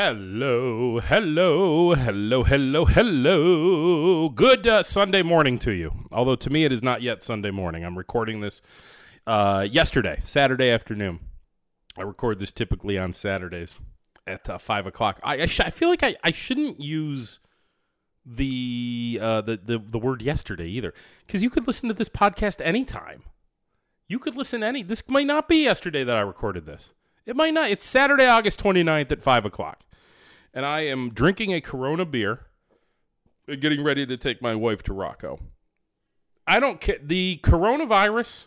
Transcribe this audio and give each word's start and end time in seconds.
Hello, 0.00 1.00
hello, 1.00 1.92
hello, 1.92 2.44
hello, 2.44 2.84
hello. 2.84 4.28
Good 4.28 4.64
uh, 4.64 4.84
Sunday 4.84 5.22
morning 5.22 5.58
to 5.58 5.72
you. 5.72 5.92
Although 6.12 6.36
to 6.36 6.50
me 6.50 6.64
it 6.64 6.70
is 6.70 6.84
not 6.84 7.02
yet 7.02 7.24
Sunday 7.24 7.50
morning. 7.50 7.84
I'm 7.84 7.98
recording 7.98 8.40
this 8.40 8.62
uh, 9.26 9.66
yesterday, 9.68 10.20
Saturday 10.22 10.70
afternoon. 10.70 11.18
I 11.96 12.02
record 12.02 12.38
this 12.38 12.52
typically 12.52 12.96
on 12.96 13.12
Saturdays 13.12 13.80
at 14.24 14.48
uh, 14.48 14.58
five 14.58 14.86
o'clock. 14.86 15.18
I 15.24 15.42
I, 15.42 15.46
sh- 15.46 15.62
I 15.62 15.70
feel 15.70 15.88
like 15.88 16.04
I, 16.04 16.14
I 16.22 16.30
shouldn't 16.30 16.80
use 16.80 17.40
the 18.24 19.18
uh, 19.20 19.40
the, 19.40 19.56
the 19.56 19.78
the 19.80 19.98
word 19.98 20.22
yesterday 20.22 20.68
either 20.68 20.94
because 21.26 21.42
you 21.42 21.50
could 21.50 21.66
listen 21.66 21.88
to 21.88 21.94
this 21.94 22.08
podcast 22.08 22.64
anytime. 22.64 23.24
You 24.06 24.20
could 24.20 24.36
listen 24.36 24.62
any. 24.62 24.84
This 24.84 25.02
might 25.08 25.26
not 25.26 25.48
be 25.48 25.64
yesterday 25.64 26.04
that 26.04 26.16
I 26.16 26.20
recorded 26.20 26.66
this. 26.66 26.92
It 27.26 27.34
might 27.34 27.52
not. 27.52 27.68
It's 27.68 27.84
Saturday, 27.84 28.26
August 28.26 28.62
29th 28.62 29.10
at 29.10 29.22
5 29.22 29.44
o'clock. 29.44 29.82
And 30.58 30.66
I 30.66 30.80
am 30.80 31.10
drinking 31.10 31.54
a 31.54 31.60
Corona 31.60 32.04
beer, 32.04 32.40
getting 33.46 33.84
ready 33.84 34.04
to 34.04 34.16
take 34.16 34.42
my 34.42 34.56
wife 34.56 34.82
to 34.82 34.92
Rocco. 34.92 35.38
I 36.48 36.58
don't 36.58 36.80
care. 36.80 36.98
The 37.00 37.38
coronavirus, 37.44 38.46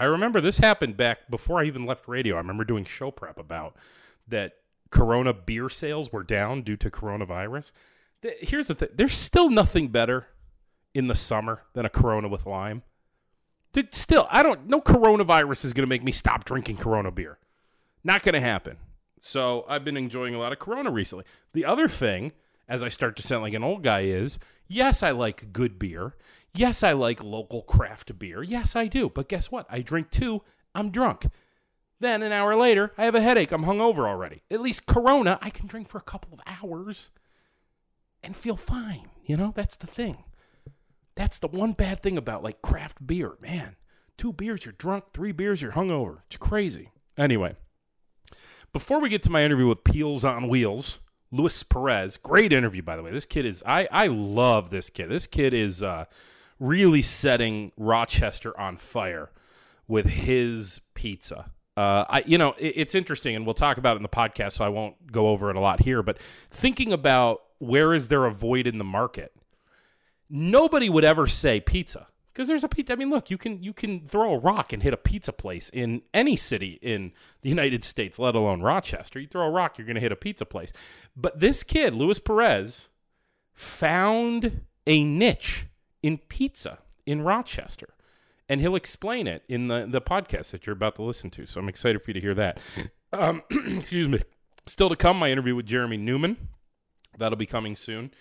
I 0.00 0.06
remember 0.06 0.40
this 0.40 0.58
happened 0.58 0.96
back 0.96 1.30
before 1.30 1.60
I 1.60 1.66
even 1.66 1.86
left 1.86 2.08
radio. 2.08 2.34
I 2.34 2.38
remember 2.38 2.64
doing 2.64 2.84
show 2.84 3.12
prep 3.12 3.38
about 3.38 3.76
that 4.26 4.54
Corona 4.90 5.32
beer 5.32 5.68
sales 5.68 6.12
were 6.12 6.24
down 6.24 6.62
due 6.62 6.76
to 6.78 6.90
coronavirus. 6.90 7.70
Here's 8.40 8.66
the 8.66 8.74
thing 8.74 8.88
there's 8.92 9.14
still 9.14 9.48
nothing 9.48 9.90
better 9.90 10.26
in 10.92 11.06
the 11.06 11.14
summer 11.14 11.62
than 11.74 11.86
a 11.86 11.88
Corona 11.88 12.26
with 12.26 12.46
lime. 12.46 12.82
Still, 13.90 14.26
I 14.28 14.42
don't. 14.42 14.66
No 14.66 14.80
coronavirus 14.80 15.66
is 15.66 15.72
going 15.72 15.84
to 15.84 15.88
make 15.88 16.02
me 16.02 16.10
stop 16.10 16.44
drinking 16.44 16.78
Corona 16.78 17.12
beer. 17.12 17.38
Not 18.02 18.24
going 18.24 18.32
to 18.32 18.40
happen. 18.40 18.76
So 19.24 19.64
I've 19.68 19.84
been 19.84 19.96
enjoying 19.96 20.34
a 20.34 20.38
lot 20.38 20.52
of 20.52 20.58
Corona 20.58 20.90
recently. 20.90 21.24
The 21.52 21.64
other 21.64 21.86
thing, 21.86 22.32
as 22.68 22.82
I 22.82 22.88
start 22.88 23.14
to 23.16 23.22
sound 23.22 23.42
like 23.42 23.54
an 23.54 23.62
old 23.62 23.84
guy, 23.84 24.00
is 24.00 24.40
yes, 24.66 25.00
I 25.02 25.12
like 25.12 25.52
good 25.52 25.78
beer. 25.78 26.16
Yes, 26.54 26.82
I 26.82 26.92
like 26.92 27.22
local 27.22 27.62
craft 27.62 28.18
beer. 28.18 28.42
Yes, 28.42 28.74
I 28.74 28.88
do. 28.88 29.08
But 29.08 29.28
guess 29.28 29.48
what? 29.50 29.66
I 29.70 29.80
drink 29.80 30.10
two. 30.10 30.42
I'm 30.74 30.90
drunk. 30.90 31.26
Then 32.00 32.24
an 32.24 32.32
hour 32.32 32.56
later, 32.56 32.92
I 32.98 33.04
have 33.04 33.14
a 33.14 33.20
headache. 33.20 33.52
I'm 33.52 33.64
hungover 33.64 34.08
already. 34.08 34.42
At 34.50 34.60
least 34.60 34.86
Corona, 34.86 35.38
I 35.40 35.50
can 35.50 35.68
drink 35.68 35.88
for 35.88 35.98
a 35.98 36.02
couple 36.02 36.34
of 36.34 36.40
hours 36.60 37.10
and 38.24 38.36
feel 38.36 38.56
fine. 38.56 39.08
You 39.24 39.36
know, 39.36 39.52
that's 39.54 39.76
the 39.76 39.86
thing. 39.86 40.24
That's 41.14 41.38
the 41.38 41.46
one 41.46 41.74
bad 41.74 42.02
thing 42.02 42.18
about 42.18 42.42
like 42.42 42.60
craft 42.60 43.06
beer, 43.06 43.34
man. 43.40 43.76
Two 44.16 44.32
beers, 44.32 44.64
you're 44.64 44.74
drunk. 44.76 45.12
Three 45.12 45.30
beers, 45.30 45.62
you're 45.62 45.72
hungover. 45.72 46.22
It's 46.26 46.36
crazy. 46.36 46.90
Anyway, 47.16 47.54
before 48.72 49.00
we 49.00 49.08
get 49.08 49.22
to 49.24 49.30
my 49.30 49.44
interview 49.44 49.66
with 49.68 49.84
Peels 49.84 50.24
on 50.24 50.48
Wheels, 50.48 50.98
Luis 51.30 51.62
Perez, 51.62 52.16
great 52.16 52.52
interview 52.52 52.82
by 52.82 52.96
the 52.96 53.02
way. 53.02 53.10
This 53.10 53.24
kid 53.24 53.46
is 53.46 53.62
I 53.66 53.88
I 53.90 54.06
love 54.08 54.70
this 54.70 54.90
kid. 54.90 55.08
This 55.08 55.26
kid 55.26 55.54
is 55.54 55.82
uh, 55.82 56.06
really 56.58 57.02
setting 57.02 57.72
Rochester 57.76 58.58
on 58.58 58.76
fire 58.76 59.30
with 59.88 60.06
his 60.06 60.80
pizza. 60.94 61.50
Uh, 61.76 62.04
I 62.08 62.22
you 62.26 62.38
know 62.38 62.54
it, 62.58 62.74
it's 62.76 62.94
interesting, 62.94 63.36
and 63.36 63.46
we'll 63.46 63.54
talk 63.54 63.78
about 63.78 63.94
it 63.94 63.98
in 63.98 64.02
the 64.02 64.08
podcast, 64.08 64.52
so 64.52 64.64
I 64.64 64.68
won't 64.68 65.10
go 65.10 65.28
over 65.28 65.50
it 65.50 65.56
a 65.56 65.60
lot 65.60 65.80
here. 65.80 66.02
But 66.02 66.18
thinking 66.50 66.92
about 66.92 67.42
where 67.58 67.94
is 67.94 68.08
there 68.08 68.26
a 68.26 68.30
void 68.30 68.66
in 68.66 68.78
the 68.78 68.84
market, 68.84 69.32
nobody 70.28 70.90
would 70.90 71.04
ever 71.04 71.26
say 71.26 71.60
pizza 71.60 72.08
because 72.32 72.48
there's 72.48 72.64
a 72.64 72.68
pizza. 72.68 72.92
I 72.92 72.96
mean, 72.96 73.10
look, 73.10 73.30
you 73.30 73.38
can 73.38 73.62
you 73.62 73.72
can 73.72 74.06
throw 74.06 74.34
a 74.34 74.38
rock 74.38 74.72
and 74.72 74.82
hit 74.82 74.94
a 74.94 74.98
pizza 74.98 75.32
place 75.32 75.68
in 75.68 76.02
any 76.14 76.36
city 76.36 76.78
in 76.82 77.12
the 77.42 77.48
United 77.48 77.84
States, 77.84 78.18
let 78.18 78.34
alone 78.34 78.62
Rochester. 78.62 79.20
You 79.20 79.26
throw 79.26 79.46
a 79.46 79.50
rock, 79.50 79.78
you're 79.78 79.86
going 79.86 79.96
to 79.96 80.00
hit 80.00 80.12
a 80.12 80.16
pizza 80.16 80.46
place. 80.46 80.72
But 81.16 81.40
this 81.40 81.62
kid, 81.62 81.94
Luis 81.94 82.18
Perez, 82.18 82.88
found 83.54 84.62
a 84.86 85.04
niche 85.04 85.66
in 86.02 86.18
pizza 86.18 86.78
in 87.06 87.22
Rochester. 87.22 87.88
And 88.48 88.60
he'll 88.60 88.74
explain 88.74 89.26
it 89.26 89.44
in 89.48 89.68
the, 89.68 89.86
the 89.88 90.00
podcast 90.00 90.50
that 90.50 90.66
you're 90.66 90.74
about 90.74 90.96
to 90.96 91.02
listen 91.02 91.30
to. 91.30 91.46
So 91.46 91.60
I'm 91.60 91.68
excited 91.68 92.02
for 92.02 92.10
you 92.10 92.14
to 92.14 92.20
hear 92.20 92.34
that. 92.34 92.58
Um, 93.12 93.42
excuse 93.50 94.08
me. 94.08 94.20
Still 94.66 94.88
to 94.88 94.96
come, 94.96 95.18
my 95.18 95.30
interview 95.30 95.54
with 95.54 95.66
Jeremy 95.66 95.96
Newman. 95.96 96.48
That'll 97.18 97.36
be 97.36 97.46
coming 97.46 97.76
soon. 97.76 98.12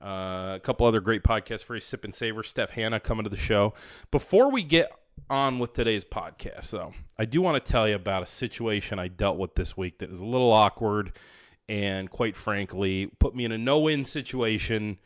Uh, 0.00 0.54
a 0.54 0.60
couple 0.62 0.86
other 0.86 1.00
great 1.00 1.22
podcasts 1.22 1.64
for 1.64 1.74
you. 1.74 1.80
Sip 1.80 2.04
and 2.04 2.14
Savor. 2.14 2.42
Steph 2.42 2.70
Hanna 2.70 3.00
coming 3.00 3.24
to 3.24 3.30
the 3.30 3.36
show. 3.36 3.74
Before 4.10 4.50
we 4.50 4.62
get 4.62 4.90
on 5.28 5.58
with 5.58 5.72
today's 5.72 6.04
podcast, 6.04 6.70
though, 6.70 6.92
I 7.18 7.24
do 7.24 7.42
want 7.42 7.62
to 7.64 7.72
tell 7.72 7.88
you 7.88 7.96
about 7.96 8.22
a 8.22 8.26
situation 8.26 8.98
I 8.98 9.08
dealt 9.08 9.38
with 9.38 9.54
this 9.56 9.76
week 9.76 9.98
that 9.98 10.10
is 10.10 10.20
a 10.20 10.26
little 10.26 10.52
awkward 10.52 11.16
and, 11.68 12.08
quite 12.10 12.36
frankly, 12.36 13.10
put 13.18 13.34
me 13.34 13.44
in 13.44 13.52
a 13.52 13.58
no 13.58 13.80
win 13.80 14.04
situation. 14.04 14.98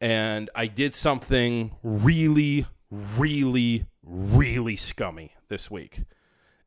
And 0.00 0.50
I 0.54 0.66
did 0.66 0.94
something 0.94 1.72
really, 1.82 2.66
really, 2.90 3.86
really 4.02 4.76
scummy 4.76 5.32
this 5.48 5.70
week 5.70 6.02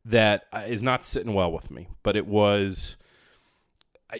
that 0.06 0.46
uh, 0.54 0.66
not 0.81 1.04
sitting 1.04 1.34
well 1.34 1.52
with 1.52 1.72
me. 1.72 1.90
But 2.04 2.16
it 2.16 2.28
was 2.28 2.96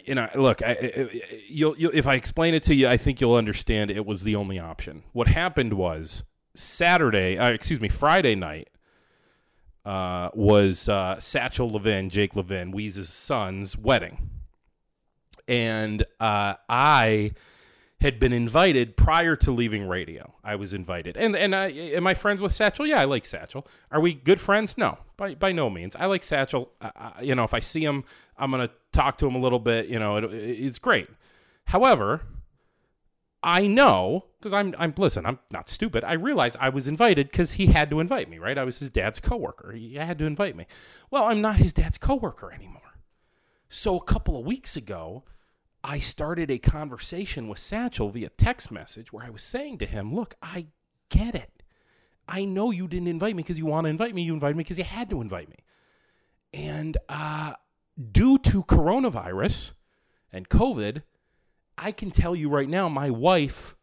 You 0.06 0.14
know, 0.14 0.28
look, 0.36 0.62
I, 0.62 1.08
you'll, 1.48 1.76
you'll, 1.76 1.90
if 1.92 2.06
I 2.06 2.14
explain 2.14 2.54
it 2.54 2.62
to 2.64 2.74
you, 2.74 2.86
I 2.86 2.96
think 2.96 3.20
you'll 3.20 3.34
understand 3.34 3.90
it 3.90 4.06
was 4.06 4.22
the 4.22 4.36
only 4.36 4.58
option. 4.58 5.02
What 5.12 5.26
happened 5.26 5.72
was 5.72 6.22
Saturday, 6.54 7.38
uh, 7.38 7.50
excuse 7.50 7.80
me, 7.80 7.88
Friday 7.88 8.36
night 8.36 8.68
uh, 9.84 10.30
was 10.34 10.88
uh, 10.88 11.18
Satchel 11.18 11.70
Levin, 11.70 12.10
Jake 12.10 12.36
Levin, 12.36 12.72
Weeze's 12.72 13.08
son's 13.08 13.76
wedding. 13.76 14.30
And 15.48 16.04
uh, 16.20 16.54
I 16.68 17.32
had 18.00 18.18
been 18.20 18.32
invited 18.32 18.96
prior 18.96 19.36
to 19.36 19.50
leaving 19.50 19.86
radio. 19.88 20.32
I 20.44 20.54
was 20.56 20.72
invited, 20.72 21.16
and 21.16 21.34
and 21.36 21.54
I 21.54 21.68
am 21.68 22.06
I 22.06 22.14
friends 22.14 22.40
with 22.40 22.52
Satchel? 22.52 22.86
Yeah, 22.86 23.00
I 23.00 23.04
like 23.04 23.26
Satchel. 23.26 23.66
Are 23.90 24.00
we 24.00 24.14
good 24.14 24.40
friends? 24.40 24.78
No, 24.78 24.98
by 25.16 25.34
by 25.34 25.52
no 25.52 25.68
means. 25.68 25.96
I 25.96 26.06
like 26.06 26.22
Satchel. 26.22 26.70
You 27.20 27.34
know, 27.34 27.44
if 27.44 27.52
I 27.52 27.60
see 27.60 27.84
him, 27.84 28.04
I'm 28.38 28.52
gonna 28.52 28.70
talk 28.92 29.18
to 29.18 29.26
him 29.26 29.34
a 29.34 29.40
little 29.40 29.58
bit. 29.58 29.88
You 29.88 29.98
know, 29.98 30.16
it, 30.16 30.32
it's 30.32 30.78
great. 30.78 31.08
However, 31.64 32.22
I 33.42 33.66
know 33.66 34.26
because 34.38 34.52
I'm 34.52 34.74
I'm 34.78 34.94
listen. 34.96 35.24
I'm 35.26 35.38
not 35.50 35.68
stupid. 35.68 36.04
I 36.04 36.14
realize 36.14 36.56
I 36.60 36.68
was 36.68 36.88
invited 36.88 37.30
because 37.30 37.52
he 37.52 37.66
had 37.66 37.90
to 37.90 38.00
invite 38.00 38.28
me. 38.28 38.38
Right? 38.38 38.58
I 38.58 38.64
was 38.64 38.78
his 38.78 38.90
dad's 38.90 39.20
coworker. 39.20 39.72
He 39.72 39.94
had 39.94 40.18
to 40.18 40.24
invite 40.24 40.56
me. 40.56 40.66
Well, 41.10 41.24
I'm 41.24 41.40
not 41.40 41.56
his 41.56 41.72
dad's 41.72 41.98
coworker 41.98 42.52
anymore. 42.52 42.82
So 43.68 43.96
a 43.96 44.04
couple 44.04 44.36
of 44.36 44.44
weeks 44.44 44.76
ago, 44.76 45.24
I 45.82 46.00
started 46.00 46.50
a 46.50 46.58
conversation 46.58 47.48
with 47.48 47.58
Satchel 47.58 48.10
via 48.10 48.28
text 48.30 48.70
message 48.70 49.12
where 49.12 49.24
I 49.24 49.30
was 49.30 49.42
saying 49.42 49.78
to 49.78 49.86
him, 49.86 50.14
Look, 50.14 50.34
I 50.42 50.66
get 51.08 51.34
it. 51.34 51.62
I 52.28 52.44
know 52.44 52.70
you 52.70 52.86
didn't 52.86 53.08
invite 53.08 53.34
me 53.34 53.42
because 53.42 53.58
you 53.58 53.66
want 53.66 53.86
to 53.86 53.88
invite 53.90 54.14
me. 54.14 54.22
You 54.22 54.34
invited 54.34 54.56
me 54.56 54.64
because 54.64 54.78
you 54.78 54.84
had 54.84 55.10
to 55.10 55.20
invite 55.20 55.48
me. 55.48 55.56
And 56.52 56.96
uh, 57.08 57.54
due 58.00 58.38
to 58.38 58.62
coronavirus 58.64 59.72
and 60.32 60.48
COVID, 60.48 61.02
I 61.76 61.92
can 61.92 62.10
tell 62.10 62.34
you 62.34 62.48
right 62.48 62.68
now, 62.68 62.88
my 62.88 63.10
wife 63.10 63.76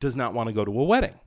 does 0.00 0.16
not 0.16 0.34
want 0.34 0.48
to 0.48 0.52
go 0.52 0.64
to 0.64 0.80
a 0.80 0.84
wedding. 0.84 1.18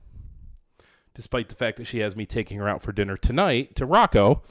Despite 1.14 1.48
the 1.48 1.54
fact 1.54 1.78
that 1.78 1.86
she 1.86 1.98
has 1.98 2.14
me 2.14 2.26
taking 2.26 2.58
her 2.58 2.68
out 2.68 2.82
for 2.82 2.92
dinner 2.92 3.16
tonight 3.16 3.74
to 3.76 3.86
Rocco, 3.86 4.42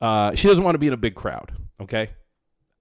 uh, 0.00 0.34
she 0.34 0.48
doesn't 0.48 0.64
want 0.64 0.74
to 0.74 0.78
be 0.78 0.86
in 0.86 0.92
a 0.92 0.98
big 0.98 1.14
crowd. 1.14 1.52
Okay. 1.80 2.10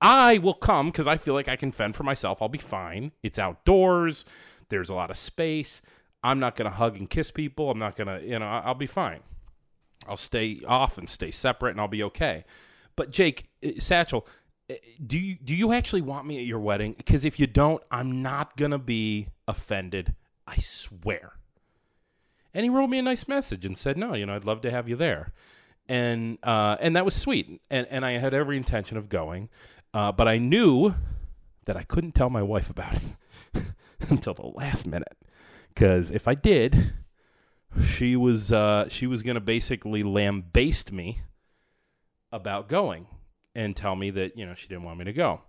I 0.01 0.38
will 0.38 0.53
come 0.53 0.88
because 0.88 1.07
I 1.07 1.18
feel 1.18 1.34
like 1.34 1.47
I 1.47 1.56
can 1.56 1.72
fend 1.72 1.95
for 1.95 2.03
myself. 2.03 2.41
I'll 2.41 2.50
be 2.50 2.57
fine. 2.57 3.12
It's 3.22 3.40
outdoors. 3.40 4.25
There's 4.69 4.90
a 4.90 4.95
lot 4.95 5.09
of 5.09 5.18
space. 5.18 5.81
I'm 6.24 6.40
not 6.40 6.56
going 6.56 6.69
to 6.69 6.75
hug 6.75 6.97
and 6.97 7.09
kiss 7.09 7.31
people. 7.31 7.69
I'm 7.69 7.80
not 7.80 7.95
going 7.95 8.07
to, 8.07 8.25
you 8.25 8.40
know, 8.40 8.45
I'll 8.45 8.75
be 8.75 8.88
fine. 8.88 9.19
I'll 10.07 10.18
stay 10.18 10.62
off 10.68 10.97
and 10.97 11.09
stay 11.09 11.31
separate 11.31 11.72
and 11.72 11.81
I'll 11.81 11.88
be 11.88 12.03
okay. 12.03 12.45
But 12.95 13.12
Jake, 13.12 13.50
uh, 13.66 13.72
Satchel, 13.80 14.28
do 15.06 15.19
you 15.19 15.35
do 15.35 15.56
you 15.56 15.74
actually 15.74 16.01
want 16.01 16.25
me 16.25 16.40
at 16.40 16.46
your 16.46 16.59
wedding? 16.59 16.94
Because 16.94 17.25
if 17.25 17.39
you 17.39 17.48
don't, 17.48 17.83
I'm 17.92 18.21
not 18.21 18.56
to 18.71 18.77
be 18.80 19.27
offended. 19.48 20.15
I 20.48 20.57
swear. 20.57 21.33
And 22.54 22.63
he 22.63 22.69
wrote 22.69 22.88
me 22.88 23.00
a 23.00 23.01
nice 23.01 23.27
message 23.27 23.65
and 23.65 23.77
said, 23.77 23.98
"No, 23.98 24.13
you 24.13 24.25
know, 24.25 24.36
I'd 24.36 24.45
love 24.45 24.62
to 24.62 24.71
have 24.71 24.88
you 24.88 24.95
there." 24.95 25.33
And 25.89 26.38
uh, 26.44 26.77
and 26.80 26.95
that 26.95 27.04
was 27.04 27.15
sweet. 27.15 27.62
And 27.69 27.88
and 27.89 28.06
I 28.06 28.13
had 28.13 28.33
every 28.33 28.57
intention 28.57 28.98
of 28.98 29.10
going. 29.10 29.50
Uh, 29.94 30.12
but 30.12 30.27
I 30.27 30.38
knew 30.38 30.95
that 31.66 31.77
I 31.77 31.83
couldn't 31.83 32.13
tell 32.13 32.30
my 32.30 32.42
wife 32.42 32.69
about 32.69 32.95
it 32.95 33.63
until 34.09 34.33
the 34.33 34.48
last 34.48 34.88
minute, 34.88 35.18
because 35.69 36.09
if 36.09 36.27
I 36.27 36.36
did, 36.36 36.94
she 37.83 38.16
was 38.16 38.51
uh, 38.51 38.88
she 38.89 39.07
was 39.07 39.24
to 39.36 39.42
basically 39.42 40.04
lambaste 40.04 40.92
me 40.92 41.21
about 42.31 42.68
going 42.68 43.07
and 43.56 43.76
tell 43.76 43.96
me 43.96 44.10
that 44.12 44.38
you 44.38 44.46
know 44.46 44.54
she 44.54 44.68
didn't 44.68 44.84
want 44.84 45.00
me 45.00 45.06
to 45.06 45.14
go. 45.14 45.42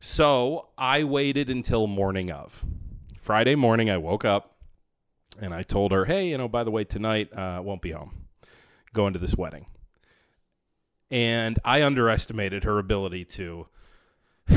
So 0.00 0.68
I 0.76 1.04
waited 1.04 1.48
until 1.50 1.86
morning 1.86 2.30
of 2.30 2.64
Friday 3.18 3.54
morning. 3.54 3.90
I 3.90 3.98
woke 3.98 4.24
up 4.24 4.56
and 5.40 5.54
I 5.54 5.62
told 5.62 5.92
her, 5.92 6.04
"Hey, 6.04 6.28
you 6.28 6.38
know, 6.38 6.48
by 6.48 6.64
the 6.64 6.70
way, 6.70 6.84
tonight 6.84 7.32
uh, 7.32 7.60
won't 7.62 7.82
be 7.82 7.92
home. 7.92 8.26
Going 8.92 9.12
to 9.12 9.18
this 9.18 9.34
wedding." 9.34 9.66
And 11.10 11.58
I 11.64 11.82
underestimated 11.82 12.64
her 12.64 12.78
ability 12.78 13.26
to 13.26 13.66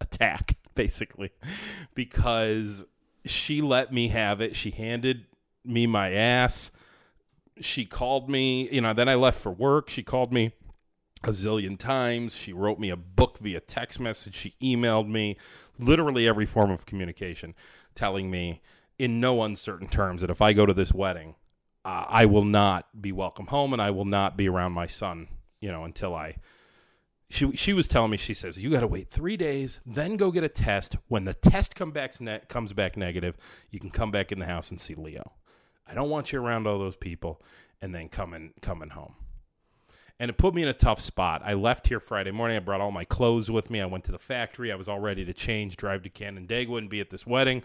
attack, 0.00 0.56
basically, 0.74 1.30
because 1.94 2.84
she 3.24 3.62
let 3.62 3.92
me 3.92 4.08
have 4.08 4.40
it. 4.40 4.54
She 4.54 4.70
handed 4.70 5.24
me 5.64 5.86
my 5.86 6.12
ass. 6.12 6.70
She 7.60 7.84
called 7.84 8.28
me, 8.28 8.68
you 8.70 8.82
know, 8.82 8.92
then 8.92 9.08
I 9.08 9.14
left 9.14 9.40
for 9.40 9.50
work. 9.50 9.88
She 9.88 10.02
called 10.02 10.32
me 10.32 10.52
a 11.26 11.30
zillion 11.30 11.76
times. 11.76 12.36
She 12.36 12.52
wrote 12.52 12.78
me 12.78 12.90
a 12.90 12.96
book 12.96 13.38
via 13.38 13.60
text 13.60 13.98
message. 13.98 14.34
She 14.34 14.54
emailed 14.62 15.08
me, 15.08 15.36
literally 15.78 16.26
every 16.26 16.46
form 16.46 16.70
of 16.70 16.86
communication, 16.86 17.54
telling 17.94 18.30
me 18.30 18.62
in 18.98 19.20
no 19.20 19.42
uncertain 19.42 19.88
terms 19.88 20.20
that 20.20 20.30
if 20.30 20.40
I 20.40 20.52
go 20.52 20.64
to 20.64 20.72
this 20.72 20.92
wedding, 20.92 21.34
uh, 21.84 22.04
I 22.08 22.26
will 22.26 22.44
not 22.44 22.86
be 23.00 23.12
welcome 23.12 23.48
home 23.48 23.72
and 23.72 23.82
I 23.82 23.90
will 23.90 24.04
not 24.04 24.36
be 24.36 24.48
around 24.48 24.72
my 24.72 24.86
son, 24.86 25.28
you 25.60 25.70
know, 25.70 25.84
until 25.84 26.14
I. 26.14 26.36
She 27.28 27.50
she 27.56 27.72
was 27.72 27.88
telling 27.88 28.12
me 28.12 28.18
she 28.18 28.34
says 28.34 28.56
you 28.56 28.70
got 28.70 28.80
to 28.80 28.86
wait 28.86 29.08
three 29.08 29.36
days, 29.36 29.80
then 29.84 30.16
go 30.16 30.30
get 30.30 30.44
a 30.44 30.48
test. 30.48 30.96
When 31.08 31.24
the 31.24 31.34
test 31.34 31.74
come 31.74 31.90
back 31.90 32.20
ne- 32.20 32.40
comes 32.48 32.72
back 32.72 32.96
negative, 32.96 33.36
you 33.70 33.80
can 33.80 33.90
come 33.90 34.12
back 34.12 34.30
in 34.30 34.38
the 34.38 34.46
house 34.46 34.70
and 34.70 34.80
see 34.80 34.94
Leo. 34.94 35.32
I 35.88 35.94
don't 35.94 36.08
want 36.08 36.32
you 36.32 36.40
around 36.40 36.68
all 36.68 36.78
those 36.78 36.94
people, 36.94 37.42
and 37.82 37.92
then 37.92 38.08
coming 38.08 38.52
coming 38.60 38.90
home 38.90 39.16
and 40.18 40.30
it 40.30 40.38
put 40.38 40.54
me 40.54 40.62
in 40.62 40.68
a 40.68 40.74
tough 40.74 41.00
spot. 41.00 41.42
I 41.44 41.54
left 41.54 41.88
here 41.88 42.00
Friday 42.00 42.30
morning. 42.30 42.56
I 42.56 42.60
brought 42.60 42.80
all 42.80 42.90
my 42.90 43.04
clothes 43.04 43.50
with 43.50 43.70
me. 43.70 43.80
I 43.80 43.86
went 43.86 44.04
to 44.04 44.12
the 44.12 44.18
factory. 44.18 44.72
I 44.72 44.76
was 44.76 44.88
all 44.88 45.00
ready 45.00 45.24
to 45.24 45.32
change, 45.32 45.76
drive 45.76 46.02
to 46.02 46.08
Canandaigua, 46.08 46.78
and 46.78 46.88
be 46.88 47.00
at 47.00 47.10
this 47.10 47.26
wedding. 47.26 47.62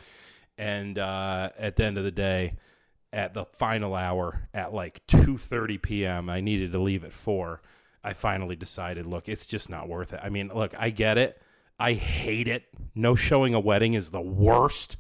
And 0.58 1.00
uh, 1.00 1.50
at 1.58 1.76
the 1.76 1.86
end 1.86 1.98
of 1.98 2.04
the 2.04 2.12
day, 2.12 2.56
at 3.14 3.34
the 3.34 3.46
final 3.46 3.96
hour, 3.96 4.48
at 4.54 4.74
like 4.74 5.06
two 5.08 5.38
thirty 5.38 5.78
p.m., 5.78 6.30
I 6.30 6.42
needed 6.42 6.72
to 6.74 6.80
leave 6.80 7.04
at 7.04 7.12
four. 7.12 7.62
I 8.04 8.14
finally 8.14 8.56
decided, 8.56 9.06
look, 9.06 9.30
it's 9.30 9.46
just 9.46 9.70
not 9.70 9.88
worth 9.88 10.14
it. 10.14 10.20
I 10.24 10.30
mean, 10.30 10.52
look, 10.54 10.74
I 10.78 10.90
get 10.90 11.18
it. 11.18 11.42
I 11.80 11.94
hate 11.94 12.48
it. 12.48 12.66
No 12.96 13.16
showing 13.16 13.54
a 13.54 13.60
wedding 13.60 13.94
is 13.94 14.10
the 14.10 14.22
worst. 14.22 14.98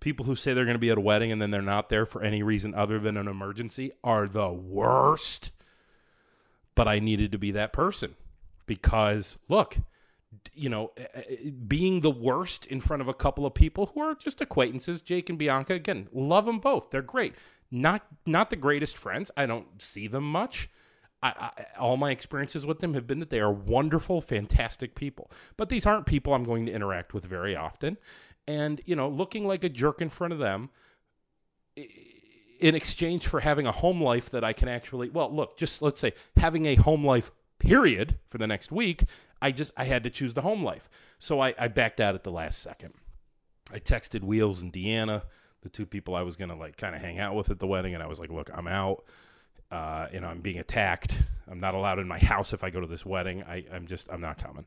People 0.00 0.26
who 0.26 0.36
say 0.36 0.54
they're 0.54 0.64
going 0.64 0.74
to 0.74 0.78
be 0.78 0.90
at 0.90 0.98
a 0.98 1.00
wedding 1.00 1.32
and 1.32 1.42
then 1.42 1.50
they're 1.50 1.62
not 1.62 1.88
there 1.88 2.06
for 2.06 2.22
any 2.22 2.42
reason 2.42 2.74
other 2.74 2.98
than 2.98 3.16
an 3.16 3.28
emergency 3.28 3.92
are 4.04 4.28
the 4.28 4.50
worst 4.50 5.52
but 6.78 6.86
I 6.86 7.00
needed 7.00 7.32
to 7.32 7.38
be 7.38 7.50
that 7.50 7.72
person 7.72 8.14
because 8.66 9.36
look, 9.48 9.78
you 10.54 10.68
know, 10.68 10.92
eh, 10.96 11.06
eh, 11.12 11.50
being 11.66 12.02
the 12.02 12.10
worst 12.10 12.66
in 12.66 12.80
front 12.80 13.02
of 13.02 13.08
a 13.08 13.14
couple 13.14 13.44
of 13.44 13.52
people 13.52 13.86
who 13.86 14.00
are 14.00 14.14
just 14.14 14.40
acquaintances, 14.40 15.00
Jake 15.00 15.28
and 15.28 15.36
Bianca, 15.36 15.74
again, 15.74 16.06
love 16.12 16.46
them 16.46 16.60
both. 16.60 16.90
They're 16.90 17.02
great. 17.02 17.34
Not 17.72 18.06
not 18.26 18.50
the 18.50 18.56
greatest 18.56 18.96
friends. 18.96 19.28
I 19.36 19.46
don't 19.46 19.82
see 19.82 20.06
them 20.06 20.22
much. 20.22 20.70
I, 21.20 21.50
I, 21.58 21.64
all 21.80 21.96
my 21.96 22.12
experiences 22.12 22.64
with 22.64 22.78
them 22.78 22.94
have 22.94 23.08
been 23.08 23.18
that 23.18 23.30
they 23.30 23.40
are 23.40 23.52
wonderful, 23.52 24.20
fantastic 24.20 24.94
people. 24.94 25.32
But 25.56 25.70
these 25.70 25.84
aren't 25.84 26.06
people 26.06 26.32
I'm 26.32 26.44
going 26.44 26.64
to 26.66 26.72
interact 26.72 27.12
with 27.12 27.24
very 27.24 27.56
often. 27.56 27.96
And, 28.46 28.80
you 28.86 28.94
know, 28.94 29.08
looking 29.08 29.48
like 29.48 29.64
a 29.64 29.68
jerk 29.68 30.00
in 30.00 30.10
front 30.10 30.32
of 30.32 30.38
them 30.38 30.70
in 32.60 32.74
exchange 32.74 33.26
for 33.26 33.40
having 33.40 33.66
a 33.66 33.72
home 33.72 34.02
life 34.02 34.30
that 34.30 34.44
I 34.44 34.52
can 34.52 34.68
actually, 34.68 35.10
well, 35.10 35.34
look, 35.34 35.56
just 35.56 35.82
let's 35.82 36.00
say 36.00 36.12
having 36.36 36.66
a 36.66 36.74
home 36.74 37.04
life 37.04 37.30
period 37.58 38.18
for 38.26 38.38
the 38.38 38.46
next 38.46 38.72
week, 38.72 39.04
I 39.40 39.52
just, 39.52 39.72
I 39.76 39.84
had 39.84 40.04
to 40.04 40.10
choose 40.10 40.34
the 40.34 40.42
home 40.42 40.64
life. 40.64 40.88
So 41.18 41.40
I, 41.40 41.54
I 41.58 41.68
backed 41.68 42.00
out 42.00 42.14
at 42.14 42.24
the 42.24 42.30
last 42.30 42.60
second. 42.60 42.94
I 43.72 43.78
texted 43.78 44.22
Wheels 44.22 44.62
and 44.62 44.72
Deanna, 44.72 45.22
the 45.62 45.68
two 45.68 45.86
people 45.86 46.14
I 46.14 46.22
was 46.22 46.36
going 46.36 46.50
to 46.50 46.56
like 46.56 46.76
kind 46.76 46.94
of 46.94 47.00
hang 47.00 47.18
out 47.18 47.34
with 47.34 47.50
at 47.50 47.58
the 47.58 47.66
wedding. 47.66 47.94
And 47.94 48.02
I 48.02 48.06
was 48.06 48.20
like, 48.20 48.30
look, 48.30 48.50
I'm 48.52 48.66
out. 48.66 49.04
Uh, 49.70 50.06
you 50.12 50.20
know, 50.20 50.28
I'm 50.28 50.40
being 50.40 50.58
attacked. 50.58 51.22
I'm 51.50 51.60
not 51.60 51.74
allowed 51.74 51.98
in 51.98 52.08
my 52.08 52.18
house 52.18 52.52
if 52.52 52.64
I 52.64 52.70
go 52.70 52.80
to 52.80 52.86
this 52.86 53.04
wedding. 53.04 53.42
I, 53.42 53.64
I'm 53.72 53.86
just, 53.86 54.08
I'm 54.10 54.20
not 54.20 54.42
coming. 54.42 54.64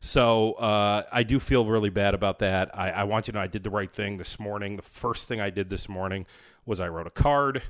So 0.00 0.52
uh, 0.52 1.04
I 1.10 1.22
do 1.22 1.40
feel 1.40 1.66
really 1.66 1.90
bad 1.90 2.14
about 2.14 2.40
that. 2.40 2.76
I, 2.78 2.90
I, 2.90 3.04
want 3.04 3.26
you 3.26 3.32
to 3.32 3.38
know 3.38 3.42
I 3.42 3.46
did 3.46 3.62
the 3.62 3.70
right 3.70 3.90
thing 3.90 4.18
this 4.18 4.38
morning. 4.38 4.76
The 4.76 4.82
first 4.82 5.26
thing 5.26 5.40
I 5.40 5.50
did 5.50 5.68
this 5.68 5.88
morning 5.88 6.26
was 6.66 6.80
I 6.80 6.88
wrote 6.88 7.06
a 7.06 7.10
card. 7.10 7.62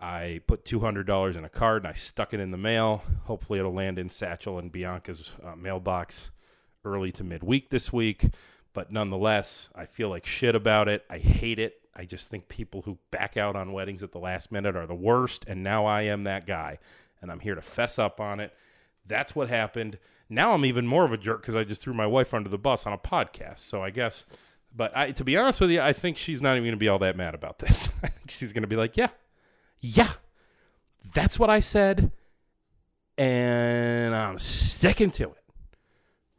I 0.00 0.40
put 0.46 0.64
$200 0.64 1.36
in 1.36 1.44
a 1.44 1.48
card 1.48 1.84
and 1.84 1.90
I 1.90 1.94
stuck 1.94 2.34
it 2.34 2.40
in 2.40 2.50
the 2.50 2.58
mail. 2.58 3.02
Hopefully, 3.24 3.58
it'll 3.58 3.72
land 3.72 3.98
in 3.98 4.08
Satchel 4.08 4.58
and 4.58 4.72
Bianca's 4.72 5.32
uh, 5.44 5.54
mailbox 5.56 6.30
early 6.84 7.12
to 7.12 7.24
midweek 7.24 7.70
this 7.70 7.92
week. 7.92 8.24
But 8.72 8.92
nonetheless, 8.92 9.70
I 9.74 9.86
feel 9.86 10.10
like 10.10 10.26
shit 10.26 10.54
about 10.54 10.88
it. 10.88 11.04
I 11.08 11.18
hate 11.18 11.58
it. 11.58 11.80
I 11.94 12.04
just 12.04 12.28
think 12.28 12.48
people 12.48 12.82
who 12.82 12.98
back 13.10 13.38
out 13.38 13.56
on 13.56 13.72
weddings 13.72 14.02
at 14.02 14.12
the 14.12 14.18
last 14.18 14.52
minute 14.52 14.76
are 14.76 14.86
the 14.86 14.94
worst. 14.94 15.46
And 15.48 15.62
now 15.62 15.86
I 15.86 16.02
am 16.02 16.24
that 16.24 16.46
guy. 16.46 16.78
And 17.22 17.30
I'm 17.30 17.40
here 17.40 17.54
to 17.54 17.62
fess 17.62 17.98
up 17.98 18.20
on 18.20 18.38
it. 18.38 18.52
That's 19.06 19.34
what 19.34 19.48
happened. 19.48 19.98
Now 20.28 20.52
I'm 20.52 20.66
even 20.66 20.86
more 20.86 21.06
of 21.06 21.12
a 21.12 21.16
jerk 21.16 21.40
because 21.40 21.56
I 21.56 21.64
just 21.64 21.80
threw 21.80 21.94
my 21.94 22.06
wife 22.06 22.34
under 22.34 22.50
the 22.50 22.58
bus 22.58 22.86
on 22.86 22.92
a 22.92 22.98
podcast. 22.98 23.60
So 23.60 23.82
I 23.82 23.88
guess 23.88 24.26
but 24.76 24.96
I, 24.96 25.12
to 25.12 25.24
be 25.24 25.36
honest 25.36 25.60
with 25.60 25.70
you, 25.70 25.80
I 25.80 25.92
think 25.92 26.18
she's 26.18 26.42
not 26.42 26.52
even 26.52 26.64
going 26.64 26.72
to 26.72 26.76
be 26.76 26.88
all 26.88 26.98
that 26.98 27.16
mad 27.16 27.34
about 27.34 27.58
this. 27.58 27.88
I 28.02 28.08
think 28.08 28.30
she's 28.30 28.52
going 28.52 28.62
to 28.62 28.68
be 28.68 28.76
like, 28.76 28.96
yeah, 28.96 29.08
yeah, 29.80 30.10
that's 31.14 31.38
what 31.38 31.48
I 31.48 31.60
said, 31.60 32.12
and 33.16 34.14
I'm 34.14 34.38
sticking 34.38 35.10
to 35.12 35.24
it. 35.24 35.44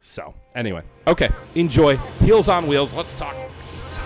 So, 0.00 0.34
anyway, 0.54 0.82
okay, 1.06 1.30
enjoy. 1.54 1.98
Peels 2.20 2.48
on 2.48 2.66
Wheels. 2.66 2.94
Let's 2.94 3.14
talk 3.14 3.34
pizza. 3.80 4.00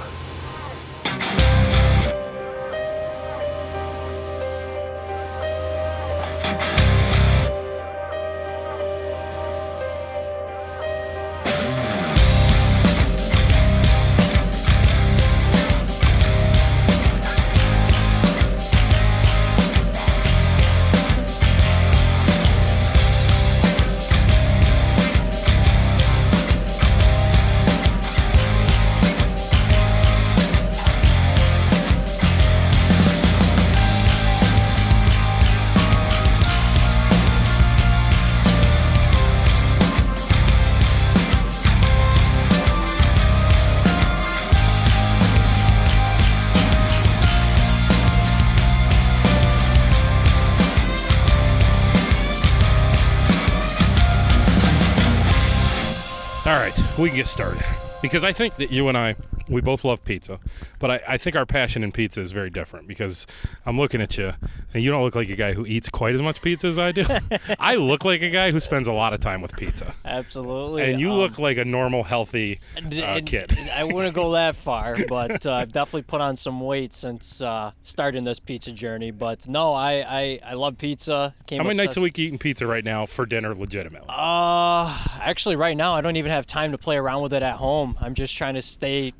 Started. 57.32 57.65
Because 58.03 58.24
I 58.24 58.32
think 58.32 58.56
that 58.56 58.70
you 58.70 58.89
and 58.89 58.96
I, 58.98 59.17
we 59.49 59.61
both 59.61 59.84
love 59.84 60.05
pizza, 60.05 60.39
but 60.79 60.91
I, 60.91 61.01
I, 61.08 61.19
think 61.19 61.37
our 61.37 61.46
passion 61.46 61.84
in 61.84 61.93
pizza 61.93 62.20
is 62.20 62.32
very 62.32 62.51
different 62.51 62.87
because 62.87 63.27
I'm 63.67 63.79
looking 63.79 64.01
at 64.01 64.17
you 64.19 64.32
and 64.75 64.82
you 64.82 64.91
don't 64.91 65.03
look 65.03 65.15
like 65.15 65.31
a 65.31 65.37
guy 65.37 65.53
who 65.53 65.67
eats 65.67 65.89
quite 65.89 66.15
as 66.15 66.22
much 66.22 66.43
pizza 66.43 66.67
as 66.67 66.79
I 66.79 66.93
do. 66.93 67.05
I 67.58 67.77
look 67.77 68.05
like 68.05 68.22
a 68.22 68.31
guy 68.31 68.51
who 68.51 68.61
spends 68.61 68.89
a 68.89 68.93
lot 68.93 69.13
of 69.13 69.20
time 69.20 69.43
with 69.43 69.56
pizza. 69.56 69.94
Absolutely. 70.05 70.82
And 70.82 71.01
you 71.01 71.11
um, 71.11 71.17
look 71.17 71.39
like 71.39 71.58
a 71.58 71.65
normal, 71.65 72.03
healthy 72.03 72.61
uh, 72.77 73.20
kid. 73.25 73.56
I 73.75 73.84
wouldn't 73.84 74.15
go 74.15 74.32
that 74.32 74.56
far, 74.56 74.96
but 75.08 75.46
uh, 75.46 75.53
I've 75.53 75.72
definitely 75.72 76.03
put 76.03 76.20
on 76.20 76.37
some 76.37 76.61
weight 76.61 76.93
since 76.93 77.43
uh, 77.43 77.72
starting 77.82 78.25
this 78.25 78.39
pizza 78.39 78.72
journey. 78.72 79.11
But 79.11 79.49
no, 79.49 79.75
I, 79.75 79.93
I, 80.03 80.41
I 80.44 80.55
love 80.55 80.79
pizza. 80.79 81.34
Came 81.46 81.58
How 81.58 81.65
many 81.65 81.75
obsessed- 81.75 81.89
nights 81.89 81.96
a 81.96 82.01
week 82.01 82.19
eating 82.19 82.39
pizza 82.39 82.67
right 82.67 82.84
now 82.84 83.06
for 83.06 83.27
dinner 83.27 83.55
legitimately? 83.55 84.08
Uh, 84.08 84.96
actually, 85.20 85.56
right 85.56 85.77
now, 85.77 85.94
I 85.94 86.01
don't 86.01 86.17
even 86.17 86.31
have 86.31 86.46
time 86.46 86.72
to 86.72 86.79
play 86.79 86.96
around 86.96 87.22
with 87.22 87.32
it 87.32 87.43
at 87.43 87.56
home. 87.56 87.96
I'm 88.01 88.15
just 88.15 88.37
trying 88.37 88.55
to 88.55 88.63
stay 88.63 89.13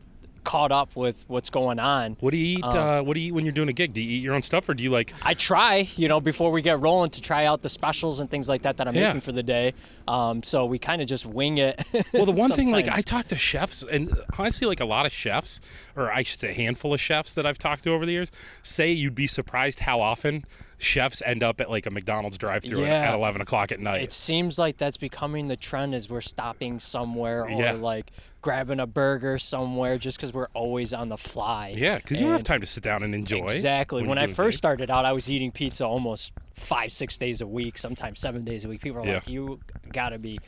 caught 0.45 0.73
up 0.73 0.95
with 0.97 1.25
what's 1.29 1.51
going 1.51 1.79
on. 1.79 2.17
What 2.21 2.33
do 2.33 2.37
you 2.37 2.59
eat? 2.59 2.65
Um, 2.65 2.77
uh, 2.77 3.03
what 3.03 3.15
do 3.15 3.21
you 3.21 3.29
eat 3.29 3.33
when 3.33 3.45
you're 3.45 3.53
doing 3.53 3.69
a 3.69 3.73
gig? 3.73 3.93
Do 3.93 4.01
you 4.01 4.19
eat 4.19 4.23
your 4.23 4.35
own 4.35 4.43
stuff, 4.43 4.69
or 4.69 4.75
do 4.75 4.83
you 4.83 4.91
like? 4.91 5.13
I 5.23 5.35
try, 5.35 5.89
you 5.97 6.09
know, 6.09 6.21
before 6.21 6.51
we 6.51 6.63
get 6.63 6.81
rolling 6.81 7.11
to 7.11 7.21
try 7.21 7.45
out 7.45 7.63
the 7.63 7.69
specials 7.69 8.21
and 8.21 8.31
things 8.31 8.49
like 8.49 8.63
that 8.63 8.77
that 8.79 8.89
I'm 8.89 8.95
yeah. 8.95 9.09
making 9.09 9.21
for 9.23 9.33
the 9.33 9.43
day. 9.43 9.75
Um, 10.09 10.43
so 10.43 10.67
we 10.67 10.79
kind 10.79 11.01
of 11.01 11.09
just 11.09 11.27
wing 11.27 11.59
it. 11.59 11.83
well, 12.13 12.27
the 12.27 12.33
one 12.33 12.51
thing, 12.51 12.71
like, 12.71 12.89
I 12.89 13.03
talk 13.03 13.29
to 13.29 13.37
chefs, 13.37 13.83
and 13.83 14.17
honestly, 14.39 14.67
like 14.67 14.81
a 14.81 14.85
lot 14.85 15.07
of 15.07 15.13
chefs, 15.13 15.61
or 15.97 16.11
I 16.11 16.23
should 16.23 16.41
say, 16.41 16.51
a 16.51 16.55
handful 16.55 16.93
of 16.93 17.01
chefs 17.01 17.33
that 17.35 17.47
I've 17.47 17.59
talked 17.59 17.85
to 17.85 17.91
over 17.91 18.05
the 18.05 18.13
years, 18.13 18.31
say 18.63 18.91
you'd 18.91 19.15
be 19.15 19.27
surprised 19.27 19.81
how 19.81 20.01
often 20.01 20.45
chefs 20.83 21.23
end 21.25 21.43
up 21.43 21.61
at 21.61 21.71
like 21.71 21.87
a 21.87 21.91
McDonald's 21.91 22.37
drive-through 22.37 22.83
yeah. 22.83 23.09
at 23.09 23.15
11 23.15 23.41
o'clock 23.41 23.71
at 23.71 23.81
night. 23.81 24.03
It 24.03 24.13
seems 24.13 24.59
like 24.59 24.77
that's 24.77 24.97
becoming 24.97 25.49
the 25.49 25.57
trend 25.57 25.95
as 25.95 26.11
we're 26.11 26.21
stopping 26.21 26.81
somewhere 26.81 27.45
or 27.45 27.51
yeah. 27.51 27.73
like 27.73 28.11
grabbing 28.43 28.81
a 28.81 28.87
burger 28.87 29.39
somewhere 29.39 29.97
just 29.97 30.19
because 30.19 30.33
we're 30.35 30.49
always 30.53 30.93
on 30.93 31.09
the 31.09 31.17
fly. 31.17 31.75
Yeah, 31.77 31.97
because 31.97 32.21
you 32.21 32.27
don't 32.27 32.33
have 32.33 32.43
time 32.43 32.61
to 32.61 32.67
sit 32.67 32.83
down 32.83 33.03
and 33.05 33.15
enjoy. 33.15 33.45
Exactly. 33.45 34.03
When, 34.03 34.11
when 34.11 34.19
I 34.19 34.27
first 34.27 34.59
started 34.59 34.91
out, 34.91 35.07
I 35.07 35.13
was 35.13 35.31
eating 35.31 35.53
pizza 35.53 35.87
almost 35.87 36.33
five, 36.55 36.93
six 36.93 37.17
days 37.17 37.41
a 37.41 37.47
week, 37.47 37.79
sometimes 37.79 38.21
seven 38.21 38.45
days 38.45 38.65
a 38.65 38.69
week. 38.69 38.83
People 38.83 39.01
are 39.01 39.07
yeah. 39.07 39.15
like, 39.15 39.29
you 39.29 39.61
got 39.93 40.11
to 40.11 40.19
be 40.19 40.41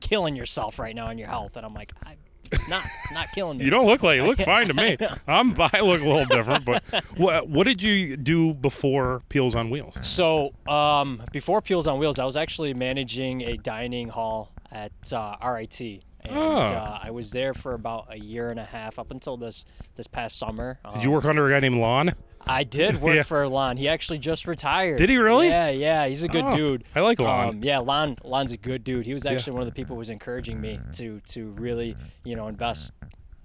killing 0.00 0.34
yourself 0.34 0.78
right 0.78 0.96
now 0.96 1.10
in 1.10 1.18
your 1.18 1.28
health." 1.28 1.56
And 1.56 1.66
I'm 1.66 1.74
like, 1.74 1.92
I, 2.04 2.16
"It's 2.50 2.68
not. 2.68 2.84
It's 3.04 3.12
not 3.12 3.30
killing 3.32 3.58
me." 3.58 3.64
You 3.66 3.70
don't 3.70 3.86
look 3.86 4.02
like 4.02 4.16
you 4.16 4.24
look 4.24 4.38
fine 4.44 4.66
to 4.68 4.74
me. 4.74 4.96
I'm 5.28 5.54
I 5.60 5.80
look 5.80 6.00
a 6.00 6.08
little 6.08 6.24
different, 6.24 6.64
but 6.64 6.82
what 7.16 7.48
what 7.48 7.66
did 7.66 7.82
you 7.82 8.16
do 8.16 8.54
before 8.54 9.22
Peels 9.28 9.54
on 9.54 9.68
Wheels? 9.68 9.94
So 10.00 10.54
um, 10.66 11.22
before 11.32 11.60
Peels 11.60 11.86
on 11.86 11.98
Wheels, 11.98 12.18
I 12.18 12.24
was 12.24 12.38
actually 12.38 12.72
managing 12.72 13.42
a 13.42 13.58
dining 13.58 14.08
hall 14.08 14.52
at 14.72 15.12
uh, 15.12 15.36
RIT, 15.44 16.02
and 16.28 16.38
Oh. 16.38 16.62
uh, 16.74 16.98
I 17.02 17.10
was 17.10 17.30
there 17.30 17.54
for 17.54 17.74
about 17.74 18.06
a 18.10 18.18
year 18.18 18.50
and 18.50 18.58
a 18.60 18.64
half 18.64 18.98
up 18.98 19.10
until 19.10 19.36
this 19.36 19.64
this 19.94 20.06
past 20.06 20.38
summer. 20.38 20.78
Did 20.94 21.04
you 21.04 21.10
work 21.10 21.24
under 21.24 21.46
a 21.46 21.50
guy 21.50 21.60
named 21.60 21.78
Lon? 21.80 22.12
I 22.48 22.62
did 22.64 23.00
work 23.02 23.16
Yeah. 23.16 23.22
for 23.24 23.48
Lon. 23.48 23.76
He 23.76 23.88
actually 23.88 24.18
just 24.18 24.46
retired. 24.46 24.98
Did 24.98 25.10
he 25.10 25.18
really? 25.18 25.48
Yeah, 25.48 25.68
yeah. 25.70 26.06
He's 26.06 26.22
a 26.22 26.28
good 26.28 26.44
Oh, 26.44 26.52
dude. 26.56 26.84
I 26.94 27.00
like 27.00 27.18
Lon. 27.18 27.48
Um, 27.48 27.60
yeah, 27.64 27.78
Lon. 27.78 28.16
Lon's 28.22 28.52
a 28.52 28.56
good 28.56 28.84
dude. 28.84 29.04
He 29.06 29.14
was 29.14 29.26
actually 29.26 29.54
one 29.54 29.62
of 29.62 29.66
the 29.68 29.72
people 29.74 29.94
who 29.96 29.98
was 29.98 30.10
encouraging 30.10 30.60
me 30.60 30.78
to 30.92 31.20
to 31.32 31.50
really, 31.52 31.96
you 32.24 32.36
know, 32.36 32.46
invest 32.48 32.92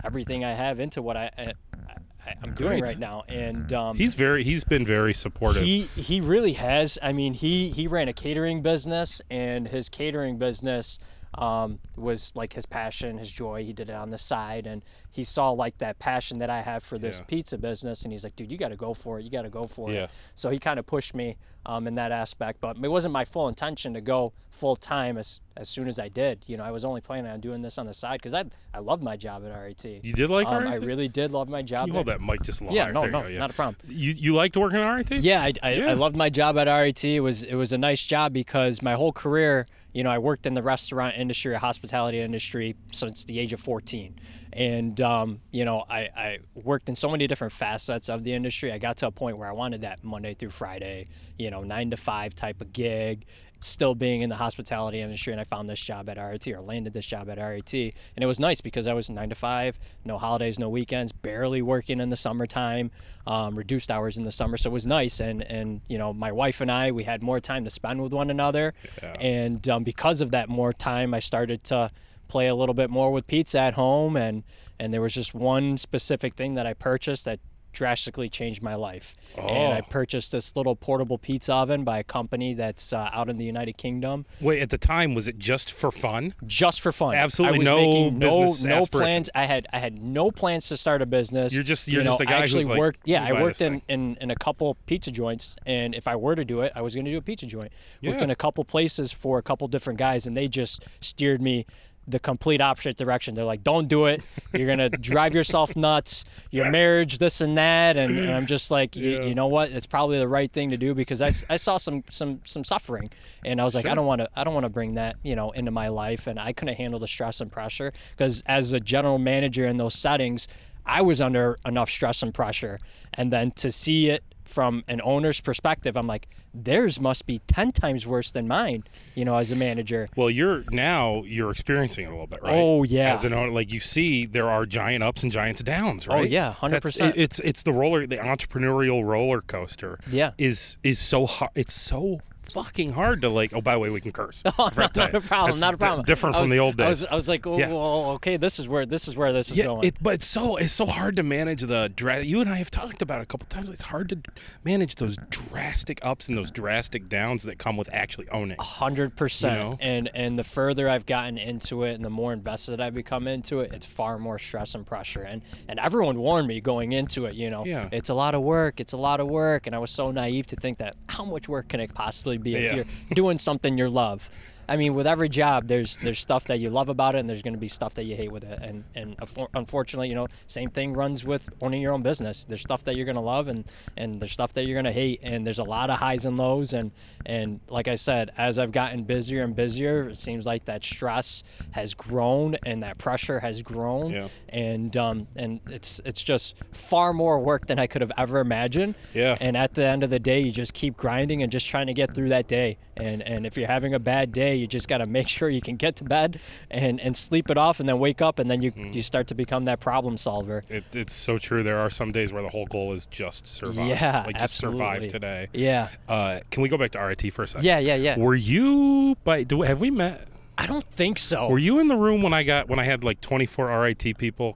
everything 0.03 0.43
I 0.45 0.51
have 0.53 0.79
into 0.79 1.01
what 1.01 1.15
I, 1.17 1.29
I, 1.37 1.41
I 1.43 2.33
I'm 2.43 2.53
doing 2.53 2.79
Great. 2.79 2.83
right 2.83 2.99
now. 2.99 3.23
And 3.27 3.71
um, 3.73 3.97
He's 3.97 4.13
very 4.15 4.43
he's 4.43 4.63
been 4.63 4.85
very 4.85 5.13
supportive. 5.13 5.63
he 5.63 5.81
he 5.95 6.21
really 6.21 6.53
has. 6.53 6.99
I 7.01 7.13
mean, 7.13 7.33
he 7.33 7.69
he 7.69 7.87
ran 7.87 8.07
a 8.07 8.13
catering 8.13 8.61
business, 8.61 9.21
and 9.31 9.67
his 9.67 9.89
catering 9.89 10.37
business 10.37 10.99
um, 11.35 11.79
was 11.97 12.31
like 12.35 12.53
his 12.53 12.65
passion, 12.65 13.17
his 13.17 13.31
joy. 13.31 13.63
He 13.63 13.73
did 13.73 13.89
it 13.89 13.95
on 13.95 14.09
the 14.09 14.17
side, 14.17 14.67
and 14.67 14.83
he 15.09 15.23
saw 15.23 15.51
like 15.51 15.77
that 15.79 15.97
passion 15.99 16.39
that 16.39 16.49
I 16.49 16.61
have 16.61 16.83
for 16.83 16.97
this 16.97 17.19
Yeah. 17.19 17.25
pizza 17.25 17.57
business, 17.57 18.03
and 18.03 18.11
he's 18.11 18.23
like, 18.23 18.35
"Dude, 18.35 18.51
you 18.51 18.57
got 18.57 18.69
to 18.69 18.75
go 18.75 18.93
for 18.93 19.19
it. 19.19 19.23
You 19.23 19.29
got 19.31 19.43
to 19.43 19.49
go 19.49 19.63
for 19.63 19.91
Yeah. 19.91 20.03
it." 20.05 20.09
So 20.35 20.49
he 20.49 20.59
kind 20.59 20.77
of 20.79 20.85
pushed 20.85 21.15
me 21.15 21.37
um, 21.65 21.85
in 21.87 21.93
that 21.95 22.11
aspect, 22.11 22.59
but 22.59 22.75
it 22.81 22.87
wasn't 22.87 23.11
my 23.13 23.23
full 23.23 23.47
intention 23.47 23.93
to 23.93 24.01
go 24.01 24.33
full 24.49 24.75
time 24.75 25.17
as 25.17 25.39
as 25.55 25.69
soon 25.69 25.87
as 25.87 25.99
I 25.99 26.09
did. 26.09 26.43
You 26.47 26.57
know, 26.57 26.63
I 26.63 26.71
was 26.71 26.83
only 26.83 27.01
planning 27.01 27.31
on 27.31 27.39
doing 27.39 27.61
this 27.61 27.77
on 27.77 27.85
the 27.85 27.93
side 27.93 28.17
because 28.19 28.33
I 28.33 28.45
I 28.73 28.79
loved 28.79 29.03
my 29.03 29.15
job 29.15 29.43
at 29.45 29.55
RIT. 29.57 29.85
you 30.03 30.11
did 30.13 30.29
like 30.29 30.47
um, 30.47 30.67
I 30.67 30.75
really 30.77 31.07
did 31.07 31.31
love 31.31 31.49
my 31.49 31.61
job. 31.61 31.81
Can 31.81 31.87
you 31.89 31.93
hold 31.93 32.07
there. 32.07 32.17
that 32.17 32.23
mic 32.25 32.41
just 32.41 32.61
little 32.61 32.75
Yeah, 32.75 32.89
no, 32.91 33.05
no, 33.05 33.21
go, 33.21 33.27
yeah. 33.27 33.39
not 33.39 33.51
a 33.51 33.53
problem. 33.53 33.75
You 33.87 34.11
you 34.11 34.33
liked 34.33 34.57
working 34.57 34.79
at 34.79 34.89
RIT? 34.89 35.11
Yeah, 35.23 35.41
I, 35.43 35.53
I, 35.61 35.73
Yeah. 35.75 35.91
I 35.91 35.93
loved 35.93 36.15
my 36.17 36.29
job 36.29 36.57
at 36.57 36.67
RIT. 36.67 37.03
It 37.05 37.19
was 37.21 37.43
it 37.43 37.55
was 37.55 37.71
a 37.71 37.77
nice 37.77 38.03
job 38.03 38.33
because 38.33 38.81
my 38.81 38.93
whole 38.93 39.13
career, 39.13 39.67
you 39.93 40.03
know, 40.03 40.09
I 40.09 40.17
worked 40.19 40.45
in 40.45 40.53
the 40.53 40.63
restaurant 40.63 41.15
industry, 41.17 41.53
hospitality 41.55 42.19
industry 42.19 42.75
since 42.91 43.25
the 43.25 43.39
age 43.39 43.53
of 43.53 43.59
14, 43.59 44.19
and 44.53 44.99
um, 45.01 45.39
you 45.51 45.65
know, 45.65 45.83
I, 45.89 46.09
I 46.15 46.37
worked 46.55 46.89
in 46.89 46.95
so 46.95 47.09
many 47.09 47.27
different 47.27 47.53
facets 47.53 48.09
of 48.09 48.23
the 48.23 48.33
industry. 48.33 48.71
I 48.71 48.77
got 48.77 48.97
to 48.97 49.07
a 49.07 49.11
point 49.11 49.37
where 49.37 49.47
I 49.47 49.53
wanted 49.53 49.81
that 49.81 50.03
Monday 50.03 50.33
through 50.33 50.51
Friday, 50.51 51.07
you 51.37 51.51
know, 51.51 51.63
nine 51.63 51.89
to 51.91 51.97
five 51.97 52.35
type 52.35 52.61
of 52.61 52.73
gig. 52.73 53.25
Still 53.61 53.95
being 53.95 54.21
in 54.21 54.29
the 54.29 54.35
hospitality 54.35 54.99
industry, 54.99 55.31
and 55.33 55.39
I 55.39 55.43
found 55.43 55.69
this 55.69 55.79
job 55.79 56.09
at 56.09 56.17
RIT 56.17 56.47
or 56.47 56.61
landed 56.61 56.93
this 56.93 57.05
job 57.05 57.29
at 57.29 57.37
RIT, 57.37 57.73
and 57.73 57.93
it 58.17 58.25
was 58.25 58.39
nice 58.39 58.59
because 58.59 58.87
I 58.87 58.93
was 58.93 59.09
nine 59.09 59.29
to 59.29 59.35
five, 59.35 59.79
no 60.03 60.17
holidays, 60.17 60.57
no 60.57 60.67
weekends, 60.67 61.11
barely 61.11 61.61
working 61.61 61.99
in 61.99 62.09
the 62.09 62.15
summertime, 62.15 62.89
um, 63.27 63.55
reduced 63.55 63.91
hours 63.91 64.17
in 64.17 64.23
the 64.23 64.31
summer, 64.31 64.57
so 64.57 64.71
it 64.71 64.73
was 64.73 64.87
nice. 64.87 65.19
And 65.19 65.43
and 65.43 65.81
you 65.87 65.97
know, 65.97 66.11
my 66.11 66.31
wife 66.31 66.59
and 66.61 66.71
I, 66.71 66.91
we 66.91 67.03
had 67.03 67.21
more 67.21 67.39
time 67.39 67.63
to 67.65 67.69
spend 67.69 68.01
with 68.01 68.13
one 68.13 68.29
another, 68.31 68.73
and 69.19 69.67
um, 69.69 69.83
because 69.83 70.21
of 70.21 70.31
that 70.31 70.49
more 70.49 70.73
time, 70.73 71.13
I 71.13 71.19
started 71.19 71.63
to 71.65 71.91
play 72.27 72.47
a 72.47 72.55
little 72.55 72.73
bit 72.73 72.89
more 72.89 73.11
with 73.11 73.27
pizza 73.27 73.59
at 73.59 73.75
home, 73.75 74.15
and 74.17 74.43
and 74.79 74.91
there 74.91 75.01
was 75.01 75.13
just 75.13 75.35
one 75.35 75.77
specific 75.77 76.33
thing 76.33 76.53
that 76.53 76.65
I 76.65 76.73
purchased 76.73 77.25
that 77.25 77.39
drastically 77.71 78.29
changed 78.29 78.61
my 78.61 78.75
life. 78.75 79.15
And 79.37 79.73
I 79.73 79.79
Oh. 79.79 79.87
purchased 79.89 80.31
this 80.31 80.55
little 80.55 80.75
portable 80.75 81.17
pizza 81.17 81.53
oven 81.53 81.83
by 81.83 81.99
a 81.99 82.03
company 82.03 82.53
that's 82.53 82.91
uh, 82.93 83.09
out 83.13 83.29
in 83.29 83.37
the 83.37 83.45
United 83.45 83.77
Kingdom 83.77 84.25
Wait, 84.41 84.61
at 84.61 84.69
the 84.69 84.77
time 84.77 85.13
was 85.15 85.27
it 85.27 85.37
just 85.39 85.71
for 85.71 85.91
fun? 85.91 86.33
just 86.45 86.81
for 86.81 86.91
fun. 86.91 87.15
Absolutely 87.15 87.57
I 87.57 87.59
was 87.59 87.67
no 87.67 87.75
making 87.77 88.19
no 88.19 88.53
no 88.79 88.85
plans. 88.85 89.29
I 89.33 89.45
had 89.45 89.67
I 89.71 89.79
had 89.79 90.01
no 90.01 90.31
plans 90.31 90.67
to 90.69 90.77
start 90.77 91.01
a 91.01 91.05
business. 91.05 91.53
You're 91.53 91.63
just- 91.63 91.87
You 91.87 91.95
you're 91.95 92.03
know, 92.03 92.11
just 92.11 92.21
a 92.21 92.25
guy 92.25 92.37
I 92.37 92.41
who's 92.41 92.55
actually 92.55 92.69
like, 92.69 92.79
worked. 92.79 92.99
Yeah, 93.05 93.23
I 93.23 93.33
worked 93.33 93.61
in, 93.61 93.81
in 93.87 94.17
in 94.21 94.31
a 94.31 94.35
couple 94.35 94.75
pizza 94.85 95.11
joints, 95.11 95.55
and 95.65 95.95
if 95.95 96.07
I 96.07 96.15
were 96.15 96.35
to 96.35 96.43
do 96.45 96.61
it, 96.61 96.71
I 96.75 96.81
was 96.81 96.93
going 96.93 97.05
to 97.05 97.11
do 97.11 97.17
a 97.17 97.21
pizza 97.21 97.45
joint. 97.45 97.71
Worked 98.03 98.21
in 98.21 98.29
a 98.29 98.35
couple 98.35 98.63
places 98.65 99.11
for 99.11 99.37
a 99.37 99.41
couple 99.41 99.67
different 99.67 99.97
guys, 99.99 100.27
and 100.27 100.35
they 100.35 100.47
just 100.47 100.85
steered 100.99 101.41
me 101.41 101.65
the 102.07 102.19
complete 102.19 102.61
opposite 102.61 102.97
direction. 102.97 103.35
They're 103.35 103.45
like, 103.45 103.63
"Don't 103.63 103.87
do 103.87 104.05
it. 104.07 104.21
You're 104.53 104.67
gonna 104.67 104.89
drive 105.11 105.33
yourself 105.35 105.75
nuts. 105.75 106.25
Your 106.49 106.69
marriage, 106.71 107.17
this 107.19 107.41
and 107.41 107.57
that." 107.57 107.95
And, 107.97 108.17
and 108.17 108.31
I'm 108.31 108.45
just 108.47 108.71
like, 108.71 108.95
"Y- 108.95 109.01
Yeah. 109.03 109.21
you 109.23 109.35
know 109.35 109.47
what? 109.47 109.71
It's 109.71 109.85
probably 109.85 110.17
the 110.19 110.27
right 110.27 110.51
thing 110.51 110.69
to 110.71 110.77
do 110.77 110.93
because 110.95 111.21
I, 111.21 111.27
I 111.53 111.57
saw 111.57 111.77
some 111.77 112.03
some 112.09 112.41
some 112.43 112.63
suffering, 112.63 113.09
and 113.45 113.61
I 113.61 113.63
was 113.63 113.75
like, 113.75 113.83
Sure. 113.85 113.91
I 113.91 113.95
don't 113.95 114.05
want 114.07 114.19
to 114.21 114.29
I 114.35 114.43
don't 114.43 114.53
want 114.53 114.65
to 114.65 114.69
bring 114.69 114.95
that 114.95 115.15
you 115.23 115.35
know 115.35 115.51
into 115.51 115.71
my 115.71 115.87
life, 115.89 116.27
and 116.27 116.39
I 116.39 116.53
couldn't 116.53 116.75
handle 116.75 116.99
the 116.99 117.07
stress 117.07 117.39
and 117.41 117.51
pressure 117.51 117.93
because 118.11 118.41
as 118.47 118.73
a 118.73 118.79
general 118.79 119.19
manager 119.19 119.65
in 119.65 119.75
those 119.77 119.93
settings, 119.93 120.47
I 120.85 121.01
was 121.03 121.21
under 121.21 121.57
enough 121.65 121.89
stress 121.89 122.23
and 122.23 122.33
pressure, 122.33 122.79
and 123.13 123.31
then 123.31 123.51
to 123.51 123.71
see 123.71 124.09
it 124.09 124.23
from 124.45 124.83
an 124.87 125.01
owner's 125.03 125.41
perspective, 125.41 125.95
I'm 125.97 126.07
like, 126.07 126.27
theirs 126.53 126.99
must 126.99 127.25
be 127.25 127.39
ten 127.47 127.71
times 127.71 128.05
worse 128.05 128.31
than 128.31 128.47
mine, 128.47 128.83
you 129.15 129.25
know, 129.25 129.35
as 129.35 129.51
a 129.51 129.55
manager. 129.55 130.07
Well, 130.15 130.29
you're 130.29 130.63
now 130.71 131.23
you're 131.23 131.51
experiencing 131.51 132.05
it 132.05 132.07
a 132.07 132.11
little 132.11 132.27
bit, 132.27 132.41
right? 132.41 132.53
Oh, 132.53 132.83
yeah. 132.83 133.13
As 133.13 133.25
an 133.25 133.33
owner, 133.33 133.51
like 133.51 133.71
you 133.71 133.79
see, 133.79 134.25
there 134.25 134.49
are 134.49 134.65
giant 134.65 135.03
ups 135.03 135.23
and 135.23 135.31
giant 135.31 135.63
downs, 135.63 136.07
oh, 136.07 136.13
right? 136.13 136.21
Oh, 136.21 136.23
yeah, 136.23 136.53
100%. 136.57 137.13
It's 137.15 137.39
it's 137.39 137.63
the 137.63 137.73
roller, 137.73 138.05
the 138.07 138.17
entrepreneurial 138.17 139.05
roller 139.05 139.41
coaster. 139.41 139.99
Yeah. 140.09 140.31
is 140.37 140.77
is 140.83 140.99
so 140.99 141.25
hard. 141.25 141.51
It's 141.55 141.73
so 141.73 142.19
fucking 142.53 142.91
hard 142.93 143.21
to 143.21 143.29
like. 143.29 143.53
Oh, 143.53 143.61
by 143.61 143.73
the 143.73 143.79
way, 143.79 143.89
we 143.89 144.01
can 144.01 144.11
curse. 144.11 144.43
Oh, 144.59 144.69
no, 144.77 144.87
not 144.95 145.15
a 145.15 145.21
problem. 145.21 145.51
That's 145.51 145.61
Not 145.61 145.73
a 145.73 145.77
problem. 145.77 146.05
different 146.05 146.35
I 146.35 146.41
from 146.41 146.49
the 146.49 146.59
old 146.59 146.77
days. 146.77 146.85
I 146.85 146.89
was, 146.89 147.05
I 147.05 147.15
was 147.15 147.29
like, 147.29 147.47
oh, 147.47 147.57
Yeah. 147.57 147.69
well, 147.69 148.11
okay, 148.11 148.37
this 148.37 148.59
is 148.59 148.67
where 148.69 148.85
this 148.85 149.07
is 149.07 149.15
where 149.17 149.33
this 149.33 149.49
is 149.49 149.57
yeah, 149.57 149.65
going. 149.65 149.83
it, 149.85 149.95
but 150.01 150.15
it's 150.15 150.27
so 150.27 150.57
it's 150.57 150.73
so 150.73 150.85
hard 150.85 151.15
to 151.15 151.23
manage 151.23 151.61
the 151.61 151.91
dra- 151.95 152.21
You 152.23 152.41
and 152.41 152.49
I 152.49 152.55
have 152.57 152.69
talked 152.69 153.01
about 153.01 153.19
it 153.19 153.23
a 153.23 153.25
couple 153.25 153.47
times. 153.47 153.69
It's 153.69 153.83
hard 153.83 154.09
to 154.09 154.19
manage 154.63 154.95
those 154.95 155.15
drastic 155.29 155.99
ups 156.03 156.27
and 156.29 156.37
those 156.37 156.51
drastic 156.51 157.09
downs 157.09 157.43
that 157.43 157.57
come 157.57 157.77
with 157.77 157.89
actually 157.93 158.29
owning. 158.29 158.57
hundred 158.59 159.15
percent. 159.15 159.53
You 159.57 159.59
know? 159.63 159.77
And 159.79 160.09
and 160.13 160.37
the 160.39 160.43
further 160.43 160.87
I've 160.89 161.05
gotten 161.05 161.37
into 161.37 161.83
it, 161.83 161.93
and 161.95 162.05
the 162.05 162.09
more 162.09 162.33
invested 162.33 162.79
I've 162.81 162.93
become 162.93 163.27
into 163.27 163.61
it, 163.61 163.73
it's 163.73 163.85
far 163.85 164.17
more 164.17 164.37
stress 164.37 164.75
and 164.75 164.85
pressure. 164.85 165.21
And 165.23 165.41
and 165.67 165.79
everyone 165.79 166.17
warned 166.19 166.47
me 166.47 166.61
going 166.61 166.91
into 166.91 167.25
it. 167.25 167.35
You 167.35 167.49
know, 167.49 167.65
Yeah. 167.65 167.89
it's 167.91 168.09
a 168.09 168.13
lot 168.13 168.35
of 168.35 168.41
work. 168.41 168.79
It's 168.79 168.93
a 168.93 168.97
lot 168.97 169.19
of 169.19 169.27
work. 169.27 169.65
And 169.67 169.75
I 169.75 169.79
was 169.79 169.91
so 169.91 170.11
naive 170.11 170.45
to 170.47 170.55
think 170.55 170.77
that 170.79 170.95
how 171.07 171.23
much 171.25 171.47
work 171.49 171.69
can 171.69 171.79
it 171.79 171.93
possibly 171.93 172.37
be 172.41 172.55
if 172.55 172.63
Yeah. 172.63 172.75
you're 172.75 172.85
doing 173.13 173.37
something 173.37 173.77
you 173.77 173.87
love. 173.89 174.29
I 174.67 174.77
mean, 174.77 174.93
with 174.93 175.07
every 175.07 175.29
job, 175.29 175.67
there's 175.67 175.97
there's 175.97 176.19
stuff 176.19 176.45
that 176.45 176.59
you 176.59 176.69
love 176.69 176.89
about 176.89 177.15
it, 177.15 177.19
and 177.19 177.29
there's 177.29 177.41
going 177.41 177.53
to 177.53 177.59
be 177.59 177.67
stuff 177.67 177.93
that 177.95 178.03
you 178.03 178.15
hate 178.15 178.31
with 178.31 178.43
it. 178.43 178.59
And 178.61 178.83
and 178.95 179.15
unfortunately, 179.53 180.09
you 180.09 180.15
know, 180.15 180.27
same 180.47 180.69
thing 180.69 180.93
runs 180.93 181.23
with 181.23 181.49
owning 181.61 181.81
your 181.81 181.93
own 181.93 182.01
business. 182.01 182.45
There's 182.45 182.61
stuff 182.61 182.83
that 182.85 182.95
you're 182.95 183.05
going 183.05 183.15
to 183.15 183.21
love, 183.21 183.47
and 183.47 183.65
and 183.97 184.19
there's 184.19 184.31
stuff 184.31 184.53
that 184.53 184.65
you're 184.65 184.75
going 184.75 184.85
to 184.85 184.91
hate. 184.91 185.19
And 185.23 185.45
there's 185.45 185.59
a 185.59 185.63
lot 185.63 185.89
of 185.89 185.97
highs 185.99 186.25
and 186.25 186.37
lows. 186.37 186.73
And 186.73 186.91
and 187.25 187.59
like 187.69 187.87
I 187.87 187.95
said, 187.95 188.31
as 188.37 188.59
I've 188.59 188.71
gotten 188.71 189.03
busier 189.03 189.43
and 189.43 189.55
busier, 189.55 190.09
it 190.09 190.17
seems 190.17 190.45
like 190.45 190.65
that 190.65 190.83
stress 190.83 191.43
has 191.71 191.93
grown 191.93 192.55
and 192.65 192.83
that 192.83 192.97
pressure 192.97 193.39
has 193.39 193.61
grown. 193.61 194.11
Yeah. 194.11 194.27
And 194.49 194.95
um 194.97 195.27
and 195.35 195.59
it's 195.69 195.99
it's 196.05 196.21
just 196.21 196.55
far 196.71 197.13
more 197.13 197.39
work 197.39 197.67
than 197.67 197.79
I 197.79 197.87
could 197.87 198.01
have 198.01 198.11
ever 198.17 198.39
imagined. 198.39 198.95
Yeah. 199.13 199.37
And 199.39 199.57
at 199.57 199.73
the 199.73 199.85
end 199.85 200.03
of 200.03 200.09
the 200.09 200.19
day, 200.19 200.39
you 200.39 200.51
just 200.51 200.73
keep 200.73 200.97
grinding 200.97 201.43
and 201.43 201.51
just 201.51 201.67
trying 201.67 201.87
to 201.87 201.93
get 201.93 202.13
through 202.13 202.29
that 202.29 202.47
day. 202.47 202.77
And 202.97 203.21
and 203.21 203.45
if 203.45 203.57
you're 203.57 203.67
having 203.67 203.93
a 203.93 203.99
bad 203.99 204.31
day, 204.31 204.60
you 204.61 204.67
just 204.67 204.87
got 204.87 204.99
to 204.99 205.05
make 205.05 205.27
sure 205.27 205.49
you 205.49 205.59
can 205.61 205.75
get 205.75 205.97
to 205.97 206.03
bed 206.05 206.39
and 206.69 207.01
and 207.01 207.17
sleep 207.17 207.49
it 207.49 207.57
off, 207.57 207.79
and 207.81 207.89
then 207.89 207.99
wake 207.99 208.21
up, 208.21 208.39
and 208.39 208.49
then 208.49 208.61
you 208.61 208.71
Mm. 208.71 208.93
you 208.93 209.01
start 209.01 209.27
to 209.27 209.35
become 209.35 209.65
that 209.65 209.79
problem 209.81 210.15
solver. 210.15 210.63
It, 210.69 210.85
it's 210.93 211.13
so 211.13 211.37
true. 211.37 211.63
There 211.63 211.79
are 211.79 211.89
some 211.89 212.11
days 212.13 212.31
where 212.31 212.43
the 212.43 212.49
whole 212.49 212.67
goal 212.67 212.93
is 212.93 213.05
just 213.07 213.47
survive. 213.47 213.87
Yeah, 213.87 214.23
like 214.27 214.37
just 214.37 214.55
survive 214.55 215.07
today. 215.07 215.47
Yeah. 215.51 215.89
Uh, 216.07 216.39
can 216.51 216.63
we 216.63 216.69
go 216.69 216.77
back 216.77 216.91
to 216.91 216.99
RIT 216.99 217.33
for 217.33 217.43
a 217.43 217.47
second? 217.47 217.65
Yeah. 217.65 217.79
Yeah. 217.79 217.95
Yeah. 217.95 218.17
Were 218.17 218.35
you 218.35 219.17
by? 219.23 219.43
Do 219.43 219.63
have 219.63 219.81
we 219.81 219.91
met? 219.91 220.27
I 220.57 220.67
don't 220.67 220.83
think 220.83 221.17
so. 221.17 221.49
Were 221.49 221.57
you 221.57 221.79
in 221.79 221.87
the 221.87 221.95
room 221.97 222.21
when 222.21 222.33
I 222.33 222.43
got 222.43 222.69
when 222.69 222.77
I 222.79 222.83
had 222.83 223.03
like 223.03 223.19
24 223.21 223.67
RIT 223.81 224.17
people? 224.17 224.55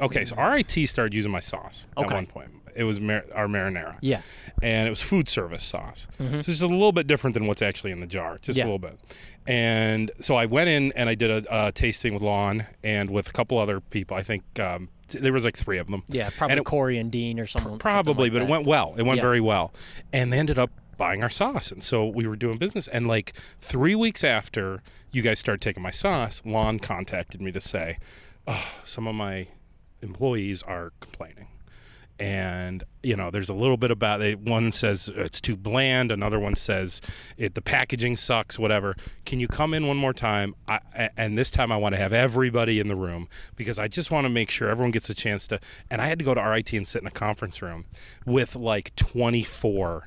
Okay, 0.00 0.24
so 0.24 0.34
RIT 0.36 0.72
started 0.88 1.14
using 1.14 1.30
my 1.30 1.40
sauce 1.40 1.86
at 1.96 2.10
one 2.10 2.26
point. 2.26 2.48
It 2.74 2.82
was 2.82 2.98
mar- 2.98 3.24
our 3.34 3.46
marinara. 3.46 3.96
Yeah. 4.00 4.22
and 4.62 4.86
it 4.86 4.90
was 4.90 5.00
food 5.00 5.28
service 5.28 5.62
sauce. 5.62 6.08
So 6.18 6.24
it's 6.38 6.60
a 6.60 6.66
little 6.66 6.90
bit 6.90 7.06
different 7.06 7.34
than 7.34 7.46
what's 7.46 7.62
actually 7.62 7.92
in 7.92 8.00
the 8.00 8.06
jar, 8.06 8.36
just 8.40 8.58
Yeah. 8.58 8.64
a 8.64 8.66
little 8.66 8.78
bit. 8.80 8.98
And 9.46 10.10
so 10.20 10.36
I 10.36 10.46
went 10.46 10.68
in 10.70 10.92
and 10.92 11.08
I 11.08 11.14
did 11.14 11.30
a, 11.30 11.66
a 11.66 11.72
tasting 11.72 12.14
with 12.14 12.22
Lon 12.22 12.66
and 12.82 13.10
with 13.10 13.28
a 13.28 13.32
couple 13.32 13.58
other 13.58 13.80
people. 13.80 14.16
I 14.16 14.22
think 14.22 14.42
um, 14.58 14.88
there 15.10 15.32
was 15.32 15.44
like 15.44 15.56
three 15.56 15.78
of 15.78 15.86
them. 15.88 16.02
Yeah. 16.08 16.30
Probably 16.36 16.52
And 16.52 16.60
it- 16.60 16.64
Corey 16.64 16.98
and 16.98 17.10
Dean 17.12 17.38
or 17.38 17.46
someone. 17.46 17.78
Probably, 17.78 18.30
but 18.30 18.42
it 18.42 18.48
went 18.48 18.66
well. 18.66 18.94
It 18.96 19.02
went 19.02 19.16
Yeah. 19.18 19.22
very 19.22 19.40
well. 19.40 19.74
And 20.12 20.32
they 20.32 20.38
ended 20.38 20.58
up 20.58 20.70
buying 20.96 21.22
our 21.22 21.30
sauce. 21.30 21.70
And 21.72 21.82
so 21.82 22.06
we 22.06 22.26
were 22.26 22.36
doing 22.36 22.56
business. 22.56 22.88
And 22.88 23.06
like 23.06 23.32
three 23.60 23.94
weeks 23.94 24.24
after 24.24 24.82
you 25.12 25.22
guys 25.22 25.38
started 25.40 25.60
taking 25.60 25.82
my 25.82 25.90
sauce, 25.90 26.40
Lon 26.46 26.78
contacted 26.78 27.40
me 27.42 27.52
to 27.52 27.60
say, 27.60 27.98
oh, 28.46 28.72
some 28.84 29.06
of 29.06 29.14
my 29.14 29.48
employees 30.02 30.62
are 30.62 30.92
complaining. 31.00 31.43
And 32.18 32.84
you 33.02 33.16
know 33.16 33.30
there's 33.30 33.48
a 33.48 33.54
little 33.54 33.76
bit 33.76 33.90
about 33.90 34.20
it 34.20 34.38
one 34.38 34.72
says 34.72 35.10
it's 35.16 35.40
too 35.40 35.56
bland 35.56 36.12
another 36.12 36.38
one 36.38 36.54
says 36.54 37.00
it 37.36 37.54
the 37.54 37.62
packaging 37.62 38.16
sucks 38.16 38.58
whatever. 38.58 38.96
Can 39.26 39.40
you 39.40 39.48
come 39.48 39.74
in 39.74 39.86
one 39.86 39.96
more 39.96 40.12
time? 40.12 40.54
I, 40.68 41.10
and 41.16 41.36
this 41.36 41.50
time 41.50 41.72
i 41.72 41.76
want 41.76 41.94
to 41.94 42.00
have 42.00 42.12
everybody 42.12 42.78
in 42.78 42.88
the 42.88 42.96
room 42.96 43.28
because 43.56 43.78
i 43.78 43.88
just 43.88 44.10
want 44.10 44.24
to 44.24 44.28
make 44.28 44.50
sure 44.50 44.68
everyone 44.68 44.92
gets 44.92 45.10
a 45.10 45.14
chance 45.14 45.46
to 45.48 45.60
and 45.90 46.00
i 46.00 46.06
had 46.06 46.18
to 46.18 46.24
go 46.24 46.34
to 46.34 46.40
rit 46.40 46.72
and 46.72 46.86
sit 46.86 47.02
in 47.02 47.08
a 47.08 47.12
conference 47.12 47.60
room 47.60 47.84
with 48.26 48.54
like 48.56 48.94
24 48.96 50.06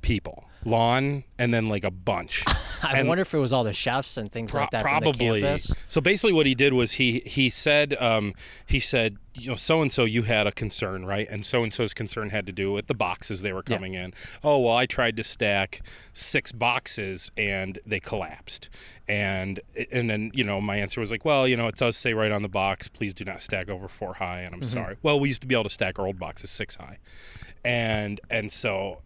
people 0.00 0.47
Lon 0.64 1.24
and 1.38 1.52
then 1.54 1.68
like 1.68 1.84
a 1.84 1.90
bunch. 1.90 2.44
I 2.82 2.98
And- 2.98 3.08
wonder 3.08 3.22
if 3.22 3.34
it 3.34 3.38
was 3.38 3.52
all 3.52 3.64
the 3.64 3.72
chefs 3.72 4.16
and 4.16 4.30
things 4.30 4.52
Pro- 4.52 4.62
like 4.62 4.70
that 4.70 4.82
probably. 4.82 5.58
So 5.88 6.00
basically, 6.00 6.32
what 6.32 6.46
he 6.46 6.54
did 6.54 6.72
was 6.72 6.92
he 6.92 7.20
he 7.26 7.50
said 7.50 7.96
um, 8.00 8.34
he 8.66 8.78
said 8.80 9.16
you 9.34 9.48
know 9.48 9.56
so 9.56 9.82
and 9.82 9.92
so 9.92 10.04
you 10.04 10.22
had 10.22 10.46
a 10.46 10.52
concern 10.52 11.04
right, 11.04 11.28
and 11.28 11.44
so 11.44 11.62
and 11.64 11.72
so's 11.74 11.92
concern 11.94 12.30
had 12.30 12.46
to 12.46 12.52
do 12.52 12.72
with 12.72 12.86
the 12.86 12.94
boxes 12.94 13.42
they 13.42 13.52
were 13.52 13.62
coming 13.62 13.94
in. 13.94 14.12
Oh 14.44 14.58
well, 14.58 14.76
I 14.76 14.86
tried 14.86 15.16
to 15.16 15.24
stack 15.24 15.80
six 16.12 16.52
boxes 16.52 17.30
and 17.36 17.78
they 17.86 17.98
collapsed, 18.00 18.68
and 19.08 19.58
and 19.90 20.08
then 20.08 20.30
you 20.34 20.44
know 20.44 20.60
my 20.60 20.76
answer 20.76 21.00
was 21.00 21.10
like, 21.10 21.24
well 21.24 21.48
you 21.48 21.56
know 21.56 21.66
it 21.66 21.76
does 21.76 21.96
say 21.96 22.14
right 22.14 22.30
on 22.32 22.42
the 22.42 22.48
box, 22.48 22.86
please 22.88 23.12
do 23.14 23.24
not 23.24 23.42
stack 23.42 23.68
over 23.68 23.88
four 23.88 24.14
high, 24.14 24.40
and 24.40 24.54
I'm 24.54 24.62
sorry. 24.62 24.96
Well, 25.02 25.18
we 25.18 25.28
used 25.28 25.40
to 25.42 25.48
be 25.48 25.54
able 25.54 25.64
to 25.64 25.70
stack 25.70 25.98
our 25.98 26.06
old 26.06 26.18
boxes 26.20 26.50
six 26.50 26.76
high, 26.76 26.98
and 27.64 28.20
and 28.30 28.52
so 28.52 29.00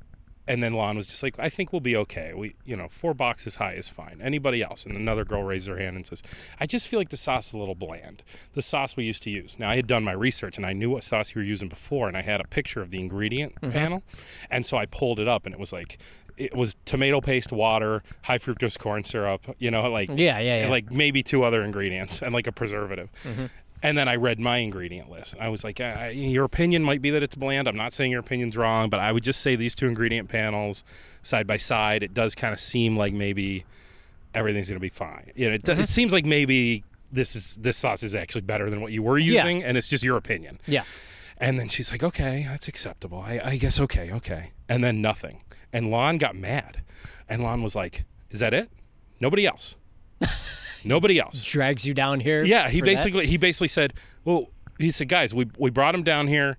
and 0.46 0.62
then 0.62 0.72
Lon 0.72 0.96
was 0.96 1.06
just 1.06 1.22
like, 1.22 1.38
I 1.38 1.48
think 1.48 1.72
we'll 1.72 1.80
be 1.80 1.96
okay. 1.96 2.32
We, 2.34 2.54
you 2.64 2.76
know, 2.76 2.88
four 2.88 3.14
boxes 3.14 3.56
high 3.56 3.74
is 3.74 3.88
fine. 3.88 4.20
Anybody 4.20 4.62
else? 4.62 4.84
And 4.84 4.96
another 4.96 5.24
girl 5.24 5.42
raised 5.44 5.68
her 5.68 5.78
hand 5.78 5.96
and 5.96 6.04
says, 6.04 6.22
I 6.58 6.66
just 6.66 6.88
feel 6.88 6.98
like 6.98 7.10
the 7.10 7.16
sauce 7.16 7.48
is 7.48 7.52
a 7.52 7.58
little 7.58 7.76
bland. 7.76 8.22
The 8.54 8.62
sauce 8.62 8.96
we 8.96 9.04
used 9.04 9.22
to 9.24 9.30
use. 9.30 9.58
Now, 9.58 9.70
I 9.70 9.76
had 9.76 9.86
done 9.86 10.02
my 10.02 10.12
research 10.12 10.56
and 10.56 10.66
I 10.66 10.72
knew 10.72 10.90
what 10.90 11.04
sauce 11.04 11.34
you 11.34 11.40
were 11.40 11.46
using 11.46 11.68
before, 11.68 12.08
and 12.08 12.16
I 12.16 12.22
had 12.22 12.40
a 12.40 12.46
picture 12.46 12.82
of 12.82 12.90
the 12.90 12.98
ingredient 12.98 13.54
mm-hmm. 13.56 13.70
panel. 13.70 14.02
And 14.50 14.66
so 14.66 14.76
I 14.76 14.86
pulled 14.86 15.20
it 15.20 15.28
up, 15.28 15.46
and 15.46 15.54
it 15.54 15.60
was 15.60 15.72
like, 15.72 15.98
it 16.36 16.56
was 16.56 16.74
tomato 16.84 17.20
paste, 17.20 17.52
water, 17.52 18.02
high 18.22 18.38
fructose 18.38 18.78
corn 18.78 19.04
syrup, 19.04 19.42
you 19.58 19.70
know, 19.70 19.88
like, 19.90 20.08
Yeah, 20.08 20.38
yeah, 20.38 20.62
yeah. 20.62 20.68
like 20.68 20.90
maybe 20.90 21.22
two 21.22 21.44
other 21.44 21.62
ingredients 21.62 22.22
and 22.22 22.32
like 22.34 22.46
a 22.46 22.52
preservative. 22.52 23.10
Mm-hmm. 23.22 23.46
And 23.82 23.98
then 23.98 24.08
I 24.08 24.14
read 24.16 24.38
my 24.38 24.58
ingredient 24.58 25.10
list. 25.10 25.34
I 25.40 25.48
was 25.48 25.64
like, 25.64 25.80
uh, 25.80 26.10
your 26.12 26.44
opinion 26.44 26.84
might 26.84 27.02
be 27.02 27.10
that 27.10 27.22
it's 27.22 27.34
bland. 27.34 27.66
I'm 27.66 27.76
not 27.76 27.92
saying 27.92 28.10
your 28.12 28.20
opinion's 28.20 28.56
wrong, 28.56 28.88
but 28.88 29.00
I 29.00 29.10
would 29.10 29.24
just 29.24 29.40
say 29.40 29.56
these 29.56 29.74
two 29.74 29.88
ingredient 29.88 30.28
panels 30.28 30.84
side 31.22 31.46
by 31.48 31.56
side, 31.56 32.02
it 32.04 32.14
does 32.14 32.34
kind 32.36 32.52
of 32.52 32.60
seem 32.60 32.96
like 32.96 33.12
maybe 33.12 33.64
everything's 34.34 34.68
going 34.68 34.76
to 34.76 34.80
be 34.80 34.88
fine. 34.88 35.30
You 35.34 35.48
know, 35.48 35.54
it, 35.54 35.68
it 35.68 35.88
seems 35.88 36.12
like 36.12 36.24
maybe 36.24 36.84
this 37.10 37.34
is 37.36 37.56
this 37.56 37.76
sauce 37.76 38.02
is 38.04 38.14
actually 38.14 38.40
better 38.42 38.70
than 38.70 38.80
what 38.80 38.92
you 38.92 39.02
were 39.02 39.18
Yeah. 39.18 39.42
using, 39.42 39.64
and 39.64 39.76
it's 39.76 39.88
just 39.88 40.04
your 40.04 40.16
opinion. 40.16 40.58
yeah. 40.66 40.84
And 41.38 41.58
then 41.58 41.66
she's 41.68 41.90
like, 41.90 42.04
okay, 42.04 42.46
that's 42.48 42.68
acceptable. 42.68 43.18
I, 43.26 43.40
I 43.42 43.56
guess 43.56 43.80
okay, 43.80 44.12
okay. 44.12 44.52
And 44.68 44.84
then 44.84 45.02
nothing. 45.02 45.38
And 45.72 45.90
Lon 45.90 46.18
got 46.18 46.36
mad. 46.36 46.82
And 47.28 47.42
Lon 47.42 47.64
was 47.64 47.74
like, 47.74 48.04
is 48.30 48.38
that 48.40 48.54
it? 48.54 48.70
Nobody 49.18 49.44
else. 49.44 49.74
Nobody 50.84 51.18
else. 51.18 51.44
Drags 51.44 51.86
you 51.86 51.94
down 51.94 52.20
here. 52.20 52.44
Yeah, 52.44 52.68
he 52.68 52.80
for 52.80 52.84
that? 52.86 52.90
basically 52.90 53.26
he 53.26 53.36
basically 53.36 53.68
said, 53.68 53.94
well, 54.24 54.48
he 54.78 54.90
said, 54.90 55.08
guys, 55.08 55.34
we 55.34 55.48
we 55.58 55.70
brought 55.70 55.94
him 55.94 56.02
down 56.02 56.26
here. 56.28 56.58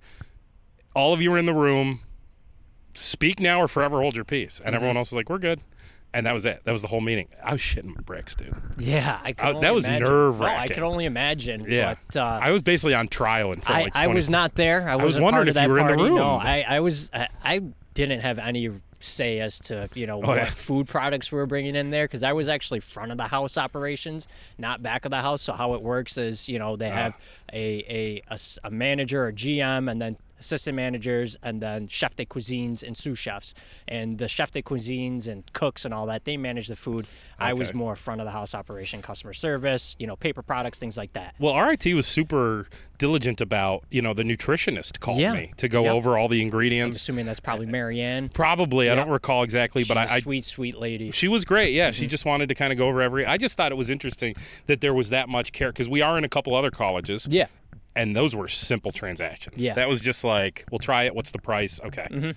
All 0.95 1.13
of 1.13 1.21
you 1.21 1.33
are 1.33 1.37
in 1.37 1.45
the 1.45 1.53
room. 1.53 2.01
Speak 2.95 3.39
now 3.39 3.59
or 3.59 3.67
forever 3.67 3.99
hold 4.01 4.15
your 4.15 4.25
peace. 4.25 4.59
And 4.59 4.67
Mm-hmm. 4.67 4.75
everyone 4.75 4.97
else 4.97 5.11
was 5.11 5.17
like, 5.17 5.29
we're 5.29 5.39
good. 5.39 5.59
And 6.15 6.27
that 6.27 6.33
was 6.35 6.45
it. 6.45 6.61
That 6.63 6.71
was 6.71 6.83
the 6.83 6.87
whole 6.87 7.01
meeting. 7.01 7.27
I 7.43 7.53
was 7.53 7.61
shitting 7.61 7.85
my 7.95 8.01
bricks, 8.05 8.35
dude. 8.35 8.55
Yeah, 8.77 9.19
I 9.23 9.33
could 9.33 9.61
that 9.61 9.73
was 9.73 9.87
nerve-wracking. 9.89 10.59
Oh, 10.59 10.61
I 10.61 10.67
could 10.67 10.83
only 10.83 11.05
imagine. 11.05 11.65
Yeah, 11.67 11.95
But, 12.09 12.17
uh, 12.17 12.39
I 12.39 12.51
was 12.51 12.61
basically 12.61 12.93
on 12.93 13.07
trial 13.07 13.51
and 13.51 13.63
for 13.63 13.71
I, 13.71 13.81
like 13.85 13.95
I 13.95 14.03
20 14.05 14.15
was 14.15 14.29
not 14.29 14.53
there. 14.53 14.87
I, 14.87 14.95
was 14.95 15.05
wasn't 15.05 15.23
wondering 15.23 15.45
part 15.47 15.57
if 15.57 15.57
of 15.57 15.63
you 15.63 15.69
were 15.69 15.79
in 15.79 15.87
the 15.87 15.95
party. 15.95 16.13
No. 16.13 16.23
I, 16.33 16.65
I 16.67 16.79
was. 16.81 17.09
I, 17.15 17.29
I 17.43 17.61
didn't 17.95 18.19
have 18.19 18.37
any 18.37 18.69
say 19.03 19.39
as 19.39 19.59
to 19.61 19.89
you 19.93 20.07
know 20.07 20.17
what 20.17 20.29
Oh, 20.29 20.33
yeah. 20.35 20.45
food 20.45 20.87
products 20.87 21.31
we 21.31 21.37
were 21.37 21.45
bringing 21.45 21.75
in 21.75 21.91
there 21.91 22.05
because 22.05 22.23
I 22.23 22.33
was 22.33 22.47
actually 22.49 22.79
front 22.79 23.11
of 23.11 23.17
the 23.17 23.27
house 23.27 23.57
operations, 23.57 24.27
not 24.57 24.81
back 24.81 25.05
of 25.05 25.11
the 25.11 25.21
house. 25.21 25.41
So 25.41 25.53
how 25.53 25.73
it 25.73 25.81
works 25.81 26.17
is 26.17 26.47
you 26.47 26.57
know 26.59 26.75
they 26.75 26.89
Ah. 26.89 26.93
have 26.93 27.17
a 27.53 28.21
manager, 28.69 29.27
a 29.27 29.33
GM, 29.33 29.89
and 29.91 30.01
then 30.01 30.17
assistant 30.43 30.75
managers, 30.75 31.37
and 31.41 31.61
then 31.61 31.87
chef 31.87 32.15
de 32.15 32.25
cuisines 32.25 32.83
and 32.83 32.95
sous 32.97 33.17
chefs. 33.17 33.53
And 33.87 34.17
the 34.17 34.27
chef 34.27 34.51
de 34.51 34.61
cuisines 34.61 35.27
and 35.27 35.43
cooks 35.53 35.85
and 35.85 35.93
all 35.93 36.05
that 36.07 36.25
they 36.25 36.37
manage 36.37 36.67
the 36.67 36.75
food. 36.75 37.07
I 37.39 37.53
was 37.53 37.69
Okay. 37.69 37.77
more 37.77 37.95
front 37.95 38.21
of 38.21 38.25
the 38.25 38.31
house 38.31 38.53
operation, 38.53 39.01
customer 39.01 39.33
service, 39.33 39.95
you 39.99 40.07
know, 40.07 40.15
paper 40.15 40.41
products, 40.41 40.79
things 40.79 40.97
like 40.97 41.13
that. 41.13 41.35
Well, 41.39 41.55
RIT 41.57 41.85
was 41.93 42.05
super 42.07 42.67
diligent 42.97 43.41
about, 43.41 43.83
you 43.89 44.01
know, 44.01 44.13
the 44.13 44.23
nutritionist 44.23 44.99
called 44.99 45.19
Yeah. 45.19 45.33
me 45.33 45.51
to 45.57 45.67
go 45.67 45.83
Yep. 45.83 45.93
over 45.93 46.17
all 46.17 46.27
the 46.27 46.41
ingredients. 46.41 46.97
I'm 46.97 46.99
assuming 47.01 47.25
that's 47.25 47.39
probably 47.39 47.65
Marianne. 47.65 48.29
Probably, 48.29 48.89
I 48.89 48.95
don't 48.95 49.09
recall 49.09 49.43
exactly, 49.43 49.83
but 49.83 49.97
She's 50.01 50.11
I, 50.11 50.15
I 50.15 50.19
sweet, 50.19 50.45
sweet 50.45 50.77
lady. 50.77 51.11
she 51.11 51.27
was 51.27 51.43
great. 51.45 51.73
Yeah, 51.73 51.89
Mm-hmm. 51.89 51.99
she 52.01 52.07
just 52.07 52.25
wanted 52.25 52.47
to 52.49 52.55
kind 52.55 52.71
of 52.71 52.77
go 52.77 52.87
over 52.87 53.01
every. 53.01 53.25
I 53.25 53.37
just 53.37 53.57
thought 53.57 53.71
it 53.71 53.75
was 53.75 53.89
interesting 53.89 54.35
that 54.67 54.79
there 54.81 54.93
was 54.93 55.09
that 55.09 55.27
much 55.29 55.51
care 55.51 55.69
because 55.71 55.89
we 55.89 56.01
are 56.01 56.17
in 56.17 56.23
a 56.23 56.29
couple 56.29 56.55
other 56.55 56.71
colleges, 56.71 57.27
Yeah. 57.29 57.47
And 57.95 58.15
those 58.15 58.35
were 58.35 58.47
simple 58.47 58.91
transactions. 58.91 59.63
Yeah. 59.63 59.71
Mm-hmm. 59.71 59.79
that 59.79 59.89
was 59.89 60.01
just 60.01 60.23
like, 60.23 60.65
we'll 60.71 60.79
try 60.79 61.03
it. 61.03 61.15
What's 61.15 61.31
the 61.31 61.39
price? 61.39 61.79
Okay. 61.83 62.33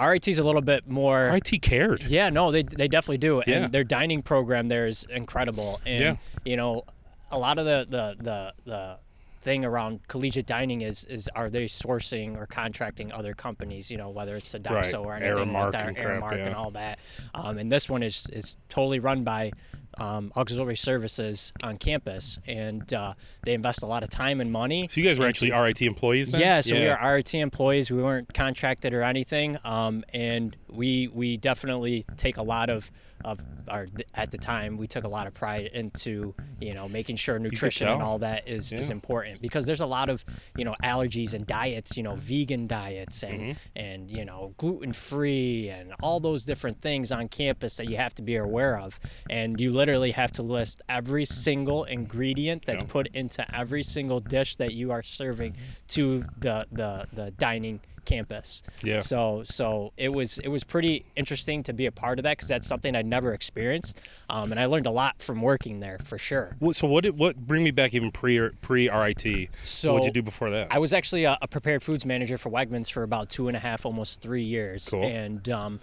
RIT's 0.00 0.38
a 0.38 0.42
little 0.44 0.62
bit 0.62 0.88
more. 0.88 1.30
RIT 1.32 1.60
cared. 1.62 2.04
Yeah, 2.04 2.30
no, 2.30 2.50
they 2.50 2.62
they 2.62 2.88
definitely 2.88 3.18
do. 3.18 3.42
Yeah. 3.46 3.64
And 3.64 3.72
their 3.72 3.84
dining 3.84 4.22
program 4.22 4.68
there 4.68 4.86
is 4.86 5.04
incredible. 5.10 5.80
And 5.84 6.00
Yeah. 6.02 6.16
you 6.44 6.56
know, 6.56 6.84
a 7.30 7.38
lot 7.38 7.58
of 7.58 7.66
the 7.66 7.86
the 7.88 8.16
the, 8.22 8.52
the 8.64 8.98
thing 9.42 9.64
around 9.64 10.06
collegiate 10.06 10.46
dining 10.46 10.82
is 10.82 11.04
is 11.04 11.28
are 11.34 11.48
they 11.50 11.64
sourcing 11.64 12.36
or 12.36 12.46
contracting 12.46 13.10
other 13.12 13.34
companies, 13.34 13.90
you 13.90 13.96
know, 13.98 14.10
whether 14.10 14.36
it's 14.36 14.54
Sodexo 14.54 15.04
Right. 15.04 15.22
or 15.22 15.24
anything 15.24 15.48
Aramark 15.48 15.62
like 15.62 15.72
that, 15.72 15.88
and 15.88 15.96
crap, 15.96 16.32
yeah. 16.36 16.46
and 16.46 16.54
all 16.54 16.70
that. 16.72 16.98
Um, 17.34 17.58
and 17.58 17.70
this 17.70 17.88
one 17.88 18.02
is 18.02 18.26
is 18.32 18.56
totally 18.68 19.00
run 19.00 19.22
by 19.24 19.50
um, 19.98 20.32
auxiliary 20.36 20.76
services 20.76 21.52
on 21.62 21.78
campus, 21.78 22.38
and 22.46 22.92
uh, 22.92 23.14
they 23.42 23.54
invest 23.54 23.82
a 23.82 23.86
lot 23.86 24.02
of 24.02 24.08
time 24.08 24.40
and 24.40 24.50
money. 24.52 24.88
So 24.90 25.00
you 25.00 25.06
guys 25.06 25.18
were 25.18 25.26
actually 25.26 25.52
RIT 25.52 25.82
employees 25.82 26.30
then? 26.30 26.40
Yeah, 26.40 26.60
so 26.60 26.74
we 26.74 26.86
are 26.86 27.14
RIT 27.14 27.34
employees. 27.34 27.90
We 27.90 28.02
weren't 28.02 28.32
contracted 28.32 28.94
or 28.94 29.02
anything, 29.02 29.58
um, 29.64 30.04
and 30.12 30.56
we 30.72 31.08
we 31.08 31.36
definitely 31.36 32.04
take 32.16 32.36
a 32.36 32.42
lot 32.42 32.70
of 32.70 32.90
of 33.24 33.38
our 33.68 33.86
at 34.14 34.30
the 34.30 34.38
time 34.38 34.78
we 34.78 34.86
took 34.86 35.04
a 35.04 35.08
lot 35.08 35.26
of 35.26 35.34
pride 35.34 35.66
into 35.74 36.34
you 36.60 36.72
know 36.72 36.88
making 36.88 37.16
sure 37.16 37.38
nutrition 37.38 37.86
and 37.94 38.02
all 38.02 38.18
that 38.18 38.48
is, 38.48 38.72
is 38.72 38.88
important 38.88 39.42
because 39.42 39.66
there's 39.66 39.80
a 39.80 39.86
lot 39.86 40.08
of 40.08 40.24
you 40.56 40.64
know 40.64 40.74
allergies 40.82 41.34
and 41.34 41.46
diets 41.46 41.96
you 41.98 42.02
know 42.02 42.14
vegan 42.16 42.66
diets 42.66 43.22
and 43.22 43.40
Mm-hmm. 43.40 43.52
and 43.76 44.10
you 44.10 44.24
know 44.24 44.54
gluten 44.56 44.92
free 44.92 45.68
and 45.68 45.92
all 46.02 46.18
those 46.20 46.44
different 46.46 46.80
things 46.80 47.12
on 47.12 47.28
campus 47.28 47.76
that 47.76 47.88
you 47.88 47.96
have 47.96 48.14
to 48.14 48.22
be 48.22 48.36
aware 48.36 48.78
of 48.78 48.98
and 49.28 49.60
you 49.60 49.72
literally 49.72 50.12
have 50.12 50.32
to 50.32 50.42
list 50.42 50.80
every 50.88 51.24
single 51.26 51.84
ingredient 51.84 52.64
that's 52.64 52.82
Yeah. 52.82 52.88
put 52.88 53.06
into 53.08 53.44
every 53.54 53.82
single 53.82 54.20
dish 54.20 54.56
that 54.56 54.72
you 54.72 54.92
are 54.92 55.02
serving 55.02 55.56
to 55.88 56.24
the 56.38 56.66
the, 56.72 57.06
the 57.12 57.30
dining 57.32 57.80
campus. 58.04 58.62
Yeah. 58.82 59.00
So 59.00 59.42
so 59.44 59.92
it 59.96 60.10
was 60.10 60.38
it 60.38 60.48
was 60.48 60.64
pretty 60.64 61.04
interesting 61.16 61.62
to 61.64 61.72
be 61.72 61.86
a 61.86 61.92
part 61.92 62.18
of 62.18 62.24
that 62.24 62.36
because 62.36 62.48
that's 62.48 62.66
something 62.66 62.94
I'd 62.94 63.06
never 63.06 63.32
experienced, 63.32 64.00
um, 64.28 64.50
and 64.52 64.60
I 64.60 64.66
learned 64.66 64.86
a 64.86 64.90
lot 64.90 65.20
from 65.20 65.42
working 65.42 65.80
there 65.80 65.98
for 66.02 66.18
sure. 66.18 66.56
So 66.72 66.86
what? 66.86 67.04
Did, 67.04 67.18
what? 67.18 67.36
Bring 67.36 67.64
me 67.64 67.70
back 67.70 67.94
even 67.94 68.10
pre 68.10 68.50
pre 68.60 68.90
RIT. 68.90 69.50
So 69.64 69.94
what 69.94 70.00
did 70.00 70.06
you 70.06 70.12
do 70.12 70.22
before 70.22 70.50
that? 70.50 70.68
I 70.70 70.78
was 70.78 70.92
actually 70.92 71.24
a, 71.24 71.38
a 71.42 71.48
prepared 71.48 71.82
foods 71.82 72.04
manager 72.04 72.38
for 72.38 72.50
Wegmans 72.50 72.90
for 72.90 73.02
about 73.02 73.30
two 73.30 73.48
and 73.48 73.56
a 73.56 73.60
half, 73.60 73.86
almost 73.86 74.20
three 74.20 74.42
years. 74.42 74.88
Cool. 74.88 75.04
And 75.04 75.48
um, 75.48 75.80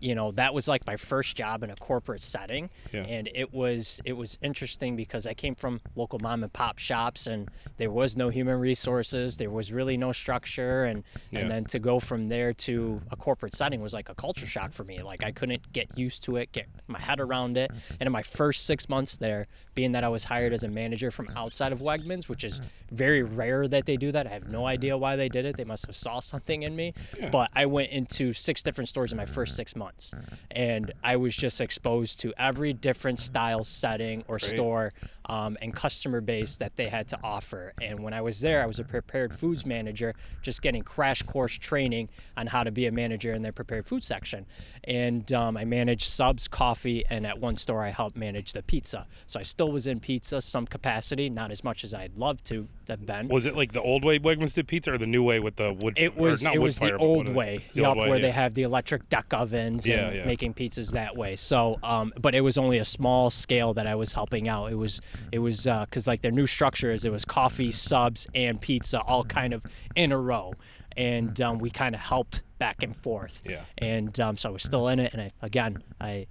you 0.00 0.14
know 0.14 0.32
that 0.32 0.54
was 0.54 0.66
like 0.68 0.86
my 0.86 0.96
first 0.96 1.36
job 1.36 1.62
in 1.62 1.70
a 1.70 1.76
corporate 1.76 2.20
setting, 2.22 2.70
Yeah. 2.92 3.02
and 3.04 3.28
it 3.34 3.52
was 3.52 4.00
it 4.04 4.14
was 4.14 4.38
interesting 4.42 4.96
because 4.96 5.26
I 5.26 5.34
came 5.34 5.54
from 5.54 5.80
local 5.94 6.18
mom 6.18 6.42
and 6.42 6.52
pop 6.52 6.78
shops, 6.78 7.26
and 7.26 7.48
there 7.76 7.90
was 7.90 8.16
no 8.16 8.28
human 8.30 8.58
resources, 8.58 9.36
there 9.36 9.50
was 9.50 9.72
really 9.72 9.96
no 9.96 10.12
structure, 10.12 10.84
and 10.84 11.04
Yeah. 11.30 11.40
and 11.40 11.50
then 11.50 11.64
to 11.66 11.78
go 11.78 12.00
from 12.00 12.28
there 12.28 12.52
to 12.54 13.00
a 13.10 13.16
corporate 13.16 13.54
setting 13.54 13.80
was 13.80 13.94
like 13.94 14.08
a 14.08 14.14
culture 14.14 14.46
shock 14.46 14.72
for 14.72 14.84
me. 14.84 15.02
Like 15.02 15.22
I 15.24 15.32
couldn't 15.32 15.72
get 15.72 15.96
used 15.98 16.22
to 16.24 16.36
it, 16.36 16.52
get 16.52 16.66
my 16.88 16.98
head 16.98 17.20
around 17.20 17.56
it, 17.56 17.70
and 17.98 18.06
in 18.06 18.12
my 18.12 18.22
first 18.22 18.66
six 18.66 18.88
months 18.88 19.16
there, 19.18 19.46
being 19.74 19.92
that 19.92 20.04
I 20.04 20.08
was 20.08 20.24
hired 20.24 20.52
as 20.52 20.62
a 20.64 20.68
manager 20.68 21.10
from 21.10 21.28
outside 21.36 21.72
of 21.72 21.80
Wegmans, 21.80 22.28
which 22.28 22.44
is 22.44 22.60
very 22.90 23.22
rare 23.22 23.68
that 23.68 23.86
they 23.86 23.96
do 23.96 24.12
that. 24.12 24.26
I 24.26 24.30
have 24.30 24.48
no 24.48 24.66
idea 24.66 24.96
why 24.98 25.16
they 25.16 25.28
did 25.28 25.44
it. 25.44 25.56
They 25.56 25.64
must 25.64 25.86
have 25.86 25.96
saw 25.96 26.20
something 26.20 26.62
in 26.62 26.74
me. 26.74 26.94
But 27.30 27.50
I 27.54 27.66
went 27.66 27.90
into 27.90 28.32
six 28.32 28.62
different 28.62 28.88
stores 28.88 29.12
in 29.12 29.16
my 29.16 29.26
first 29.26 29.56
six 29.56 29.76
months, 29.76 30.14
and 30.50 30.92
I 31.04 31.16
was 31.16 31.36
just 31.36 31.60
exposed 31.60 32.20
to 32.20 32.32
every 32.38 32.72
different 32.72 33.18
style 33.18 33.64
setting 33.64 34.24
or 34.28 34.38
store 34.38 34.90
um, 35.30 35.56
and 35.62 35.72
customer 35.72 36.20
base 36.20 36.56
that 36.56 36.74
they 36.74 36.88
had 36.88 37.06
to 37.06 37.18
offer. 37.22 37.72
And 37.80 38.00
when 38.00 38.12
I 38.12 38.20
was 38.20 38.40
there, 38.40 38.64
I 38.64 38.66
was 38.66 38.80
a 38.80 38.84
prepared 38.84 39.32
foods 39.32 39.64
manager, 39.64 40.12
just 40.42 40.60
getting 40.60 40.82
crash 40.82 41.22
course 41.22 41.56
training 41.56 42.08
on 42.36 42.48
how 42.48 42.64
to 42.64 42.72
be 42.72 42.86
a 42.86 42.90
manager 42.90 43.32
in 43.32 43.40
their 43.40 43.52
prepared 43.52 43.86
food 43.86 44.02
section. 44.02 44.44
And 44.82 45.32
um, 45.32 45.56
I 45.56 45.64
managed 45.64 46.08
subs, 46.08 46.48
coffee, 46.48 47.04
and 47.08 47.24
at 47.24 47.38
one 47.38 47.54
store 47.54 47.84
I 47.84 47.90
helped 47.90 48.16
manage 48.16 48.52
the 48.52 48.64
pizza. 48.64 49.06
So 49.28 49.38
I 49.38 49.44
still 49.44 49.70
was 49.70 49.86
in 49.86 50.00
pizza, 50.00 50.42
some 50.42 50.66
capacity, 50.66 51.30
not 51.30 51.52
as 51.52 51.62
much 51.62 51.84
as 51.84 51.94
I'd 51.94 52.16
love 52.16 52.42
to 52.44 52.66
Was 53.28 53.46
it 53.46 53.56
like 53.56 53.72
the 53.72 53.82
old 53.82 54.04
way 54.04 54.18
Wegmans 54.18 54.54
did 54.54 54.68
pizza 54.68 54.92
or 54.92 54.98
the 54.98 55.06
new 55.06 55.22
way 55.22 55.40
with 55.40 55.56
the 55.56 55.72
wood? 55.72 55.94
It 55.98 56.16
was 56.16 56.42
not 56.42 56.54
it 56.54 56.58
wood 56.58 56.64
was 56.66 56.78
fire, 56.78 56.92
the 56.92 56.98
old 56.98 57.16
what 57.18 57.26
is 57.26 57.30
it? 57.30 57.36
way, 57.36 57.64
The 57.74 57.80
yup, 57.82 57.88
old 57.90 57.98
way, 57.98 58.08
where 58.08 58.18
yeah. 58.18 58.22
they 58.26 58.30
have 58.32 58.54
the 58.54 58.62
electric 58.62 59.08
deck 59.08 59.32
ovens 59.32 59.86
Yeah, 59.88 60.06
and 60.08 60.16
yeah. 60.16 60.24
making 60.26 60.54
pizzas 60.54 60.92
that 60.92 61.16
way. 61.16 61.36
So, 61.36 61.78
um, 61.82 62.12
but 62.20 62.34
it 62.34 62.40
was 62.40 62.58
only 62.58 62.78
a 62.78 62.84
small 62.84 63.30
scale 63.30 63.74
that 63.74 63.86
I 63.86 63.94
was 63.94 64.12
helping 64.12 64.48
out. 64.48 64.70
It 64.72 64.76
was 64.76 65.00
it 65.32 65.38
was 65.38 65.64
because 65.64 66.06
like 66.06 66.22
their 66.22 66.32
new 66.32 66.46
structure 66.46 66.90
is 66.90 67.04
it 67.04 67.12
was 67.12 67.24
coffee, 67.24 67.70
subs, 67.70 68.26
and 68.34 68.60
pizza 68.60 69.00
all 69.00 69.24
kind 69.24 69.52
of 69.54 69.62
in 69.94 70.12
a 70.12 70.18
row, 70.18 70.52
and 70.96 71.40
um, 71.40 71.58
we 71.58 71.70
kind 71.70 71.94
of 71.94 72.00
helped 72.00 72.42
back 72.58 72.82
and 72.82 72.96
forth. 72.96 73.42
Yeah. 73.44 73.60
And 73.78 74.18
um, 74.20 74.36
so 74.36 74.50
I 74.50 74.52
was 74.52 74.62
still 74.62 74.88
in 74.88 74.98
it, 74.98 75.12
and 75.12 75.22
I, 75.22 75.30
again 75.42 75.82
I 76.00 76.26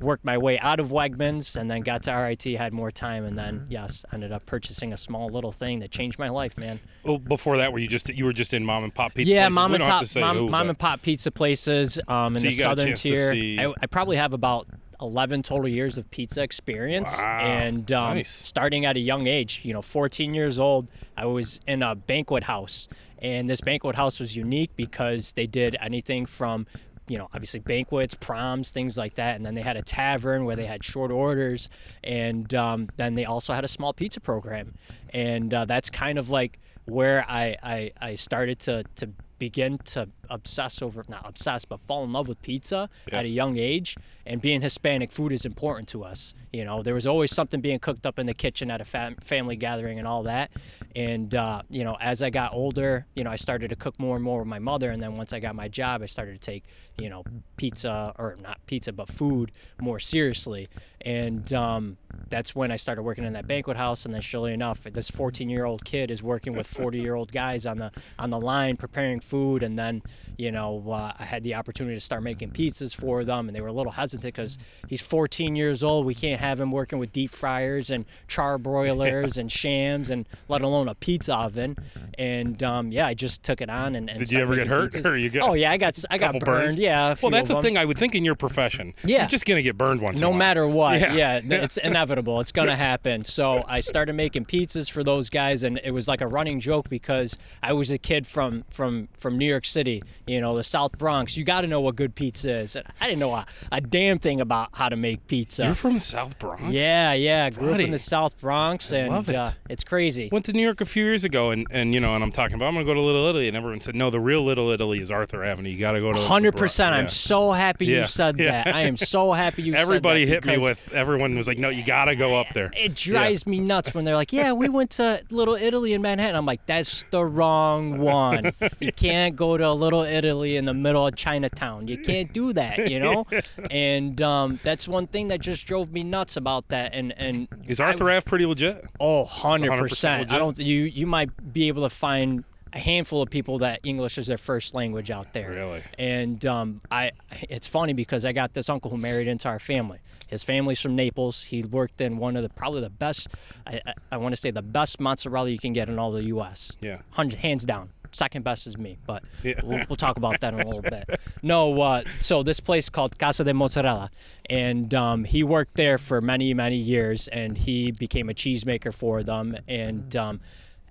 worked 0.00 0.24
my 0.24 0.38
way 0.38 0.58
out 0.58 0.80
of 0.80 0.88
Wegmans 0.88 1.56
and 1.56 1.70
then 1.70 1.82
got 1.82 2.02
to 2.04 2.12
RIT, 2.12 2.44
had 2.44 2.72
more 2.72 2.90
time, 2.90 3.24
and 3.24 3.38
then 3.38 3.66
yes, 3.68 4.04
ended 4.12 4.32
up 4.32 4.44
purchasing 4.46 4.92
a 4.92 4.96
small 4.96 5.28
little 5.28 5.52
thing 5.52 5.80
that 5.80 5.90
changed 5.90 6.18
my 6.18 6.28
life, 6.28 6.56
man. 6.58 6.80
Well, 7.04 7.18
before 7.18 7.56
that, 7.58 7.72
were 7.72 7.78
you 7.78 7.88
just 7.88 8.08
you 8.08 8.24
were 8.24 8.32
just 8.32 8.54
in 8.54 8.64
mom 8.64 8.84
and 8.84 8.94
pop 8.94 9.14
pizza? 9.14 9.32
Yeah, 9.32 9.42
places? 9.44 9.54
mom 9.54 9.74
and 9.74 9.84
top, 9.84 10.04
to 10.06 10.20
mom, 10.20 10.36
who, 10.36 10.48
mom 10.48 10.68
and 10.70 10.78
pop 10.78 11.02
pizza 11.02 11.30
places 11.30 12.00
um, 12.08 12.34
in 12.36 12.40
So 12.42 12.48
the 12.48 12.50
southern 12.52 12.94
tier. 12.94 13.32
see- 13.32 13.58
I, 13.58 13.72
I 13.82 13.86
probably 13.86 14.16
have 14.16 14.34
about 14.34 14.66
11 15.00 15.42
total 15.44 15.68
years 15.68 15.96
of 15.96 16.10
pizza 16.10 16.42
experience, 16.42 17.16
Wow, 17.22 17.38
and 17.40 17.92
um, 17.92 18.16
nice. 18.16 18.30
starting 18.30 18.84
at 18.84 18.96
a 18.96 19.00
young 19.00 19.26
age, 19.28 19.60
you 19.64 19.72
know, 19.72 19.82
14 19.82 20.34
years 20.34 20.58
old, 20.58 20.90
I 21.16 21.26
was 21.26 21.60
in 21.68 21.84
a 21.84 21.94
banquet 21.94 22.42
house, 22.42 22.88
and 23.20 23.48
this 23.48 23.60
banquet 23.60 23.94
house 23.94 24.18
was 24.18 24.34
unique 24.36 24.70
because 24.74 25.34
they 25.34 25.46
did 25.46 25.76
anything 25.80 26.26
from 26.26 26.66
you 27.08 27.18
know, 27.18 27.28
obviously 27.34 27.60
banquets, 27.60 28.14
proms, 28.14 28.70
things 28.70 28.96
like 28.98 29.14
that. 29.14 29.36
And 29.36 29.44
then 29.44 29.54
they 29.54 29.62
had 29.62 29.76
a 29.76 29.82
tavern 29.82 30.44
where 30.44 30.56
they 30.56 30.66
had 30.66 30.84
short 30.84 31.10
orders. 31.10 31.68
And 32.04 32.52
um, 32.54 32.88
then 32.96 33.14
they 33.14 33.24
also 33.24 33.52
had 33.52 33.64
a 33.64 33.68
small 33.68 33.92
pizza 33.92 34.20
program. 34.20 34.74
And 35.10 35.52
uh, 35.52 35.64
that's 35.64 35.90
kind 35.90 36.18
of 36.18 36.30
like 36.30 36.58
where 36.84 37.24
I, 37.28 37.56
I, 37.62 37.92
I 38.00 38.14
started 38.14 38.58
to, 38.60 38.84
to 38.96 39.10
begin 39.38 39.78
to 39.78 40.08
obsess 40.30 40.82
over, 40.82 41.04
not 41.08 41.22
obsess, 41.24 41.64
but 41.64 41.80
fall 41.80 42.02
in 42.04 42.12
love 42.12 42.28
with 42.28 42.42
pizza 42.42 42.88
Yeah. 43.10 43.18
at 43.20 43.24
a 43.24 43.28
young 43.28 43.56
age. 43.58 43.96
And 44.28 44.42
being 44.42 44.60
Hispanic, 44.60 45.10
food 45.10 45.32
is 45.32 45.46
important 45.46 45.88
to 45.88 46.04
us. 46.04 46.34
You 46.52 46.66
know, 46.66 46.82
there 46.82 46.92
was 46.92 47.06
always 47.06 47.34
something 47.34 47.62
being 47.62 47.78
cooked 47.78 48.04
up 48.04 48.18
in 48.18 48.26
the 48.26 48.34
kitchen 48.34 48.70
at 48.70 48.78
a 48.78 48.84
fam- 48.84 49.16
family 49.16 49.56
gathering 49.56 49.98
and 49.98 50.06
all 50.06 50.24
that. 50.24 50.50
And, 50.94 51.34
uh, 51.34 51.62
you 51.70 51.82
know, 51.82 51.96
as 51.98 52.22
I 52.22 52.28
got 52.28 52.52
older, 52.52 53.06
you 53.14 53.24
know, 53.24 53.30
I 53.30 53.36
started 53.36 53.68
to 53.68 53.76
cook 53.76 53.98
more 53.98 54.16
and 54.16 54.24
more 54.24 54.40
with 54.40 54.48
my 54.48 54.58
mother. 54.58 54.90
And 54.90 55.02
then 55.02 55.14
once 55.14 55.32
I 55.32 55.40
got 55.40 55.54
my 55.54 55.68
job, 55.68 56.02
I 56.02 56.06
started 56.06 56.32
to 56.32 56.38
take, 56.38 56.64
you 56.98 57.08
know, 57.08 57.24
pizza 57.56 58.12
or 58.18 58.36
not 58.42 58.58
pizza, 58.66 58.92
but 58.92 59.08
food 59.08 59.50
more 59.80 59.98
seriously. 59.98 60.68
And 61.00 61.50
um, 61.54 61.96
that's 62.28 62.54
when 62.54 62.70
I 62.70 62.76
started 62.76 63.02
working 63.02 63.24
in 63.24 63.32
that 63.32 63.46
banquet 63.46 63.78
house. 63.78 64.04
And 64.04 64.12
then, 64.12 64.20
surely 64.20 64.52
enough, 64.52 64.82
this 64.82 65.10
14 65.10 65.48
year 65.48 65.64
old 65.64 65.84
kid 65.86 66.10
is 66.10 66.22
working 66.22 66.54
with 66.54 66.66
40 66.66 66.98
year 66.98 67.14
old 67.14 67.32
guys 67.32 67.64
on 67.64 67.78
the 67.78 67.92
on 68.18 68.28
the 68.28 68.40
line 68.40 68.76
preparing 68.76 69.20
food. 69.20 69.62
And 69.62 69.78
then, 69.78 70.02
you 70.36 70.50
know, 70.50 70.84
uh, 70.90 71.12
I 71.18 71.24
had 71.24 71.42
the 71.44 71.54
opportunity 71.54 71.96
to 71.96 72.00
start 72.00 72.22
making 72.22 72.50
pizzas 72.50 72.94
for 72.94 73.24
them, 73.24 73.48
and 73.48 73.56
they 73.56 73.60
were 73.60 73.68
a 73.68 73.72
little 73.72 73.92
hesitant 73.92 74.17
because 74.22 74.58
he's 74.88 75.00
14 75.02 75.56
years 75.56 75.82
old. 75.82 76.06
We 76.06 76.14
can't 76.14 76.40
have 76.40 76.60
him 76.60 76.70
working 76.70 76.98
with 76.98 77.12
deep 77.12 77.30
fryers 77.30 77.90
and 77.90 78.04
char 78.28 78.58
broilers 78.58 79.36
and 79.38 79.50
shams, 79.50 80.10
and 80.10 80.26
let 80.48 80.60
alone 80.62 80.88
a 80.88 80.94
pizza 80.94 81.34
oven. 81.34 81.76
And 82.18 82.62
um, 82.62 82.90
yeah, 82.90 83.06
I 83.06 83.14
just 83.14 83.42
took 83.42 83.60
it 83.60 83.70
on. 83.70 83.94
And, 83.94 84.08
and 84.10 84.18
Did 84.18 84.32
you 84.32 84.40
ever 84.40 84.54
get 84.56 84.66
hurt, 84.66 84.92
pizzas. 84.92 85.10
or 85.10 85.16
you 85.16 85.30
got 85.30 85.48
Oh 85.48 85.54
yeah, 85.54 85.70
I 85.70 85.76
got 85.76 85.98
I 86.10 86.18
got 86.18 86.32
burned. 86.32 86.44
burns? 86.44 86.76
Yeah. 86.76 87.14
Well, 87.22 87.30
that's 87.30 87.44
of 87.44 87.48
the 87.48 87.54
them. 87.56 87.62
thing. 87.62 87.76
I 87.78 87.84
would 87.84 87.98
think 87.98 88.14
in 88.14 88.24
your 88.24 88.34
profession, 88.34 88.94
Yeah. 89.04 89.18
you're 89.20 89.28
just 89.28 89.46
gonna 89.46 89.62
get 89.62 89.76
burned 89.76 90.00
once. 90.00 90.20
No 90.20 90.28
in 90.28 90.30
a 90.30 90.32
while. 90.32 90.38
matter 90.38 90.66
what, 90.66 91.00
Yeah. 91.00 91.12
yeah, 91.14 91.40
th- 91.40 91.52
it's 91.62 91.76
inevitable. 91.76 92.40
It's 92.40 92.52
gonna 92.52 92.76
happen. 92.76 93.24
So 93.24 93.64
I 93.68 93.80
started 93.80 94.14
making 94.14 94.46
pizzas 94.46 94.90
for 94.90 95.04
those 95.04 95.28
guys, 95.30 95.62
and 95.64 95.80
it 95.84 95.90
was 95.90 96.08
like 96.08 96.20
a 96.20 96.26
running 96.26 96.60
joke 96.60 96.88
because 96.88 97.36
I 97.62 97.72
was 97.74 97.90
a 97.90 97.98
kid 97.98 98.26
from 98.26 98.64
from 98.70 99.08
from 99.18 99.36
New 99.36 99.46
York 99.46 99.64
City, 99.66 100.02
you 100.26 100.40
know, 100.40 100.56
the 100.56 100.64
South 100.64 100.96
Bronx. 100.96 101.36
You 101.36 101.44
got 101.44 101.60
to 101.62 101.66
know 101.66 101.80
what 101.80 101.96
good 101.96 102.14
pizza 102.14 102.50
is. 102.50 102.76
And 102.76 102.86
I 103.00 103.06
didn't 103.08 103.18
know 103.20 103.32
a, 103.34 103.46
a 103.70 103.80
damn 103.80 104.07
thing 104.16 104.40
about 104.40 104.70
how 104.72 104.88
to 104.88 104.96
make 104.96 105.26
pizza. 105.26 105.64
You're 105.66 105.74
from 105.74 105.94
the 105.94 106.00
South 106.00 106.38
Bronx. 106.38 106.62
yeah, 106.70 107.12
yeah. 107.12 107.50
Grew 107.50 107.72
up 107.74 107.80
in 107.80 107.90
the 107.90 107.98
South 107.98 108.40
Bronx, 108.40 108.92
and 108.94 109.10
love 109.12 109.28
it. 109.28 109.34
Uh, 109.36 109.50
it's 109.68 109.84
crazy. 109.84 110.30
Went 110.32 110.46
to 110.46 110.54
New 110.54 110.62
York 110.62 110.80
a 110.80 110.86
few 110.86 111.04
years 111.04 111.24
ago, 111.24 111.50
and, 111.50 111.66
and 111.70 111.92
you 111.92 112.00
know, 112.00 112.14
and 112.14 112.24
I'm 112.24 112.32
talking 112.32 112.54
about 112.54 112.68
I'm 112.68 112.74
gonna 112.74 112.86
go 112.86 112.94
to 112.94 113.00
Little 113.02 113.26
Italy, 113.26 113.48
and 113.48 113.56
everyone 113.56 113.80
said 113.80 113.94
no, 113.94 114.08
the 114.08 114.20
real 114.20 114.42
Little 114.42 114.70
Italy 114.70 115.00
is 115.02 115.10
Arthur 115.10 115.44
Avenue. 115.44 115.68
You 115.68 115.78
got 115.78 115.92
to 115.92 116.00
go 116.00 116.12
to 116.12 116.18
Hundred 116.20 116.56
percent. 116.56 116.94
I'm 116.94 117.08
so 117.08 117.50
happy 117.52 117.84
Yeah. 117.86 117.98
you 118.00 118.06
said 118.06 118.38
Yeah. 118.38 118.62
that. 118.64 118.74
I 118.74 118.82
am 118.82 118.96
so 118.96 119.32
happy 119.32 119.62
you. 119.62 119.72
Said 119.72 119.78
that. 119.78 119.82
Everybody 119.82 120.24
hit 120.26 120.44
me 120.46 120.56
with. 120.56 120.94
Everyone 120.94 121.36
was 121.36 121.48
like, 121.48 121.58
no, 121.58 121.68
you 121.68 121.84
got 121.84 122.04
to 122.06 122.14
go 122.16 122.38
up 122.38 122.46
there. 122.54 122.70
It 122.76 122.94
drives 122.94 123.46
me 123.46 123.58
nuts 123.58 123.92
when 123.92 124.04
they're 124.04 124.14
like, 124.14 124.32
"Yeah, 124.32 124.52
we 124.52 124.68
went 124.68 124.90
to 124.92 125.20
Little 125.30 125.54
Italy 125.56 125.92
in 125.92 126.00
Manhattan." 126.02 126.36
I'm 126.36 126.46
like, 126.46 126.64
"That's 126.66 127.02
the 127.10 127.24
wrong 127.24 127.98
one. 127.98 128.52
You 128.80 128.92
can't 128.92 129.34
go 129.34 129.56
to 129.56 129.72
Little 129.72 130.02
Italy 130.02 130.56
in 130.56 130.64
the 130.64 130.74
middle 130.74 131.06
of 131.06 131.16
Chinatown. 131.16 131.88
You 131.88 131.98
can't 131.98 132.32
do 132.32 132.52
that, 132.52 132.90
you 132.90 133.00
know." 133.00 133.26
And 133.70 133.97
um, 134.20 134.58
that's 134.62 134.86
one 134.88 135.06
thing 135.06 135.28
that 135.28 135.40
just 135.40 135.66
drove 135.66 135.92
me 135.92 136.02
nuts 136.02 136.36
about 136.36 136.68
that. 136.68 136.94
And 136.94 137.12
and 137.16 137.48
Is 137.66 137.80
Arthur 137.80 138.10
Ave 138.10 138.22
pretty 138.22 138.46
legit? 138.46 138.84
oh, 139.00 139.20
100 139.20 139.78
percent. 139.78 140.32
I 140.32 140.38
don't. 140.38 140.58
You 140.58 140.84
you 140.84 141.06
might 141.06 141.30
be 141.52 141.68
able 141.68 141.82
to 141.82 141.90
find 141.94 142.44
a 142.72 142.78
handful 142.78 143.22
of 143.22 143.30
people 143.30 143.58
that 143.58 143.80
English 143.84 144.18
is 144.18 144.26
their 144.26 144.38
first 144.38 144.74
language 144.74 145.10
out 145.10 145.32
there. 145.32 145.50
Really? 145.50 145.82
And 145.98 146.44
um, 146.44 146.80
I, 146.90 147.12
it's 147.48 147.66
funny 147.66 147.92
because 147.92 148.24
I 148.24 148.32
got 148.32 148.54
this 148.54 148.68
uncle 148.68 148.90
who 148.90 148.98
married 148.98 149.26
into 149.26 149.48
our 149.48 149.58
family. 149.58 150.00
His 150.28 150.44
family's 150.44 150.80
from 150.80 150.94
Naples. 150.94 151.44
He 151.44 151.62
worked 151.62 152.00
in 152.00 152.18
one 152.18 152.36
of 152.36 152.42
the 152.42 152.50
probably 152.50 152.82
the 152.82 152.90
best. 152.90 153.28
I, 153.66 153.80
I, 153.86 153.94
I 154.12 154.16
want 154.18 154.34
to 154.34 154.40
say 154.40 154.50
the 154.50 154.62
best 154.62 155.00
mozzarella 155.00 155.48
you 155.48 155.58
can 155.58 155.72
get 155.72 155.88
in 155.88 155.98
all 155.98 156.10
the 156.10 156.24
U.S. 156.24 156.72
Yeah. 156.80 156.98
Hundred, 157.10 157.40
hands 157.40 157.64
down. 157.64 157.90
Second 158.12 158.42
best 158.42 158.66
is 158.66 158.78
me, 158.78 158.98
but 159.06 159.24
Yeah. 159.42 159.60
we'll, 159.62 159.80
we'll 159.88 159.96
talk 159.96 160.16
about 160.16 160.40
that 160.40 160.54
in 160.54 160.60
a 160.60 160.66
little 160.66 160.82
bit. 160.82 161.04
No, 161.42 161.80
uh, 161.80 162.02
so 162.18 162.42
this 162.42 162.60
place 162.60 162.88
called 162.88 163.18
Casa 163.18 163.44
de 163.44 163.52
Mozzarella, 163.54 164.10
and 164.48 164.92
um, 164.94 165.24
he 165.24 165.42
worked 165.42 165.74
there 165.76 165.98
for 165.98 166.20
many, 166.20 166.52
many 166.54 166.76
years, 166.76 167.28
and 167.28 167.56
he 167.56 167.92
became 167.92 168.28
a 168.28 168.34
cheesemaker 168.34 168.92
for 168.94 169.22
them. 169.22 169.56
And 169.68 170.14
um, 170.16 170.40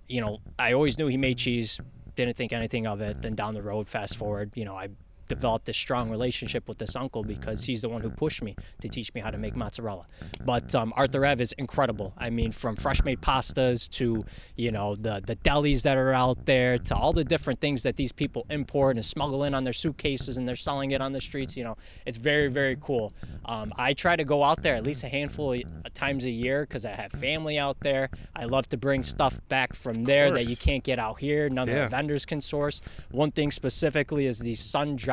you 0.07 0.21
know, 0.21 0.39
I 0.57 0.73
always 0.73 0.97
knew 0.97 1.07
he 1.07 1.17
made 1.17 1.37
cheese. 1.37 1.79
Didn't 2.15 2.35
think 2.37 2.53
anything 2.53 2.87
of 2.87 3.01
it. 3.01 3.21
Then 3.21 3.35
down 3.35 3.53
the 3.53 3.61
road, 3.61 3.87
fast 3.89 4.15
forward, 4.17 4.51
you 4.55 4.65
know, 4.65 4.75
I 4.75 4.87
developed 5.27 5.65
this 5.65 5.77
strong 5.77 6.09
relationship 6.09 6.67
with 6.67 6.77
this 6.77 6.95
uncle 6.95 7.23
because 7.23 7.63
he's 7.63 7.81
the 7.81 7.89
one 7.89 8.01
who 8.01 8.09
pushed 8.09 8.41
me 8.41 8.55
to 8.81 8.89
teach 8.89 9.13
me 9.13 9.21
how 9.21 9.29
to 9.29 9.37
make 9.37 9.55
mozzarella. 9.55 10.05
But 10.45 10.73
um, 10.75 10.93
Arthur 10.95 11.25
Ave 11.25 11.41
is 11.41 11.53
incredible. 11.53 12.13
I 12.17 12.29
mean, 12.29 12.51
from 12.51 12.75
fresh 12.75 13.03
made 13.03 13.21
pastas 13.21 13.89
to 13.91 14.23
you 14.55 14.71
know 14.71 14.95
the 14.95 15.21
the 15.25 15.35
delis 15.37 15.83
that 15.83 15.97
are 15.97 16.13
out 16.13 16.45
there 16.45 16.77
to 16.77 16.95
all 16.95 17.13
the 17.13 17.23
different 17.23 17.59
things 17.59 17.83
that 17.83 17.95
these 17.95 18.11
people 18.11 18.45
import 18.49 18.95
and 18.95 19.05
smuggle 19.05 19.43
in 19.43 19.53
on 19.53 19.63
their 19.63 19.73
suitcases 19.73 20.37
and 20.37 20.47
they're 20.47 20.55
selling 20.55 20.91
it 20.91 21.01
on 21.01 21.11
the 21.13 21.21
streets. 21.21 21.55
You 21.55 21.63
know, 21.63 21.77
it's 22.05 22.17
very 22.17 22.47
very 22.47 22.77
cool. 22.79 23.13
Um, 23.45 23.73
I 23.77 23.93
try 23.93 24.15
to 24.15 24.23
go 24.23 24.43
out 24.43 24.61
there 24.61 24.75
at 24.75 24.83
least 24.83 25.03
a 25.03 25.09
handful 25.09 25.53
of 25.53 25.93
times 25.93 26.25
a 26.25 26.29
year 26.29 26.61
because 26.61 26.85
I 26.85 26.91
have 26.91 27.11
family 27.11 27.57
out 27.57 27.79
there. 27.81 28.09
I 28.35 28.45
love 28.45 28.67
to 28.69 28.77
bring 28.77 29.03
stuff 29.03 29.39
back 29.49 29.73
from 29.73 30.03
there 30.03 30.31
that 30.31 30.45
you 30.45 30.55
can't 30.55 30.83
get 30.83 30.99
out 30.99 31.19
here. 31.19 31.49
None 31.49 31.69
of 31.69 31.75
the 31.75 31.87
vendors 31.87 32.25
can 32.25 32.41
source. 32.41 32.81
One 33.11 33.31
thing 33.31 33.51
specifically 33.51 34.25
is 34.25 34.39
these 34.39 34.59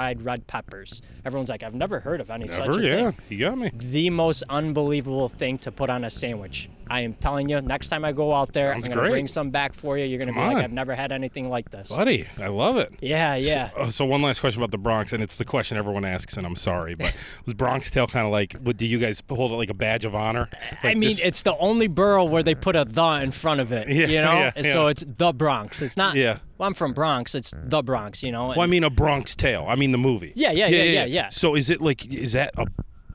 sun-dried 0.05 0.23
red 0.23 0.47
peppers. 0.47 1.03
Everyone's 1.25 1.49
like, 1.49 1.63
I've 1.63 1.75
never 1.75 2.01
heard 2.01 2.21
of 2.21 2.31
any 2.31 2.47
such 2.47 2.69
Never, 2.69 2.81
a 2.81 2.83
yeah. 2.83 3.11
thing. 3.11 3.17
You 3.29 3.39
got 3.39 3.59
me. 3.59 3.71
The 3.75 4.11
most 4.11 4.43
unbelievable 4.49 5.29
thing 5.29 5.59
to 5.59 5.73
put 5.73 5.91
on 5.91 6.05
a 6.05 6.11
sandwich. 6.11 6.69
I 6.89 7.01
am 7.01 7.15
telling 7.15 7.49
you, 7.49 7.61
next 7.61 7.89
time 7.89 8.05
I 8.05 8.13
go 8.13 8.33
out 8.35 8.53
there, 8.53 8.73
Sounds 8.73 8.85
I'm 8.87 8.91
gonna 8.91 9.01
great. 9.03 9.11
bring 9.13 9.27
some 9.27 9.51
back 9.51 9.75
for 9.75 9.97
you. 9.99 10.05
You're 10.05 10.19
gonna 10.19 10.33
Come 10.33 10.43
be 10.43 10.47
on. 10.49 10.55
like, 10.55 10.65
I've 10.65 10.73
never 10.73 10.95
had 10.95 11.13
anything 11.13 11.49
like 11.49 11.71
this. 11.71 11.95
Buddy, 11.95 12.27
I 12.41 12.49
love 12.49 12.77
it. 12.77 12.93
Yeah, 13.01 13.35
yeah. 13.35 13.71
Oh, 13.77 13.91
so 13.91 14.05
one 14.05 14.23
last 14.23 14.41
question 14.41 14.61
about 14.61 14.71
the 14.71 14.79
Bronx, 14.79 15.13
and 15.13 15.23
it's 15.23 15.37
the 15.37 15.45
question 15.45 15.77
everyone 15.79 16.05
asks, 16.05 16.37
and 16.37 16.47
I'm 16.47 16.57
sorry, 16.57 16.95
but 16.95 17.15
was 17.45 17.55
Bronx 17.55 17.91
Tale 17.91 18.07
kind 18.07 18.27
of 18.27 18.33
like? 18.33 18.55
What 18.59 18.77
do 18.77 18.87
you 18.87 18.99
guys 18.99 19.23
hold 19.29 19.53
it 19.53 19.57
like 19.57 19.71
a 19.71 19.75
badge 19.75 20.05
of 20.05 20.15
honor? 20.15 20.49
I 20.83 20.95
mean, 20.95 21.11
this- 21.11 21.25
it's 21.25 21.43
the 21.43 21.57
only 21.59 21.87
borough 21.89 22.25
where 22.25 22.43
they 22.43 22.55
put 22.55 22.77
a 22.77 22.85
the 22.85 23.05
in 23.23 23.31
front 23.31 23.61
of 23.61 23.73
it. 23.73 23.89
Yeah, 23.89 24.07
you 24.07 24.23
know, 24.23 24.33
yeah, 24.39 24.53
And 24.57 24.67
so 24.67 24.87
it's 24.89 25.05
the 25.07 25.33
Bronx. 25.33 25.83
It's 25.83 25.97
not. 25.97 26.15
Yeah. 26.17 26.39
Well, 26.59 26.69
I'm 26.69 26.75
from 26.75 26.93
Bronx. 26.93 27.35
It's 27.35 27.53
the 27.57 27.83
Bronx. 27.83 28.23
You 28.23 28.33
know. 28.33 28.49
Well, 28.49 28.61
I 28.63 28.67
mean, 28.67 28.85
a 28.85 28.91
Bronx 28.91 29.35
Tale. 29.35 29.67
I 29.69 29.75
mean, 29.77 29.93
the 29.93 29.99
movie. 29.99 30.33
Yeah, 30.35 30.53
yeah, 30.53 30.69
yeah, 30.69 30.83
yeah, 30.85 31.05
yeah. 31.05 31.29
So 31.31 31.55
is 31.55 31.71
it 31.71 31.81
like 31.81 32.07
is 32.13 32.33
that 32.33 32.53
a 32.57 32.67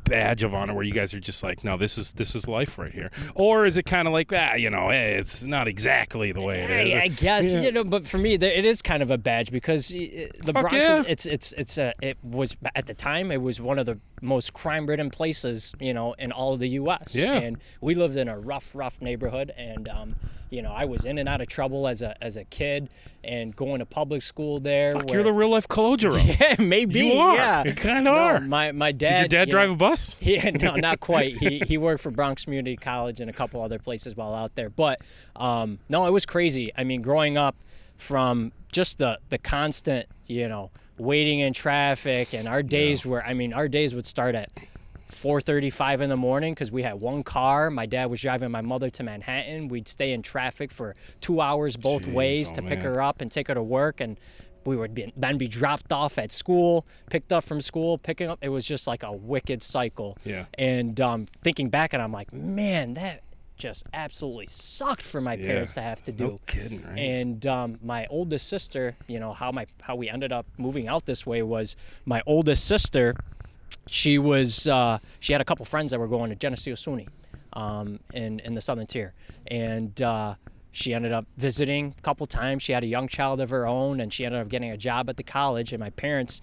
badge 0.09 0.43
of 0.43 0.53
honor 0.53 0.73
where 0.73 0.83
you 0.83 0.91
guys 0.91 1.13
are 1.13 1.19
just 1.19 1.43
like, 1.43 1.63
no, 1.63 1.77
this 1.77 1.97
is 1.97 2.13
this 2.13 2.35
is 2.35 2.47
life 2.47 2.77
right 2.77 2.91
here, 2.91 3.11
or 3.35 3.65
is 3.65 3.77
it 3.77 3.85
kind 3.85 4.07
of 4.07 4.13
like 4.13 4.31
ah, 4.33 4.55
you 4.55 4.69
know, 4.69 4.89
eh, 4.89 5.17
it's 5.19 5.43
not 5.43 5.67
exactly 5.67 6.31
the 6.31 6.41
way 6.41 6.61
it 6.63 6.69
is? 6.69 6.95
I, 6.95 6.99
I 7.01 7.07
guess 7.07 7.53
Yeah. 7.53 7.61
you 7.61 7.71
know, 7.71 7.83
but 7.83 8.07
for 8.07 8.17
me, 8.17 8.37
there, 8.37 8.51
it 8.51 8.65
is 8.65 8.81
kind 8.81 9.01
of 9.03 9.11
a 9.11 9.17
badge 9.17 9.51
because 9.51 9.89
the 9.89 10.29
Fuck 10.45 10.53
Bronx. 10.53 10.73
yeah. 10.75 10.99
Is, 11.01 11.05
it's 11.07 11.25
it's 11.25 11.53
it's 11.53 11.77
a 11.77 11.93
it 12.01 12.17
was 12.23 12.57
at 12.75 12.87
the 12.87 12.93
time 12.93 13.31
it 13.31 13.41
was 13.41 13.61
one 13.61 13.79
of 13.79 13.85
the 13.85 13.97
most 14.21 14.53
crime-ridden 14.53 15.09
places, 15.09 15.73
you 15.79 15.93
know, 15.93 16.13
in 16.13 16.31
all 16.31 16.53
of 16.53 16.59
the 16.59 16.67
U.S. 16.69 17.15
Yeah. 17.15 17.33
And 17.35 17.57
we 17.79 17.95
lived 17.95 18.17
in 18.17 18.27
a 18.27 18.37
rough, 18.37 18.75
rough 18.75 19.01
neighborhood, 19.01 19.53
and 19.57 19.87
um, 19.87 20.15
you 20.49 20.61
know, 20.61 20.71
I 20.71 20.85
was 20.85 21.05
in 21.05 21.17
and 21.17 21.29
out 21.29 21.41
of 21.41 21.47
trouble 21.47 21.87
as 21.87 22.01
a 22.01 22.15
as 22.23 22.37
a 22.37 22.43
kid, 22.45 22.89
and 23.23 23.55
going 23.55 23.79
to 23.79 23.85
public 23.85 24.21
school 24.23 24.59
there. 24.59 24.91
Fuck, 24.93 25.05
where- 25.05 25.15
you're 25.15 25.23
the 25.23 25.33
real 25.33 25.49
life 25.49 25.67
Calogero. 25.67 26.19
yeah, 26.39 26.55
maybe. 26.59 26.99
You 27.01 27.19
are. 27.19 27.35
Yeah, 27.35 27.63
You 27.65 27.73
kinda 27.73 28.01
No, 28.01 28.15
are. 28.15 28.39
My 28.39 28.71
my 28.71 28.91
dad. 28.91 29.23
Did 29.23 29.31
your 29.33 29.39
dad 29.41 29.47
you 29.47 29.51
drive 29.51 29.69
know- 29.69 29.73
a 29.75 29.77
bus? 29.77 30.15
yeah, 30.21 30.49
no, 30.49 30.75
not 30.75 30.99
quite. 31.09 31.37
He 31.37 31.59
he 31.59 31.77
worked 31.77 32.01
for 32.01 32.11
Bronx 32.11 32.43
Community 32.45 32.75
College 32.75 33.19
and 33.19 33.29
a 33.29 33.33
couple 33.33 33.61
other 33.61 33.79
places 33.79 34.15
while 34.15 34.33
out 34.33 34.55
there. 34.55 34.69
But 34.69 34.99
um, 35.35 35.79
no, 35.89 36.05
it 36.07 36.11
was 36.11 36.25
crazy. 36.25 36.71
I 36.77 36.83
mean, 36.83 37.01
growing 37.01 37.37
up 37.37 37.55
from 37.97 38.51
just 38.71 38.97
the 38.97 39.19
the 39.29 39.37
constant, 39.37 40.07
you 40.25 40.47
know, 40.47 40.71
waiting 40.97 41.39
in 41.39 41.53
traffic, 41.53 42.33
and 42.33 42.47
our 42.47 42.63
days 42.63 43.05
were. 43.05 43.23
I 43.23 43.33
mean, 43.33 43.53
our 43.53 43.67
days 43.67 43.93
would 43.95 44.07
start 44.07 44.35
at. 44.35 44.49
4:35 45.11 46.01
in 46.01 46.09
the 46.09 46.17
morning 46.17 46.53
because 46.53 46.71
we 46.71 46.83
had 46.83 47.01
one 47.01 47.23
car. 47.23 47.69
My 47.69 47.85
dad 47.85 48.09
was 48.09 48.21
driving 48.21 48.51
my 48.51 48.61
mother 48.61 48.89
to 48.91 49.03
Manhattan. 49.03 49.67
We'd 49.67 49.87
stay 49.87 50.13
in 50.13 50.21
traffic 50.21 50.71
for 50.71 50.95
two 51.21 51.41
hours 51.41 51.75
both 51.75 52.05
Jeez, 52.05 52.13
ways 52.13 52.51
oh 52.51 52.55
to 52.55 52.61
pick 52.61 52.81
her 52.81 53.01
up 53.01 53.21
and 53.21 53.31
take 53.31 53.47
her 53.47 53.55
to 53.55 53.63
work, 53.63 54.01
and 54.01 54.19
we 54.65 54.75
would 54.75 54.93
be, 54.93 55.11
then 55.15 55.37
be 55.37 55.47
dropped 55.47 55.91
off 55.91 56.17
at 56.17 56.31
school, 56.31 56.85
picked 57.09 57.33
up 57.33 57.43
from 57.43 57.61
school, 57.61 57.97
picking 57.97 58.29
up. 58.29 58.39
It 58.41 58.49
was 58.49 58.65
just 58.65 58.87
like 58.87 59.03
a 59.03 59.11
wicked 59.11 59.63
cycle. 59.63 60.17
Yeah. 60.23 60.45
And 60.57 60.99
um, 61.01 61.25
thinking 61.43 61.69
back, 61.69 61.93
and 61.93 62.01
I'm 62.01 62.11
like, 62.11 62.31
man, 62.33 62.93
that 62.93 63.23
just 63.59 63.85
absolutely 63.93 64.47
sucked 64.47 65.01
for 65.01 65.21
my 65.21 65.35
parents 65.35 65.73
to 65.75 65.81
have 65.81 66.01
to 66.03 66.11
do. 66.11 66.23
No 66.27 66.39
kidding, 66.47 66.81
right? 66.83 66.97
And 66.97 67.45
um, 67.45 67.77
my 67.83 68.07
oldest 68.09 68.47
sister, 68.47 68.95
you 69.07 69.19
know 69.19 69.33
how 69.33 69.51
my 69.51 69.67
how 69.81 69.95
we 69.95 70.09
ended 70.09 70.31
up 70.31 70.47
moving 70.57 70.87
out 70.87 71.05
this 71.05 71.25
way 71.25 71.43
was 71.43 71.75
my 72.05 72.23
oldest 72.25 72.65
sister. 72.65 73.15
She 73.89 74.17
was 74.17 74.67
uh, 74.67 74.99
she 75.19 75.33
had 75.33 75.41
a 75.41 75.45
couple 75.45 75.65
friends 75.65 75.91
that 75.91 75.99
were 75.99 76.07
going 76.07 76.29
to 76.29 76.35
Geneseo 76.35 76.75
SUNY 76.75 77.07
um, 77.53 77.99
in 78.13 78.39
in 78.39 78.53
the 78.53 78.61
Southern 78.61 78.85
Tier, 78.85 79.13
and 79.47 79.99
uh, 80.01 80.35
she 80.71 80.93
ended 80.93 81.11
up 81.11 81.25
visiting 81.37 81.95
a 81.97 82.01
couple 82.01 82.25
times. 82.27 82.63
She 82.63 82.71
had 82.71 82.83
a 82.83 82.87
young 82.87 83.07
child 83.07 83.41
of 83.41 83.49
her 83.49 83.67
own, 83.67 83.99
and 83.99 84.13
she 84.13 84.25
ended 84.25 84.41
up 84.41 84.49
getting 84.49 84.71
a 84.71 84.77
job 84.77 85.09
at 85.09 85.17
the 85.17 85.23
college. 85.23 85.73
And 85.73 85.79
my 85.79 85.89
parents 85.91 86.41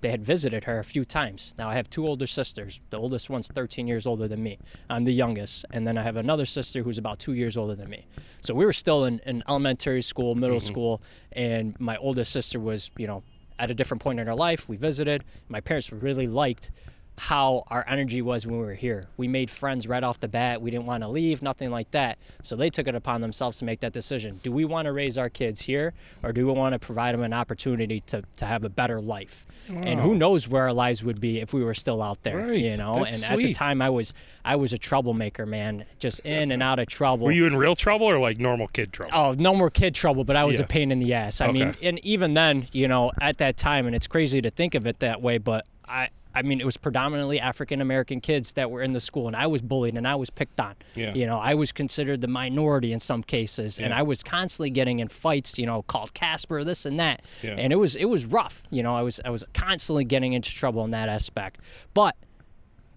they 0.00 0.10
had 0.10 0.24
visited 0.24 0.64
her 0.64 0.78
a 0.78 0.84
few 0.84 1.04
times. 1.04 1.54
Now 1.58 1.68
I 1.68 1.74
have 1.74 1.88
two 1.88 2.06
older 2.06 2.26
sisters. 2.26 2.80
The 2.90 2.98
oldest 2.98 3.30
one's 3.30 3.48
13 3.48 3.86
years 3.86 4.06
older 4.06 4.28
than 4.28 4.42
me. 4.42 4.58
I'm 4.90 5.04
the 5.04 5.12
youngest, 5.12 5.64
and 5.72 5.86
then 5.86 5.96
I 5.98 6.02
have 6.02 6.16
another 6.16 6.46
sister 6.46 6.82
who's 6.82 6.98
about 6.98 7.18
two 7.18 7.32
years 7.32 7.56
older 7.56 7.74
than 7.74 7.88
me. 7.88 8.06
So 8.40 8.54
we 8.54 8.64
were 8.64 8.72
still 8.72 9.06
in, 9.06 9.20
in 9.26 9.42
elementary 9.48 10.02
school, 10.02 10.34
middle 10.34 10.60
school, 10.60 11.02
and 11.32 11.78
my 11.80 11.96
oldest 11.96 12.32
sister 12.32 12.60
was, 12.60 12.90
you 12.96 13.06
know, 13.06 13.22
at 13.58 13.70
a 13.70 13.74
different 13.74 14.02
point 14.02 14.20
in 14.20 14.28
our 14.28 14.34
life. 14.34 14.68
We 14.68 14.76
visited. 14.76 15.24
My 15.48 15.60
parents 15.60 15.92
really 15.92 16.26
liked 16.26 16.70
how 17.18 17.64
our 17.68 17.84
energy 17.88 18.20
was 18.20 18.46
when 18.46 18.58
we 18.58 18.64
were 18.64 18.74
here. 18.74 19.06
We 19.16 19.26
made 19.26 19.50
friends 19.50 19.86
right 19.88 20.04
off 20.04 20.20
the 20.20 20.28
bat. 20.28 20.60
We 20.60 20.70
didn't 20.70 20.84
want 20.86 21.02
to 21.02 21.08
leave, 21.08 21.40
nothing 21.40 21.70
like 21.70 21.90
that. 21.92 22.18
So 22.42 22.56
they 22.56 22.68
took 22.68 22.86
it 22.86 22.94
upon 22.94 23.22
themselves 23.22 23.58
to 23.58 23.64
make 23.64 23.80
that 23.80 23.92
decision. 23.94 24.38
Do 24.42 24.52
we 24.52 24.66
want 24.66 24.84
to 24.86 24.92
raise 24.92 25.16
our 25.16 25.30
kids 25.30 25.62
here 25.62 25.94
or 26.22 26.32
do 26.32 26.46
we 26.46 26.52
want 26.52 26.74
to 26.74 26.78
provide 26.78 27.14
them 27.14 27.22
an 27.22 27.32
opportunity 27.32 28.00
to, 28.08 28.22
to 28.36 28.44
have 28.44 28.64
a 28.64 28.68
better 28.68 29.00
life? 29.00 29.46
And 29.68 29.98
who 29.98 30.14
knows 30.14 30.46
where 30.46 30.64
our 30.64 30.72
lives 30.72 31.02
would 31.02 31.20
be 31.20 31.40
if 31.40 31.52
we 31.54 31.64
were 31.64 31.74
still 31.74 32.02
out 32.02 32.22
there, 32.22 32.36
Right. 32.48 32.58
you 32.60 32.76
know? 32.76 33.02
That's 33.04 33.24
and 33.26 33.32
at 33.32 33.38
the 33.38 33.52
time 33.54 33.80
I 33.80 33.88
was 33.90 34.12
I 34.44 34.56
was 34.56 34.72
a 34.72 34.78
troublemaker, 34.78 35.44
man, 35.46 35.84
just 35.98 36.20
in 36.20 36.52
and 36.52 36.62
out 36.62 36.78
of 36.78 36.86
trouble. 36.86 37.26
Were 37.26 37.32
you 37.32 37.46
in 37.46 37.56
real 37.56 37.74
trouble 37.74 38.06
or 38.06 38.18
like 38.18 38.38
normal 38.38 38.68
kid 38.68 38.92
trouble? 38.92 39.12
Oh, 39.14 39.34
no 39.38 39.54
more 39.54 39.70
kid 39.70 39.94
trouble, 39.94 40.22
but 40.24 40.36
I 40.36 40.44
was 40.44 40.58
Yeah. 40.58 40.64
a 40.66 40.68
pain 40.68 40.92
in 40.92 40.98
the 40.98 41.14
ass. 41.14 41.40
I 41.40 41.50
mean, 41.50 41.74
and 41.82 41.98
even 42.04 42.34
then, 42.34 42.66
you 42.72 42.86
know, 42.88 43.10
at 43.20 43.38
that 43.38 43.56
time, 43.56 43.86
and 43.86 43.96
it's 43.96 44.06
crazy 44.06 44.40
to 44.42 44.50
think 44.50 44.74
of 44.74 44.86
it 44.86 45.00
that 45.00 45.20
way, 45.22 45.38
but 45.38 45.66
I, 45.88 46.10
I 46.36 46.42
mean, 46.42 46.60
it 46.60 46.64
was 46.66 46.76
predominantly 46.76 47.40
African 47.40 47.80
American 47.80 48.20
kids 48.20 48.52
that 48.52 48.70
were 48.70 48.82
in 48.82 48.92
the 48.92 49.00
school, 49.00 49.26
and 49.26 49.34
I 49.34 49.46
was 49.46 49.62
bullied 49.62 49.94
and 49.96 50.06
I 50.06 50.14
was 50.14 50.28
picked 50.30 50.60
on. 50.60 50.74
Yeah. 50.94 51.14
You 51.14 51.26
know, 51.26 51.38
I 51.38 51.54
was 51.54 51.72
considered 51.72 52.20
the 52.20 52.28
minority 52.28 52.92
in 52.92 53.00
some 53.00 53.22
cases, 53.22 53.78
and 53.78 53.94
I 53.94 54.02
was 54.02 54.22
constantly 54.22 54.70
getting 54.70 54.98
in 54.98 55.08
fights. 55.08 55.58
You 55.58 55.66
know, 55.66 55.82
called 55.82 56.12
Casper, 56.14 56.62
this 56.62 56.84
and 56.86 57.00
that, 57.00 57.22
Yeah. 57.42 57.52
and 57.56 57.72
it 57.72 57.76
was 57.76 57.96
it 57.96 58.04
was 58.04 58.26
rough. 58.26 58.62
You 58.70 58.82
know, 58.82 58.94
I 58.94 59.02
was 59.02 59.20
I 59.24 59.30
was 59.30 59.44
constantly 59.54 60.04
getting 60.04 60.34
into 60.34 60.50
trouble 60.54 60.84
in 60.84 60.90
that 60.90 61.08
aspect, 61.08 61.60
but 61.94 62.14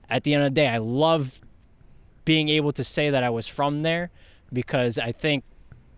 at 0.09 0.23
the 0.25 0.33
end 0.33 0.43
of 0.43 0.51
the 0.51 0.55
day, 0.55 0.67
I 0.67 0.79
love 0.79 1.39
being 2.25 2.49
able 2.49 2.71
to 2.73 2.83
say 2.83 3.09
that 3.09 3.23
I 3.23 3.29
was 3.29 3.47
from 3.47 3.83
there 3.83 4.11
because 4.51 4.97
I 4.99 5.11
think 5.11 5.43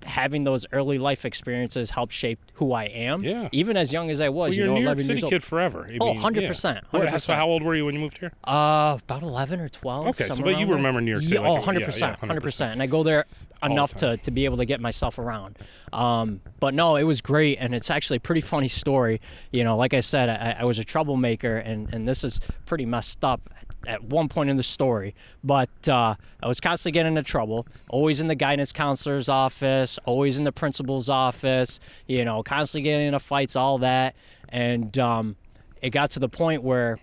having 0.06 0.44
those 0.44 0.66
early 0.72 0.98
life 0.98 1.26
experiences 1.26 1.90
helped 1.92 2.14
shape 2.14 2.40
who 2.54 2.74
I 2.74 2.86
am. 2.86 3.24
Yeah. 3.24 3.50
Even 3.52 3.78
as 3.78 3.92
young 3.94 4.10
as 4.10 4.20
I 4.22 4.30
was, 4.30 4.50
Well, 4.50 4.54
you 4.54 4.58
you're 4.60 4.68
know, 4.68 4.72
a 4.74 4.76
New 4.76 4.82
York 4.82 4.98
11 4.98 5.04
City 5.04 5.14
years 5.14 5.24
old. 5.24 5.32
kid 5.32 5.44
forever. 5.44 5.88
I 5.92 5.98
Oh, 6.02 6.14
mean, 6.14 6.22
100%, 6.22 6.76
yeah. 6.76 6.82
What- 6.92 7.22
So 7.22 7.34
100%. 7.34 7.36
how 7.36 7.48
old 7.48 7.64
were 7.64 7.76
you 7.76 7.86
when 7.86 7.96
you 7.96 8.02
moved 8.02 8.18
here? 8.18 8.32
Uh, 8.44 8.98
about 9.04 9.22
11 9.24 9.60
or 9.60 9.70
12. 9.70 10.08
Okay, 10.08 10.28
so 10.28 10.44
but 10.44 10.58
you 10.60 10.66
remember 10.68 11.02
New 11.02 11.12
York 11.12 11.24
City 11.24 11.36
Yeah, 11.36 11.42
like 11.42 11.50
oh, 11.68 11.72
it- 11.72 11.80
yeah, 11.80 12.16
100%, 12.16 12.20
100%. 12.20 12.72
And 12.74 12.82
I 12.82 12.88
go 12.88 13.04
there 13.04 13.26
enough 13.64 13.94
to, 13.96 14.18
to 14.18 14.32
be 14.32 14.46
able 14.46 14.58
to 14.58 14.66
get 14.66 14.82
myself 14.82 15.20
around. 15.20 15.58
Um, 15.94 16.42
but 16.60 16.74
no, 16.74 16.96
it 16.96 17.04
was 17.04 17.22
great. 17.22 17.58
And 17.60 17.76
it's 17.76 17.90
actually 17.90 18.18
a 18.18 18.22
pretty 18.22 18.42
funny 18.42 18.68
story. 18.68 19.22
You 19.52 19.64
know, 19.64 19.78
like 19.78 19.94
I 19.94 20.00
said, 20.00 20.30
I, 20.30 20.58
I 20.60 20.64
was 20.66 20.80
a 20.80 20.84
troublemaker, 20.84 21.58
and, 21.58 21.94
and 21.94 22.08
this 22.08 22.24
is 22.24 22.40
pretty 22.66 22.86
messed 22.86 23.24
up 23.24 23.50
at 23.88 24.04
one 24.04 24.30
point 24.30 24.50
in 24.50 24.58
the 24.58 24.64
story. 24.64 25.16
But 25.44 25.90
uh, 25.90 26.16
I 26.42 26.48
was 26.48 26.60
constantly 26.60 26.94
getting 26.94 27.18
into 27.18 27.30
trouble, 27.30 27.68
always 27.90 28.20
in 28.20 28.28
the 28.28 28.36
guidance 28.36 28.72
counselor's 28.72 29.30
office, 29.30 30.00
always 30.06 30.38
in 30.38 30.44
the 30.44 30.52
principal's 30.52 31.10
office, 31.10 31.80
you 32.08 32.26
know, 32.26 32.44
constantly 32.44 32.90
getting 32.90 33.08
into 33.08 33.20
fights, 33.20 33.56
all 33.56 33.78
that. 33.80 34.16
And 34.50 34.98
um, 35.00 35.36
it 35.82 35.92
got 35.92 36.12
to 36.12 36.20
the 36.20 36.30
point 36.30 36.64
where 36.64 37.00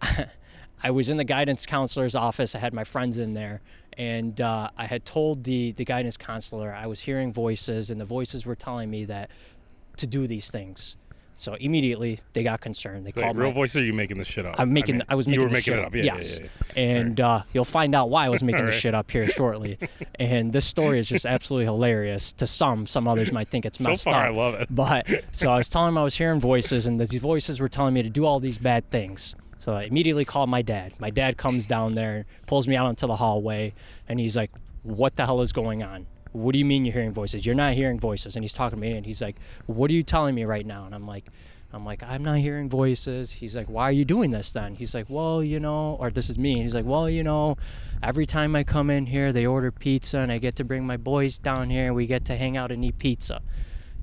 I 0.82 0.90
was 0.90 1.08
in 1.08 1.16
the 1.16 1.24
guidance 1.24 1.64
counselor's 1.64 2.14
office. 2.14 2.54
I 2.54 2.58
had 2.58 2.74
my 2.74 2.84
friends 2.84 3.18
in 3.18 3.32
there, 3.32 3.62
and 3.98 4.40
uh, 4.40 4.70
I 4.76 4.86
had 4.86 5.04
told 5.04 5.44
the 5.44 5.72
the 5.72 5.84
guidance 5.84 6.16
counselor 6.16 6.72
I 6.72 6.86
was 6.86 7.00
hearing 7.00 7.32
voices, 7.32 7.90
and 7.90 8.00
the 8.00 8.04
voices 8.04 8.46
were 8.46 8.56
telling 8.56 8.90
me 8.90 9.04
that 9.06 9.30
to 9.96 10.06
do 10.06 10.26
these 10.26 10.50
things. 10.50 10.96
So 11.36 11.54
immediately 11.54 12.20
they 12.32 12.44
got 12.44 12.60
concerned. 12.60 13.04
They 13.04 13.12
Wait, 13.14 13.22
called 13.22 13.36
real 13.36 13.48
my, 13.48 13.54
voice 13.54 13.74
or 13.74 13.80
are 13.80 13.82
you 13.82 13.92
making 13.92 14.18
this 14.18 14.28
shit 14.28 14.46
up? 14.46 14.54
I'm 14.56 14.72
making. 14.72 15.00
I, 15.02 15.04
I, 15.08 15.12
mean, 15.12 15.16
was 15.16 15.26
you 15.26 15.30
making. 15.32 15.42
were 15.42 15.48
making 15.50 15.62
shit 15.62 15.78
it 15.78 15.84
up. 15.84 15.94
Yeah, 15.94 16.02
yes. 16.04 16.38
yeah, 16.38 16.46
yeah. 16.76 16.82
And 16.82 17.20
uh, 17.20 17.42
you'll 17.52 17.64
find 17.64 17.94
out 17.94 18.08
why 18.08 18.26
I 18.26 18.28
was 18.28 18.44
making 18.44 18.66
this 18.66 18.76
shit 18.76 18.94
up 18.94 19.10
here 19.10 19.26
shortly. 19.28 19.76
and 20.20 20.52
this 20.52 20.64
story 20.64 21.00
is 21.00 21.08
just 21.08 21.26
absolutely 21.26 21.64
hilarious 21.66 22.32
to 22.34 22.46
some. 22.46 22.86
Some 22.86 23.08
others 23.08 23.32
might 23.32 23.48
think 23.48 23.66
it's 23.66 23.78
So 23.78 23.90
messed 23.90 24.04
far, 24.04 24.14
up. 24.14 24.20
I 24.26 24.28
love 24.30 24.54
it. 24.54 24.68
But 24.70 25.10
so 25.32 25.50
I 25.50 25.58
was 25.58 25.68
telling 25.68 25.88
him 25.88 25.98
I 25.98 26.04
was 26.04 26.16
hearing 26.16 26.38
voices, 26.38 26.86
and 26.86 27.00
these 27.00 27.14
voices 27.20 27.60
were 27.60 27.68
telling 27.68 27.94
me 27.94 28.02
to 28.04 28.10
do 28.10 28.24
all 28.24 28.38
these 28.38 28.58
bad 28.58 28.88
things. 28.90 29.34
So 29.64 29.72
I 29.72 29.84
immediately 29.84 30.26
called 30.26 30.50
my 30.50 30.60
dad. 30.60 30.92
My 30.98 31.08
dad 31.08 31.38
comes 31.38 31.66
down 31.66 31.94
there, 31.94 32.26
pulls 32.46 32.68
me 32.68 32.76
out 32.76 32.90
into 32.90 33.06
the 33.06 33.16
hallway, 33.16 33.72
and 34.06 34.20
he's 34.20 34.36
like, 34.36 34.50
"What 34.82 35.16
the 35.16 35.24
hell 35.24 35.40
is 35.40 35.54
going 35.54 35.82
on? 35.82 36.06
What 36.32 36.52
do 36.52 36.58
you 36.58 36.66
mean 36.66 36.84
you're 36.84 36.92
hearing 36.92 37.14
voices? 37.14 37.46
You're 37.46 37.54
not 37.54 37.72
hearing 37.72 37.98
voices." 37.98 38.36
And 38.36 38.44
he's 38.44 38.52
talking 38.52 38.78
to 38.78 38.80
me, 38.86 38.92
and 38.92 39.06
he's 39.06 39.22
like, 39.22 39.36
"What 39.64 39.90
are 39.90 39.94
you 39.94 40.02
telling 40.02 40.34
me 40.34 40.44
right 40.44 40.66
now?" 40.66 40.84
And 40.84 40.94
I'm 40.94 41.06
like. 41.06 41.24
I'm 41.72 41.84
like, 41.84 42.04
I'm 42.04 42.22
not 42.22 42.38
hearing 42.38 42.68
voices. 42.68 43.32
He's 43.32 43.56
like, 43.56 43.66
Why 43.68 43.88
are 43.88 43.92
you 44.00 44.04
doing 44.04 44.30
this 44.30 44.52
then? 44.52 44.76
He's 44.76 44.94
like, 44.94 45.06
Well, 45.08 45.42
you 45.42 45.58
know, 45.58 45.96
or 45.98 46.08
this 46.08 46.30
is 46.30 46.38
me. 46.38 46.52
And 46.52 46.62
he's 46.62 46.74
like, 46.74 46.84
Well, 46.84 47.10
you 47.10 47.24
know, 47.24 47.56
every 48.00 48.26
time 48.26 48.54
I 48.54 48.62
come 48.62 48.90
in 48.90 49.06
here, 49.06 49.32
they 49.32 49.44
order 49.44 49.72
pizza 49.72 50.20
and 50.20 50.30
I 50.30 50.38
get 50.38 50.54
to 50.56 50.64
bring 50.64 50.86
my 50.86 50.96
boys 50.96 51.36
down 51.40 51.70
here 51.70 51.86
and 51.86 51.96
we 51.96 52.06
get 52.06 52.24
to 52.26 52.36
hang 52.36 52.56
out 52.56 52.70
and 52.70 52.84
eat 52.84 53.00
pizza. 53.00 53.40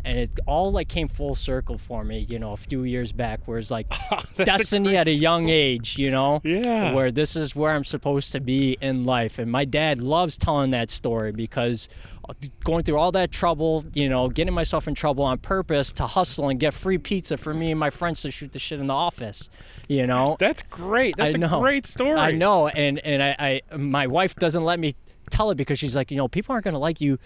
And 0.03 0.17
it 0.17 0.39
all 0.47 0.71
like 0.71 0.87
came 0.87 1.07
full 1.07 1.35
circle 1.35 1.77
for 1.77 2.03
me, 2.03 2.25
you 2.29 2.39
know, 2.39 2.53
a 2.53 2.57
few 2.57 2.83
years 2.83 3.11
back, 3.11 3.41
where 3.47 3.57
it's 3.59 3.71
like 3.71 3.87
a 4.37 4.45
destiny 4.45 4.89
great 4.89 4.97
at 4.97 5.07
a 5.07 5.11
young 5.13 5.49
age, 5.49 5.97
you 5.97 6.11
know, 6.11 6.41
Yeah. 6.43 6.93
where 6.93 7.11
this 7.11 7.35
is 7.35 7.55
where 7.55 7.71
I'm 7.71 7.83
supposed 7.83 8.31
to 8.31 8.39
be 8.39 8.77
in 8.81 9.03
life. 9.05 9.37
And 9.39 9.51
my 9.51 9.65
dad 9.65 9.99
loves 10.01 10.37
telling 10.37 10.71
that 10.71 10.89
story 10.91 11.31
because 11.31 11.87
uh, 12.29 12.33
going 12.63 12.83
through 12.83 12.97
all 12.97 13.11
that 13.13 13.31
trouble, 13.31 13.83
you 13.93 14.09
know, 14.09 14.29
getting 14.29 14.53
myself 14.53 14.87
in 14.87 14.95
trouble 14.95 15.23
on 15.23 15.37
purpose 15.37 15.91
to 15.93 16.03
hustle 16.07 16.49
and 16.49 16.59
get 16.59 16.73
free 16.73 16.97
pizza 16.97 17.37
for 17.37 17.53
me 17.53 17.71
and 17.71 17.79
my 17.79 17.89
friends 17.89 18.21
to 18.21 18.31
shoot 18.31 18.51
the 18.51 18.59
shit 18.59 18.79
in 18.79 18.87
the 18.87 18.93
office, 18.93 19.49
you 19.87 20.05
know. 20.07 20.35
That's 20.39 20.63
great. 20.63 21.17
That's 21.17 21.35
I 21.35 21.37
a 21.37 21.39
know. 21.39 21.59
great 21.59 21.85
story. 21.85 22.19
I 22.19 22.31
know, 22.31 22.67
and 22.67 22.99
and 22.99 23.21
I, 23.23 23.61
I 23.71 23.77
my 23.77 24.07
wife 24.07 24.35
doesn't 24.35 24.63
let 24.63 24.79
me 24.79 24.95
tell 25.29 25.49
it 25.51 25.55
because 25.55 25.79
she's 25.79 25.95
like, 25.95 26.11
you 26.11 26.17
know, 26.17 26.27
people 26.27 26.53
aren't 26.53 26.65
gonna 26.65 26.79
like 26.79 26.99
you 27.01 27.17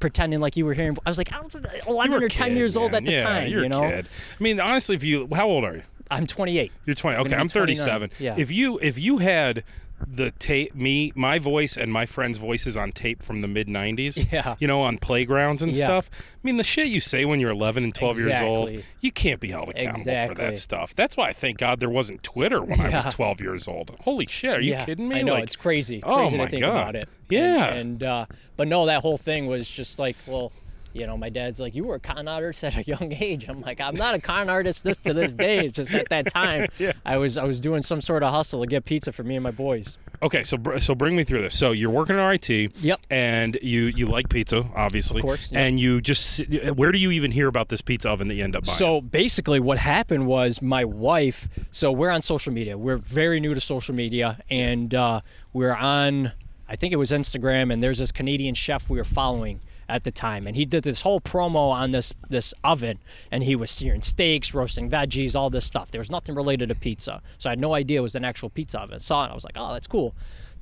pretending 0.00 0.40
like 0.40 0.56
you 0.56 0.64
were 0.64 0.74
hearing. 0.74 0.96
I 1.06 1.10
was 1.10 1.18
like, 1.18 1.32
I 1.32 1.40
was 1.40 1.54
uh, 1.54 1.68
oh, 1.86 1.92
You 1.92 1.92
11 1.92 2.24
or 2.24 2.28
10 2.28 2.48
kid, 2.48 2.56
years 2.56 2.76
old 2.76 2.94
at 2.94 3.04
the 3.04 3.12
yeah, 3.12 3.22
time, 3.22 3.48
You're 3.48 3.62
you 3.62 3.68
know. 3.68 3.84
a 3.84 3.90
kid. 3.90 4.06
I 4.38 4.42
mean, 4.42 4.60
honestly, 4.60 4.96
if 4.96 5.04
you, 5.04 5.28
how 5.32 5.46
old 5.46 5.64
are 5.64 5.76
you? 5.76 5.82
I'm 6.10 6.26
28. 6.26 6.72
You're 6.86 6.96
20. 6.96 7.18
Okay, 7.18 7.28
be 7.28 7.34
I'm 7.36 7.48
37. 7.48 8.10
yeah. 8.18 8.34
If 8.36 8.50
you 8.50 8.78
if 8.80 8.98
you 8.98 9.18
had 9.18 9.62
the 10.06 10.30
tape, 10.32 10.74
me, 10.74 11.12
my 11.14 11.38
voice, 11.38 11.76
and 11.76 11.92
my 11.92 12.06
friends' 12.06 12.38
voices 12.38 12.76
on 12.76 12.92
tape 12.92 13.22
from 13.22 13.40
the 13.42 13.48
mid 13.48 13.68
90s, 13.68 14.30
Yeah. 14.32 14.56
you 14.58 14.66
know, 14.66 14.82
on 14.82 14.98
playgrounds 14.98 15.62
and 15.62 15.74
Yeah. 15.74 15.84
stuff. 15.84 16.10
I 16.12 16.38
mean, 16.42 16.56
the 16.56 16.64
shit 16.64 16.88
you 16.88 17.00
say 17.00 17.24
when 17.24 17.38
you're 17.40 17.50
11 17.50 17.84
and 17.84 17.94
12 17.94 18.18
years 18.18 18.40
old, 18.40 18.72
you 19.00 19.12
can't 19.12 19.40
be 19.40 19.48
held 19.50 19.68
accountable 19.70 20.28
for 20.28 20.34
that 20.34 20.58
stuff. 20.58 20.94
That's 20.94 21.16
why 21.16 21.28
I 21.28 21.32
thank 21.32 21.58
God 21.58 21.80
there 21.80 21.90
wasn't 21.90 22.22
Twitter 22.22 22.62
when 22.62 22.80
I 22.80 22.88
was 22.90 23.04
12 23.06 23.40
years 23.40 23.68
old. 23.68 23.94
Holy 24.00 24.26
shit, 24.26 24.54
are 24.56 24.60
you 24.60 24.72
yeah, 24.72 24.84
kidding 24.84 25.08
me? 25.08 25.16
I 25.20 25.22
know 25.22 25.34
Like, 25.34 25.44
it's 25.44 25.56
crazy. 25.56 26.00
Oh 26.02 26.16
Crazy 26.16 26.36
my 26.38 26.44
to 26.44 26.50
think 26.50 26.62
God. 26.62 26.76
about 26.76 26.96
it. 26.96 27.08
Yeah. 27.28 27.66
And, 27.66 27.78
and 27.78 28.02
uh, 28.02 28.26
but 28.56 28.68
no, 28.68 28.86
that 28.86 29.02
whole 29.02 29.18
thing 29.18 29.46
was 29.46 29.68
just 29.68 29.98
like, 29.98 30.16
well, 30.26 30.52
You 30.92 31.06
know, 31.06 31.16
my 31.16 31.28
dad's 31.28 31.60
like, 31.60 31.74
"You 31.74 31.84
were 31.84 31.96
a 31.96 32.00
con 32.00 32.26
artist 32.26 32.64
at 32.64 32.76
a 32.76 32.82
young 32.82 33.12
age." 33.12 33.48
I'm 33.48 33.60
like, 33.60 33.80
"I'm 33.80 33.94
not 33.94 34.14
a 34.14 34.20
con 34.20 34.48
artist 34.48 34.84
this 34.84 34.96
to 34.98 35.14
this 35.14 35.34
day. 35.34 35.66
It's 35.66 35.76
just 35.76 35.94
at 35.94 36.08
that 36.08 36.32
time, 36.32 36.66
I 37.04 37.16
was 37.16 37.38
I 37.38 37.44
was 37.44 37.60
doing 37.60 37.82
some 37.82 38.00
sort 38.00 38.22
of 38.22 38.32
hustle 38.32 38.60
to 38.60 38.66
get 38.66 38.84
pizza 38.84 39.12
for 39.12 39.22
me 39.22 39.36
and 39.36 39.42
my 39.44 39.52
boys." 39.52 39.98
Okay, 40.22 40.44
so 40.44 40.58
so 40.80 40.94
bring 40.94 41.16
me 41.16 41.24
through 41.24 41.42
this. 41.42 41.56
So 41.56 41.70
you're 41.72 41.90
working 41.90 42.16
at 42.16 42.26
RIT. 42.26 42.48
Yep. 42.48 43.00
And 43.08 43.58
you 43.62 43.84
you 43.84 44.06
like 44.06 44.28
pizza, 44.28 44.68
obviously. 44.74 45.20
Of 45.20 45.24
course. 45.24 45.52
And 45.52 45.80
you 45.80 46.00
just 46.00 46.46
where 46.74 46.92
do 46.92 46.98
you 46.98 47.10
even 47.12 47.30
hear 47.30 47.48
about 47.48 47.68
this 47.68 47.80
pizza 47.80 48.10
oven 48.10 48.28
that 48.28 48.34
you 48.34 48.44
end 48.44 48.56
up 48.56 48.66
buying? 48.66 48.76
So 48.76 49.00
basically, 49.00 49.60
what 49.60 49.78
happened 49.78 50.26
was 50.26 50.60
my 50.60 50.84
wife. 50.84 51.48
So 51.70 51.90
we're 51.90 52.10
on 52.10 52.20
social 52.20 52.52
media. 52.52 52.76
We're 52.76 52.98
very 52.98 53.40
new 53.40 53.54
to 53.54 53.60
social 53.60 53.94
media, 53.94 54.40
and 54.50 54.94
uh, 54.94 55.20
we're 55.52 55.74
on. 55.74 56.32
I 56.68 56.76
think 56.76 56.92
it 56.92 56.96
was 56.96 57.10
Instagram, 57.10 57.72
and 57.72 57.82
there's 57.82 57.98
this 57.98 58.12
Canadian 58.12 58.54
chef 58.54 58.90
we 58.90 58.98
were 58.98 59.04
following 59.04 59.60
at 59.90 60.04
the 60.04 60.10
time, 60.10 60.46
and 60.46 60.56
he 60.56 60.64
did 60.64 60.84
this 60.84 61.02
whole 61.02 61.20
promo 61.20 61.70
on 61.70 61.90
this 61.90 62.14
this 62.28 62.54
oven, 62.64 62.98
and 63.30 63.42
he 63.42 63.56
was 63.56 63.70
searing 63.70 64.02
steaks, 64.02 64.54
roasting 64.54 64.88
veggies, 64.88 65.34
all 65.34 65.50
this 65.50 65.66
stuff. 65.66 65.90
There 65.90 66.00
was 66.00 66.10
nothing 66.10 66.34
related 66.34 66.68
to 66.68 66.74
pizza, 66.74 67.20
so 67.38 67.50
I 67.50 67.52
had 67.52 67.60
no 67.60 67.74
idea 67.74 67.98
it 67.98 68.02
was 68.02 68.14
an 68.14 68.24
actual 68.24 68.50
pizza 68.50 68.80
oven. 68.80 69.00
saw 69.00 69.26
it, 69.26 69.30
I 69.30 69.34
was 69.34 69.44
like, 69.44 69.56
oh, 69.56 69.72
that's 69.72 69.86
cool. 69.86 70.14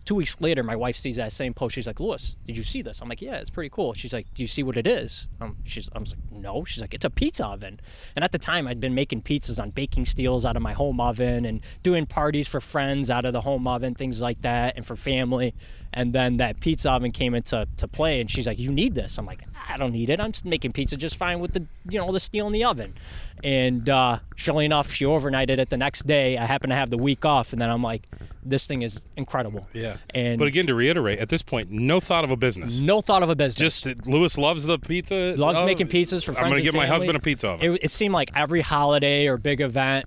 Two 0.08 0.14
weeks 0.14 0.34
later, 0.40 0.62
my 0.62 0.74
wife 0.74 0.96
sees 0.96 1.16
that 1.16 1.32
same 1.32 1.52
post. 1.52 1.74
She's 1.74 1.86
like, 1.86 2.00
"Lewis, 2.00 2.34
did 2.46 2.56
you 2.56 2.62
see 2.62 2.80
this?" 2.80 3.02
I'm 3.02 3.10
like, 3.10 3.20
"Yeah, 3.20 3.34
it's 3.34 3.50
pretty 3.50 3.68
cool." 3.68 3.92
She's 3.92 4.14
like, 4.14 4.24
"Do 4.32 4.42
you 4.42 4.46
see 4.46 4.62
what 4.62 4.78
it 4.78 4.86
is?" 4.86 5.28
Um, 5.38 5.58
she's, 5.64 5.90
I'm 5.94 6.04
like, 6.04 6.32
"No." 6.32 6.64
She's 6.64 6.80
like, 6.80 6.94
"It's 6.94 7.04
a 7.04 7.10
pizza 7.10 7.44
oven." 7.44 7.78
And 8.16 8.24
at 8.24 8.32
the 8.32 8.38
time, 8.38 8.66
I'd 8.66 8.80
been 8.80 8.94
making 8.94 9.20
pizzas 9.20 9.60
on 9.60 9.68
baking 9.68 10.06
steels 10.06 10.46
out 10.46 10.56
of 10.56 10.62
my 10.62 10.72
home 10.72 10.98
oven 10.98 11.44
and 11.44 11.60
doing 11.82 12.06
parties 12.06 12.48
for 12.48 12.58
friends 12.58 13.10
out 13.10 13.26
of 13.26 13.34
the 13.34 13.42
home 13.42 13.68
oven, 13.68 13.94
things 13.94 14.18
like 14.22 14.40
that, 14.40 14.78
and 14.78 14.86
for 14.86 14.96
family. 14.96 15.52
And 15.92 16.14
then 16.14 16.38
that 16.38 16.58
pizza 16.60 16.90
oven 16.90 17.10
came 17.10 17.34
into 17.34 17.68
to 17.76 17.86
play, 17.86 18.22
and 18.22 18.30
she's 18.30 18.46
like, 18.46 18.58
"You 18.58 18.72
need 18.72 18.94
this." 18.94 19.18
I'm 19.18 19.26
like, 19.26 19.42
"I 19.68 19.76
don't 19.76 19.92
need 19.92 20.08
it. 20.08 20.20
I'm 20.20 20.32
making 20.42 20.72
pizza 20.72 20.96
just 20.96 21.16
fine 21.16 21.38
with 21.38 21.52
the 21.52 21.66
you 21.86 21.98
know 21.98 22.10
the 22.12 22.20
steel 22.20 22.46
in 22.46 22.54
the 22.54 22.64
oven." 22.64 22.94
And 23.44 23.88
uh, 23.88 24.18
surely 24.36 24.64
enough, 24.64 24.92
she 24.92 25.04
overnighted 25.04 25.58
it 25.58 25.70
the 25.70 25.76
next 25.76 26.06
day. 26.06 26.36
I 26.36 26.44
happened 26.46 26.70
to 26.70 26.76
have 26.76 26.90
the 26.90 26.98
week 26.98 27.24
off, 27.24 27.52
and 27.52 27.60
then 27.60 27.70
I'm 27.70 27.82
like, 27.82 28.06
"This 28.42 28.66
thing 28.66 28.82
is 28.82 29.06
incredible." 29.16 29.68
yeah. 29.72 29.96
And 30.14 30.38
but 30.38 30.48
again, 30.48 30.66
to 30.66 30.74
reiterate, 30.74 31.18
at 31.18 31.28
this 31.28 31.42
point, 31.42 31.70
no 31.70 32.00
thought 32.00 32.24
of 32.24 32.30
a 32.30 32.36
business. 32.36 32.80
no 32.80 33.00
thought 33.00 33.22
of 33.22 33.28
a 33.30 33.36
business. 33.36 33.56
Just 33.58 33.84
that 33.84 34.06
Lewis 34.06 34.36
loves 34.38 34.64
the 34.64 34.78
pizza. 34.78 35.34
loves 35.36 35.58
Oh, 35.60 35.66
making 35.66 35.88
pizzas 35.88 36.24
for 36.24 36.32
friends. 36.32 36.38
I'm 36.38 36.44
gonna 36.44 36.54
and 36.56 36.64
give 36.64 36.74
my 36.74 36.86
husband 36.86 37.16
a 37.16 37.20
pizza. 37.20 37.56
It, 37.60 37.70
it 37.84 37.90
seemed 37.90 38.14
like 38.14 38.30
every 38.34 38.60
holiday 38.60 39.26
or 39.26 39.36
big 39.38 39.60
event, 39.60 40.06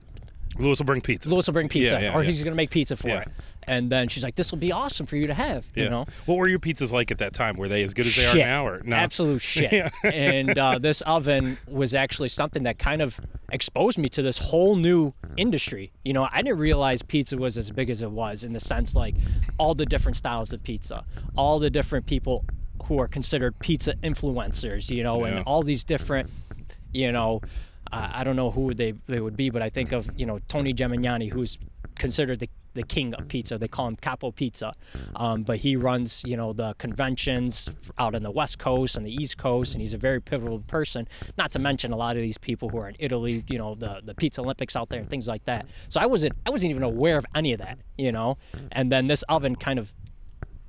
Lewis 0.58 0.80
will 0.80 0.86
bring 0.86 1.02
pizza. 1.02 1.30
Lewis 1.30 1.48
will 1.48 1.54
bring 1.54 1.70
pizza, 1.70 1.96
Yeah, 1.96 2.02
yeah, 2.02 2.16
or 2.16 2.24
yeah. 2.24 2.30
he's 2.30 2.44
gonna 2.44 2.56
make 2.56 2.70
pizza 2.70 2.96
for 2.96 3.10
it. 3.10 3.28
And 3.64 3.92
then 3.92 4.08
she's 4.08 4.24
like, 4.24 4.36
"This 4.36 4.52
will 4.52 4.58
be 4.60 4.72
awesome 4.72 5.06
for 5.06 5.16
you 5.16 5.28
to 5.28 5.34
have." 5.34 5.68
You 5.76 5.90
know, 5.90 6.06
What 6.26 6.38
were 6.38 6.48
your 6.48 6.60
pizzas 6.60 6.92
like 6.92 7.12
at 7.12 7.20
that 7.20 7.34
time? 7.34 7.56
Were 7.58 7.68
they 7.68 7.84
as 7.84 7.94
good 7.94 8.06
as 8.08 8.16
they 8.16 8.26
are 8.26 8.36
now, 8.36 8.66
or 8.68 8.82
no? 8.84 8.96
Absolute 8.96 9.42
shit. 9.42 9.92
And 10.04 10.58
uh, 10.58 10.80
this 10.80 11.02
oven 11.02 11.58
was 11.68 11.94
actually 11.94 12.30
something 12.30 12.64
that 12.64 12.80
kind 12.80 13.02
of 13.02 13.20
exposed 13.52 13.98
me 14.00 14.10
to 14.10 14.22
this 14.22 14.38
whole 14.40 14.76
new 14.76 15.14
industry. 15.38 15.92
You 16.04 16.14
know, 16.14 16.28
I 16.32 16.42
didn't 16.42 16.58
realize 16.60 17.02
pizza 17.04 17.38
was 17.38 17.58
as 17.58 17.70
big 17.72 17.90
as 17.90 18.02
it 18.02 18.12
was 18.12 18.44
in 18.44 18.54
the 18.54 18.60
sense 18.60 18.96
like 18.96 19.16
all 19.58 19.76
the 19.76 19.86
different 19.86 20.18
styles 20.18 20.54
of 20.54 20.64
pizza, 20.64 21.06
all 21.38 21.60
the 21.60 21.70
different 21.70 22.08
people 22.08 22.46
who 22.86 23.00
are 23.00 23.08
considered 23.08 23.58
pizza 23.60 23.94
influencers. 24.04 24.90
You 24.90 25.04
know, 25.04 25.24
and 25.26 25.44
all 25.46 25.62
these 25.64 25.84
different, 25.84 26.30
you 26.92 27.12
know. 27.12 27.42
Uh, 27.92 28.10
I 28.14 28.24
don't 28.24 28.36
know 28.36 28.52
who 28.52 28.74
they, 28.74 28.94
they 29.08 29.20
would 29.20 29.36
be, 29.36 29.50
but 29.50 29.62
I 29.62 29.70
think 29.70 29.92
of 29.92 30.10
you 30.18 30.26
know 30.26 30.40
Tony 30.48 30.74
Gemignani, 30.74 31.32
who's 31.32 31.58
considered 31.98 32.40
the 32.40 32.50
the 32.74 32.84
king 32.84 33.14
of 33.16 33.28
pizza. 33.28 33.58
They 33.58 33.68
call 33.68 33.88
him 33.88 33.98
Capo 33.98 34.32
Pizza, 34.32 34.72
um, 35.18 35.44
but 35.44 35.58
he 35.58 35.76
runs 35.76 36.24
you 36.26 36.38
know 36.38 36.54
the 36.54 36.74
conventions 36.76 37.70
out 37.98 38.16
on 38.16 38.24
the 38.24 38.32
West 38.32 38.60
Coast 38.60 38.96
and 38.96 39.06
the 39.06 39.14
East 39.14 39.38
Coast, 39.38 39.74
and 39.74 39.82
he's 39.82 39.94
a 39.94 39.98
very 39.98 40.22
pivotal 40.22 40.60
person. 40.60 41.08
Not 41.38 41.52
to 41.52 41.60
mention 41.60 41.92
a 41.92 41.98
lot 41.98 42.16
of 42.16 42.22
these 42.22 42.38
people 42.38 42.70
who 42.70 42.80
are 42.80 42.88
in 42.88 42.96
Italy, 43.00 43.44
you 43.50 43.58
know, 43.58 43.76
the 43.76 44.02
the 44.04 44.16
Pizza 44.16 44.42
Olympics 44.42 44.76
out 44.76 44.90
there 44.90 45.02
and 45.02 45.10
things 45.10 45.28
like 45.28 45.44
that. 45.46 45.66
So 45.90 46.00
I 46.00 46.06
wasn't 46.06 46.34
I 46.46 46.50
wasn't 46.50 46.72
even 46.72 46.84
aware 46.84 47.18
of 47.18 47.26
any 47.36 47.54
of 47.54 47.60
that, 47.60 47.78
you 47.98 48.12
know. 48.12 48.38
And 48.72 48.92
then 48.92 49.08
this 49.08 49.24
oven 49.24 49.56
kind 49.56 49.78
of 49.80 49.94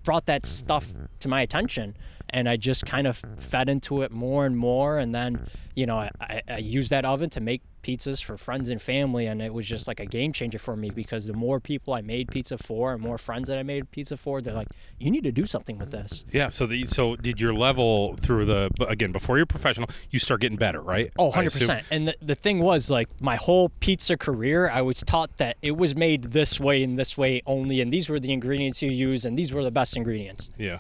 brought 0.03 0.27
that 0.27 0.45
stuff 0.47 0.93
to 1.21 1.29
my 1.29 1.43
attention 1.43 1.97
and 2.31 2.49
I 2.49 2.57
just 2.57 2.87
kind 2.87 3.07
of 3.07 3.23
fed 3.39 3.69
into 3.69 4.03
it 4.03 4.11
more 4.11 4.47
and 4.47 4.57
more 4.57 4.99
and 4.99 5.15
then 5.15 5.47
you 5.75 5.87
know 5.87 5.97
I, 5.97 6.11
I, 6.21 6.43
I 6.49 6.59
used 6.59 6.91
that 6.91 7.05
oven 7.05 7.31
to 7.31 7.41
make 7.41 7.63
pizzas 7.83 8.23
for 8.23 8.37
friends 8.37 8.69
and 8.69 8.81
family 8.81 9.27
and 9.27 9.41
it 9.43 9.53
was 9.53 9.67
just 9.67 9.87
like 9.87 10.01
a 10.01 10.07
game 10.07 10.33
changer 10.33 10.59
for 10.59 10.77
me 10.77 10.91
because 10.91 11.27
the 11.27 11.33
more 11.33 11.61
people 11.61 11.95
I 11.95 12.01
made 12.01 12.31
pizza 12.31 12.59
for 12.59 12.93
and 12.93 13.03
more 13.03 13.19
friends 13.19 13.49
that 13.49 13.59
I 13.59 13.63
made 13.63 13.91
pizza 13.91 14.17
for 14.17 14.41
they're 14.41 14.55
like 14.55 14.69
you 14.99 15.11
need 15.11 15.25
to 15.25 15.33
do 15.33 15.47
something 15.47 15.79
with 15.79 15.91
this 15.91 16.25
Yeah. 16.33 16.49
So 16.49 16.67
the 16.67 16.87
so 16.87 17.17
did 17.17 17.41
your 17.41 17.55
level 17.55 18.17
through 18.17 18.47
the 18.47 18.71
again 18.89 19.13
before 19.13 19.37
you're 19.37 19.47
professional, 19.47 19.89
you 20.11 20.19
start 20.19 20.41
getting 20.41 20.59
better, 20.59 20.81
right? 20.81 21.11
Oh, 21.19 21.31
100%. 21.31 21.85
And 21.91 22.09
the, 22.09 22.17
the 22.21 22.35
thing 22.35 22.61
was, 22.61 22.91
like, 22.91 23.09
my 23.21 23.37
whole 23.37 23.69
pizza 23.81 24.17
career, 24.17 24.69
I 24.69 24.83
was 24.83 25.01
taught 25.01 25.37
that 25.39 25.57
it 25.63 25.77
was 25.77 25.95
made 25.95 26.25
this 26.25 26.59
way 26.59 26.83
and 26.83 26.99
this 26.99 27.17
way 27.17 27.43
only, 27.47 27.81
and 27.81 27.93
these 27.93 28.09
were 28.09 28.19
the 28.19 28.33
ingredients 28.33 28.83
you 28.83 28.91
use, 28.91 29.25
and 29.25 29.37
these 29.37 29.53
were 29.53 29.63
the 29.63 29.71
best 29.71 29.97
ingredients. 29.97 30.51
Yeah. 30.59 30.79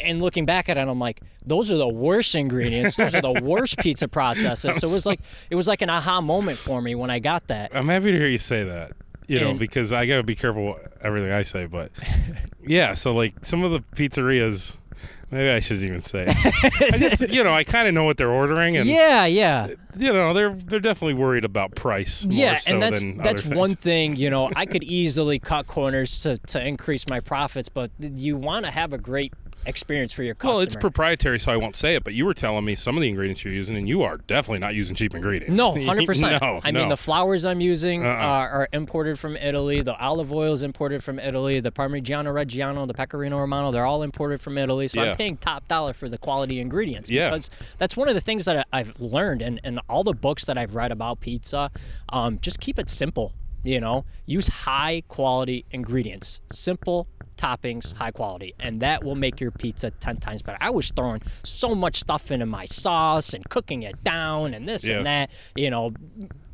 And 0.00 0.20
looking 0.22 0.44
back 0.44 0.68
at 0.68 0.76
it, 0.76 0.88
I'm 0.88 0.98
like, 0.98 1.20
those 1.44 1.70
are 1.72 1.76
the 1.76 1.88
worst 1.88 2.34
ingredients. 2.34 2.96
Those 2.96 3.14
are 3.14 3.20
the 3.22 3.32
worst 3.42 3.78
pizza 3.78 4.08
processes. 4.08 4.76
So 4.76 4.88
it 4.88 4.92
was 4.92 5.06
like 5.06 5.20
it 5.50 5.54
was 5.54 5.68
like 5.68 5.82
an 5.82 5.90
aha 5.90 6.20
moment 6.20 6.58
for 6.58 6.80
me 6.82 6.94
when 6.94 7.10
I 7.10 7.18
got 7.18 7.46
that. 7.48 7.72
I'm 7.74 7.88
happy 7.88 8.12
to 8.12 8.18
hear 8.18 8.28
you 8.28 8.38
say 8.38 8.64
that. 8.64 8.92
You 9.26 9.40
know, 9.40 9.50
And- 9.50 9.58
because 9.58 9.92
I 9.92 10.06
gotta 10.06 10.22
be 10.22 10.34
careful 10.34 10.64
what, 10.66 10.92
everything 11.02 11.30
I 11.32 11.42
say, 11.42 11.66
but 11.66 11.90
yeah. 12.66 12.94
So 12.94 13.12
like 13.12 13.34
some 13.44 13.62
of 13.62 13.72
the 13.72 13.80
pizzerias, 13.94 14.74
maybe 15.30 15.50
I 15.50 15.58
shouldn't 15.60 15.86
even 15.86 16.02
say. 16.02 16.26
I 16.28 16.90
just 16.96 17.28
you 17.28 17.44
know 17.44 17.52
I 17.52 17.62
kind 17.64 17.86
of 17.88 17.92
know 17.94 18.04
what 18.04 18.16
they're 18.16 18.30
ordering, 18.30 18.76
and 18.78 18.86
Yeah, 18.88 19.26
yeah. 19.26 19.66
you 19.98 20.12
know 20.14 20.32
they're 20.32 20.54
they're 20.54 20.80
definitely 20.80 21.14
worried 21.22 21.44
about 21.44 21.74
price. 21.74 22.24
More 22.24 22.34
Yeah, 22.38 22.56
so 22.56 22.72
and 22.72 22.82
that's 22.82 23.06
that's 23.18 23.44
one 23.44 23.74
thing, 23.74 24.16
you 24.16 24.30
know, 24.30 24.50
I 24.56 24.64
could 24.64 24.82
easily 25.00 25.38
cut 25.38 25.66
corners 25.66 26.22
to, 26.22 26.38
to 26.38 26.66
increase 26.66 27.06
my 27.08 27.20
profits, 27.20 27.68
but 27.68 27.90
you 28.00 28.36
want 28.36 28.64
to 28.64 28.70
have 28.70 28.94
a 28.94 28.98
great 28.98 29.34
experience 29.68 30.12
for 30.12 30.22
your 30.22 30.34
customer. 30.34 30.54
Well, 30.54 30.62
it's 30.62 30.74
proprietary, 30.74 31.38
so 31.38 31.52
I 31.52 31.56
won't 31.56 31.76
say 31.76 31.94
it. 31.94 32.02
But 32.02 32.14
you 32.14 32.24
were 32.26 32.34
telling 32.34 32.64
me 32.64 32.74
some 32.74 32.96
of 32.96 33.02
the 33.02 33.08
ingredients 33.08 33.44
you're 33.44 33.52
using, 33.54 33.76
and 33.76 33.88
you 33.88 34.02
are 34.02 34.16
definitely 34.16 34.58
not 34.58 34.74
using 34.74 34.96
cheap 34.96 35.14
ingredients. 35.14 35.54
No, 35.54 35.72
hundred 35.84 36.06
percent. 36.06 36.42
No, 36.42 36.60
I 36.64 36.70
no. 36.70 36.80
mean, 36.80 36.88
the 36.88 36.96
flours 36.96 37.44
I'm 37.44 37.60
using 37.60 38.04
Uh-uh. 38.04 38.10
are, 38.10 38.48
are 38.50 38.68
imported 38.72 39.18
from 39.18 39.36
Italy. 39.36 39.82
The 39.82 39.96
olive 39.96 40.32
oil 40.32 40.52
is 40.52 40.62
imported 40.62 41.04
from 41.04 41.18
Italy. 41.18 41.60
The 41.60 41.70
Parmigiano 41.70 42.32
Reggiano, 42.32 42.86
the 42.86 42.94
Pecorino 42.94 43.38
Romano, 43.38 43.70
they're 43.70 43.86
all 43.86 44.02
imported 44.02 44.40
from 44.40 44.58
Italy. 44.58 44.88
So 44.88 45.02
Yeah. 45.02 45.10
I'm 45.10 45.16
paying 45.16 45.36
top 45.36 45.68
dollar 45.68 45.92
for 45.92 46.08
the 46.08 46.18
quality 46.18 46.60
ingredients. 46.60 47.10
Yeah. 47.10 47.30
Because 47.30 47.50
that's 47.78 47.96
one 47.96 48.08
of 48.08 48.14
the 48.14 48.20
things 48.20 48.46
that 48.46 48.66
I've 48.72 48.98
learned, 48.98 49.42
and, 49.42 49.60
and 49.64 49.80
all 49.88 50.02
the 50.02 50.14
books 50.14 50.46
that 50.46 50.58
I've 50.58 50.74
read 50.74 50.90
about 50.92 51.20
pizza. 51.20 51.70
Um, 52.08 52.38
just 52.40 52.58
keep 52.60 52.78
it 52.78 52.88
simple. 52.88 53.32
You 53.68 53.80
know, 53.80 54.06
use 54.24 54.48
high 54.48 55.02
quality 55.08 55.66
ingredients, 55.72 56.40
simple 56.50 57.06
toppings, 57.36 57.92
high 57.92 58.10
quality, 58.12 58.54
and 58.58 58.80
that 58.80 59.04
will 59.04 59.14
make 59.14 59.40
your 59.42 59.50
pizza 59.50 59.90
ten 59.90 60.16
times 60.16 60.40
better. 60.40 60.56
I 60.60 60.70
was 60.70 60.90
throwing 60.90 61.20
so 61.42 61.74
much 61.74 61.96
stuff 62.00 62.30
into 62.30 62.46
my 62.46 62.64
sauce 62.64 63.34
and 63.34 63.46
cooking 63.50 63.82
it 63.82 64.02
down 64.02 64.54
and 64.54 64.66
this 64.66 64.88
Yeah. 64.88 64.96
and 64.96 65.06
that. 65.06 65.30
You 65.54 65.68
know, 65.70 65.92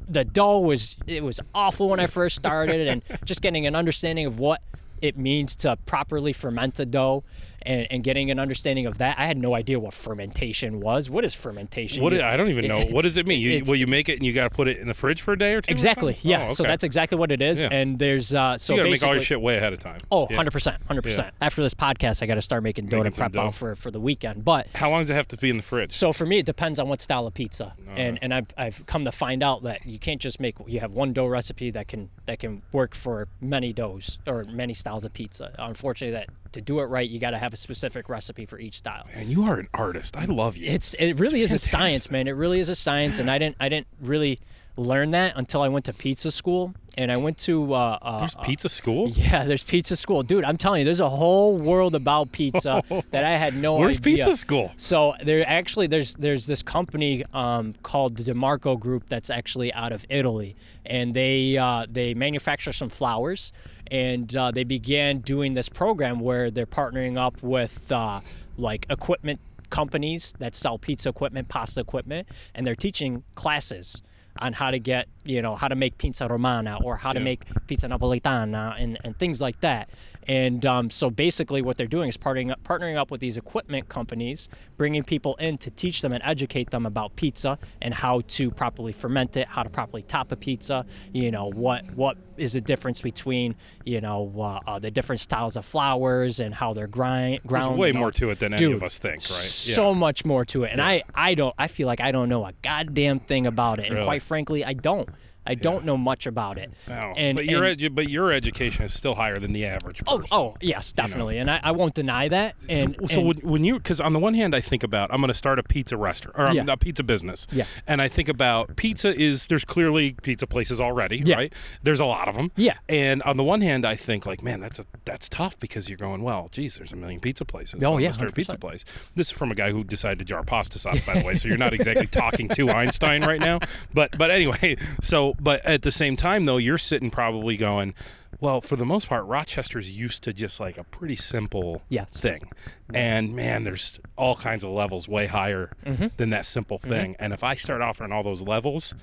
the 0.08 0.24
dough 0.24 0.58
was 0.60 0.96
it 1.06 1.22
was 1.22 1.38
awful 1.54 1.88
when 1.88 2.00
I 2.00 2.06
first 2.06 2.34
started, 2.34 2.88
and 2.88 3.02
just 3.24 3.42
getting 3.42 3.64
an 3.68 3.76
understanding 3.76 4.26
of 4.26 4.40
what 4.40 4.60
it 5.00 5.16
means 5.16 5.54
to 5.56 5.76
properly 5.86 6.32
ferment 6.32 6.80
a 6.80 6.86
dough. 6.86 7.22
And, 7.66 7.86
and 7.90 8.04
getting 8.04 8.30
an 8.30 8.38
understanding 8.38 8.86
of 8.86 8.98
that, 8.98 9.18
I 9.18 9.26
had 9.26 9.36
no 9.38 9.54
idea 9.54 9.80
what 9.80 9.94
fermentation 9.94 10.80
was. 10.80 11.08
What 11.08 11.24
is 11.24 11.34
fermentation? 11.34 12.02
What 12.02 12.12
You- 12.12 12.22
I 12.22 12.36
don't 12.36 12.48
even 12.50 12.66
know. 12.68 12.82
What 12.86 13.02
does 13.02 13.16
it 13.16 13.26
mean? 13.26 13.40
You, 13.40 13.62
well, 13.66 13.74
you 13.74 13.86
make 13.86 14.08
it 14.08 14.14
and 14.18 14.24
you 14.26 14.32
got 14.32 14.50
to 14.50 14.54
put 14.54 14.68
it 14.68 14.78
in 14.78 14.86
the 14.88 14.94
fridge 14.94 15.22
for 15.22 15.32
a 15.32 15.38
day 15.38 15.54
or 15.54 15.60
two. 15.62 15.70
Exactly. 15.72 16.12
something? 16.14 16.30
Yeah. 16.30 16.48
Oh, 16.50 16.54
So 16.54 16.62
that's 16.62 16.84
exactly 16.84 17.16
what 17.18 17.32
it 17.32 17.40
is. 17.40 17.62
Yeah. 17.62 17.70
And 17.72 17.98
there's 17.98 18.34
uh, 18.34 18.58
so 18.58 18.74
you 18.74 18.78
got 18.78 18.82
to 18.84 18.88
make 18.88 18.92
basically, 18.94 19.08
all 19.08 19.14
your 19.14 19.24
shit 19.24 19.40
way 19.40 19.56
ahead 19.56 19.72
of 19.72 19.78
time. 19.78 20.00
Oh, 20.10 20.26
Yeah. 20.30 20.36
100%. 20.42 20.78
100%. 20.88 21.30
After 21.40 21.62
this 21.62 21.74
podcast, 21.74 22.22
I 22.22 22.26
got 22.26 22.34
to 22.34 22.42
start 22.42 22.62
making 22.62 22.86
dough 22.86 22.98
Making 22.98 23.12
prep 23.12 23.32
dough. 23.32 23.40
out 23.42 23.54
for, 23.54 23.74
for 23.76 23.90
the 23.90 24.00
weekend. 24.00 24.44
But 24.44 24.68
How 24.74 24.90
long 24.90 25.00
does 25.00 25.10
it 25.10 25.14
have 25.14 25.28
to 25.28 25.36
be 25.36 25.50
in 25.50 25.56
the 25.56 25.62
fridge? 25.62 25.94
so 25.94 26.12
for 26.12 26.26
me, 26.26 26.38
it 26.38 26.46
depends 26.46 26.78
on 26.78 26.88
what 26.88 27.00
style 27.00 27.26
of 27.26 27.34
pizza. 27.34 27.74
And 27.96 28.18
and 28.22 28.34
I've, 28.34 28.46
I've 28.58 28.84
come 28.86 29.04
to 29.04 29.12
find 29.12 29.42
out 29.42 29.62
that 29.62 29.86
you 29.86 29.98
can't 30.00 30.20
just 30.20 30.40
make 30.40 30.56
you 30.66 30.80
have 30.80 30.92
one 30.94 31.12
dough 31.12 31.26
recipe 31.26 31.70
that 31.70 31.86
can 31.88 32.10
that 32.26 32.40
can 32.40 32.62
work 32.72 32.94
for 32.94 33.28
many 33.40 33.72
doughs 33.72 34.18
or 34.26 34.42
many 34.44 34.74
styles 34.74 35.04
of 35.04 35.12
pizza. 35.12 35.54
Unfortunately, 35.58 36.12
that 36.12 36.28
to 36.54 36.60
do 36.60 36.80
it 36.80 36.84
right, 36.84 37.08
you 37.08 37.20
got 37.20 37.30
to 37.30 37.38
have 37.38 37.52
a 37.52 37.56
specific 37.56 38.08
recipe 38.08 38.46
for 38.46 38.58
each 38.58 38.74
style. 38.78 39.06
And 39.14 39.28
you 39.28 39.44
are 39.44 39.58
an 39.58 39.68
artist. 39.74 40.16
I 40.16 40.24
love 40.24 40.56
you. 40.56 40.66
It's 40.66 40.94
it 40.94 41.14
really 41.14 41.42
is 41.42 41.52
a 41.52 41.58
science, 41.58 42.10
man. 42.10 42.26
It 42.26 42.32
really 42.32 42.60
is 42.60 42.68
a 42.68 42.74
science, 42.74 43.18
and 43.18 43.30
I 43.30 43.38
didn't 43.38 43.56
I 43.60 43.68
didn't 43.68 43.86
really 44.02 44.40
learn 44.76 45.12
that 45.12 45.34
until 45.36 45.62
I 45.62 45.68
went 45.68 45.84
to 45.86 45.92
pizza 45.92 46.30
school. 46.30 46.74
And 46.96 47.10
I 47.10 47.16
went 47.16 47.38
to 47.38 47.74
uh, 47.74 47.98
uh, 48.00 48.18
There's 48.20 48.36
pizza 48.36 48.68
school. 48.68 49.08
Yeah, 49.08 49.46
there's 49.46 49.64
pizza 49.64 49.96
school, 49.96 50.22
dude. 50.22 50.44
I'm 50.44 50.56
telling 50.56 50.80
you, 50.80 50.84
there's 50.84 51.00
a 51.00 51.08
whole 51.08 51.58
world 51.58 51.96
about 51.96 52.30
pizza 52.30 52.84
that 53.10 53.24
I 53.24 53.36
had 53.36 53.56
no 53.56 53.76
Where's 53.76 53.96
idea. 53.98 54.14
Where's 54.14 54.26
pizza 54.26 54.36
school? 54.36 54.70
So 54.76 55.14
there 55.24 55.44
actually 55.48 55.88
there's 55.88 56.14
there's 56.14 56.46
this 56.46 56.62
company 56.62 57.24
um, 57.32 57.74
called 57.82 58.16
the 58.16 58.22
Di 58.22 58.32
Marco 58.32 58.76
Group 58.76 59.08
that's 59.08 59.28
actually 59.28 59.72
out 59.72 59.90
of 59.90 60.06
Italy, 60.08 60.54
and 60.86 61.14
they 61.14 61.58
uh, 61.58 61.86
they 61.90 62.14
manufacture 62.14 62.72
some 62.72 62.90
flours, 62.90 63.52
and 63.90 64.34
uh, 64.34 64.50
they 64.50 64.64
began 64.64 65.18
doing 65.18 65.54
this 65.54 65.68
program 65.68 66.20
where 66.20 66.50
they're 66.50 66.66
partnering 66.66 67.18
up 67.18 67.42
with 67.42 67.90
uh, 67.92 68.20
like 68.56 68.86
equipment 68.90 69.40
companies 69.70 70.32
that 70.38 70.54
sell 70.54 70.78
pizza 70.78 71.08
equipment, 71.08 71.48
pasta 71.48 71.80
equipment, 71.80 72.28
and 72.54 72.66
they're 72.66 72.74
teaching 72.74 73.24
classes 73.34 74.02
on 74.38 74.52
how 74.52 74.70
to 74.70 74.78
get, 74.78 75.08
you 75.24 75.40
know, 75.42 75.54
how 75.54 75.68
to 75.68 75.74
make 75.76 75.96
pizza 75.98 76.26
romana 76.26 76.78
or 76.82 76.96
how 76.96 77.12
to 77.12 77.20
make 77.20 77.44
pizza 77.66 77.86
napolitana 77.86 78.74
and, 78.80 78.98
and 79.04 79.16
things 79.18 79.40
like 79.40 79.60
that. 79.60 79.88
And 80.26 80.64
um, 80.66 80.90
so 80.90 81.10
basically, 81.10 81.62
what 81.62 81.76
they're 81.76 81.86
doing 81.86 82.08
is 82.08 82.16
partnering 82.16 82.50
up, 82.50 82.62
partnering 82.62 82.96
up 82.96 83.10
with 83.10 83.20
these 83.20 83.36
equipment 83.36 83.88
companies, 83.88 84.48
bringing 84.76 85.02
people 85.02 85.36
in 85.36 85.58
to 85.58 85.70
teach 85.70 86.02
them 86.02 86.12
and 86.12 86.22
educate 86.24 86.70
them 86.70 86.86
about 86.86 87.16
pizza 87.16 87.58
and 87.82 87.92
how 87.94 88.22
to 88.28 88.50
properly 88.50 88.92
ferment 88.92 89.36
it, 89.36 89.48
how 89.48 89.62
to 89.62 89.70
properly 89.70 90.02
top 90.02 90.32
a 90.32 90.36
pizza. 90.36 90.86
You 91.12 91.30
know 91.30 91.50
what 91.50 91.84
what 91.94 92.16
is 92.36 92.54
the 92.54 92.60
difference 92.60 93.00
between 93.00 93.54
you 93.84 94.00
know 94.00 94.32
uh, 94.38 94.58
uh, 94.66 94.78
the 94.78 94.90
different 94.90 95.20
styles 95.20 95.56
of 95.56 95.64
flours 95.64 96.40
and 96.40 96.54
how 96.54 96.72
they're 96.72 96.86
grind 96.86 97.40
There's 97.44 97.48
ground. 97.48 97.78
way 97.78 97.92
more 97.92 98.10
to 98.12 98.30
it 98.30 98.38
than 98.40 98.54
any 98.54 98.72
of 98.72 98.82
us 98.82 98.98
think, 98.98 99.16
right? 99.16 99.22
So 99.22 99.94
much 99.94 100.24
more 100.24 100.44
to 100.46 100.64
it, 100.64 100.72
and 100.72 100.80
I 100.80 101.02
I 101.14 101.34
don't 101.34 101.54
I 101.58 101.68
feel 101.68 101.86
like 101.86 102.00
I 102.00 102.12
don't 102.12 102.28
know 102.28 102.44
a 102.44 102.52
goddamn 102.62 103.20
thing 103.20 103.46
about 103.46 103.78
it, 103.78 103.86
and 103.86 103.94
Really? 103.94 104.04
quite 104.06 104.22
frankly, 104.22 104.64
I 104.64 104.72
don't. 104.72 105.08
I 105.46 105.54
don't 105.54 105.84
know 105.84 105.96
much 105.96 106.26
about 106.26 106.58
it. 106.58 106.72
Wow. 106.88 107.12
And, 107.16 107.36
but 107.36 107.44
your 107.46 107.64
and- 107.64 107.78
edu- 107.80 107.94
but 107.94 108.08
your 108.08 108.32
education 108.32 108.84
is 108.84 108.94
still 108.94 109.14
higher 109.14 109.36
than 109.36 109.52
the 109.52 109.64
average 109.66 110.02
Oh, 110.06 110.18
person. 110.18 110.28
oh, 110.32 110.56
yes, 110.60 110.92
definitely, 110.92 111.38
and 111.38 111.50
I, 111.50 111.60
I 111.62 111.72
won't 111.72 111.94
deny 111.94 112.28
that. 112.28 112.54
And 112.68 112.96
so 113.06 113.18
and- 113.20 113.28
when, 113.28 113.36
when 113.38 113.64
you 113.64 113.74
because 113.78 114.00
on 114.00 114.12
the 114.12 114.18
one 114.18 114.34
hand 114.34 114.54
I 114.54 114.60
think 114.60 114.82
about 114.82 115.12
I'm 115.12 115.20
going 115.20 115.28
to 115.28 115.34
start 115.34 115.58
a 115.58 115.62
pizza 115.62 115.96
restaurant 115.96 116.38
or 116.38 116.46
um, 116.48 116.56
Yeah. 116.56 116.64
a 116.68 116.76
pizza 116.76 117.02
business 117.02 117.46
Yeah. 117.52 117.64
and 117.86 118.00
I 118.00 118.08
think 118.08 118.28
about 118.28 118.76
pizza 118.76 119.14
is 119.14 119.46
there's 119.48 119.64
clearly 119.64 120.14
pizza 120.22 120.46
places 120.46 120.80
already 120.80 121.22
Yeah. 121.24 121.36
right 121.36 121.52
there's 121.82 122.00
a 122.00 122.04
lot 122.06 122.28
of 122.28 122.34
them 122.36 122.50
Yeah. 122.56 122.74
and 122.88 123.22
on 123.24 123.36
the 123.36 123.44
one 123.44 123.60
hand 123.60 123.84
I 123.84 123.96
think 123.96 124.26
like 124.26 124.42
man 124.42 124.60
that's 124.60 124.78
a 124.78 124.84
that's 125.04 125.28
tough 125.28 125.58
because 125.60 125.88
you're 125.88 125.98
going 125.98 126.22
well 126.22 126.48
geez 126.50 126.76
there's 126.76 126.92
a 126.92 126.96
million 126.96 127.20
pizza 127.20 127.44
places 127.44 127.82
Oh, 127.82 127.94
I'm 127.96 128.00
yeah, 128.00 128.10
start 128.12 128.30
a 128.30 128.32
pizza 128.32 128.56
place 128.58 128.84
this 129.14 129.26
is 129.28 129.32
from 129.32 129.50
a 129.50 129.54
guy 129.54 129.70
who 129.70 129.84
decided 129.84 130.18
to 130.20 130.24
jar 130.24 130.42
pasta 130.42 130.78
sauce 130.78 131.00
by 131.00 131.18
the 131.18 131.24
way 131.24 131.34
so 131.34 131.48
you're 131.48 131.58
not 131.58 131.74
exactly 131.78 132.06
talking 132.06 132.48
to 132.50 132.70
Einstein 132.70 133.22
right 133.24 133.40
now 133.40 133.58
but 133.92 134.16
but 134.16 134.30
anyway 134.30 134.76
so 135.02 135.33
but 135.40 135.64
at 135.66 135.82
the 135.82 135.90
same 135.92 136.16
time 136.16 136.44
though 136.44 136.56
you're 136.56 136.78
sitting 136.78 137.10
probably 137.10 137.56
going 137.56 137.94
well 138.40 138.60
for 138.60 138.76
the 138.76 138.84
most 138.84 139.08
part 139.08 139.24
Rochester's 139.26 139.90
used 139.90 140.22
to 140.24 140.32
just 140.32 140.60
like 140.60 140.76
a 140.78 140.84
pretty 140.84 141.16
simple 141.16 141.82
Yes. 141.88 142.18
thing. 142.18 142.50
And 142.92 143.34
man, 143.34 143.64
there's 143.64 144.00
all 144.16 144.34
kinds 144.34 144.64
of 144.64 144.70
levels 144.70 145.08
way 145.08 145.26
higher 145.26 145.70
Mm-hmm. 145.86 146.08
than 146.16 146.30
that 146.30 146.44
simple 146.46 146.78
thing. 146.78 147.16
And 147.18 147.32
if 147.32 147.42
I 147.44 147.54
start 147.54 147.80
offering 147.80 148.12
all 148.12 148.22
those 148.22 148.42
levels, 148.42 148.94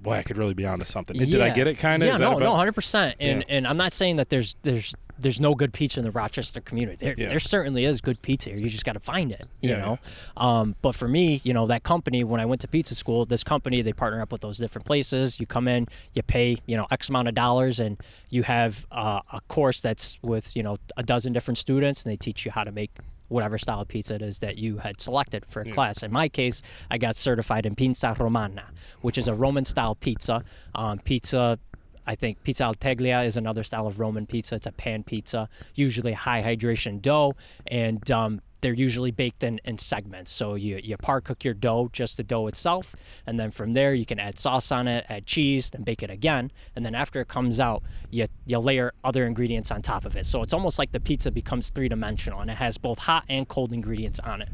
boy, 0.00 0.12
I 0.14 0.22
could 0.22 0.38
really 0.38 0.54
be 0.54 0.64
onto 0.66 0.84
something. 0.86 1.16
Did 1.16 1.40
I 1.40 1.50
get 1.50 1.66
it 1.66 1.76
kind 1.78 2.02
of? 2.02 2.08
Yeah, 2.08 2.16
no, 2.16 2.38
no, 2.38 2.54
hundred 2.54 2.72
percent. 2.74 3.16
And 3.20 3.40
Yeah. 3.40 3.56
and 3.56 3.66
I'm 3.66 3.76
not 3.76 3.92
saying 3.92 4.16
that 4.16 4.30
there's 4.30 4.54
there's 4.62 4.94
there's 5.24 5.40
no 5.40 5.56
good 5.56 5.72
pizza 5.72 5.98
in 5.98 6.04
the 6.04 6.12
Rochester 6.12 6.60
community. 6.60 6.98
There 7.04 7.14
Yeah. 7.18 7.28
there 7.28 7.40
certainly 7.40 7.84
is 7.84 8.00
good 8.00 8.22
pizza 8.22 8.50
here. 8.50 8.58
You 8.60 8.68
just 8.68 8.84
got 8.84 8.92
to 8.92 9.00
find 9.00 9.32
it. 9.32 9.44
You 9.60 9.70
Yeah, 9.70 9.76
know. 9.80 9.98
Um, 10.36 10.76
but 10.82 10.94
for 10.94 11.08
me, 11.08 11.40
you 11.42 11.52
know, 11.52 11.66
that 11.66 11.82
company 11.82 12.22
when 12.22 12.40
I 12.40 12.46
went 12.46 12.60
to 12.60 12.68
pizza 12.68 12.94
school, 12.94 13.24
this 13.24 13.42
company 13.42 13.82
they 13.82 13.92
partner 13.92 14.22
up 14.22 14.30
with 14.30 14.42
those 14.42 14.58
different 14.58 14.86
places. 14.86 15.40
You 15.40 15.46
come 15.46 15.66
in, 15.66 15.88
you 16.12 16.22
pay 16.22 16.58
you 16.66 16.76
know 16.76 16.86
X 16.92 17.08
amount 17.08 17.26
of 17.26 17.34
dollars, 17.34 17.80
and 17.80 17.98
you 18.30 18.44
have 18.44 18.86
uh, 18.92 19.20
a 19.32 19.40
course 19.48 19.80
that's 19.80 20.18
with 20.22 20.54
you 20.54 20.62
know 20.62 20.76
a 20.96 21.02
dozen 21.02 21.32
different 21.32 21.58
students, 21.58 22.04
and 22.04 22.12
they 22.12 22.16
teach 22.16 22.44
you 22.44 22.52
how 22.52 22.62
to 22.62 22.70
make 22.70 22.90
whatever 23.28 23.56
style 23.58 23.80
of 23.80 23.88
pizza 23.88 24.14
it 24.14 24.22
is 24.22 24.38
that 24.40 24.58
you 24.58 24.76
had 24.78 25.00
selected 25.00 25.44
for 25.46 25.62
a 25.62 25.70
class. 25.72 26.02
In 26.02 26.12
my 26.12 26.28
case, 26.28 26.60
I 26.90 26.98
got 26.98 27.16
certified 27.16 27.64
in 27.64 27.74
pizza 27.74 28.14
romana, 28.20 28.64
which 29.00 29.16
is 29.16 29.26
a 29.26 29.34
Roman 29.34 29.64
style 29.64 29.94
pizza. 29.94 30.44
Um, 30.74 30.98
pizza 30.98 31.58
I 32.06 32.14
think 32.14 32.42
pizza 32.42 32.64
al 32.64 32.74
teglia 32.74 33.24
is 33.24 33.36
another 33.36 33.62
style 33.62 33.86
of 33.86 33.98
Roman 33.98 34.26
pizza. 34.26 34.54
It's 34.56 34.66
a 34.66 34.72
pan 34.72 35.02
pizza, 35.02 35.48
usually 35.74 36.12
high 36.12 36.42
hydration 36.42 37.00
dough, 37.00 37.34
and 37.66 38.10
um, 38.10 38.40
they're 38.64 38.72
usually 38.72 39.10
baked 39.10 39.44
in, 39.44 39.60
in 39.66 39.76
segments. 39.76 40.30
So 40.30 40.54
you, 40.54 40.80
you 40.82 40.96
par 40.96 41.20
cook 41.20 41.44
your 41.44 41.52
dough, 41.52 41.90
just 41.92 42.16
the 42.16 42.22
dough 42.22 42.46
itself, 42.46 42.96
and 43.26 43.38
then 43.38 43.50
from 43.50 43.74
there 43.74 43.92
you 43.92 44.06
can 44.06 44.18
add 44.18 44.38
sauce 44.38 44.72
on 44.72 44.88
it, 44.88 45.04
add 45.10 45.26
cheese, 45.26 45.68
then 45.68 45.82
bake 45.82 46.02
it 46.02 46.08
again, 46.08 46.50
and 46.74 46.84
then 46.84 46.94
after 46.94 47.20
it 47.20 47.28
comes 47.28 47.60
out, 47.60 47.82
you 48.10 48.26
you 48.46 48.58
layer 48.58 48.94
other 49.04 49.26
ingredients 49.26 49.70
on 49.70 49.82
top 49.82 50.06
of 50.06 50.16
it. 50.16 50.24
So 50.24 50.42
it's 50.42 50.54
almost 50.54 50.78
like 50.78 50.92
the 50.92 51.00
pizza 51.00 51.30
becomes 51.30 51.68
three 51.68 51.88
dimensional, 51.88 52.40
and 52.40 52.50
it 52.50 52.56
has 52.56 52.78
both 52.78 52.98
hot 53.00 53.24
and 53.28 53.46
cold 53.46 53.72
ingredients 53.72 54.18
on 54.20 54.40
it, 54.40 54.48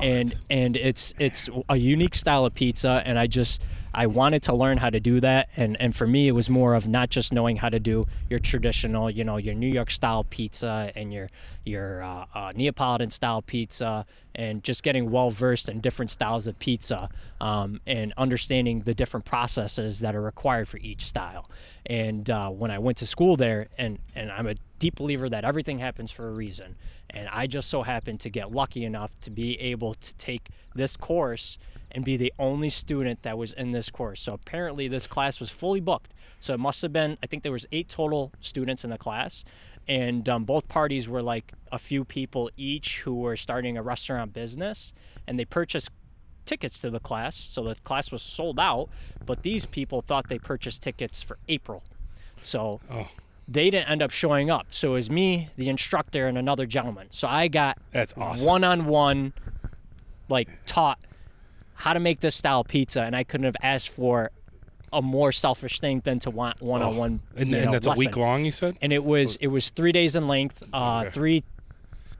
and 0.00 0.34
and 0.50 0.76
it's 0.76 1.14
it's 1.20 1.48
a 1.68 1.76
unique 1.76 2.16
style 2.16 2.44
of 2.44 2.54
pizza, 2.54 3.02
and 3.04 3.20
I 3.20 3.28
just 3.28 3.62
I 3.94 4.06
wanted 4.06 4.42
to 4.44 4.54
learn 4.54 4.78
how 4.78 4.90
to 4.90 5.00
do 5.00 5.20
that, 5.20 5.48
and 5.56 5.80
and 5.80 5.94
for 5.94 6.06
me, 6.06 6.28
it 6.28 6.32
was 6.32 6.50
more 6.50 6.74
of 6.74 6.88
not 6.88 7.10
just 7.10 7.32
knowing 7.32 7.56
how 7.56 7.68
to 7.68 7.78
do 7.78 8.04
your 8.28 8.38
traditional, 8.40 9.10
you 9.10 9.24
know, 9.24 9.36
your 9.36 9.54
New 9.54 9.68
York 9.68 9.90
style 9.90 10.24
pizza 10.24 10.90
and 10.96 11.12
your 11.12 11.28
your 11.64 12.02
uh, 12.02 12.26
uh, 12.34 12.52
Neapolitan 12.54 13.10
style 13.10 13.40
pizza, 13.40 14.04
and 14.34 14.64
just 14.64 14.82
getting 14.82 15.10
well 15.10 15.30
versed 15.30 15.68
in 15.68 15.80
different 15.80 16.10
styles 16.10 16.46
of 16.46 16.58
pizza, 16.58 17.08
um, 17.40 17.80
and 17.86 18.12
understanding 18.16 18.80
the 18.80 18.94
different 18.94 19.24
processes 19.24 20.00
that 20.00 20.14
are 20.14 20.22
required 20.22 20.68
for 20.68 20.78
each 20.78 21.04
style. 21.06 21.48
And 21.86 22.28
uh, 22.28 22.50
when 22.50 22.70
I 22.70 22.78
went 22.78 22.98
to 22.98 23.06
school 23.06 23.36
there, 23.36 23.68
and 23.78 23.98
and 24.14 24.30
I'm 24.32 24.48
a 24.48 24.56
deep 24.80 24.96
believer 24.96 25.28
that 25.28 25.44
everything 25.44 25.78
happens 25.78 26.10
for 26.10 26.28
a 26.28 26.32
reason, 26.32 26.76
and 27.10 27.28
I 27.28 27.46
just 27.46 27.70
so 27.70 27.82
happened 27.82 28.20
to 28.20 28.30
get 28.30 28.50
lucky 28.50 28.84
enough 28.84 29.18
to 29.20 29.30
be 29.30 29.58
able 29.60 29.94
to 29.94 30.14
take 30.16 30.48
this 30.74 30.96
course 30.96 31.58
and 31.94 32.04
be 32.04 32.16
the 32.16 32.32
only 32.38 32.68
student 32.68 33.22
that 33.22 33.38
was 33.38 33.52
in 33.52 33.70
this 33.72 33.88
course. 33.88 34.20
So 34.20 34.34
apparently 34.34 34.88
this 34.88 35.06
class 35.06 35.38
was 35.40 35.50
fully 35.50 35.80
booked. 35.80 36.12
So 36.40 36.52
it 36.54 36.60
must 36.60 36.82
have 36.82 36.92
been 36.92 37.16
I 37.22 37.26
think 37.26 37.42
there 37.44 37.52
was 37.52 37.66
eight 37.72 37.88
total 37.88 38.32
students 38.40 38.84
in 38.84 38.90
the 38.90 38.98
class, 38.98 39.44
and 39.86 40.28
um, 40.28 40.44
both 40.44 40.66
parties 40.68 41.08
were 41.08 41.22
like 41.22 41.52
a 41.70 41.78
few 41.78 42.04
people 42.04 42.50
each 42.56 43.00
who 43.02 43.14
were 43.14 43.36
starting 43.36 43.76
a 43.78 43.82
restaurant 43.82 44.32
business, 44.32 44.92
and 45.26 45.38
they 45.38 45.44
purchased 45.44 45.90
tickets 46.44 46.80
to 46.82 46.90
the 46.90 47.00
class. 47.00 47.36
So 47.36 47.62
the 47.62 47.74
class 47.76 48.10
was 48.12 48.20
sold 48.22 48.58
out, 48.60 48.88
but 49.24 49.42
these 49.42 49.64
people 49.64 50.02
thought 50.02 50.28
they 50.28 50.38
purchased 50.38 50.82
tickets 50.82 51.22
for 51.22 51.38
April. 51.48 51.82
So 52.42 52.80
Oh. 52.90 53.08
they 53.48 53.70
didn't 53.70 53.88
end 53.88 54.02
up 54.02 54.10
showing 54.10 54.50
up. 54.50 54.66
So 54.70 54.90
it 54.90 54.94
was 54.94 55.10
me, 55.10 55.48
the 55.56 55.68
instructor, 55.70 56.26
and 56.28 56.36
another 56.36 56.66
gentleman. 56.66 57.06
So 57.10 57.28
I 57.28 57.48
got 57.48 57.78
That's 57.92 58.12
awesome. 58.18 58.46
one 58.46 58.64
on 58.64 58.84
one, 58.86 59.32
like 60.28 60.48
taught 60.66 60.98
how 61.74 61.92
to 61.92 62.00
make 62.00 62.20
this 62.20 62.34
style 62.34 62.60
of 62.60 62.68
pizza, 62.68 63.02
and 63.02 63.14
I 63.16 63.24
couldn't 63.24 63.44
have 63.44 63.56
asked 63.62 63.90
for 63.90 64.30
a 64.92 65.02
more 65.02 65.32
selfish 65.32 65.80
thing 65.80 66.00
than 66.04 66.18
to 66.20 66.30
want 66.30 66.60
one 66.62 66.80
on 66.82 66.96
one. 66.96 67.20
And, 67.36 67.52
and 67.52 67.72
that's 67.72 67.86
a 67.86 67.92
week 67.92 68.16
long, 68.16 68.44
you 68.44 68.52
said? 68.52 68.76
And 68.80 68.92
it 68.92 69.04
was 69.04 69.36
it 69.36 69.48
was 69.48 69.70
three 69.70 69.92
days 69.92 70.14
in 70.16 70.28
length, 70.28 70.62
uh, 70.72 71.00
Okay. 71.02 71.10
three 71.10 71.44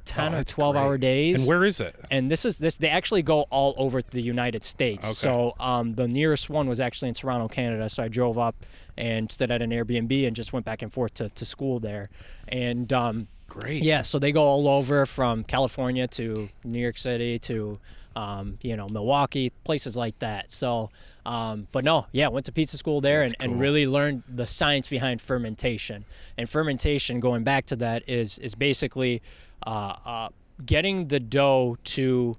10 0.07 0.32
Oh, 0.32 0.34
or 0.34 0.38
that's 0.40 0.52
12 0.52 0.76
hour 0.76 0.98
days 0.98 1.38
And 1.40 1.48
where 1.48 1.64
is 1.64 1.80
it? 1.80 1.96
and 2.11 2.30
this 2.30 2.44
is 2.44 2.59
this 2.59 2.76
they 2.76 2.88
actually 2.90 3.22
go 3.22 3.42
all 3.48 3.72
over 3.78 4.02
the 4.02 4.20
united 4.20 4.62
states 4.62 5.07
Okay. 5.07 5.14
so 5.14 5.55
um, 5.59 5.94
the 5.94 6.07
nearest 6.07 6.50
one 6.50 6.68
was 6.68 6.78
actually 6.78 7.09
in 7.09 7.14
toronto 7.14 7.48
canada 7.48 7.88
so 7.88 8.02
i 8.02 8.09
drove 8.09 8.36
up 8.36 8.55
and 8.98 9.32
stayed 9.32 9.50
at 9.50 9.62
an 9.62 9.70
airbnb 9.70 10.26
and 10.26 10.36
just 10.36 10.52
went 10.52 10.66
back 10.66 10.82
and 10.82 10.92
forth 10.92 11.14
to, 11.14 11.30
to 11.30 11.46
school 11.46 11.80
there 11.80 12.05
and 12.48 12.92
um, 12.92 13.28
Great. 13.48 13.82
yeah 13.82 14.02
so 14.02 14.18
they 14.18 14.30
go 14.30 14.42
all 14.42 14.68
over 14.68 15.07
from 15.07 15.42
california 15.42 16.07
to 16.07 16.50
new 16.64 16.80
york 16.80 16.98
city 16.98 17.38
to 17.38 17.80
um, 18.17 18.59
you 18.62 18.77
know 18.77 18.87
milwaukee 18.91 19.51
places 19.65 19.97
like 19.97 20.19
that 20.19 20.51
so 20.51 20.91
um, 21.27 21.67
but 21.73 21.85
no 21.85 22.07
yeah 22.12 22.29
went 22.29 22.47
to 22.47 22.53
pizza 22.53 22.77
school 22.77 23.01
there 23.01 23.23
and, 23.23 23.39
cool. 23.39 23.51
and 23.51 23.61
really 23.61 23.87
learned 23.87 24.23
the 24.29 24.47
science 24.47 24.89
behind 24.89 25.21
fermentation 25.21 26.05
and 26.39 26.49
fermentation 26.49 27.21
going 27.21 27.43
back 27.43 27.67
to 27.67 27.77
that 27.77 28.09
is 28.09 28.39
is 28.39 28.55
basically 28.55 29.23
uh, 29.67 29.97
uh, 30.05 30.29
getting 30.65 31.09
the 31.09 31.21
dough 31.21 31.77
to 31.85 32.37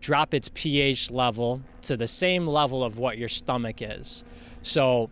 drop 0.00 0.34
its 0.34 0.50
pH 0.54 1.10
level 1.10 1.60
to 1.82 1.96
the 1.96 2.06
same 2.06 2.46
level 2.46 2.84
of 2.84 2.98
what 2.98 3.18
your 3.18 3.28
stomach 3.28 3.82
is. 3.82 4.24
So 4.62 5.10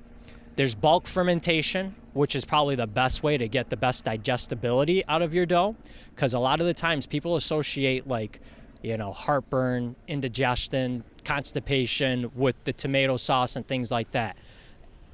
there's 0.57 0.75
bulk 0.75 1.07
fermentation, 1.07 1.95
which 2.13 2.35
is 2.37 2.45
probably 2.45 2.77
the 2.77 2.87
best 2.87 3.23
way 3.23 3.37
to 3.37 3.49
get 3.49 3.69
the 3.69 3.77
best 3.77 4.05
digestibility 4.05 5.05
out 5.07 5.23
of 5.23 5.35
your 5.35 5.47
dough 5.47 5.77
because 6.15 6.35
a 6.35 6.39
lot 6.39 6.61
of 6.61 6.67
the 6.67 6.75
times 6.75 7.07
people 7.07 7.37
associate 7.37 8.07
like 8.07 8.41
you 8.83 8.97
know 8.97 9.13
heartburn, 9.13 9.97
indigestion, 10.09 11.05
constipation 11.25 12.31
with 12.35 12.63
the 12.65 12.73
tomato 12.73 13.17
sauce 13.17 13.57
and 13.57 13.67
things 13.67 13.91
like 13.91 14.11
that. 14.13 14.37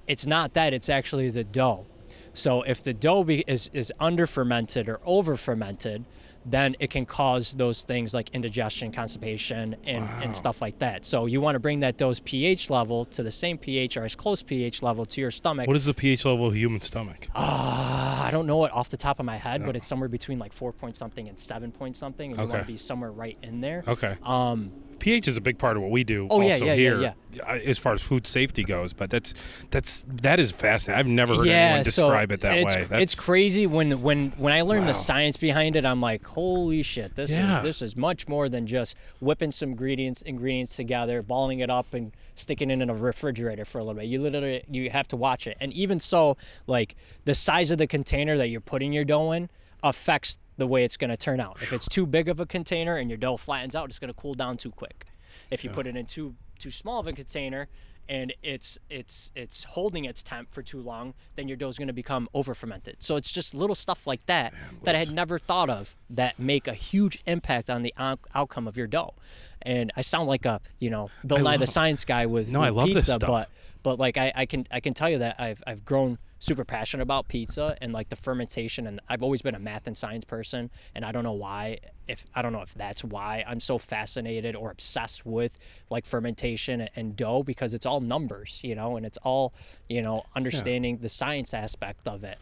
It's 0.06 0.26
not 0.26 0.54
that, 0.54 0.74
it's 0.74 0.88
actually 0.88 1.30
the 1.30 1.44
dough. 1.44 1.86
So 2.34 2.62
if 2.62 2.82
the 2.82 2.92
dough 2.92 3.26
is 3.28 3.70
is 3.72 3.92
under 4.00 4.26
fermented 4.26 4.88
or 4.88 5.00
over 5.04 5.36
fermented, 5.36 6.04
then 6.44 6.74
it 6.80 6.90
can 6.90 7.04
cause 7.06 7.52
those 7.54 7.82
things 7.84 8.12
like 8.14 8.30
indigestion, 8.30 8.90
constipation, 8.92 9.76
and, 9.84 10.04
Wow. 10.04 10.20
and 10.22 10.36
stuff 10.36 10.60
like 10.60 10.78
that. 10.80 11.04
So 11.04 11.26
you 11.26 11.40
want 11.40 11.54
to 11.54 11.60
bring 11.60 11.80
that 11.80 11.96
dough's 11.98 12.20
pH 12.20 12.68
level 12.70 13.04
to 13.06 13.22
the 13.22 13.30
same 13.30 13.58
pH 13.58 13.96
or 13.96 14.04
as 14.04 14.16
close 14.16 14.42
pH 14.42 14.82
level 14.82 15.04
to 15.06 15.20
your 15.20 15.30
stomach. 15.30 15.66
What 15.68 15.76
is 15.76 15.84
the 15.84 15.94
pH 15.94 16.24
level 16.24 16.46
of 16.48 16.54
a 16.54 16.56
human 16.56 16.80
stomach? 16.80 17.28
Uh, 17.34 18.22
I 18.24 18.30
don't 18.32 18.46
know 18.46 18.64
it 18.64 18.72
off 18.72 18.88
the 18.90 18.96
top 18.96 19.20
of 19.20 19.26
my 19.26 19.36
head, 19.36 19.64
but 19.64 19.76
it's 19.76 19.86
somewhere 19.86 20.08
between 20.08 20.38
like 20.38 20.52
four 20.52 20.72
point 20.72 20.96
something 20.96 21.28
and 21.28 21.38
seven 21.38 21.70
point 21.72 21.96
something, 21.96 22.32
and 22.32 22.40
you 22.40 22.46
want 22.46 22.60
to 22.62 22.66
be 22.66 22.76
somewhere 22.76 23.12
right 23.12 23.38
in 23.42 23.60
there. 23.60 23.84
Okay. 23.86 24.16
Um, 24.22 24.72
pH 25.02 25.26
is 25.26 25.36
a 25.36 25.40
big 25.40 25.58
part 25.58 25.76
of 25.76 25.82
what 25.82 25.90
we 25.90 26.04
do. 26.04 26.28
Oh, 26.30 26.40
yeah, 26.40 26.52
also 26.52 26.64
yeah, 26.64 26.72
yeah, 26.74 26.76
here, 26.76 27.14
uh, 27.42 27.58
as 27.64 27.76
far 27.76 27.92
as 27.92 28.00
food 28.00 28.24
safety 28.24 28.62
goes. 28.62 28.92
But 28.92 29.10
that's 29.10 29.34
that's 29.72 30.06
that 30.08 30.38
is 30.38 30.52
fascinating. 30.52 31.00
I've 31.00 31.08
never 31.08 31.34
heard 31.34 31.46
yeah, 31.46 31.54
anyone 31.54 31.82
describe 31.82 32.30
so 32.30 32.34
it 32.34 32.40
that 32.42 32.58
it's, 32.58 32.76
way. 32.76 32.84
That's, 32.84 33.02
It's 33.02 33.20
crazy 33.20 33.66
when 33.66 34.00
when 34.00 34.30
when 34.36 34.52
I 34.52 34.62
learned 34.62 34.82
Wow. 34.82 34.92
the 34.92 34.94
science 34.94 35.36
behind 35.36 35.74
it. 35.74 35.84
I'm 35.84 36.00
like, 36.00 36.24
holy 36.24 36.84
shit! 36.84 37.16
This 37.16 37.32
Yeah. 37.32 37.56
is 37.58 37.64
this 37.64 37.82
is 37.82 37.96
much 37.96 38.28
more 38.28 38.48
than 38.48 38.64
just 38.68 38.96
whipping 39.20 39.50
some 39.50 39.70
ingredients 39.70 40.22
ingredients 40.22 40.76
together, 40.76 41.20
balling 41.20 41.58
it 41.58 41.68
up, 41.68 41.92
and 41.94 42.12
sticking 42.36 42.70
it 42.70 42.80
in 42.80 42.88
a 42.88 42.94
refrigerator 42.94 43.64
for 43.64 43.78
a 43.80 43.82
little 43.82 44.00
bit. 44.00 44.04
You 44.06 44.20
literally 44.22 44.62
you 44.70 44.88
have 44.90 45.08
to 45.08 45.16
watch 45.16 45.48
it, 45.48 45.56
and 45.60 45.72
even 45.72 45.98
so, 45.98 46.36
like 46.68 46.94
the 47.24 47.34
size 47.34 47.72
of 47.72 47.78
the 47.78 47.88
container 47.88 48.36
that 48.36 48.48
you're 48.50 48.60
putting 48.60 48.92
your 48.92 49.04
dough 49.04 49.32
in 49.32 49.48
affects 49.82 50.38
the 50.56 50.66
way 50.66 50.84
it's 50.84 50.96
going 50.96 51.10
to 51.10 51.16
turn 51.16 51.40
out. 51.40 51.58
If 51.62 51.72
it's 51.72 51.88
too 51.88 52.06
big 52.06 52.28
of 52.28 52.38
a 52.40 52.46
container 52.46 52.96
and 52.96 53.10
your 53.10 53.16
dough 53.16 53.36
flattens 53.36 53.74
out, 53.74 53.88
it's 53.88 53.98
going 53.98 54.12
to 54.12 54.20
cool 54.20 54.34
down 54.34 54.56
too 54.56 54.70
quick. 54.70 55.06
If 55.50 55.64
you 55.64 55.70
put 55.70 55.86
it 55.86 55.96
in 55.96 56.06
too 56.06 56.34
too 56.58 56.70
small 56.70 57.00
of 57.00 57.06
a 57.06 57.12
container 57.12 57.68
and 58.08 58.32
it's 58.42 58.78
it's 58.90 59.30
it's 59.34 59.64
holding 59.64 60.04
its 60.04 60.22
temp 60.22 60.52
for 60.52 60.62
too 60.62 60.80
long, 60.80 61.14
then 61.36 61.48
your 61.48 61.56
dough 61.56 61.68
is 61.68 61.78
going 61.78 61.88
to 61.88 61.94
become 61.94 62.28
over 62.34 62.54
fermented. 62.54 62.96
So 62.98 63.16
it's 63.16 63.32
just 63.32 63.54
little 63.54 63.74
stuff 63.74 64.06
like 64.06 64.24
that 64.26 64.52
that 64.82 64.94
I 64.94 64.98
had 64.98 65.12
never 65.12 65.38
thought 65.38 65.70
of 65.70 65.96
that 66.10 66.38
make 66.38 66.68
a 66.68 66.74
huge 66.74 67.18
impact 67.26 67.70
on 67.70 67.82
the 67.82 67.94
out- 67.96 68.20
outcome 68.34 68.68
of 68.68 68.76
your 68.76 68.86
dough. 68.86 69.14
And 69.62 69.90
I 69.96 70.02
sound 70.02 70.28
like 70.28 70.44
a 70.44 70.60
you 70.80 70.90
know 70.90 71.10
Bill 71.26 71.38
Nye 71.38 71.56
the 71.56 71.66
Science 71.66 72.04
Guy 72.04 72.26
with, 72.26 72.50
No, 72.50 72.60
with 72.60 72.66
I 72.66 72.70
love 72.70 72.86
pizza, 72.86 72.94
this 73.06 73.14
stuff. 73.14 73.26
but 73.28 73.48
but 73.82 73.98
like 73.98 74.18
I, 74.18 74.32
I 74.34 74.46
can 74.46 74.66
I 74.70 74.80
can 74.80 74.92
tell 74.94 75.08
you 75.08 75.18
that 75.18 75.36
I've 75.40 75.62
I've 75.66 75.84
grown 75.84 76.18
super 76.42 76.64
passionate 76.64 77.04
about 77.04 77.28
pizza 77.28 77.76
and 77.80 77.92
like 77.92 78.08
the 78.08 78.16
fermentation 78.16 78.86
and 78.88 79.00
I've 79.08 79.22
always 79.22 79.42
been 79.42 79.54
a 79.54 79.60
math 79.60 79.86
and 79.86 79.96
science 79.96 80.24
person 80.24 80.70
and 80.94 81.04
I 81.04 81.12
don't 81.12 81.22
know 81.22 81.32
why 81.32 81.78
if 82.08 82.26
I 82.34 82.42
don't 82.42 82.52
know 82.52 82.62
if 82.62 82.74
that's 82.74 83.04
why 83.04 83.44
I'm 83.46 83.60
so 83.60 83.78
fascinated 83.78 84.56
or 84.56 84.72
obsessed 84.72 85.24
with 85.24 85.56
like 85.88 86.04
fermentation 86.04 86.88
and 86.96 87.14
dough 87.14 87.44
because 87.44 87.74
it's 87.74 87.86
all 87.86 88.00
numbers, 88.00 88.60
you 88.64 88.74
know, 88.74 88.96
and 88.96 89.06
it's 89.06 89.18
all, 89.18 89.54
you 89.88 90.02
know, 90.02 90.24
understanding 90.34 90.98
the 90.98 91.08
science 91.08 91.54
aspect 91.54 92.08
of 92.08 92.24
it. 92.24 92.38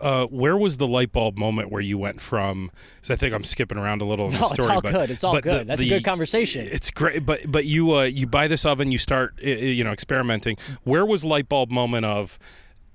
Uh, 0.00 0.26
where 0.26 0.56
was 0.56 0.78
the 0.78 0.86
light 0.86 1.12
bulb 1.12 1.36
moment 1.36 1.70
where 1.70 1.82
you 1.82 1.98
went 1.98 2.20
from? 2.20 2.70
Because 2.96 3.10
I 3.10 3.16
think 3.16 3.34
I'm 3.34 3.44
skipping 3.44 3.76
around 3.76 4.00
a 4.02 4.04
little 4.06 4.26
in 4.26 4.32
the 4.32 4.38
No, 4.40 4.46
story. 4.46 4.56
it's 4.58 4.66
all 4.70 4.80
but, 4.80 4.92
good. 4.92 5.10
It's 5.10 5.24
all 5.24 5.32
but 5.34 5.44
the- 5.44 5.50
good. 5.50 5.66
That's 5.66 5.82
a 5.82 5.88
good 5.88 6.04
conversation. 6.04 6.66
It's 6.70 6.90
great, 6.90 7.26
but 7.26 7.40
but 7.50 7.64
you 7.66 7.96
uh, 7.96 8.02
you 8.04 8.26
buy 8.26 8.48
this 8.48 8.64
oven, 8.64 8.90
you 8.92 8.98
start 8.98 9.38
you 9.42 9.84
know 9.84 9.92
experimenting. 9.92 10.56
Where 10.84 11.04
was 11.04 11.24
light 11.24 11.48
bulb 11.48 11.70
moment 11.70 12.06
of? 12.06 12.38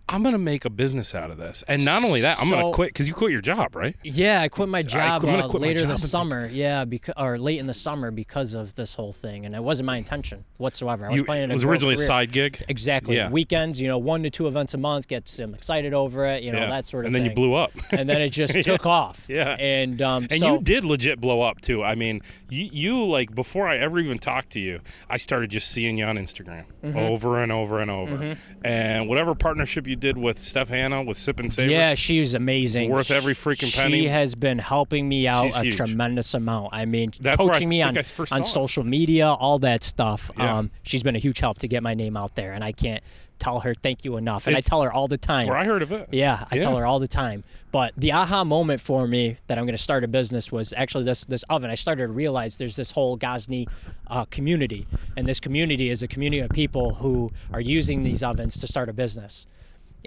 I'm 0.07 0.21
gonna 0.23 0.37
make 0.37 0.65
a 0.65 0.69
business 0.69 1.15
out 1.15 1.31
of 1.31 1.37
this, 1.37 1.63
and 1.67 1.83
not 1.83 2.03
only 2.03 2.21
that, 2.21 2.37
I'm 2.39 2.49
gonna 2.49 2.71
quit 2.71 2.89
because 2.89 3.07
you 3.07 3.13
quit 3.13 3.31
your 3.31 3.41
job, 3.41 3.75
right? 3.75 3.95
Yeah, 4.03 4.41
I 4.41 4.49
quit 4.49 4.69
my 4.69 4.83
job 4.83 5.25
uh, 5.25 5.47
quit 5.47 5.61
my 5.61 5.67
later 5.67 5.81
job 5.81 5.89
this 5.97 6.09
summer. 6.11 6.47
Yeah, 6.51 6.85
because 6.85 7.15
or 7.17 7.37
late 7.39 7.59
in 7.59 7.65
the 7.67 7.73
summer 7.73 8.11
because 8.11 8.53
of 8.53 8.75
this 8.75 8.93
whole 8.93 9.13
thing, 9.13 9.45
and 9.45 9.55
it 9.55 9.63
wasn't 9.63 9.87
my 9.87 9.97
intention 9.97 10.45
whatsoever. 10.57 11.05
I 11.05 11.09
was 11.09 11.17
You, 11.17 11.25
planning 11.25 11.49
it 11.49 11.53
was 11.53 11.63
originally 11.63 11.95
a 11.95 11.97
side 11.97 12.31
gig, 12.31 12.63
Exactly. 12.67 13.15
Yeah. 13.15 13.29
Weekends, 13.31 13.81
you 13.81 13.87
know, 13.87 13.97
one 13.97 14.21
to 14.23 14.29
two 14.29 14.47
events 14.47 14.73
a 14.73 14.77
month, 14.77 15.07
get 15.07 15.25
them 15.25 15.53
excited 15.55 15.93
over 15.93 16.25
it, 16.27 16.43
you 16.43 16.51
know, 16.51 16.59
Yeah. 16.59 16.69
that 16.69 16.85
sort 16.85 17.05
of 17.05 17.11
thing. 17.11 17.15
and 17.15 17.25
then 17.25 17.29
thing. 17.35 17.43
you 17.43 17.47
blew 17.49 17.53
up. 17.55 17.71
and 17.91 18.07
then 18.07 18.21
it 18.21 18.29
just 18.29 18.53
took 18.63 18.85
off. 18.85 19.25
Yeah. 19.27 19.55
And 19.59 20.01
um, 20.01 20.27
And 20.29 20.39
so, 20.39 20.53
you 20.55 20.61
did 20.61 20.85
legit 20.85 21.19
blow 21.19 21.41
up 21.41 21.59
too. 21.61 21.83
I 21.83 21.95
mean, 21.95 22.21
you, 22.49 22.69
you 22.71 23.05
like 23.05 23.33
before 23.35 23.67
I 23.67 23.77
ever 23.77 23.99
even 23.99 24.17
talked 24.19 24.51
to 24.51 24.59
you, 24.59 24.79
I 25.09 25.17
started 25.17 25.49
just 25.49 25.69
seeing 25.69 25.97
you 25.97 26.05
on 26.05 26.17
Instagram 26.17 26.65
Mm-hmm. 26.83 26.97
over 26.99 27.41
and 27.41 27.51
over 27.51 27.79
and 27.79 27.89
over. 27.89 28.37
And 28.63 29.09
whatever 29.09 29.33
partnership 29.33 29.87
you 29.87 29.94
did 29.95 30.17
with 30.17 30.39
Steph 30.39 30.69
Hanna 30.69 31.03
with 31.03 31.17
Sip 31.17 31.39
and 31.39 31.51
Savor, 31.51 31.71
Yeah, 31.71 31.95
she 31.95 32.19
was 32.19 32.33
amazing. 32.33 32.89
Worth 32.89 33.11
every 33.11 33.33
freaking 33.35 33.75
penny. 33.75 34.01
She 34.01 34.07
has 34.07 34.35
been 34.35 34.59
helping 34.59 35.07
me 35.09 35.27
out 35.27 35.45
She's 35.47 35.55
a 35.57 35.63
huge. 35.63 35.77
tremendous 35.77 36.33
amount. 36.33 36.69
I 36.71 36.85
mean, 36.85 37.11
That's 37.19 37.39
where 37.39 37.49
I 37.49 37.53
coaching 37.53 37.69
me 37.69 37.81
on 37.81 37.89
on 37.89 37.97
it. 37.97 38.45
social 38.45 38.83
media, 38.83 39.27
all 39.29 39.59
that 39.59 39.83
stuff. 39.83 40.29
Yeah. 40.37 40.57
Um, 40.57 40.71
she's 40.83 41.03
been 41.03 41.15
a 41.15 41.19
huge 41.19 41.39
help 41.39 41.57
to 41.59 41.67
get 41.67 41.83
my 41.83 41.93
name 41.93 42.15
out 42.17 42.35
there, 42.35 42.53
and 42.53 42.63
I 42.63 42.71
can't 42.71 43.03
tell 43.37 43.59
her 43.59 43.75
thank 43.75 44.05
you 44.05 44.15
enough. 44.15 44.47
And 44.47 44.53
It's- 44.55 44.65
I 44.65 44.69
tell 44.69 44.81
her 44.81 44.93
all 44.93 45.09
the 45.09 45.17
time. 45.17 45.47
where 45.47 45.57
I 45.57 45.65
heard 45.65 45.81
of 45.81 45.91
it. 45.91 46.07
Yeah, 46.09 46.45
I 46.49 46.55
Yeah. 46.55 46.61
tell 46.61 46.77
her 46.77 46.85
all 46.85 46.99
the 46.99 47.07
time. 47.07 47.43
But 47.69 47.91
the 47.97 48.13
aha 48.13 48.45
moment 48.45 48.79
for 48.79 49.05
me 49.07 49.35
that 49.47 49.57
I'm 49.57 49.65
going 49.65 49.75
to 49.75 49.81
start 49.83 50.05
a 50.05 50.07
business 50.07 50.53
was 50.53 50.73
actually 50.77 51.03
this 51.03 51.25
this 51.25 51.43
oven. 51.49 51.69
I 51.69 51.75
started 51.75 52.07
to 52.07 52.13
realize 52.13 52.55
there's 52.55 52.77
this 52.77 52.91
whole 52.91 53.17
Gozney 53.17 53.67
uh, 54.07 54.23
community, 54.25 54.87
and 55.17 55.27
this 55.27 55.41
community 55.41 55.89
is 55.89 56.01
a 56.01 56.07
community 56.07 56.39
of 56.39 56.49
people 56.51 56.93
who 56.95 57.29
are 57.51 57.59
using 57.59 58.03
these 58.03 58.23
ovens 58.23 58.55
to 58.61 58.67
start 58.67 58.87
a 58.87 58.93
business, 58.93 59.47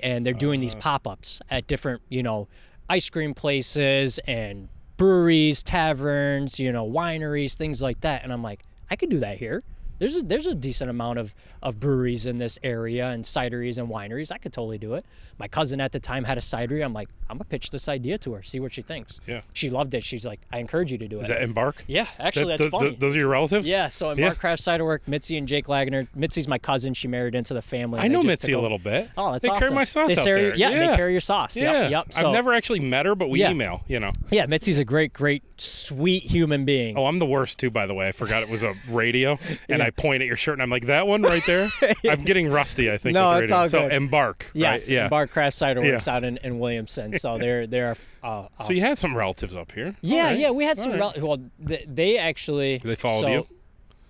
and 0.02 0.24
they're 0.24 0.32
doing 0.32 0.60
Uh. 0.60 0.62
these 0.62 0.74
pop-ups 0.74 1.40
at 1.50 1.66
different, 1.66 2.02
you 2.08 2.22
know, 2.22 2.48
ice 2.88 3.10
cream 3.10 3.34
places 3.34 4.18
and 4.26 4.68
breweries, 4.96 5.62
taverns, 5.62 6.58
you 6.58 6.72
know, 6.72 6.88
wineries, 6.88 7.54
things 7.54 7.82
like 7.82 8.00
that. 8.00 8.24
And 8.24 8.32
I'm 8.32 8.42
like, 8.42 8.62
I 8.90 8.96
could 8.96 9.10
do 9.10 9.18
that 9.18 9.38
here. 9.38 9.62
There's 9.98 10.16
a, 10.16 10.22
there's 10.22 10.46
a 10.46 10.54
decent 10.54 10.90
amount 10.90 11.18
of, 11.18 11.34
of 11.62 11.80
breweries 11.80 12.26
in 12.26 12.38
this 12.38 12.58
area 12.62 13.08
and 13.08 13.24
cideries 13.24 13.78
and 13.78 13.88
wineries. 13.88 14.30
I 14.30 14.38
could 14.38 14.52
totally 14.52 14.78
do 14.78 14.94
it. 14.94 15.04
My 15.38 15.48
cousin 15.48 15.80
at 15.80 15.92
the 15.92 16.00
time 16.00 16.24
had 16.24 16.38
a 16.38 16.40
cidery. 16.40 16.84
I'm 16.84 16.92
like, 16.92 17.08
I'm 17.30 17.36
gonna 17.36 17.44
pitch 17.44 17.70
this 17.70 17.88
idea 17.88 18.18
to 18.18 18.32
her, 18.34 18.42
see 18.42 18.60
what 18.60 18.72
she 18.72 18.82
thinks. 18.82 19.20
Yeah. 19.26 19.42
She 19.52 19.70
loved 19.70 19.94
it. 19.94 20.02
She's 20.04 20.24
like, 20.26 20.40
I 20.52 20.58
encourage 20.58 20.90
you 20.92 20.98
to 20.98 21.08
do 21.08 21.20
Is 21.20 21.26
it. 21.26 21.34
that 21.34 21.42
Embark? 21.42 21.84
yeah, 21.86 22.06
actually, 22.18 22.44
That- 22.46 22.58
that's 22.58 22.60
th- 22.60 22.70
funny. 22.70 22.88
th- 22.90 23.00
those 23.00 23.16
are 23.16 23.18
your 23.18 23.28
relatives? 23.28 23.68
yeah, 23.68 23.88
so 23.88 24.10
in 24.10 24.18
Yeah. 24.18 24.34
Craft 24.34 24.62
Cider 24.62 24.84
Work, 24.84 25.02
Mitzi 25.06 25.36
and 25.36 25.46
Jake 25.48 25.66
Lagner. 25.66 26.06
Mitzi's 26.14 26.48
my 26.48 26.58
cousin. 26.58 26.94
She 26.94 27.08
married 27.08 27.34
into 27.34 27.54
the 27.54 27.62
family. 27.62 28.00
I 28.00 28.08
know 28.08 28.22
Mitzi 28.22 28.52
a 28.52 28.60
little 28.60 28.78
bit. 28.78 29.10
Oh, 29.16 29.32
that's 29.32 29.42
they 29.42 29.48
awesome. 29.48 29.60
carry 29.60 29.74
my 29.74 29.84
sauce 29.84 30.14
they 30.14 30.20
out 30.20 30.24
carry, 30.24 30.42
there. 30.42 30.54
Yeah, 30.56 30.70
yeah, 30.70 30.90
they 30.90 30.96
carry 30.96 31.12
your 31.12 31.20
sauce. 31.20 31.56
Yeah, 31.56 31.82
Yep, 31.82 31.90
yep. 31.90 32.12
So, 32.12 32.26
I've 32.28 32.32
never 32.32 32.52
actually 32.54 32.80
met 32.80 33.06
her, 33.06 33.14
but 33.14 33.28
we 33.28 33.40
Yeah. 33.40 33.50
email. 33.50 33.84
You 33.88 34.00
know. 34.00 34.12
Yeah, 34.30 34.46
Mitzi's 34.46 34.78
a 34.78 34.84
great, 34.84 35.12
great, 35.12 35.42
sweet 35.60 36.22
human 36.24 36.64
being. 36.64 36.96
Oh, 36.96 37.06
I'm 37.06 37.18
the 37.18 37.26
worst 37.26 37.58
too, 37.58 37.70
by 37.70 37.86
the 37.86 37.94
way. 37.94 38.08
I 38.08 38.12
forgot 38.12 38.42
it 38.42 38.48
was 38.48 38.62
a 38.62 38.74
radio, 38.90 39.38
and 39.68 39.82
I 39.82 39.90
point 39.90 40.22
at 40.22 40.26
your 40.26 40.36
shirt, 40.36 40.54
and 40.54 40.62
I'm 40.62 40.70
like, 40.70 40.86
"That 40.86 41.06
one 41.06 41.22
right 41.22 41.42
there." 41.46 41.68
I'm 42.08 42.24
getting 42.24 42.48
rusty. 42.48 42.90
I 42.90 42.98
think. 42.98 43.14
No, 43.14 43.32
it's 43.34 43.52
all 43.52 43.68
so 43.68 43.82
good. 43.82 43.92
embark. 43.92 44.50
Yes, 44.54 44.88
Right? 44.88 44.94
Yeah. 44.94 45.08
Bar 45.08 45.26
Craft 45.26 45.56
Cider 45.56 45.80
Works 45.80 46.08
out 46.08 46.24
in, 46.24 46.38
in 46.38 46.58
Williamson. 46.58 47.17
So 47.20 47.38
they're 47.38 47.66
they're. 47.66 47.96
Uh, 48.22 48.48
So 48.62 48.72
you 48.72 48.80
had 48.80 48.98
some 48.98 49.16
relatives 49.16 49.54
up 49.56 49.72
here. 49.72 49.94
yeah, 50.00 50.16
All 50.18 50.24
right. 50.24 50.38
yeah. 50.38 50.50
We 50.50 50.64
had 50.64 50.78
some. 50.78 50.92
All 50.92 50.98
right. 50.98 51.16
Rel- 51.18 51.26
well, 51.28 51.50
they, 51.58 51.84
they 51.88 52.18
actually. 52.18 52.78
They 52.78 52.94
followed 52.94 53.20
so, 53.22 53.28
you? 53.28 53.46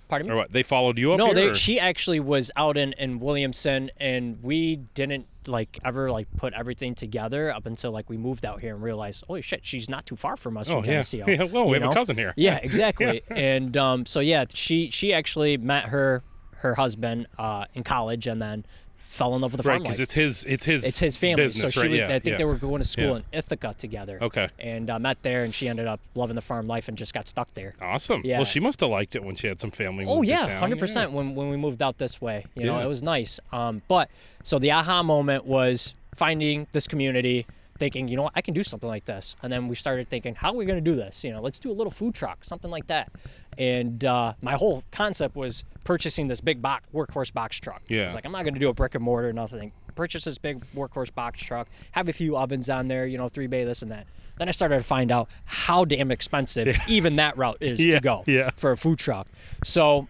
Pardon 0.09 0.29
me. 0.29 0.33
Or 0.33 0.37
what? 0.37 0.53
They 0.53 0.63
followed 0.63 0.97
you 0.99 1.13
up 1.13 1.19
No, 1.19 1.27
here. 1.27 1.35
they, 1.35 1.47
or- 1.49 1.55
she 1.55 1.79
actually 1.79 2.21
was 2.21 2.51
out 2.57 2.77
in, 2.79 2.95
in 2.95 3.19
Williamson, 3.21 3.91
and 3.99 4.43
we 4.43 4.77
didn't 4.95 5.27
like 5.47 5.79
ever 5.85 6.11
like 6.11 6.29
put 6.37 6.53
everything 6.55 6.95
together 6.95 7.51
up 7.53 7.65
until 7.67 7.91
like 7.91 8.09
we 8.11 8.17
moved 8.17 8.45
out 8.47 8.61
here 8.61 8.75
and 8.75 8.83
realized, 8.83 9.25
holy 9.27 9.43
shit, 9.43 9.65
she's 9.67 9.89
not 9.89 10.07
too 10.07 10.17
far 10.17 10.37
from 10.37 10.57
us 10.57 10.69
Oh 10.69 10.75
from 10.81 10.85
yeah. 10.85 11.03
Geneseo. 11.03 11.27
Yeah. 11.29 11.43
Well, 11.45 11.65
we 11.65 11.69
you 11.69 11.75
have 11.75 11.83
know? 11.83 11.91
a 11.91 11.95
cousin 11.95 12.17
here. 12.17 12.33
Yeah, 12.37 12.57
exactly. 12.63 13.23
And 13.31 13.77
um, 13.77 14.07
so 14.07 14.21
yeah, 14.21 14.45
she 14.55 14.89
she 14.91 15.13
actually 15.13 15.57
met 15.59 15.85
her 15.91 16.23
her 16.57 16.75
husband 16.75 17.27
uh, 17.39 17.67
in 17.75 17.83
college, 17.85 18.27
and 18.27 18.41
then 18.43 18.65
fell 19.09 19.35
in 19.35 19.41
love 19.41 19.53
with 19.53 19.63
the 19.63 19.69
Right, 19.69 19.77
farm 19.77 19.83
because 19.85 20.01
it's 20.01 20.13
his. 20.13 20.45
It's 20.45 20.65
his. 20.65 20.85
It's 20.85 20.99
his 20.99 21.17
family. 21.17 21.43
Business, 21.45 21.73
so 21.73 21.81
she 21.81 21.87
right? 21.87 21.91
was, 21.91 21.99
yeah. 21.99 22.07
I 22.09 22.19
think 22.19 22.27
yeah. 22.27 22.37
they 22.37 22.45
were 22.45 22.57
going 22.57 22.83
to 22.83 22.87
school 22.89 23.05
Yeah. 23.05 23.17
in 23.17 23.25
Ithaca 23.33 23.75
together. 23.77 24.19
Okay. 24.21 24.49
And 24.59 24.91
uh, 24.91 24.99
met 24.99 25.23
there, 25.23 25.45
and 25.45 25.55
she 25.55 25.67
ended 25.69 25.87
up 25.87 26.01
loving 26.15 26.37
the 26.37 26.43
farm 26.43 26.67
life 26.67 26.89
and 26.89 26.97
just 26.97 27.15
got 27.15 27.27
stuck 27.27 27.53
there. 27.55 27.73
Awesome. 27.81 28.23
Yeah. 28.25 28.39
Well, 28.39 28.45
she 28.45 28.61
must 28.61 28.81
have 28.81 28.91
liked 28.91 29.17
it 29.17 29.25
when 29.25 29.35
she 29.35 29.47
had 29.47 29.61
some 29.61 29.71
family. 29.71 30.05
Oh 30.07 30.23
yeah, 30.23 30.59
hundred 30.59 30.79
percent. 30.79 31.13
When 31.13 31.35
when 31.35 31.49
we 31.49 31.57
moved 31.57 31.83
out 31.83 31.99
this 31.99 32.21
way, 32.21 32.45
you 32.55 32.67
know, 32.67 32.79
it 32.79 32.87
was 32.87 33.03
nice. 33.03 33.41
Um, 33.51 33.83
but 33.89 34.11
so 34.43 34.59
the 34.59 34.71
aha 34.73 35.03
moment 35.03 35.47
was 35.47 35.95
finding 36.15 36.67
this 36.73 36.87
community, 36.87 37.47
thinking, 37.79 38.09
you 38.09 38.17
know 38.17 38.25
what, 38.25 38.33
I 38.35 38.41
can 38.41 38.55
do 38.55 38.63
something 38.63 38.89
like 38.89 39.05
this. 39.05 39.37
And 39.43 39.53
then 39.53 39.69
we 39.69 39.75
started 39.77 40.09
thinking, 40.09 40.35
how 40.35 40.51
are 40.51 40.57
we 40.57 40.65
going 40.65 40.83
to 40.83 40.91
do 40.91 40.97
this? 40.97 41.23
You 41.25 41.33
know, 41.33 41.41
let's 41.41 41.59
do 41.59 41.71
a 41.71 41.73
little 41.73 41.91
food 41.91 42.15
truck, 42.15 42.45
something 42.45 42.71
like 42.71 42.87
that. 42.89 43.11
And 43.57 44.05
uh, 44.05 44.35
my 44.41 44.53
whole 44.55 44.85
concept 44.93 45.35
was 45.37 45.65
purchasing 45.85 46.29
this 46.29 46.41
big 46.41 46.63
box 46.63 46.85
workhorse 46.95 47.33
box 47.33 47.59
truck. 47.59 47.83
Yeah. 47.89 48.07
was 48.07 48.15
like, 48.15 48.25
I'm 48.25 48.33
not 48.33 48.43
going 48.43 48.55
to 48.55 48.61
do 48.61 48.69
a 48.69 48.75
brick 48.75 48.95
and 48.95 49.03
mortar, 49.03 49.33
nothing. 49.33 49.73
Purchase 49.95 50.25
this 50.25 50.39
big 50.39 50.65
workhorse 50.77 51.13
box 51.13 51.43
truck, 51.43 51.67
have 51.93 52.09
a 52.09 52.13
few 52.13 52.37
ovens 52.37 52.71
on 52.71 52.87
there, 52.89 53.07
you 53.07 53.19
know, 53.19 53.29
three 53.29 53.49
bay, 53.49 53.65
this 53.65 53.83
and 53.83 53.91
that. 53.91 54.07
Then 54.39 54.49
I 54.49 54.53
started 54.53 54.77
to 54.79 54.85
find 54.85 55.11
out 55.11 55.29
how 55.45 55.85
damn 55.85 56.13
expensive 56.13 56.77
even 56.89 57.17
that 57.17 57.37
route 57.37 57.57
is 57.61 57.85
Yeah, 57.85 57.95
to 57.95 58.01
go 58.01 58.25
yeah. 58.27 58.51
for 58.57 58.71
a 58.71 58.77
food 58.77 59.01
truck. 59.01 59.27
So 59.65 60.07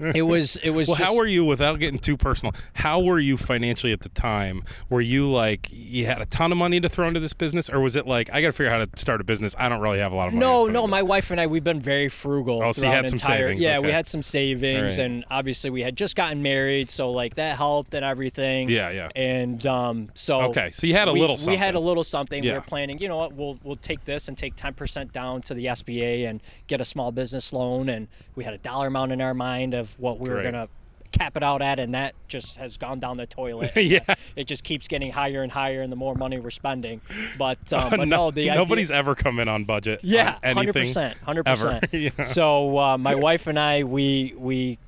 it 0.00 0.22
was 0.22 0.56
it 0.56 0.70
was 0.70 0.88
Well, 0.88 0.96
just 0.96 1.10
how 1.10 1.16
were 1.16 1.26
you, 1.26 1.44
without 1.44 1.78
getting 1.78 1.98
too 1.98 2.16
personal, 2.16 2.54
how 2.74 3.00
were 3.00 3.18
you 3.18 3.36
financially 3.36 3.92
at 3.92 4.00
the 4.00 4.08
time? 4.10 4.62
Were 4.88 5.00
you 5.00 5.30
like, 5.30 5.68
you 5.70 6.06
had 6.06 6.20
a 6.20 6.26
ton 6.26 6.52
of 6.52 6.58
money 6.58 6.80
to 6.80 6.88
throw 6.88 7.06
into 7.08 7.20
this 7.20 7.32
business? 7.32 7.68
Or 7.70 7.80
was 7.80 7.96
it 7.96 8.06
like, 8.06 8.30
I 8.32 8.40
got 8.40 8.48
to 8.48 8.52
figure 8.52 8.72
out 8.72 8.80
how 8.80 8.84
to 8.84 9.00
start 9.00 9.20
a 9.20 9.24
business. 9.24 9.54
I 9.58 9.68
don't 9.68 9.80
really 9.80 9.98
have 9.98 10.12
a 10.12 10.14
lot 10.16 10.28
of 10.28 10.34
money. 10.34 10.46
no 10.46 10.66
no 10.66 10.86
my 10.86 11.02
wife 11.02 11.30
and 11.30 11.40
I 11.40 11.46
we've 11.46 11.64
been 11.64 11.80
very 11.80 12.08
frugal. 12.08 12.62
Oh, 12.62 12.72
so 12.72 12.86
you 12.86 12.92
had 12.92 13.08
some 13.08 13.16
entire, 13.16 13.48
savings, 13.48 13.60
Yeah, 13.60 13.78
we 13.78 13.90
had 13.90 14.06
some 14.06 14.22
savings, 14.22 14.98
right. 14.98 15.04
and 15.04 15.24
obviously 15.30 15.70
we 15.70 15.82
had 15.82 15.96
just 15.96 16.16
gotten 16.16 16.42
married, 16.42 16.90
so 16.90 17.10
like 17.10 17.34
that 17.34 17.56
helped 17.56 17.94
and 17.94 18.04
everything. 18.04 18.68
Yeah, 18.68 18.90
yeah. 18.90 19.08
And 19.16 19.64
um, 19.66 20.08
so 20.14 20.42
Okay, 20.42 20.70
so 20.72 20.86
you 20.86 20.94
had 20.94 21.08
a 21.08 21.12
we, 21.12 21.20
little 21.20 21.36
Something. 21.36 21.52
We 21.52 21.56
had 21.58 21.74
a 21.74 21.80
little 21.80 22.04
something. 22.04 22.42
We 22.42 22.52
were 22.52 22.60
planning. 22.60 22.98
You 22.98 23.08
know 23.08 23.16
what? 23.16 23.32
We'll 23.32 23.58
we'll 23.62 23.76
take 23.76 24.04
this 24.04 24.28
and 24.28 24.36
take 24.36 24.54
ten 24.56 24.74
percent 24.74 25.12
down 25.12 25.40
to 25.42 25.54
the 25.54 25.66
SBA 25.66 26.28
and 26.28 26.42
get 26.66 26.80
a 26.80 26.84
small 26.84 27.12
business 27.12 27.52
loan, 27.52 27.88
and 27.88 28.08
we 28.34 28.44
had 28.44 28.54
a 28.54 28.58
dollar 28.58 28.88
amount 28.88 29.12
in 29.12 29.20
our 29.20 29.34
mind 29.34 29.74
of 29.74 29.89
what 29.98 30.18
we 30.18 30.30
were 30.30 30.42
gonna 30.42 30.68
cap 31.12 31.36
it 31.36 31.42
out 31.42 31.60
at, 31.60 31.80
and 31.80 31.94
that 31.94 32.14
just 32.28 32.56
has 32.56 32.76
gone 32.76 33.00
down 33.00 33.16
the 33.16 33.26
toilet. 33.26 33.72
Yeah. 33.76 33.98
it 34.36 34.44
just 34.46 34.62
keeps 34.62 34.86
getting 34.86 35.10
higher 35.10 35.42
and 35.42 35.50
higher, 35.50 35.82
and 35.82 35.90
the 35.90 35.96
more 35.96 36.14
money 36.14 36.38
we're 36.38 36.50
spending. 36.50 37.00
But, 37.36 37.72
um, 37.72 37.90
but 37.90 37.96
No- 38.00 38.04
no, 38.04 38.30
the 38.30 38.42
idea- 38.50 38.54
nobody's 38.54 38.90
ever 38.92 39.14
come 39.16 39.40
in 39.40 39.48
on 39.48 39.64
budget. 39.64 40.00
yeah, 40.04 40.38
hundred 40.44 40.72
percent, 40.74 41.16
hundred 41.18 41.44
percent. 41.46 41.84
So 42.24 42.78
uh, 42.78 42.96
my 42.98 43.14
wife 43.16 43.46
and 43.48 43.58
I, 43.58 43.82
we 43.84 44.34
we 44.38 44.78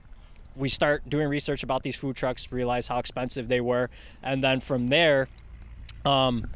we 0.54 0.68
start 0.68 1.08
doing 1.08 1.26
research 1.28 1.62
about 1.64 1.82
these 1.82 1.96
food 1.96 2.14
trucks, 2.14 2.52
realize 2.52 2.86
how 2.86 2.98
expensive 2.98 3.48
they 3.48 3.60
were, 3.60 3.90
and 4.22 4.44
then 4.44 4.60
from 4.60 4.86
there, 4.88 5.26
um, 6.04 6.46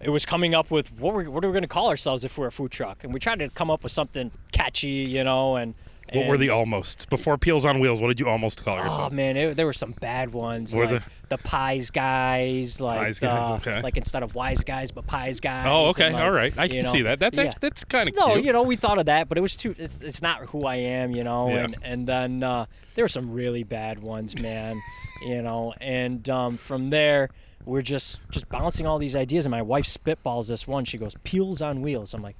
it 0.00 0.10
was 0.10 0.24
coming 0.24 0.54
up 0.54 0.70
with 0.70 0.88
what 0.98 1.12
were 1.12 1.24
what 1.30 1.44
are 1.44 1.48
we 1.48 1.52
going 1.52 1.62
to 1.62 1.68
call 1.68 1.88
ourselves 1.88 2.24
if 2.24 2.38
we're 2.38 2.46
a 2.46 2.52
food 2.52 2.70
truck, 2.70 3.04
and 3.04 3.12
we 3.12 3.20
tried 3.20 3.40
to 3.40 3.48
come 3.50 3.70
up 3.70 3.82
with 3.82 3.92
something 3.92 4.30
catchy, 4.52 4.88
you 4.88 5.22
know, 5.22 5.56
and. 5.56 5.74
What 6.12 6.26
were 6.26 6.36
the 6.36 6.50
almost 6.50 7.08
before 7.08 7.38
Peels 7.38 7.64
on 7.64 7.80
Wheels? 7.80 8.00
What 8.00 8.08
did 8.08 8.20
you 8.20 8.28
almost 8.28 8.62
call 8.64 8.74
Oh 8.76 8.82
yourself? 8.82 9.12
man, 9.12 9.36
it, 9.36 9.56
there 9.56 9.64
were 9.66 9.72
some 9.72 9.92
bad 9.92 10.32
ones. 10.32 10.74
What 10.74 10.82
was 10.82 10.92
like 10.92 11.02
it? 11.02 11.08
the 11.30 11.38
pies 11.38 11.90
guys, 11.90 12.80
like 12.80 12.98
Pies 12.98 13.18
guys, 13.18 13.62
the- 13.62 13.70
okay. 13.70 13.82
like 13.82 13.96
instead 13.96 14.22
of 14.22 14.34
wise 14.34 14.62
guys, 14.62 14.90
but 14.90 15.06
pies 15.06 15.40
guys. 15.40 15.66
Oh, 15.68 15.86
okay, 15.90 16.12
like, 16.12 16.22
all 16.22 16.30
right. 16.30 16.52
I 16.58 16.68
can 16.68 16.82
know, 16.84 16.90
see 16.90 17.02
that. 17.02 17.18
That's 17.18 17.38
yeah. 17.38 17.54
that's 17.60 17.84
kind 17.84 18.08
of 18.08 18.14
No, 18.16 18.32
cute. 18.34 18.44
you 18.44 18.52
know, 18.52 18.62
we 18.62 18.76
thought 18.76 18.98
of 18.98 19.06
that, 19.06 19.28
but 19.28 19.38
it 19.38 19.40
was 19.40 19.56
too. 19.56 19.74
It's, 19.78 20.02
it's 20.02 20.20
not 20.20 20.50
who 20.50 20.66
I 20.66 20.76
am, 20.76 21.12
you 21.12 21.24
know. 21.24 21.48
Yeah. 21.48 21.64
And 21.64 21.76
and 21.82 22.06
then 22.06 22.42
uh, 22.42 22.66
there 22.94 23.04
were 23.04 23.08
some 23.08 23.30
really 23.32 23.62
bad 23.62 24.00
ones, 24.02 24.40
man. 24.42 24.76
you 25.22 25.40
know, 25.40 25.72
and 25.80 26.28
um, 26.28 26.56
from 26.58 26.90
there 26.90 27.30
we're 27.64 27.80
just 27.80 28.18
just 28.30 28.48
bouncing 28.48 28.86
all 28.86 28.98
these 28.98 29.14
ideas. 29.16 29.46
And 29.46 29.50
my 29.50 29.62
wife 29.62 29.84
spitballs 29.86 30.48
this 30.48 30.66
one. 30.66 30.84
She 30.84 30.98
goes, 30.98 31.14
"Peels 31.24 31.62
on 31.62 31.80
wheels." 31.80 32.12
I'm 32.12 32.20
like, 32.22 32.36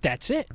"That's 0.00 0.30
it. 0.30 0.48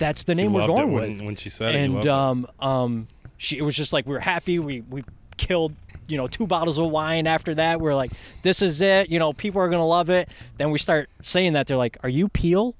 That's 0.00 0.24
the 0.24 0.32
You 0.32 0.36
name 0.36 0.52
we're 0.52 0.66
going 0.66 0.90
it 0.90 0.94
with." 0.94 1.18
when, 1.18 1.26
when 1.26 1.36
she 1.36 1.48
said 1.48 1.76
it. 1.76 1.78
and 1.78 1.98
it. 1.98 2.06
um, 2.08 2.46
um, 2.58 3.06
she 3.38 3.56
it 3.58 3.62
was 3.62 3.76
just 3.76 3.92
like 3.92 4.04
we 4.06 4.12
were 4.14 4.18
happy. 4.20 4.58
We 4.58 4.80
we 4.80 5.04
killed 5.36 5.72
you 6.08 6.16
know 6.16 6.26
two 6.26 6.46
bottles 6.46 6.78
of 6.80 6.90
wine 6.90 7.28
after 7.28 7.54
that. 7.54 7.80
We 7.80 7.88
are 7.88 7.94
like, 7.94 8.10
this 8.42 8.62
is 8.62 8.80
it. 8.80 9.08
You 9.10 9.18
know, 9.20 9.32
people 9.32 9.60
are 9.62 9.68
gonna 9.68 9.86
love 9.86 10.10
it. 10.10 10.28
Then 10.56 10.72
we 10.72 10.78
start 10.78 11.08
saying 11.22 11.52
that 11.52 11.68
they're 11.68 11.76
like, 11.76 11.96
are 12.02 12.08
you 12.08 12.28
Peel? 12.28 12.74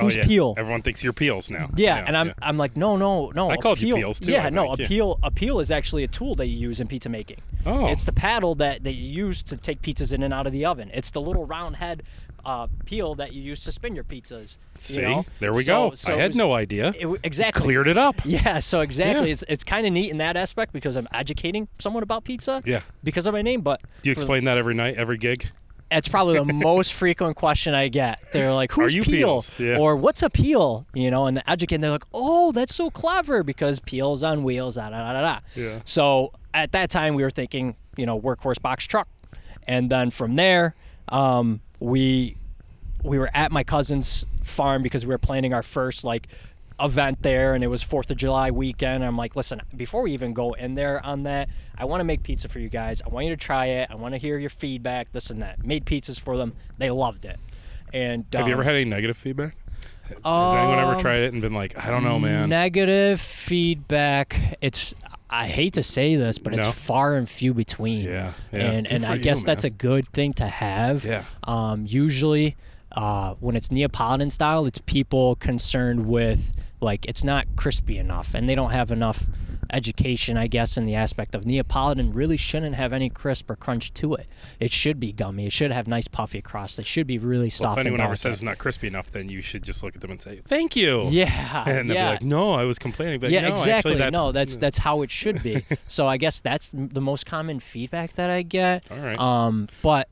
Oh, 0.00 0.04
Who's 0.04 0.14
yeah. 0.16 0.24
Peel? 0.26 0.54
Everyone 0.56 0.80
thinks 0.82 1.02
you're 1.02 1.12
Peels 1.12 1.50
now. 1.50 1.70
Yeah, 1.74 2.04
and 2.06 2.16
I'm 2.16 2.32
I'm 2.40 2.56
like, 2.56 2.76
no, 2.76 2.96
no, 2.96 3.30
no. 3.30 3.50
I 3.50 3.56
called 3.56 3.80
you 3.80 3.94
appeal- 3.94 3.96
Peels, 4.06 4.20
too, 4.20 4.30
Yeah, 4.30 4.44
I 4.46 4.50
no, 4.50 4.66
think, 4.66 4.78
yeah. 4.78 4.84
appeal 4.86 5.18
appeal 5.24 5.58
is 5.60 5.70
actually 5.72 6.04
a 6.04 6.08
tool 6.08 6.36
that 6.36 6.46
you 6.46 6.56
use 6.56 6.78
in 6.80 6.86
pizza 6.86 7.08
making. 7.08 7.40
Oh. 7.66 7.88
It's 7.88 8.04
the 8.04 8.12
paddle 8.12 8.54
that, 8.56 8.84
that 8.84 8.92
you 8.92 9.26
use 9.26 9.42
to 9.42 9.56
take 9.56 9.82
pizzas 9.82 10.12
in 10.12 10.22
and 10.22 10.32
out 10.32 10.46
of 10.46 10.52
the 10.52 10.64
oven. 10.64 10.88
It's 10.94 11.10
the 11.10 11.20
little 11.20 11.44
round 11.46 11.76
head 11.76 12.04
uh, 12.44 12.66
peel 12.86 13.14
that 13.16 13.32
you 13.32 13.42
use 13.42 13.64
to 13.64 13.72
spin 13.72 13.94
your 13.94 14.04
pizzas. 14.04 14.56
you 14.74 14.80
See, 14.80 15.02
know? 15.02 15.24
there 15.40 15.52
we 15.52 15.64
So- 15.64 15.90
go. 15.90 15.94
so 15.94 16.12
I 16.12 16.16
had 16.16 16.28
was- 16.28 16.36
no 16.36 16.54
idea. 16.54 16.92
It, 16.98 17.06
exactly. 17.22 17.62
Cleared 17.62 17.88
it 17.88 17.98
up. 17.98 18.16
Yeah, 18.24 18.58
so 18.60 18.80
exactly. 18.80 19.26
Yeah. 19.26 19.32
It's 19.32 19.44
it's 19.48 19.64
kind 19.64 19.86
of 19.86 19.92
neat 19.92 20.10
in 20.10 20.18
that 20.18 20.36
aspect 20.36 20.72
because 20.72 20.96
I'm 20.96 21.08
educating 21.12 21.68
someone 21.78 22.02
about 22.02 22.24
pizza. 22.24 22.62
Yeah. 22.64 22.80
Because 23.04 23.26
of 23.26 23.32
my 23.34 23.42
name, 23.42 23.60
but 23.62 23.80
Do 24.02 24.08
you 24.08 24.12
explain 24.12 24.44
that 24.44 24.56
every 24.58 24.74
night, 24.74 24.96
every 24.96 25.18
gig? 25.18 25.50
it's 25.90 26.06
probably 26.06 26.36
the 26.38 26.52
most 26.52 26.92
frequent 26.92 27.34
question 27.36 27.72
I 27.74 27.88
get. 27.88 28.20
They're 28.32 28.52
like, 28.52 28.70
"Who's 28.72 28.94
you 28.94 29.02
Peel?" 29.02 29.42
Yeah. 29.58 29.78
Or 29.78 29.96
"What's 29.96 30.22
a 30.22 30.28
peel?" 30.28 30.86
You 30.92 31.10
know, 31.10 31.26
and 31.26 31.38
the 31.38 31.50
educate, 31.50 31.78
they're 31.78 31.90
like, 31.90 32.04
"Oh, 32.12 32.52
that's 32.52 32.74
so 32.74 32.90
clever 32.90 33.42
because 33.42 33.80
peels 33.80 34.22
on 34.22 34.42
wheels." 34.44 34.74
Da, 34.74 34.90
da, 34.90 35.12
da, 35.14 35.20
da. 35.22 35.38
Yeah. 35.56 35.80
So 35.86 36.32
at 36.52 36.72
that 36.72 36.90
time, 36.90 37.14
we 37.14 37.22
were 37.22 37.30
thinking, 37.30 37.74
you 37.96 38.04
know, 38.04 38.20
workhorse 38.20 38.60
box 38.60 38.86
truck, 38.86 39.08
and 39.66 39.90
then 39.90 40.10
from 40.10 40.36
there, 40.36 40.74
um, 41.08 41.62
we 41.80 42.36
we 43.02 43.18
were 43.18 43.30
at 43.32 43.52
my 43.52 43.64
cousin's 43.64 44.26
farm 44.42 44.82
because 44.82 45.06
we 45.06 45.10
were 45.10 45.18
planning 45.18 45.54
our 45.54 45.62
first 45.62 46.04
like 46.04 46.28
event 46.80 47.22
there 47.22 47.54
and 47.54 47.64
it 47.64 47.66
was 47.66 47.82
fourth 47.82 48.10
of 48.10 48.16
july 48.16 48.50
weekend. 48.50 49.04
I'm 49.04 49.16
like 49.16 49.36
listen 49.36 49.60
before 49.76 50.02
we 50.02 50.12
even 50.12 50.32
go 50.32 50.52
in 50.52 50.74
there 50.74 51.04
on 51.04 51.24
that 51.24 51.48
i 51.76 51.84
want 51.84 52.00
to 52.00 52.04
make 52.04 52.22
pizza 52.22 52.48
for 52.48 52.58
you 52.58 52.68
guys. 52.68 53.02
I 53.04 53.08
want 53.08 53.26
you 53.26 53.32
to 53.32 53.36
try 53.36 53.66
it. 53.66 53.88
I 53.90 53.94
want 53.94 54.14
to 54.14 54.18
hear 54.18 54.38
your 54.38 54.50
feedback 54.50 55.12
this 55.12 55.30
and 55.30 55.42
that. 55.42 55.64
Made 55.64 55.86
pizzas 55.86 56.20
for 56.20 56.36
them. 56.36 56.54
They 56.78 56.90
loved 56.90 57.24
it. 57.24 57.38
And 57.92 58.26
Have 58.32 58.46
you 58.46 58.54
um, 58.54 58.60
ever 58.60 58.64
had 58.64 58.74
any 58.74 58.84
negative 58.84 59.16
feedback? 59.16 59.56
Has 60.24 60.54
anyone 60.54 60.78
ever 60.78 60.94
um, 60.94 61.00
tried 61.00 61.20
it 61.20 61.32
and 61.32 61.42
been 61.42 61.54
like, 61.54 61.76
I 61.78 61.90
don't 61.90 62.02
know, 62.02 62.18
man? 62.18 62.48
negative 62.48 63.20
feedback 63.20 64.56
it's 64.60 64.94
i 65.30 65.46
hate 65.46 65.74
to 65.74 65.82
say 65.82 66.16
this 66.16 66.38
but 66.38 66.52
No. 66.54 66.58
it's 66.58 66.68
far 66.86 67.16
and 67.16 67.28
few 67.28 67.52
between 67.54 68.04
Yeah, 68.06 68.32
yeah. 68.52 68.58
and 68.60 68.86
Good 68.86 68.94
and 68.94 69.06
i 69.06 69.14
you, 69.14 69.20
guess 69.22 69.44
that's 69.44 69.64
a 69.64 69.70
good 69.70 70.08
thing 70.08 70.32
to 70.34 70.46
have 70.46 71.04
Yeah. 71.04 71.24
um, 71.44 71.84
usually 71.86 72.56
uh, 72.92 73.34
when 73.40 73.54
it's 73.56 73.70
neapolitan 73.70 74.30
style 74.30 74.64
it's 74.66 74.78
people 74.78 75.36
concerned 75.36 76.06
with 76.06 76.54
like 76.80 77.04
it's 77.06 77.22
not 77.24 77.46
crispy 77.56 77.98
enough 77.98 78.34
and 78.34 78.48
they 78.48 78.54
don't 78.54 78.70
have 78.70 78.90
enough 78.90 79.24
education 79.70 80.36
i 80.36 80.46
guess 80.46 80.76
in 80.76 80.84
the 80.84 80.94
aspect 80.94 81.34
of 81.34 81.44
neapolitan 81.44 82.12
really 82.12 82.36
shouldn't 82.36 82.74
have 82.74 82.92
any 82.92 83.08
crisp 83.08 83.50
or 83.50 83.56
crunch 83.56 83.92
to 83.94 84.14
it 84.14 84.26
it 84.60 84.72
should 84.72 84.98
be 84.98 85.12
gummy 85.12 85.46
it 85.46 85.52
should 85.52 85.70
have 85.70 85.86
nice 85.86 86.08
puffy 86.08 86.40
crust 86.40 86.78
it 86.78 86.86
should 86.86 87.06
be 87.06 87.18
really 87.18 87.46
Well, 87.46 87.50
soft 87.50 87.80
if 87.80 87.86
anyone 87.86 88.00
ever 88.00 88.16
says 88.16 88.34
it's 88.34 88.42
not 88.42 88.58
crispy 88.58 88.86
enough, 88.86 89.10
then 89.10 89.28
you 89.28 89.40
should 89.40 89.62
just 89.62 89.82
look 89.82 89.94
at 89.94 90.00
them 90.00 90.10
and 90.10 90.20
say, 90.20 90.40
"Thank 90.46 90.76
you." 90.76 91.04
yeah 91.08 91.64
And 91.66 91.88
they'll 91.88 91.96
yeah 91.96 92.06
be 92.08 92.12
like, 92.14 92.22
"No, 92.22 92.52
I 92.52 92.64
was 92.64 92.78
complaining." 92.78 93.20
But 93.20 93.30
yeah, 93.30 93.42
no, 93.42 93.52
exactly. 93.52 93.72
Actually, 93.72 93.98
that's, 93.98 94.12
no, 94.12 94.32
that's 94.32 94.56
that's 94.56 94.78
how 94.78 95.02
it 95.02 95.10
should 95.10 95.42
be. 95.42 95.64
so 95.86 96.06
I 96.06 96.16
guess 96.16 96.40
that's 96.40 96.72
the 96.74 97.00
most 97.00 97.26
common 97.26 97.60
feedback 97.60 98.12
that 98.14 98.30
I 98.30 98.42
get. 98.42 98.84
All 98.90 98.98
right. 98.98 99.18
Um, 99.18 99.68
but 99.82 100.08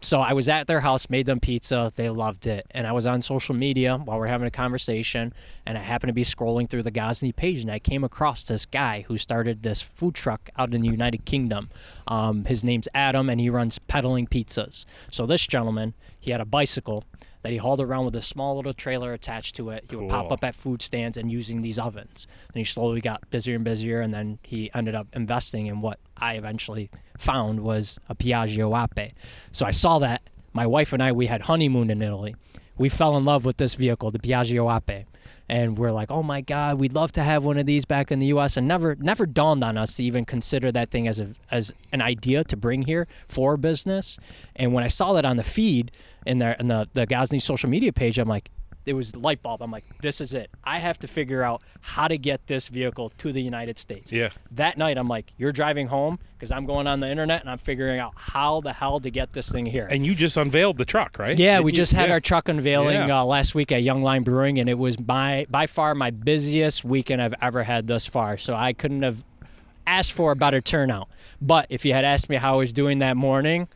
so 0.00 0.20
I 0.20 0.34
was 0.34 0.48
at 0.48 0.66
their 0.66 0.80
house, 0.80 1.08
made 1.08 1.26
them 1.26 1.40
pizza. 1.40 1.92
They 1.96 2.10
loved 2.10 2.46
it, 2.46 2.64
and 2.70 2.86
I 2.86 2.92
was 2.92 3.06
on 3.06 3.22
social 3.22 3.54
media 3.54 3.96
while 3.96 4.18
we're 4.18 4.26
having 4.26 4.46
a 4.46 4.50
conversation, 4.50 5.32
and 5.64 5.76
I 5.76 5.80
happened 5.80 6.10
to 6.10 6.14
be 6.14 6.24
scrolling 6.24 6.68
through 6.68 6.82
the 6.82 6.92
Gozney 6.92 7.34
page, 7.34 7.62
and 7.62 7.70
I 7.70 7.78
came 7.78 8.04
across 8.04 8.44
this 8.44 8.66
guy 8.66 9.04
who 9.08 9.16
started 9.16 9.62
this 9.62 9.80
food 9.80 10.14
truck 10.14 10.50
out 10.56 10.74
in 10.74 10.82
the 10.82 10.88
United 10.88 11.24
Kingdom. 11.24 11.70
Um, 12.06 12.44
his 12.44 12.62
name's 12.62 12.88
Adam, 12.94 13.28
and 13.30 13.40
he 13.40 13.50
runs 13.50 13.78
peddling 13.78 14.26
pizzas. 14.26 14.84
So 15.10 15.26
this 15.26 15.46
gentleman, 15.46 15.94
he 16.20 16.30
had 16.30 16.40
a 16.40 16.46
bicycle 16.46 17.04
that 17.42 17.52
he 17.52 17.58
hauled 17.58 17.80
around 17.80 18.04
with 18.04 18.16
a 18.16 18.22
small 18.22 18.56
little 18.56 18.74
trailer 18.74 19.12
attached 19.12 19.54
to 19.54 19.70
it. 19.70 19.84
He 19.88 19.94
would 19.94 20.10
pop 20.10 20.32
up 20.32 20.42
at 20.42 20.56
food 20.56 20.82
stands 20.82 21.16
and 21.16 21.30
using 21.30 21.62
these 21.62 21.78
ovens. 21.78 22.26
And 22.48 22.58
he 22.58 22.64
slowly 22.64 23.00
got 23.00 23.30
busier 23.30 23.54
and 23.54 23.64
busier, 23.64 24.00
and 24.00 24.12
then 24.12 24.40
he 24.42 24.68
ended 24.74 24.96
up 24.96 25.06
investing 25.12 25.66
in 25.66 25.80
what 25.80 26.00
I 26.16 26.34
eventually 26.34 26.90
found 27.20 27.60
was 27.60 27.98
a 28.08 28.14
Piaggio 28.14 28.72
Ape. 28.76 29.12
So 29.50 29.66
I 29.66 29.70
saw 29.70 29.98
that. 30.00 30.22
My 30.52 30.66
wife 30.66 30.92
and 30.94 31.02
I, 31.02 31.12
we 31.12 31.26
had 31.26 31.42
honeymoon 31.42 31.90
in 31.90 32.00
Italy. 32.00 32.34
We 32.78 32.88
fell 32.88 33.16
in 33.16 33.24
love 33.24 33.44
with 33.44 33.58
this 33.58 33.74
vehicle, 33.74 34.10
the 34.10 34.18
Piaggio 34.18 34.74
Ape. 34.74 35.06
And 35.48 35.78
we're 35.78 35.92
like, 35.92 36.10
oh 36.10 36.22
my 36.22 36.40
God, 36.40 36.80
we'd 36.80 36.92
love 36.92 37.12
to 37.12 37.22
have 37.22 37.44
one 37.44 37.56
of 37.56 37.66
these 37.66 37.84
back 37.84 38.10
in 38.10 38.18
the 38.18 38.26
U.S. 38.26 38.56
And 38.56 38.66
never, 38.66 38.96
never 38.96 39.26
dawned 39.26 39.62
on 39.62 39.76
us 39.78 39.96
to 39.96 40.04
even 40.04 40.24
consider 40.24 40.72
that 40.72 40.90
thing 40.90 41.06
as 41.06 41.20
a 41.20 41.28
as 41.50 41.72
an 41.92 42.02
idea 42.02 42.42
to 42.44 42.56
bring 42.56 42.82
here 42.82 43.06
for 43.28 43.56
business. 43.56 44.18
And 44.56 44.72
when 44.72 44.82
I 44.82 44.88
saw 44.88 45.12
that 45.12 45.24
on 45.24 45.36
the 45.36 45.44
feed 45.44 45.92
in 46.26 46.38
the 46.38 46.58
in 46.58 46.66
the 46.66 46.88
the 46.94 47.06
Gozney 47.06 47.40
social 47.40 47.70
media 47.70 47.92
page, 47.92 48.18
I'm 48.18 48.28
like, 48.28 48.50
it 48.86 48.92
was 48.94 49.10
the 49.12 49.18
light 49.18 49.42
bulb. 49.42 49.62
I'm 49.62 49.70
like, 49.72 49.84
this 50.00 50.20
is 50.20 50.32
it. 50.32 50.48
I 50.62 50.78
have 50.78 50.96
to 51.00 51.08
figure 51.08 51.42
out 51.42 51.60
how 51.80 52.06
to 52.06 52.16
get 52.16 52.46
this 52.46 52.68
vehicle 52.68 53.10
to 53.18 53.32
the 53.32 53.42
United 53.42 53.78
States. 53.78 54.12
Yeah. 54.12 54.30
That 54.52 54.78
night, 54.78 54.96
I'm 54.96 55.08
like, 55.08 55.32
you're 55.36 55.50
driving 55.50 55.88
home 55.88 56.20
because 56.38 56.52
I'm 56.52 56.66
going 56.66 56.86
on 56.86 57.00
the 57.00 57.10
internet 57.10 57.40
and 57.40 57.50
I'm 57.50 57.58
figuring 57.58 57.98
out 57.98 58.12
how 58.14 58.60
the 58.60 58.72
hell 58.72 59.00
to 59.00 59.10
get 59.10 59.32
this 59.32 59.50
thing 59.50 59.66
here. 59.66 59.88
And 59.90 60.06
you 60.06 60.14
just 60.14 60.36
unveiled 60.36 60.78
the 60.78 60.84
truck, 60.84 61.18
right? 61.18 61.36
Yeah, 61.36 61.54
Didn't 61.56 61.64
we 61.64 61.72
you? 61.72 61.76
just 61.76 61.92
had 61.94 62.08
Yeah. 62.08 62.14
our 62.14 62.20
truck 62.20 62.48
unveiling 62.48 62.94
Yeah. 63.08 63.20
uh, 63.20 63.24
last 63.24 63.56
week 63.56 63.72
at 63.72 63.82
Young 63.82 64.02
Lion 64.02 64.22
Brewing, 64.22 64.58
and 64.60 64.68
it 64.70 64.78
was 64.78 64.98
my 65.00 65.46
by 65.50 65.66
far 65.66 65.94
my 65.96 66.10
busiest 66.10 66.84
weekend 66.84 67.20
I've 67.20 67.34
ever 67.42 67.64
had 67.64 67.88
thus 67.88 68.06
far. 68.06 68.38
So 68.38 68.54
I 68.54 68.72
couldn't 68.72 69.02
have 69.02 69.24
asked 69.84 70.12
for 70.12 70.30
a 70.30 70.36
better 70.36 70.60
turnout. 70.60 71.08
But 71.42 71.66
if 71.70 71.84
you 71.84 71.92
had 71.92 72.04
asked 72.04 72.28
me 72.28 72.36
how 72.36 72.54
I 72.54 72.56
was 72.58 72.72
doing 72.72 73.00
that 73.00 73.16
morning, 73.16 73.66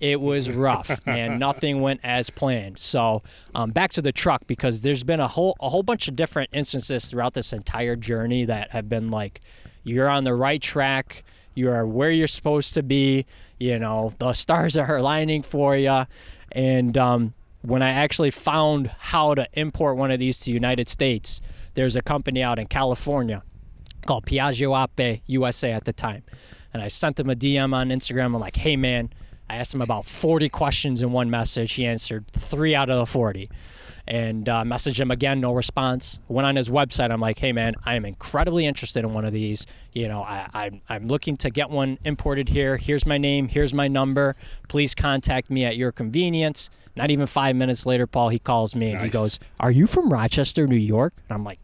it 0.00 0.20
was 0.20 0.50
rough, 0.50 1.04
man. 1.06 1.38
Nothing 1.38 1.80
went 1.80 2.00
as 2.02 2.30
planned. 2.30 2.78
So 2.78 3.22
um, 3.54 3.70
back 3.70 3.92
to 3.92 4.02
the 4.02 4.12
truck 4.12 4.46
because 4.46 4.82
there's 4.82 5.04
been 5.04 5.20
a 5.20 5.28
whole 5.28 5.56
a 5.60 5.68
whole 5.68 5.82
bunch 5.82 6.08
of 6.08 6.16
different 6.16 6.50
instances 6.52 7.06
throughout 7.06 7.34
this 7.34 7.52
entire 7.52 7.96
journey 7.96 8.44
that 8.46 8.70
have 8.70 8.88
been 8.88 9.10
like, 9.10 9.40
you're 9.84 10.08
on 10.08 10.24
the 10.24 10.34
right 10.34 10.60
track. 10.60 11.24
You 11.54 11.70
are 11.70 11.86
where 11.86 12.10
you're 12.10 12.28
supposed 12.28 12.74
to 12.74 12.82
be. 12.82 13.26
You 13.58 13.78
know 13.78 14.14
the 14.18 14.32
stars 14.34 14.76
are 14.76 14.96
aligning 14.96 15.42
for 15.42 15.76
you. 15.76 16.06
And 16.52 16.96
um, 16.98 17.34
when 17.62 17.82
I 17.82 17.90
actually 17.90 18.30
found 18.30 18.88
how 18.98 19.34
to 19.34 19.46
import 19.52 19.96
one 19.96 20.10
of 20.10 20.18
these 20.18 20.38
to 20.40 20.46
the 20.46 20.52
United 20.52 20.88
States, 20.88 21.40
there's 21.74 21.96
a 21.96 22.02
company 22.02 22.42
out 22.42 22.58
in 22.58 22.66
California 22.66 23.42
called 24.06 24.26
Piaggio 24.26 24.88
Ape 24.98 25.22
USA 25.26 25.72
at 25.72 25.84
the 25.84 25.92
time. 25.92 26.22
And 26.72 26.82
I 26.82 26.88
sent 26.88 27.16
them 27.16 27.28
a 27.28 27.34
DM 27.34 27.74
on 27.74 27.90
Instagram. 27.90 28.26
I'm 28.26 28.34
like, 28.38 28.56
hey, 28.56 28.76
man, 28.76 29.10
I 29.50 29.56
asked 29.56 29.74
him 29.74 29.82
about 29.82 30.06
40 30.06 30.48
questions 30.48 31.02
in 31.02 31.10
one 31.10 31.28
message. 31.28 31.72
He 31.72 31.84
answered 31.84 32.24
three 32.28 32.76
out 32.76 32.88
of 32.88 32.98
the 32.98 33.06
40. 33.06 33.50
And 34.06 34.48
uh, 34.48 34.62
messaged 34.62 35.00
him 35.00 35.10
again, 35.10 35.40
no 35.40 35.52
response. 35.52 36.20
Went 36.28 36.46
on 36.46 36.54
his 36.54 36.70
website. 36.70 37.10
I'm 37.10 37.20
like, 37.20 37.40
hey, 37.40 37.50
man, 37.50 37.74
I 37.84 37.96
am 37.96 38.04
incredibly 38.04 38.64
interested 38.64 39.04
in 39.04 39.12
one 39.12 39.24
of 39.24 39.32
these. 39.32 39.66
You 39.92 40.06
know, 40.06 40.22
I, 40.22 40.46
I, 40.54 40.80
I'm 40.88 41.08
looking 41.08 41.36
to 41.38 41.50
get 41.50 41.68
one 41.68 41.98
imported 42.04 42.48
here. 42.48 42.76
Here's 42.76 43.06
my 43.06 43.18
name. 43.18 43.48
Here's 43.48 43.74
my 43.74 43.88
number. 43.88 44.36
Please 44.68 44.94
contact 44.94 45.50
me 45.50 45.64
at 45.64 45.76
your 45.76 45.90
convenience. 45.90 46.70
Not 46.94 47.10
even 47.10 47.26
five 47.26 47.56
minutes 47.56 47.86
later, 47.86 48.06
Paul, 48.06 48.28
he 48.28 48.38
calls 48.38 48.76
me 48.76 48.92
and 48.92 49.02
he 49.02 49.10
goes, 49.10 49.40
Are 49.58 49.70
you 49.72 49.88
from 49.88 50.12
Rochester, 50.12 50.68
New 50.68 50.76
York? 50.76 51.12
And 51.28 51.34
I'm 51.34 51.44
like, 51.44 51.58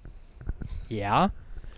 Yeah. 0.89 1.29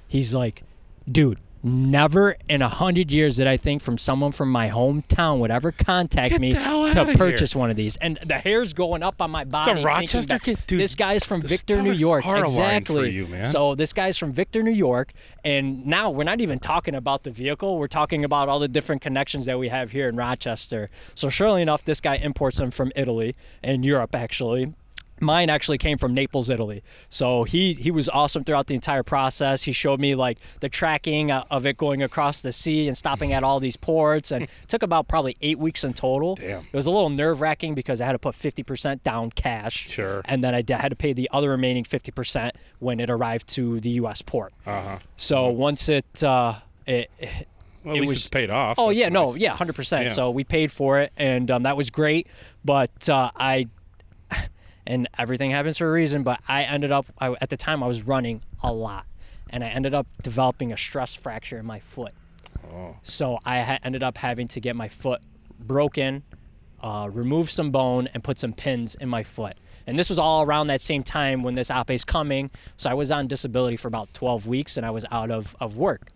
He's 0.07 0.35
like, 0.35 0.63
dude, 1.11 1.39
Never 1.63 2.37
in 2.49 2.63
a 2.63 2.69
hundred 2.69 3.11
years 3.11 3.37
did 3.37 3.47
I 3.47 3.57
think 3.57 3.83
from 3.83 3.99
someone 3.99 4.33
from 4.33 4.51
my 4.51 4.71
hometown 4.71 5.39
would 5.41 5.51
ever 5.51 5.73
contact 5.73 6.31
Get 6.31 6.41
me 6.41 6.53
to 6.53 6.59
outta 6.59 7.05
here. 7.05 7.17
purchase 7.17 7.57
one 7.57 7.71
of 7.71 7.77
these. 7.77 7.97
And 7.97 8.19
the 8.25 8.35
hair's 8.35 8.73
going 8.73 9.03
up 9.03 9.21
on 9.21 9.31
my 9.31 9.45
body. 9.45 9.73
thinking 9.73 9.85
Rochester 9.85 10.35
back, 10.35 10.43
kid? 10.45 10.59
Dude, 10.67 10.81
this 10.81 10.95
guy's 10.95 11.25
from 11.25 11.43
Victor, 11.43 11.83
New 11.83 11.93
York. 11.93 12.25
exactly. 12.27 13.11
you. 13.11 13.45
So 13.45 13.75
this 13.75 13.93
guy's 13.93 14.17
from 14.17 14.33
Victor, 14.33 14.63
New 14.63 14.71
York, 14.71 15.13
and 15.45 15.87
now 15.87 16.11
we're 16.11 16.25
not 16.25 16.41
even 16.41 16.59
talking 16.59 16.95
about 16.95 17.25
the 17.25 17.31
vehicle. 17.31 17.79
We're 17.79 17.89
talking 17.89 18.25
about 18.25 18.49
all 18.49 18.59
the 18.59 18.69
different 18.69 19.03
connections 19.03 19.47
that 19.47 19.59
we 19.59 19.69
have 19.69 19.91
here 19.91 20.09
in 20.09 20.17
Rochester. 20.17 20.91
So 21.15 21.29
surely 21.29 21.63
enough, 21.63 21.85
this 21.85 22.01
guy 22.01 22.17
imports 22.17 22.59
them 22.59 22.71
from 22.71 22.93
Italy 22.95 23.35
and 23.63 23.85
Europe, 23.85 24.15
actually. 24.15 24.75
Mine 25.21 25.51
actually 25.51 25.79
came 25.79 25.99
from 25.99 26.15
Naples, 26.15 26.51
Italy. 26.51 26.83
So 27.09 27.45
he 27.45 27.73
he 27.73 27.91
was 27.91 28.09
awesome 28.09 28.45
throughout 28.45 28.67
the 28.67 28.75
entire 28.75 29.03
process. 29.03 29.63
He 29.65 29.73
showed 29.73 30.01
me 30.01 30.15
like 30.15 30.39
the 30.61 30.69
tracking 30.69 31.31
uh, 31.31 31.45
of 31.51 31.67
it 31.67 31.77
going 31.77 32.03
across 32.03 32.43
the 32.43 32.53
sea 32.53 32.89
and 32.89 32.97
stopping 32.97 33.33
at 33.33 33.43
all 33.43 33.61
these 33.61 33.77
ports, 33.77 34.31
and 34.33 34.45
it 34.45 34.51
took 34.69 34.83
about 34.83 35.09
probably 35.09 35.37
eight 35.43 35.59
weeks 35.59 35.85
in 35.85 35.93
total. 35.95 36.35
Damn. 36.37 36.61
It 36.61 36.73
was 36.73 36.87
a 36.87 36.91
little 36.91 37.11
nerve 37.11 37.41
wracking 37.41 37.75
because 37.75 38.01
I 38.01 38.07
had 38.07 38.13
to 38.13 38.19
put 38.19 38.35
50% 38.35 39.03
down 39.03 39.31
cash. 39.31 39.89
Sure. 39.89 40.23
And 40.25 40.43
then 40.45 40.55
I 40.55 40.63
d- 40.63 40.75
had 40.75 40.91
to 40.91 40.97
pay 40.97 41.13
the 41.13 41.29
other 41.33 41.51
remaining 41.51 41.85
50% 41.85 42.53
when 42.79 43.01
it 43.01 43.11
arrived 43.11 43.47
to 43.49 43.81
the 43.81 43.91
U.S. 43.91 44.23
port. 44.23 44.53
Uh 44.67 44.81
huh. 44.81 44.99
So 45.17 45.49
once 45.49 45.89
it, 45.89 46.23
uh, 46.25 46.55
it, 46.87 47.11
Well, 47.85 47.95
at 47.95 47.97
It 47.97 48.01
least 48.01 48.11
was- 48.11 48.19
it's 48.21 48.29
paid 48.29 48.51
off. 48.51 48.79
oh 48.79 48.89
That's 48.89 48.99
yeah, 48.99 49.09
no, 49.09 49.35
yeah, 49.35 49.57
hundred 49.57 49.77
percent. 49.77 50.07
Yeah. 50.07 50.13
So 50.13 50.31
we 50.31 50.45
paid 50.45 50.71
for 50.73 50.99
it, 51.01 51.13
and 51.17 51.51
um, 51.51 51.63
that 51.63 51.77
was 51.77 51.91
great. 51.91 52.27
But 52.65 53.09
uh, 53.09 53.31
I, 53.37 53.69
and 54.89 55.07
everything 55.19 55.51
happens 55.51 55.79
for 55.79 55.87
a 55.87 55.93
reason. 55.93 56.25
But 56.25 56.41
I 56.49 56.65
ended 56.65 56.91
up 56.91 57.07
I, 57.19 57.37
at 57.41 57.51
the 57.51 57.57
time 57.57 57.85
I 57.85 57.87
was 57.87 58.03
running 58.03 58.43
a 58.63 58.73
lot, 58.73 59.07
and 59.51 59.63
I 59.63 59.69
ended 59.69 59.95
up 59.95 60.09
developing 60.23 60.73
a 60.73 60.77
stress 60.77 61.15
fracture 61.15 61.59
in 61.59 61.67
my 61.67 61.79
foot. 61.79 62.13
Oh. 62.73 62.97
So 63.03 63.39
I 63.45 63.61
ha- 63.61 63.79
ended 63.85 64.03
up 64.03 64.19
having 64.19 64.49
to 64.49 64.61
get 64.61 64.75
my 64.75 64.89
foot 64.89 65.21
broken, 65.61 66.25
uh, 66.83 67.09
remove 67.13 67.51
some 67.51 67.71
bone, 67.71 68.09
and 68.15 68.25
put 68.25 68.39
some 68.39 68.53
pins 68.53 68.97
in 68.97 69.09
my 69.09 69.23
foot. 69.23 69.57
And 69.87 69.99
this 69.99 70.09
was 70.09 70.19
all 70.19 70.43
around 70.43 70.67
that 70.67 70.81
same 70.81 71.03
time 71.03 71.43
when 71.43 71.55
this 71.55 71.71
ape's 71.71 72.05
coming. 72.05 72.51
So 72.77 72.91
I 72.91 72.95
was 72.95 73.11
on 73.11 73.27
disability 73.27 73.77
for 73.77 73.89
about 73.89 74.13
12 74.15 74.47
weeks, 74.47 74.77
and 74.77 74.85
I 74.85 74.91
was 74.91 75.07
out 75.11 75.31
of, 75.31 75.55
of 75.61 75.77
work. 75.77 76.13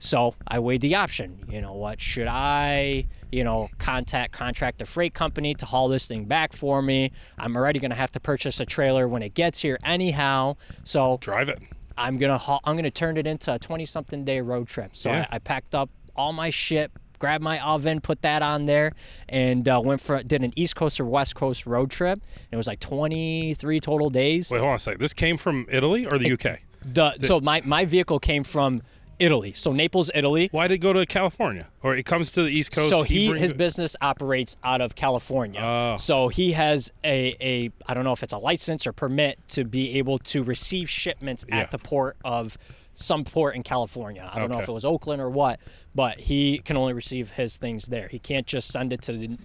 So 0.00 0.34
I 0.48 0.58
weighed 0.58 0.80
the 0.80 0.96
option. 0.96 1.44
You 1.48 1.60
know 1.60 1.74
what? 1.74 2.00
Should 2.00 2.26
I, 2.26 3.06
you 3.30 3.44
know, 3.44 3.68
contact 3.78 4.32
contract 4.32 4.82
a 4.82 4.86
freight 4.86 5.14
company 5.14 5.54
to 5.54 5.66
haul 5.66 5.88
this 5.88 6.08
thing 6.08 6.24
back 6.24 6.52
for 6.52 6.82
me? 6.82 7.12
I'm 7.38 7.54
already 7.54 7.78
going 7.78 7.90
to 7.90 7.96
have 7.96 8.10
to 8.12 8.20
purchase 8.20 8.58
a 8.60 8.66
trailer 8.66 9.06
when 9.06 9.22
it 9.22 9.34
gets 9.34 9.60
here 9.60 9.78
anyhow. 9.84 10.56
So 10.84 11.18
Drive 11.20 11.50
it. 11.50 11.60
I'm 11.98 12.16
gonna 12.16 12.38
haul, 12.38 12.60
I'm 12.64 12.76
gonna 12.76 12.90
turn 12.90 13.18
it 13.18 13.26
into 13.26 13.52
a 13.52 13.58
20 13.58 13.84
something 13.84 14.24
day 14.24 14.40
road 14.40 14.68
trip. 14.68 14.96
So 14.96 15.10
Yeah. 15.10 15.26
I, 15.30 15.36
I 15.36 15.38
packed 15.38 15.74
up 15.74 15.90
all 16.16 16.32
my 16.32 16.48
shit, 16.48 16.90
grabbed 17.18 17.44
my 17.44 17.60
oven, 17.60 18.00
put 18.00 18.22
that 18.22 18.40
on 18.40 18.64
there, 18.64 18.92
and 19.28 19.68
uh, 19.68 19.82
went 19.84 20.00
for 20.00 20.22
did 20.22 20.42
an 20.42 20.54
East 20.56 20.76
Coast 20.76 20.98
or 20.98 21.04
West 21.04 21.34
Coast 21.34 21.66
road 21.66 21.90
trip. 21.90 22.18
And 22.18 22.52
it 22.52 22.56
was 22.56 22.66
like 22.66 22.80
23 22.80 23.80
total 23.80 24.08
days. 24.08 24.50
Wait, 24.50 24.58
hold 24.60 24.70
on 24.70 24.76
a 24.76 24.78
second. 24.78 25.00
This 25.00 25.12
came 25.12 25.36
from 25.36 25.66
Italy 25.70 26.06
or 26.06 26.16
the 26.18 26.32
UK? 26.32 26.60
The, 26.82 27.18
so 27.24 27.40
my 27.40 27.60
my 27.66 27.84
vehicle 27.84 28.18
came 28.18 28.42
from 28.44 28.80
Italy, 29.20 29.52
so 29.52 29.72
Naples, 29.72 30.10
Italy. 30.14 30.48
Why 30.50 30.66
did 30.66 30.74
it 30.74 30.78
go 30.78 30.92
to 30.92 31.04
California? 31.06 31.66
Or 31.82 31.94
it 31.94 32.04
comes 32.06 32.32
to 32.32 32.42
the 32.42 32.48
East 32.48 32.72
Coast? 32.72 32.88
So 32.88 33.02
he 33.02 33.28
brings 33.28 33.42
his 33.42 33.50
it- 33.52 33.56
business 33.56 33.94
operates 34.00 34.56
out 34.64 34.80
of 34.80 34.94
California. 34.94 35.60
Oh. 35.62 35.96
So 35.98 36.28
he 36.28 36.52
has 36.52 36.90
a, 37.04 37.36
a 37.40 37.70
I 37.86 37.94
don't 37.94 38.04
know 38.04 38.12
if 38.12 38.22
it's 38.22 38.32
a 38.32 38.38
license 38.38 38.86
or 38.86 38.92
permit 38.92 39.38
to 39.50 39.64
be 39.64 39.98
able 39.98 40.18
to 40.18 40.42
receive 40.42 40.88
shipments 40.88 41.44
Yeah. 41.48 41.58
at 41.58 41.70
the 41.70 41.78
port 41.78 42.16
of 42.24 42.56
some 43.00 43.24
port 43.24 43.56
in 43.56 43.62
California. 43.62 44.28
I 44.32 44.38
don't 44.38 44.50
know 44.50 44.58
if 44.58 44.68
it 44.68 44.72
was 44.72 44.84
Oakland 44.84 45.20
or 45.22 45.30
what, 45.30 45.58
but 45.94 46.20
he 46.20 46.58
can 46.58 46.76
only 46.76 46.92
receive 46.92 47.30
his 47.30 47.56
things 47.56 47.86
there. 47.86 48.08
He 48.08 48.18
can't 48.18 48.46
just 48.46 48.68
send 48.68 48.92
it 48.92 49.02
to 49.02 49.12
the 49.12 49.38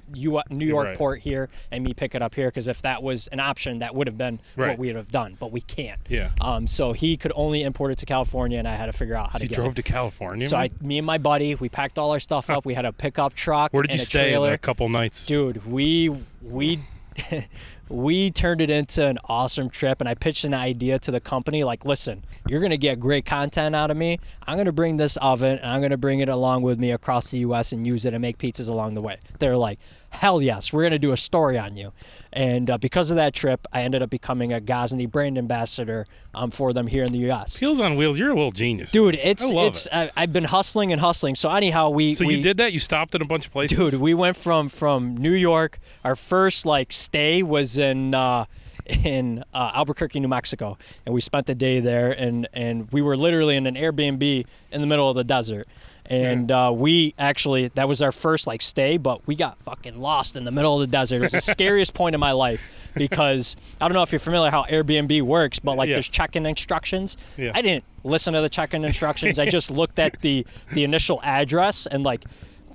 New 0.49 0.66
York 0.66 0.86
Right. 0.88 0.97
port 0.97 1.20
here 1.22 1.49
and 1.72 1.84
me 1.84 1.93
pick 1.93 2.16
it 2.16 2.22
up 2.22 2.36
here 2.36 2.47
because 2.47 2.68
if 2.68 2.82
that 2.82 3.01
was 3.01 3.28
an 3.28 3.39
option, 3.39 3.80
that 3.80 3.95
would 3.95 4.08
have 4.08 4.18
been 4.18 4.39
Right. 4.56 4.70
what 4.72 4.80
we 4.80 4.88
would 4.88 4.97
have 4.97 5.10
done, 5.12 5.38
but 5.39 5.51
we 5.51 5.62
can't. 5.62 5.99
Yeah. 6.10 6.32
Um. 6.41 6.68
So 6.68 6.91
he 6.93 7.18
could 7.18 7.32
only 7.36 7.64
import 7.64 7.91
it 7.91 7.97
to 7.99 8.06
California, 8.06 8.60
and 8.60 8.68
I 8.68 8.76
had 8.76 8.88
to 8.88 8.93
figure 8.93 9.16
out 9.16 9.32
how 9.32 9.39
He 9.39 9.45
to 9.45 9.49
get 9.49 9.56
drove 9.56 9.72
it. 9.72 9.76
to 9.76 9.84
California. 9.84 10.49
So 10.49 10.58
I, 10.58 10.70
me 10.82 10.97
and 10.97 11.08
my 11.08 11.18
buddy, 11.18 11.56
we 11.56 11.70
packed 11.70 11.97
all 11.97 12.12
our 12.12 12.20
stuff 12.20 12.49
up. 12.49 12.66
We 12.66 12.74
had 12.74 12.86
a 12.86 12.91
pickup 12.93 13.34
truck 13.34 13.74
Where 13.74 13.84
did 13.84 13.91
and 13.91 13.99
you 13.99 14.03
a 14.03 14.06
stay 14.06 14.20
trailer. 14.32 14.53
a 14.53 14.58
couple 14.58 14.89
nights? 14.89 15.26
Dude, 15.26 15.66
we 15.66 16.10
we 16.43 16.82
we 17.89 18.32
turned 18.32 18.61
it 18.61 18.70
into 18.70 19.05
an 19.05 19.20
awesome 19.26 19.70
trip 19.70 20.01
and 20.01 20.09
I 20.09 20.16
pitched 20.16 20.43
an 20.43 20.53
idea 20.53 20.99
to 20.99 21.11
the 21.11 21.20
company 21.20 21.63
like, 21.63 21.86
listen, 21.86 22.24
you're 22.47 22.61
gonna 22.61 22.78
get 22.78 22.99
great 22.99 23.26
content 23.26 23.76
out 23.76 23.91
of 23.91 23.97
me. 23.97 24.20
I'm 24.47 24.57
gonna 24.57 24.72
bring 24.72 24.97
this 24.97 25.18
oven 25.18 25.57
and 25.57 25.66
I'm 25.66 25.82
gonna 25.82 25.97
bring 25.97 26.20
it 26.20 26.30
along 26.30 26.63
with 26.63 26.80
me 26.80 26.91
across 26.91 27.32
the 27.32 27.39
US 27.39 27.72
and 27.72 27.86
use 27.86 28.05
it 28.05 28.13
and 28.13 28.22
make 28.22 28.38
pizzas 28.38 28.70
along 28.70 28.93
the 28.93 29.01
way. 29.01 29.18
They're 29.39 29.57
like, 29.57 29.80
hell 30.16 30.41
yes, 30.41 30.74
we're 30.74 30.84
gonna 30.84 30.99
do 30.99 31.11
a 31.11 31.18
story 31.18 31.57
on 31.57 31.76
you. 31.76 31.91
And 32.34 32.70
uh, 32.70 32.78
because 32.78 33.11
of 33.11 33.18
that 33.18 33.34
trip, 33.34 33.66
I 33.72 33.82
ended 33.82 34.01
up 34.01 34.09
becoming 34.09 34.51
a 34.51 34.59
Gozney 34.59 35.09
brand 35.09 35.38
ambassador 35.38 36.05
um, 36.34 36.51
for 36.51 36.74
them 36.74 36.88
here 36.88 37.03
in 37.03 37.11
the 37.11 37.32
US. 37.32 37.53
Skills 37.53 37.80
on 37.80 37.95
wheels. 37.95 38.18
You're 38.20 38.32
a 38.32 38.34
little 38.34 38.51
genius, 38.51 38.91
Dude, 38.91 39.16
it's 39.16 39.43
I 39.43 39.51
it's 39.51 39.86
it. 39.88 39.93
I, 39.93 40.11
I've 40.16 40.34
been 40.34 40.43
hustling 40.45 40.91
and 40.91 40.99
hustling. 40.99 41.36
So 41.36 41.49
anyhow, 41.49 41.89
we 41.89 42.13
So 42.13 42.26
we, 42.26 42.36
you 42.36 42.43
did 42.43 42.57
that? 42.57 42.74
You 42.74 42.80
stopped 42.80 43.16
at 43.16 43.22
a 43.22 43.26
bunch 43.26 43.45
of 43.45 43.51
places, 43.51 43.78
dude 43.78 44.01
we 44.05 44.13
went 44.13 44.38
from 44.38 44.70
from 44.70 45.18
new 45.18 45.32
york 45.32 45.80
our 46.03 46.16
first 46.16 46.66
like 46.66 46.91
stay 46.91 47.41
was 47.43 47.78
in 47.78 48.13
uh 48.13 48.45
in 48.86 49.43
uh, 49.53 49.72
albuquerque 49.74 50.20
new 50.20 50.28
mexico 50.28 50.78
and 51.05 51.16
we 51.16 51.20
spent 51.22 51.45
the 51.47 51.55
day 51.55 51.80
there 51.80 52.11
and 52.11 52.47
and 52.53 52.91
we 52.91 53.01
were 53.01 53.18
literally 53.18 53.55
in 53.55 53.66
an 53.66 53.76
airbnb 53.76 54.45
in 54.72 54.82
the 54.82 54.88
middle 54.88 55.09
of 55.09 55.16
the 55.16 55.24
desert 55.24 55.68
and 56.08 56.51
uh, 56.51 56.72
we 56.76 57.14
actually 57.18 57.68
that 57.70 57.88
was 57.88 58.01
our 58.01 58.12
first 58.12 58.45
like 58.47 58.62
stay 58.62 58.97
but 58.97 59.26
we 59.28 59.36
got 59.36 59.58
fucking 59.64 59.99
lost 59.99 60.38
in 60.38 60.43
the 60.43 60.51
middle 60.51 60.76
of 60.76 60.82
the 60.82 60.88
desert 60.88 61.18
it 61.18 61.22
was 61.22 61.32
the 61.32 61.41
scariest 61.53 61.93
point 61.93 62.14
in 62.14 62.20
my 62.20 62.32
life 62.32 62.91
because 62.95 63.56
i 63.82 63.88
don't 63.88 63.93
know 63.95 64.03
if 64.03 64.12
you're 64.12 64.20
familiar 64.20 64.51
how 64.51 64.64
airbnb 64.66 65.22
works 65.24 65.58
but 65.60 65.76
like 65.78 65.88
Yeah. 65.89 65.95
there's 65.95 66.08
check-in 66.08 66.45
instructions 66.45 67.18
Yeah. 67.38 67.51
i 67.56 67.62
didn't 67.62 67.84
listen 68.03 68.34
to 68.34 68.41
the 68.41 68.49
check-in 68.49 68.86
instructions 68.86 69.39
i 69.39 69.49
just 69.49 69.72
looked 69.80 69.97
at 69.99 70.22
the 70.22 70.45
the 70.74 70.84
initial 70.84 71.20
address 71.24 71.88
and 71.88 72.03
like 72.03 72.24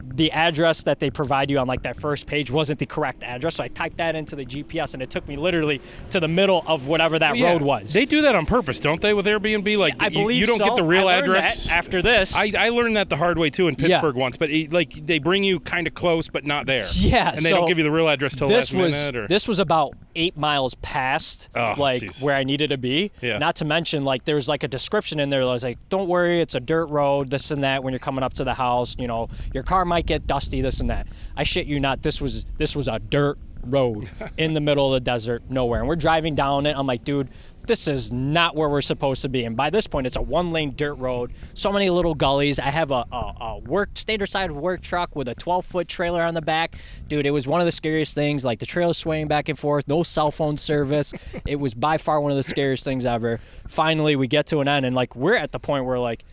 the 0.03 0.30
address 0.32 0.82
that 0.84 0.98
they 1.01 1.11
provide 1.11 1.51
you 1.51 1.59
on 1.59 1.66
like 1.66 1.82
that 1.82 1.96
first 1.96 2.26
page 2.26 2.51
wasn't 2.51 2.78
the 2.78 2.86
correct 2.86 3.22
address. 3.22 3.57
So 3.57 3.64
I 3.64 3.68
typed 3.68 3.96
that 3.98 4.14
into 4.16 4.36
the 4.36 4.44
GPS 4.44 4.94
and 4.94 5.03
it 5.03 5.11
took 5.11 5.26
me 5.28 5.36
literally 5.36 5.80
to 6.11 6.20
the 6.20 6.28
middle 6.28 6.64
of 6.66 6.88
whatever 6.88 7.18
that 7.18 7.36
Yeah. 7.36 7.53
road 7.53 7.62
was. 7.62 7.92
They 7.92 8.05
do 8.05 8.22
that 8.22 8.34
on 8.34 8.46
purpose, 8.46 8.80
don't 8.80 9.01
they? 9.01 9.14
With 9.14 9.26
Airbnb, 9.26 9.76
like 9.78 9.94
I 10.01 10.07
you- 10.07 10.11
believe 10.11 10.40
you, 10.40 10.46
don't 10.46 10.59
so. 10.59 10.64
get 10.64 10.76
the 10.76 10.82
real 10.84 11.09
address. 11.09 11.68
after 11.70 12.03
this. 12.03 12.34
I, 12.34 12.53
I 12.59 12.68
learned 12.70 12.96
that 12.96 13.09
the 13.09 13.16
hard 13.16 13.38
way 13.38 13.51
too 13.51 13.68
in 13.68 13.74
Yeah. 13.78 13.86
Pittsburgh 13.88 14.16
once, 14.16 14.36
but 14.36 14.51
it, 14.51 14.72
like 14.72 15.07
they 15.07 15.18
bring 15.18 15.44
you 15.44 15.61
kind 15.61 15.86
of 15.86 15.94
close, 15.94 16.28
but 16.28 16.44
not 16.44 16.66
there. 16.66 16.84
Yeah, 17.01 17.30
and 17.30 17.38
they 17.38 17.51
so 17.51 17.57
don't 17.57 17.66
give 17.68 17.78
you 17.78 17.84
the 17.84 17.90
real 17.90 18.09
address 18.09 18.34
till 18.34 18.48
this 18.48 18.72
last 18.72 18.82
was 18.82 19.07
minute. 19.07 19.24
Or 19.24 19.28
this 19.28 19.46
was 19.48 19.59
about 19.59 19.94
eight 20.16 20.36
miles 20.36 20.74
past 20.76 21.48
Oh, 21.55 21.74
like 21.76 22.03
jeez. 22.03 22.22
where 22.22 22.34
I 22.36 22.44
needed 22.44 22.70
to 22.70 22.78
be. 22.78 23.11
Yeah. 23.20 23.38
Not 23.38 23.57
to 23.57 23.64
mention 23.64 24.05
like 24.05 24.24
there 24.24 24.34
was 24.34 24.48
like 24.48 24.62
a 24.62 24.68
description 24.68 25.20
in 25.20 25.28
there 25.30 25.40
that 25.44 25.51
was 25.51 25.64
like, 25.64 25.78
"Don't 25.88 26.09
worry, 26.09 26.40
it's 26.40 26.55
a 26.55 26.61
dirt 26.61 26.86
road. 26.86 27.30
This 27.30 27.51
and 27.51 27.62
that. 27.62 27.82
When 27.84 27.92
you're 27.92 27.98
coming 28.01 28.22
up 28.24 28.34
to 28.34 28.44
the 28.44 28.55
house, 28.55 28.96
you 28.98 29.07
know 29.07 29.28
your 29.55 29.62
car 29.62 29.84
might 29.91 30.07
get 30.07 30.26
dusty. 30.26 30.62
This 30.62 30.80
and 30.80 30.88
that." 30.88 31.07
I 31.36 31.43
shit 31.43 31.66
you 31.66 31.78
not. 31.80 32.03
This 32.03 32.20
was 32.20 32.47
this 32.57 32.74
was 32.74 32.88
a 32.88 32.99
dirt 32.99 33.38
road 33.64 34.09
in 34.36 34.53
the 34.53 34.61
middle 34.61 34.86
of 34.86 34.93
the 34.93 35.05
desert, 35.05 35.43
nowhere. 35.49 35.80
And 35.80 35.88
we're 35.88 35.97
driving 35.97 36.34
down 36.34 36.66
it. 36.66 36.76
I'm 36.76 36.86
like, 36.86 37.05
dude. 37.05 37.28
This 37.66 37.86
is 37.86 38.11
not 38.11 38.57
where 38.57 38.68
we're 38.68 38.80
supposed 38.80 39.22
to 39.22 39.28
be. 39.28 39.45
And 39.45 39.57
by 39.57 39.70
this 39.70 39.86
point, 39.86 40.07
it's 40.07 40.16
a 40.16 40.22
one 40.22 40.51
lane 40.51 40.72
dirt 40.74 40.95
road. 40.95 41.32
So 41.55 41.70
many 41.70 41.88
little 41.91 42.14
gullies. 42.14 42.59
I 42.59 42.64
have 42.68 42.91
a, 42.91 43.05
a, 43.12 43.34
a 43.41 43.59
work 43.59 43.91
standard 43.95 44.28
side 44.30 44.51
work 44.51 44.80
truck 44.80 45.14
with 45.14 45.28
a 45.28 45.34
12 45.34 45.66
foot 45.66 45.86
trailer 45.86 46.22
on 46.22 46.34
the 46.34 46.43
back. 46.43 46.76
Dude, 47.07 47.26
it 47.26 47.30
was 47.30 47.47
one 47.47 47.61
of 47.61 47.66
the 47.66 47.72
scariest 47.72 48.14
things. 48.14 48.45
Like 48.45 48.59
the 48.59 48.66
trailer 48.66 48.95
swaying 48.95 49.28
back 49.28 49.49
and 49.49 49.59
forth, 49.59 49.86
no 49.86 50.03
cell 50.03 50.30
phone 50.32 50.57
service. 50.57 51.12
it 51.47 51.57
was 51.57 51.74
by 51.74 51.99
far 51.99 52.20
one 52.20 52.32
of 52.32 52.36
the 52.36 52.43
scariest 52.43 52.82
things 52.82 53.07
ever. 53.07 53.38
Finally, 53.68 54.16
we 54.16 54.26
get 54.26 54.47
to 54.47 54.59
an 54.61 54.66
end, 54.66 54.84
and 54.84 54.97
like 54.97 55.14
we're 55.14 55.36
at 55.36 55.53
the 55.53 55.61
point 55.61 55.84
where 55.84 55.99
like 55.99 56.24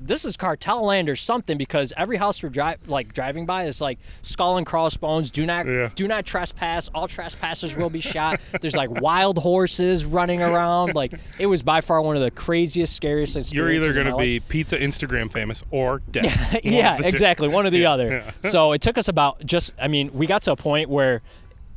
this 0.00 0.24
is 0.24 0.36
cartel 0.36 0.82
land 0.84 1.08
or 1.08 1.16
something 1.16 1.56
because 1.58 1.92
every 1.96 2.16
house 2.16 2.42
we're 2.42 2.48
dri- 2.50 2.76
like 2.86 3.12
driving 3.14 3.46
by 3.46 3.64
is 3.66 3.80
like 3.80 3.98
skull 4.22 4.56
and 4.56 4.66
crossbones. 4.66 5.30
Do 5.30 5.46
not 5.46 5.66
Yeah. 5.66 5.90
do 5.94 6.06
not 6.08 6.24
trespass. 6.24 6.88
All 6.94 7.08
trespassers 7.08 7.76
will 7.76 7.90
be 7.90 8.00
shot. 8.00 8.40
There's 8.60 8.76
like 8.76 8.90
wild 8.90 9.38
horses 9.38 10.04
running 10.04 10.42
around. 10.42 10.94
Like 10.94 11.14
it 11.38 11.46
was 11.46 11.62
by 11.62 11.80
far 11.80 12.02
one 12.02 12.16
of 12.16 12.22
the 12.22 12.30
craziest, 12.30 12.94
scariest 12.94 13.54
You're 13.54 13.70
either 13.72 13.92
going 13.92 14.06
to 14.06 14.16
life. 14.16 14.22
be 14.22 14.40
pizza 14.40 14.78
Instagram 14.78 15.30
famous 15.32 15.62
or 15.70 16.02
dead. 16.10 16.24
Yeah, 16.64 16.96
two. 16.98 17.04
exactly. 17.04 17.48
One 17.48 17.66
or 17.66 17.70
the 17.70 17.78
Yeah, 17.78 17.92
other. 17.92 18.08
yeah. 18.42 18.50
so 18.50 18.72
it 18.72 18.80
took 18.80 18.98
us 18.98 19.08
about 19.08 19.44
just, 19.44 19.74
I 19.80 19.88
mean, 19.88 20.10
we 20.12 20.26
got 20.26 20.42
to 20.42 20.52
a 20.52 20.56
point 20.56 20.88
where 20.88 21.22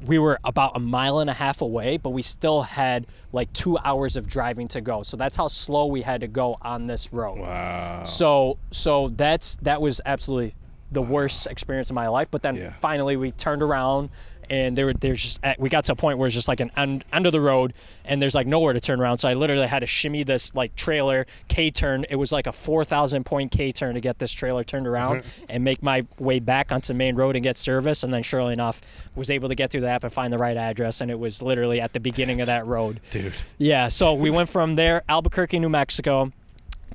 we 0.05 0.19
were 0.19 0.39
about 0.43 0.75
a 0.75 0.79
mile 0.79 1.19
and 1.19 1.29
a 1.29 1.33
half 1.33 1.61
away, 1.61 1.97
but 1.97 2.11
we 2.11 2.21
still 2.21 2.61
had 2.61 3.07
like 3.33 3.51
two 3.53 3.77
hours 3.79 4.15
of 4.15 4.27
driving 4.27 4.67
to 4.69 4.81
go. 4.81 5.01
So 5.03 5.17
that's 5.17 5.35
how 5.35 5.47
slow 5.47 5.87
we 5.87 6.01
had 6.01 6.21
to 6.21 6.27
go 6.27 6.57
on 6.61 6.85
this 6.87 7.11
road. 7.11 7.39
Wow. 7.39 8.03
So, 8.03 8.57
so 8.71 9.09
that's 9.09 9.55
that 9.63 9.81
was 9.81 9.99
absolutely 10.05 10.53
the 10.91 11.01
worst 11.01 11.47
experience 11.47 11.89
of 11.89 11.95
my 11.95 12.07
life. 12.07 12.29
But 12.29 12.43
then 12.43 12.55
Yeah. 12.55 12.73
finally 12.79 13.17
we 13.17 13.31
turned 13.31 13.63
around 13.63 14.09
and 14.49 14.77
there 14.77 14.85
were 14.85 14.93
there's 14.93 15.21
just 15.21 15.39
at, 15.43 15.59
we 15.59 15.69
got 15.69 15.85
to 15.85 15.93
a 15.93 15.95
point 15.95 16.17
where 16.17 16.27
it's 16.27 16.35
just 16.35 16.47
like 16.47 16.59
an 16.59 16.71
end, 16.77 17.03
of 17.11 17.31
the 17.31 17.41
road, 17.41 17.73
and 18.05 18.21
there's 18.21 18.35
like 18.35 18.47
nowhere 18.47 18.73
to 18.73 18.79
turn 18.79 19.01
around. 19.01 19.17
So 19.17 19.27
I 19.27 19.33
literally 19.33 19.67
had 19.67 19.79
to 19.79 19.87
shimmy 19.87 20.23
this 20.23 20.53
like 20.55 20.75
trailer 20.75 21.25
K 21.47 21.71
turn. 21.71 22.05
It 22.09 22.15
was 22.15 22.31
like 22.31 22.47
a 22.47 22.51
4,000 22.51 23.25
point 23.25 23.51
K 23.51 23.71
turn 23.71 23.95
to 23.95 24.01
get 24.01 24.19
this 24.19 24.31
trailer 24.31 24.63
turned 24.63 24.87
around 24.87 25.23
and 25.49 25.63
make 25.63 25.81
my 25.83 26.05
way 26.19 26.39
back 26.39 26.71
onto 26.71 26.93
main 26.93 27.15
road 27.15 27.35
and 27.35 27.43
get 27.43 27.57
service. 27.57 28.03
And 28.03 28.13
then 28.13 28.23
surely 28.23 28.53
enough, 28.53 28.81
was 29.15 29.29
able 29.29 29.49
to 29.49 29.55
get 29.55 29.71
through 29.71 29.81
the 29.81 29.89
app 29.89 30.03
and 30.03 30.13
find 30.13 30.31
the 30.31 30.37
right 30.37 30.57
address, 30.57 31.01
and 31.01 31.11
it 31.11 31.19
was 31.19 31.41
literally 31.41 31.81
at 31.81 31.93
the 31.93 31.99
beginning 31.99 32.41
of 32.41 32.47
that 32.47 32.65
road. 32.65 32.99
Dude. 33.11 33.33
Yeah, 33.57 33.87
so 33.87 34.13
we 34.13 34.29
went 34.29 34.49
from 34.49 34.75
there, 34.75 35.03
Albuquerque, 35.09 35.59
New 35.59 35.69
Mexico, 35.69 36.31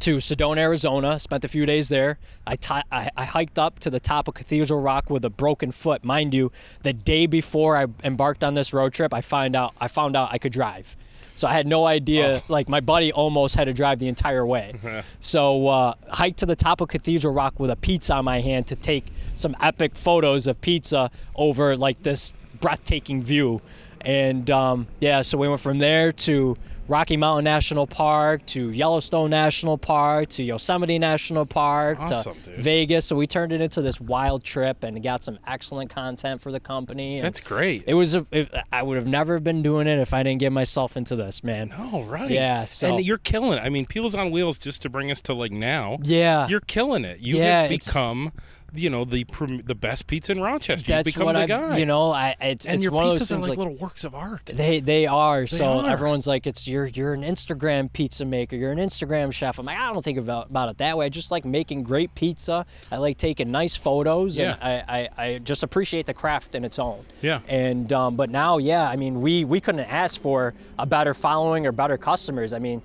to 0.02 0.16
Sedona, 0.16 0.58
Arizona. 0.58 1.18
Spent 1.18 1.44
a 1.44 1.48
few 1.48 1.64
days 1.64 1.88
there. 1.88 2.18
I 2.46 2.58
I, 2.90 3.10
I 3.16 3.24
hiked 3.24 3.58
up 3.58 3.78
to 3.80 3.90
the 3.90 4.00
top 4.00 4.28
of 4.28 4.34
Cathedral 4.34 4.80
Rock 4.80 5.10
with 5.10 5.24
a 5.24 5.30
broken 5.30 5.70
foot. 5.70 6.04
Mind 6.04 6.34
you, 6.34 6.50
the 6.82 6.92
day 6.92 7.26
before 7.26 7.76
I 7.76 7.86
embarked 8.02 8.42
on 8.42 8.54
this 8.54 8.72
road 8.72 8.92
trip, 8.92 9.14
I 9.14 9.20
find 9.20 9.54
out 9.54 9.74
I 9.80 9.88
found 9.88 10.16
out 10.16 10.30
I 10.32 10.38
could 10.38 10.52
drive. 10.52 10.96
So 11.34 11.48
I 11.48 11.52
had 11.52 11.66
no 11.66 11.86
idea. 11.86 12.42
Like 12.48 12.68
my 12.68 12.80
buddy 12.80 13.12
almost 13.12 13.54
had 13.54 13.64
to 13.64 13.72
drive 13.72 14.00
the 14.00 14.08
entire 14.08 14.44
way. 14.44 14.74
so 15.20 15.68
uh, 15.68 15.94
hiked 16.08 16.38
to 16.40 16.46
the 16.46 16.56
top 16.56 16.80
of 16.80 16.88
Cathedral 16.88 17.32
Rock 17.32 17.58
with 17.60 17.70
a 17.70 17.76
pizza 17.76 18.14
on 18.14 18.24
my 18.24 18.40
hand 18.40 18.66
to 18.68 18.76
take 18.76 19.06
some 19.36 19.56
epic 19.60 19.94
photos 19.94 20.46
of 20.46 20.60
pizza 20.60 21.10
over 21.36 21.76
like 21.76 22.02
this 22.02 22.32
breathtaking 22.60 23.22
view. 23.22 23.62
And 24.00 24.50
um, 24.50 24.88
yeah, 25.00 25.22
so 25.22 25.38
we 25.38 25.48
went 25.48 25.60
from 25.60 25.78
there 25.78 26.10
to 26.12 26.56
Rocky 26.88 27.16
Mountain 27.16 27.44
National 27.44 27.86
Park 27.86 28.44
to 28.46 28.70
Yellowstone 28.70 29.30
National 29.30 29.78
Park 29.78 30.28
to 30.30 30.42
Yosemite 30.42 30.98
National 30.98 31.46
Park 31.46 32.00
Awesome, 32.00 32.34
to 32.34 32.50
dude. 32.50 32.58
Vegas. 32.58 33.06
So 33.06 33.16
we 33.16 33.26
turned 33.26 33.52
it 33.52 33.60
into 33.60 33.80
this 33.82 34.00
wild 34.00 34.42
trip 34.44 34.82
and 34.82 35.00
got 35.02 35.22
some 35.24 35.38
excellent 35.46 35.90
content 35.90 36.42
for 36.42 36.50
the 36.50 36.60
company. 36.60 37.16
And 37.16 37.24
That's 37.24 37.40
great. 37.40 37.84
it 37.86 37.94
was 37.94 38.14
a, 38.14 38.26
it, 38.32 38.52
I 38.72 38.82
would 38.82 38.96
have 38.96 39.06
never 39.06 39.38
been 39.38 39.62
doing 39.62 39.86
it 39.86 40.00
if 40.00 40.12
I 40.12 40.22
didn't 40.22 40.40
get 40.40 40.50
myself 40.52 40.96
into 40.96 41.14
this, 41.16 41.42
man. 41.44 41.72
Oh, 41.78 42.02
right. 42.02 42.28
Yeah, 42.30 42.64
so- 42.64 42.96
and 42.96 43.06
you're 43.06 43.16
killing 43.18 43.58
it. 43.58 43.62
I 43.62 43.68
mean, 43.68 43.86
Peels 43.86 44.14
on 44.14 44.30
Wheels, 44.32 44.58
just 44.58 44.82
to 44.82 44.88
bring 44.90 45.10
us 45.10 45.20
to 45.22 45.34
like 45.34 45.52
now, 45.52 45.98
Yeah. 46.02 46.48
you're 46.48 46.60
killing 46.60 47.04
it. 47.04 47.20
You 47.20 47.38
Yeah, 47.38 47.62
have 47.62 47.70
become, 47.70 48.32
you 48.74 48.90
know, 48.90 49.04
the 49.04 49.24
the 49.64 49.74
best 49.74 50.06
pizza 50.06 50.32
in 50.32 50.40
Rochester. 50.40 50.86
That's 50.88 51.06
You've 51.06 51.14
become 51.14 51.26
what 51.26 51.32
the 51.34 51.40
I, 51.40 51.46
guy. 51.46 51.78
you 51.78 51.86
know, 51.86 52.10
I 52.10 52.34
it's, 52.40 52.66
and 52.66 52.76
it's 52.76 52.84
your 52.84 52.92
one 52.92 53.06
of 53.06 53.12
pizzas 53.12 53.18
those 53.18 53.32
are 53.32 53.34
things 53.36 53.48
like, 53.48 53.58
like 53.58 53.58
little 53.58 53.74
works 53.76 54.04
of 54.04 54.14
art. 54.14 54.46
They 54.46 54.80
they 54.80 55.06
are. 55.06 55.46
so 55.46 55.80
are. 55.80 55.88
everyone's 55.88 56.26
like, 56.26 56.46
it's 56.46 56.66
you're 56.66 56.86
you're 56.86 57.12
an 57.12 57.22
Instagram 57.22 57.92
pizza 57.92 58.24
maker. 58.24 58.56
You're 58.56 58.72
an 58.72 58.78
Instagram 58.78 59.32
chef. 59.32 59.58
I'm 59.58 59.66
like, 59.66 59.78
I 59.78 59.92
don't 59.92 60.02
think 60.02 60.18
about, 60.18 60.50
about 60.50 60.70
it 60.70 60.78
that 60.78 60.96
way. 60.96 61.06
I 61.06 61.08
just 61.08 61.30
like 61.30 61.44
making 61.44 61.82
great 61.82 62.14
pizza. 62.14 62.64
I 62.90 62.96
like 62.98 63.16
taking 63.18 63.50
nice 63.50 63.76
photos, 63.76 64.38
Yeah. 64.38 64.56
and 64.60 64.84
I, 64.88 64.98
I, 65.18 65.24
I 65.26 65.38
just 65.38 65.62
appreciate 65.62 66.06
the 66.06 66.14
craft 66.14 66.54
in 66.54 66.64
its 66.64 66.78
own. 66.78 67.04
Yeah. 67.20 67.40
And 67.48 67.92
um, 67.92 68.16
but 68.16 68.30
now, 68.30 68.58
yeah, 68.58 68.88
I 68.88 68.96
mean, 68.96 69.20
we 69.20 69.44
we 69.44 69.60
couldn't 69.60 69.80
ask 69.80 70.20
for 70.20 70.54
a 70.78 70.86
better 70.86 71.14
following 71.14 71.66
or 71.66 71.72
better 71.72 71.98
customers. 71.98 72.52
I 72.52 72.58
mean. 72.58 72.82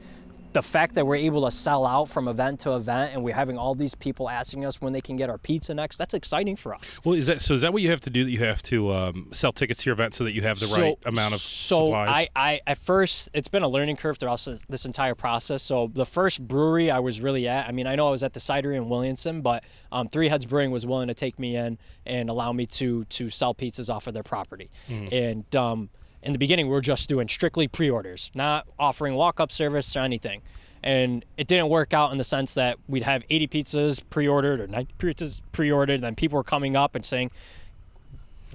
The 0.54 0.62
fact 0.62 0.96
that 0.96 1.06
we're 1.06 1.18
able 1.18 1.46
to 1.46 1.52
sell 1.52 1.86
out 1.86 2.10
from 2.10 2.28
event 2.28 2.62
to 2.62 2.76
event 2.76 3.14
and 3.14 3.24
we're 3.24 3.36
having 3.36 3.58
all 3.58 3.76
these 3.76 3.94
people 3.94 4.30
asking 4.30 4.66
us 4.66 4.82
when 4.82 4.94
they 4.94 5.02
can 5.02 5.16
get 5.16 5.30
our 5.30 5.38
pizza 5.38 5.74
next, 5.74 5.98
that's 5.98 6.14
exciting 6.14 6.56
for 6.56 6.74
us. 6.74 7.00
Well, 7.04 7.16
is 7.16 7.28
that 7.28 7.42
so? 7.42 7.54
Is 7.54 7.62
that 7.62 7.74
what 7.74 7.82
you 7.82 7.90
have 7.92 8.02
to 8.02 8.10
do? 8.10 8.24
That 8.24 8.32
you 8.32 8.40
have 8.40 8.64
to 8.64 8.92
um, 8.92 9.28
sell 9.34 9.52
tickets 9.52 9.84
to 9.84 9.90
your 9.90 9.94
event 9.94 10.16
so 10.16 10.24
that 10.24 10.34
you 10.34 10.42
have 10.42 10.60
the 10.60 10.74
right 10.78 10.98
amount 11.06 11.34
of 11.34 11.40
so 11.40 11.88
supplies. 11.88 12.10
I, 12.10 12.28
I 12.36 12.62
at 12.66 12.78
first 12.78 13.30
it's 13.34 13.48
been 13.48 13.64
a 13.64 13.68
learning 13.68 13.98
curve 13.98 14.18
throughout 14.18 14.40
this, 14.40 14.64
this 14.68 14.86
entire 14.86 15.16
process. 15.16 15.62
So 15.62 15.92
the 15.94 16.06
first 16.06 16.48
brewery 16.48 16.90
I 16.90 17.00
was 17.00 17.22
really 17.22 17.48
at, 17.48 17.68
I 17.68 17.72
mean, 17.72 17.86
I 17.86 17.96
know 17.96 18.08
I 18.08 18.12
was 18.12 18.24
at 18.24 18.34
the 18.34 18.40
cidery 18.40 18.76
in 18.76 18.90
Williamson, 18.90 19.42
but 19.42 19.64
um, 19.92 20.08
Three 20.08 20.30
Heads 20.30 20.46
Brewing 20.46 20.72
was 20.72 20.86
willing 20.86 21.10
to 21.10 21.14
take 21.14 21.38
me 21.38 21.56
in 21.56 21.78
and 22.06 22.30
allow 22.30 22.52
me 22.52 22.66
to 22.68 23.04
to 23.06 23.30
sell 23.30 23.54
pizzas 23.54 23.94
off 23.94 24.08
of 24.08 24.14
their 24.14 24.24
property. 24.24 24.70
Mm-hmm. 24.90 25.14
And 25.14 25.56
um, 25.56 25.90
in 26.24 26.34
the 26.34 26.40
beginning, 26.40 26.68
we 26.68 26.74
were 26.74 26.82
just 26.82 27.08
doing 27.08 27.28
strictly 27.28 27.68
pre-orders, 27.68 28.32
not 28.34 28.68
offering 28.78 29.16
walk-up 29.16 29.52
service 29.52 29.96
or 29.96 30.00
anything. 30.00 30.42
And 30.84 31.26
it 31.38 31.48
didn't 31.48 31.70
work 31.70 31.94
out 31.94 32.12
in 32.12 32.18
the 32.18 32.24
sense 32.24 32.54
that 32.54 32.78
we'd 32.88 33.04
have 33.04 33.24
80 33.30 33.48
pizzas 33.48 34.04
pre-ordered 34.10 34.62
or 34.62 34.68
90 34.68 34.94
pizzas 35.00 35.42
pre-ordered, 35.52 35.96
and 35.96 36.04
then 36.04 36.16
people 36.16 36.38
were 36.38 36.44
coming 36.44 36.76
up 36.76 36.96
and 36.96 37.04
saying, 37.04 37.32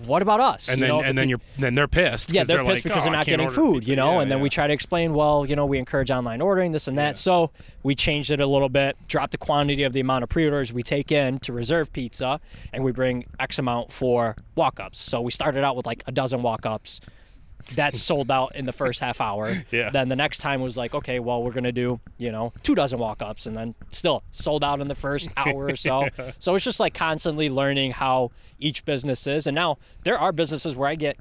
"What 0.07 0.23
about 0.23 0.41
us?" 0.41 0.69
and 0.69 0.79
You 0.79 0.83
then 0.83 0.89
know, 0.89 1.01
and 1.03 1.19
the 1.19 1.21
then 1.21 1.29
you're 1.29 1.41
then 1.59 1.75
they're 1.75 1.89
pissed. 1.89 2.33
Yeah, 2.33 2.45
they're, 2.45 2.63
like, 2.63 2.75
pissed 2.75 2.85
because 2.85 3.03
"Oh, 3.03 3.05
they're 3.07 3.19
not 3.19 3.27
getting 3.27 3.49
food, 3.49 3.81
pizza." 3.81 3.91
you 3.91 3.97
know. 3.97 4.15
Yeah, 4.15 4.23
and 4.23 4.31
then 4.31 4.39
yeah. 4.39 4.45
we 4.45 4.51
try 4.51 4.67
to 4.67 4.73
explain, 4.73 5.15
well, 5.15 5.45
you 5.45 5.57
know, 5.57 5.67
we 5.67 5.79
encourage 5.79 6.11
online 6.11 6.41
ordering, 6.41 6.71
this 6.73 6.87
and 6.87 6.97
that. 6.97 7.17
So 7.17 7.51
we 7.83 7.95
changed 7.95 8.31
it 8.31 8.41
a 8.41 8.47
little 8.47 8.69
bit, 8.69 8.97
dropped 9.09 9.33
the 9.33 9.39
quantity 9.39 9.83
of 9.83 9.93
the 9.93 10.01
amount 10.01 10.23
of 10.23 10.29
pre-orders 10.29 10.73
we 10.73 10.83
take 10.85 11.11
in 11.11 11.41
to 11.41 11.53
reserve 11.53 11.93
pizza, 11.93 12.41
and 12.73 12.85
we 12.85 12.93
bring 12.93 13.27
X 13.41 13.59
amount 13.59 13.93
for 13.93 14.37
walk-ups. 14.55 14.99
So 14.99 15.21
we 15.21 15.33
started 15.33 15.65
out 15.65 15.75
with 15.77 15.87
like 15.87 16.05
a 16.07 16.13
dozen 16.13 16.41
walk-ups. 16.43 17.01
That 17.75 17.97
sold 17.97 18.31
out 18.31 18.55
in 18.55 18.67
the 18.67 18.73
first 18.73 19.01
half 19.01 19.21
hour. 19.21 19.51
Yeah. 19.71 19.89
Then 19.91 20.09
the 20.09 20.17
next 20.17 20.39
time 20.39 20.61
was 20.61 20.77
like, 20.77 20.95
okay, 20.95 21.19
well, 21.19 21.43
we're 21.43 21.53
gonna 21.53 21.73
do, 21.73 21.99
you 22.19 22.31
know, 22.31 22.53
two 22.63 22.75
dozen 22.75 22.99
walk-ups, 22.99 23.47
and 23.47 23.57
then 23.57 23.75
still 23.91 24.23
sold 24.33 24.63
out 24.63 24.81
in 24.81 24.89
the 24.89 24.95
first 24.95 25.31
hour 25.37 25.67
or 25.67 25.77
so. 25.77 26.09
So 26.39 26.55
it's 26.55 26.65
just 26.65 26.79
like 26.79 26.93
constantly 26.93 27.49
learning 27.49 27.93
how 27.93 28.33
each 28.59 28.85
business 28.85 29.27
is. 29.27 29.47
And 29.47 29.55
now 29.55 29.79
there 30.05 30.19
are 30.19 30.31
businesses 30.33 30.77
where 30.77 30.89
I 30.89 30.95
get 30.95 31.17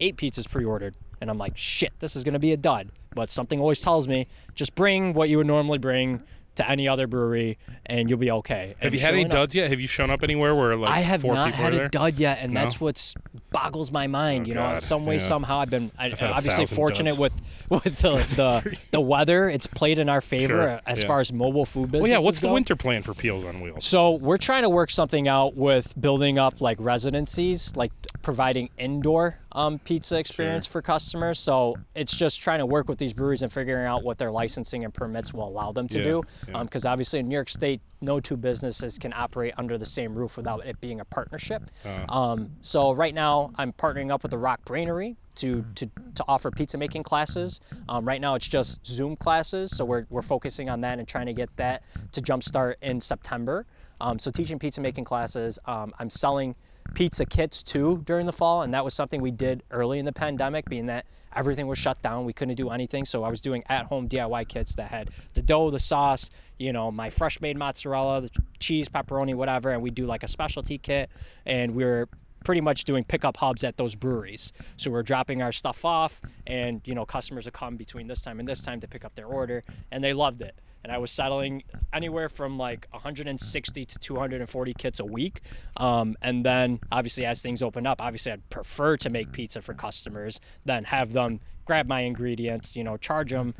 eight 0.00 0.16
pizzas 0.16 0.48
pre-ordered 0.48 0.96
and 1.20 1.30
i'm 1.30 1.38
like 1.38 1.56
shit 1.56 1.92
this 2.00 2.16
is 2.16 2.24
to 2.24 2.38
be 2.38 2.52
a 2.52 2.56
dud 2.56 2.88
but 3.14 3.30
something 3.30 3.60
always 3.60 3.80
tells 3.82 4.08
me 4.08 4.26
just 4.54 4.74
bring 4.74 5.12
what 5.12 5.28
you 5.28 5.36
would 5.36 5.46
normally 5.46 5.78
bring 5.78 6.22
to 6.60 6.70
any 6.70 6.86
other 6.88 7.06
brewery 7.06 7.58
and 7.86 8.08
you'll 8.08 8.18
be 8.18 8.30
okay 8.30 8.74
Have 8.78 8.92
And 8.92 8.94
you 8.94 9.00
had 9.00 9.12
any 9.14 9.22
enough, 9.22 9.32
duds 9.32 9.54
yet? 9.54 9.70
Have 9.70 9.80
you 9.80 9.86
shown 9.88 10.10
up 10.10 10.22
anywhere 10.22 10.54
where 10.54 10.76
like 10.76 10.90
i 10.90 11.00
have 11.00 11.22
four 11.22 11.34
not 11.34 11.46
people 11.50 11.64
had 11.64 11.72
are 11.72 11.76
a 11.76 11.78
there? 11.80 11.88
dud 11.88 12.18
yet 12.18 12.38
and 12.40 12.52
No? 12.52 12.60
that's 12.60 12.80
what's 12.80 13.14
boggles 13.52 13.90
my 13.90 14.06
mind 14.06 14.44
Oh, 14.44 14.48
you 14.48 14.54
know 14.54 14.64
in 14.66 14.74
God, 14.74 14.82
some 14.82 15.06
way 15.06 15.14
yeah. 15.14 15.20
somehow 15.20 15.58
i've 15.60 15.70
been 15.70 15.90
I, 15.98 16.10
had 16.10 16.20
a 16.22 16.32
obviously 16.32 16.64
thousand 16.66 16.76
fortunate 16.76 17.16
duds. 17.16 17.18
with 17.20 17.66
with 17.84 17.96
the 17.98 18.12
the, 18.36 18.78
the 18.92 19.00
weather 19.00 19.48
it's 19.48 19.66
played 19.66 19.98
in 19.98 20.08
our 20.08 20.20
favor 20.20 20.54
Sure, 20.54 20.80
as 20.86 21.00
yeah. 21.02 21.06
far 21.06 21.20
as 21.20 21.32
mobile 21.32 21.66
food 21.66 21.90
business 21.92 22.10
Well, 22.10 22.20
yeah. 22.20 22.24
What's 22.24 22.40
the 22.40 22.48
winter 22.52 22.76
plan 22.76 23.02
for 23.02 23.14
Peels 23.14 23.44
on 23.44 23.60
Wheels? 23.60 23.84
so 23.84 24.12
we're 24.12 24.36
trying 24.36 24.62
to 24.62 24.68
work 24.68 24.90
something 24.90 25.26
out 25.28 25.56
with 25.56 25.98
building 26.00 26.38
up 26.38 26.60
like 26.60 26.76
residencies, 26.80 27.74
like 27.76 27.92
providing 28.22 28.70
indoor 28.78 29.38
um, 29.52 29.78
pizza 29.80 30.18
experience 30.18 30.66
for 30.66 30.80
customers. 30.82 31.38
So 31.38 31.76
it's 31.94 32.14
just 32.14 32.40
trying 32.40 32.58
to 32.60 32.66
work 32.66 32.88
with 32.88 32.98
these 32.98 33.12
breweries 33.12 33.42
and 33.42 33.52
figuring 33.52 33.86
out 33.86 34.02
what 34.04 34.18
their 34.18 34.30
licensing 34.30 34.84
and 34.84 34.94
permits 34.94 35.32
will 35.34 35.48
allow 35.48 35.72
them 35.72 35.88
to 35.88 35.98
Yeah, 35.98 36.04
do. 36.04 36.22
yeah. 36.48 36.62
Because 36.62 36.84
obviously 36.84 37.18
in 37.20 37.28
New 37.28 37.34
York 37.34 37.48
State, 37.48 37.80
no 38.00 38.20
two 38.20 38.36
businesses 38.36 38.98
can 38.98 39.12
operate 39.14 39.54
under 39.58 39.76
the 39.76 39.86
same 39.86 40.14
roof 40.14 40.36
without 40.36 40.64
it 40.64 40.80
being 40.80 41.00
a 41.00 41.04
partnership. 41.04 41.70
Uh-huh. 41.84 42.18
Um, 42.18 42.50
so 42.60 42.92
right 42.92 43.14
now 43.14 43.52
I'm 43.56 43.72
partnering 43.72 44.10
up 44.10 44.22
with 44.22 44.30
the 44.30 44.38
Rock 44.38 44.64
Brainery 44.64 45.16
to, 45.36 45.64
to, 45.74 45.86
to 46.14 46.24
offer 46.28 46.50
pizza 46.50 46.76
making 46.78 47.02
classes. 47.02 47.60
Um, 47.88 48.04
right 48.04 48.20
now 48.20 48.34
it's 48.34 48.48
just 48.48 48.84
Zoom 48.86 49.16
classes, 49.16 49.76
so 49.76 49.84
we're, 49.84 50.06
we're 50.10 50.22
focusing 50.22 50.68
on 50.68 50.80
that 50.82 50.98
and 50.98 51.06
trying 51.06 51.26
to 51.26 51.32
get 51.34 51.54
that 51.56 51.84
to 52.12 52.20
jumpstart 52.20 52.74
in 52.82 53.00
September. 53.00 53.66
Um, 54.00 54.18
so 54.18 54.30
teaching 54.30 54.58
pizza 54.58 54.80
making 54.80 55.04
classes. 55.04 55.58
Um, 55.66 55.92
I'm 55.98 56.08
selling 56.10 56.54
pizza 56.94 57.24
kits 57.24 57.62
too 57.62 58.02
during 58.04 58.26
the 58.26 58.32
fall, 58.32 58.62
and 58.62 58.74
that 58.74 58.84
was 58.84 58.94
something 58.94 59.20
we 59.20 59.30
did 59.30 59.62
early 59.70 59.98
in 59.98 60.04
the 60.04 60.12
pandemic, 60.12 60.68
being 60.68 60.86
that 60.86 61.06
everything 61.34 61.66
was 61.66 61.78
shut 61.78 62.00
down. 62.02 62.24
We 62.24 62.32
couldn't 62.32 62.56
do 62.56 62.70
anything, 62.70 63.04
so 63.04 63.22
I 63.22 63.30
was 63.30 63.40
doing 63.40 63.62
at-home 63.68 64.08
DIY 64.08 64.48
kits 64.48 64.74
that 64.76 64.90
had 64.90 65.10
the 65.34 65.42
dough, 65.42 65.70
the 65.70 65.78
sauce, 65.78 66.30
you 66.58 66.72
know, 66.72 66.90
my 66.90 67.10
fresh 67.10 67.40
made 67.40 67.56
mozzarella, 67.56 68.22
the 68.22 68.30
cheese, 68.58 68.88
pepperoni, 68.88 69.34
whatever, 69.34 69.70
and 69.70 69.82
we 69.82 69.90
do 69.90 70.06
like 70.06 70.22
a 70.22 70.28
specialty 70.28 70.78
kit, 70.78 71.10
and 71.46 71.74
we 71.74 71.84
were 71.84 72.08
pretty 72.44 72.60
much 72.60 72.84
doing 72.84 73.04
pickup 73.04 73.36
hubs 73.36 73.64
at 73.64 73.76
those 73.76 73.94
breweries. 73.94 74.52
So 74.76 74.90
we're 74.90 75.02
dropping 75.02 75.42
our 75.42 75.52
stuff 75.52 75.84
off, 75.84 76.20
and 76.46 76.80
you 76.84 76.94
know, 76.94 77.04
customers 77.04 77.44
would 77.44 77.54
come 77.54 77.76
between 77.76 78.06
this 78.06 78.22
time 78.22 78.40
and 78.40 78.48
this 78.48 78.62
time 78.62 78.80
to 78.80 78.88
pick 78.88 79.04
up 79.04 79.14
their 79.14 79.26
order, 79.26 79.62
and 79.90 80.02
they 80.02 80.12
loved 80.12 80.40
it. 80.40 80.58
And 80.82 80.92
I 80.92 80.98
was 80.98 81.10
settling 81.10 81.62
anywhere 81.92 82.28
from 82.28 82.58
like 82.58 82.86
160 82.90 83.84
to 83.84 83.98
240 83.98 84.74
kits 84.74 85.00
a 85.00 85.04
week. 85.04 85.42
Um, 85.76 86.16
and 86.22 86.44
then 86.44 86.80
obviously, 86.90 87.26
as 87.26 87.42
things 87.42 87.62
open 87.62 87.86
up, 87.86 88.00
obviously 88.00 88.32
I'd 88.32 88.48
prefer 88.50 88.96
to 88.98 89.10
make 89.10 89.30
pizza 89.32 89.60
for 89.60 89.74
customers 89.74 90.40
than 90.64 90.84
have 90.84 91.12
them 91.12 91.40
grab 91.66 91.86
my 91.86 92.00
ingredients, 92.00 92.74
you 92.74 92.82
know, 92.82 92.96
charge 92.96 93.30
them 93.30 93.54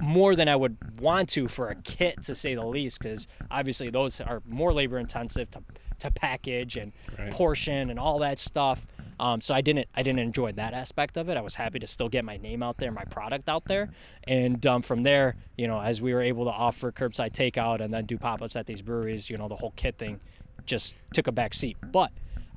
more 0.00 0.34
than 0.34 0.48
I 0.48 0.56
would 0.56 1.00
want 1.00 1.28
to 1.30 1.46
for 1.48 1.68
a 1.68 1.74
kit, 1.76 2.22
to 2.24 2.34
say 2.34 2.54
the 2.54 2.66
least, 2.66 2.98
because 2.98 3.28
obviously 3.50 3.90
those 3.90 4.20
are 4.20 4.42
more 4.46 4.72
labor 4.72 4.98
intensive 4.98 5.50
to, 5.52 5.62
to 6.00 6.10
package 6.10 6.76
and 6.76 6.92
Right. 7.18 7.30
portion 7.32 7.90
and 7.90 7.98
all 7.98 8.18
that 8.18 8.38
stuff. 8.38 8.86
Um, 9.18 9.40
so 9.40 9.54
I 9.54 9.60
didn't 9.60 9.88
I 9.94 10.02
didn't 10.02 10.20
enjoy 10.20 10.52
that 10.52 10.74
aspect 10.74 11.16
of 11.16 11.28
it. 11.28 11.36
I 11.36 11.40
was 11.40 11.54
happy 11.54 11.78
to 11.78 11.86
still 11.86 12.08
get 12.08 12.24
my 12.24 12.36
name 12.36 12.62
out 12.62 12.78
there, 12.78 12.90
my 12.90 13.04
product 13.04 13.48
out 13.48 13.64
there, 13.66 13.90
and 14.24 14.64
um, 14.66 14.82
from 14.82 15.02
there, 15.02 15.36
you 15.56 15.68
know, 15.68 15.80
as 15.80 16.02
we 16.02 16.12
were 16.14 16.22
able 16.22 16.44
to 16.44 16.50
offer 16.50 16.90
curbside 16.92 17.32
takeout 17.32 17.80
and 17.80 17.92
then 17.92 18.06
do 18.06 18.18
pop 18.18 18.42
ups 18.42 18.56
at 18.56 18.66
these 18.66 18.82
breweries, 18.82 19.30
you 19.30 19.36
know, 19.36 19.48
the 19.48 19.56
whole 19.56 19.72
kit 19.76 19.96
thing 19.98 20.20
just 20.66 20.94
took 21.12 21.26
a 21.26 21.32
back 21.32 21.54
seat. 21.54 21.76
But 21.92 22.10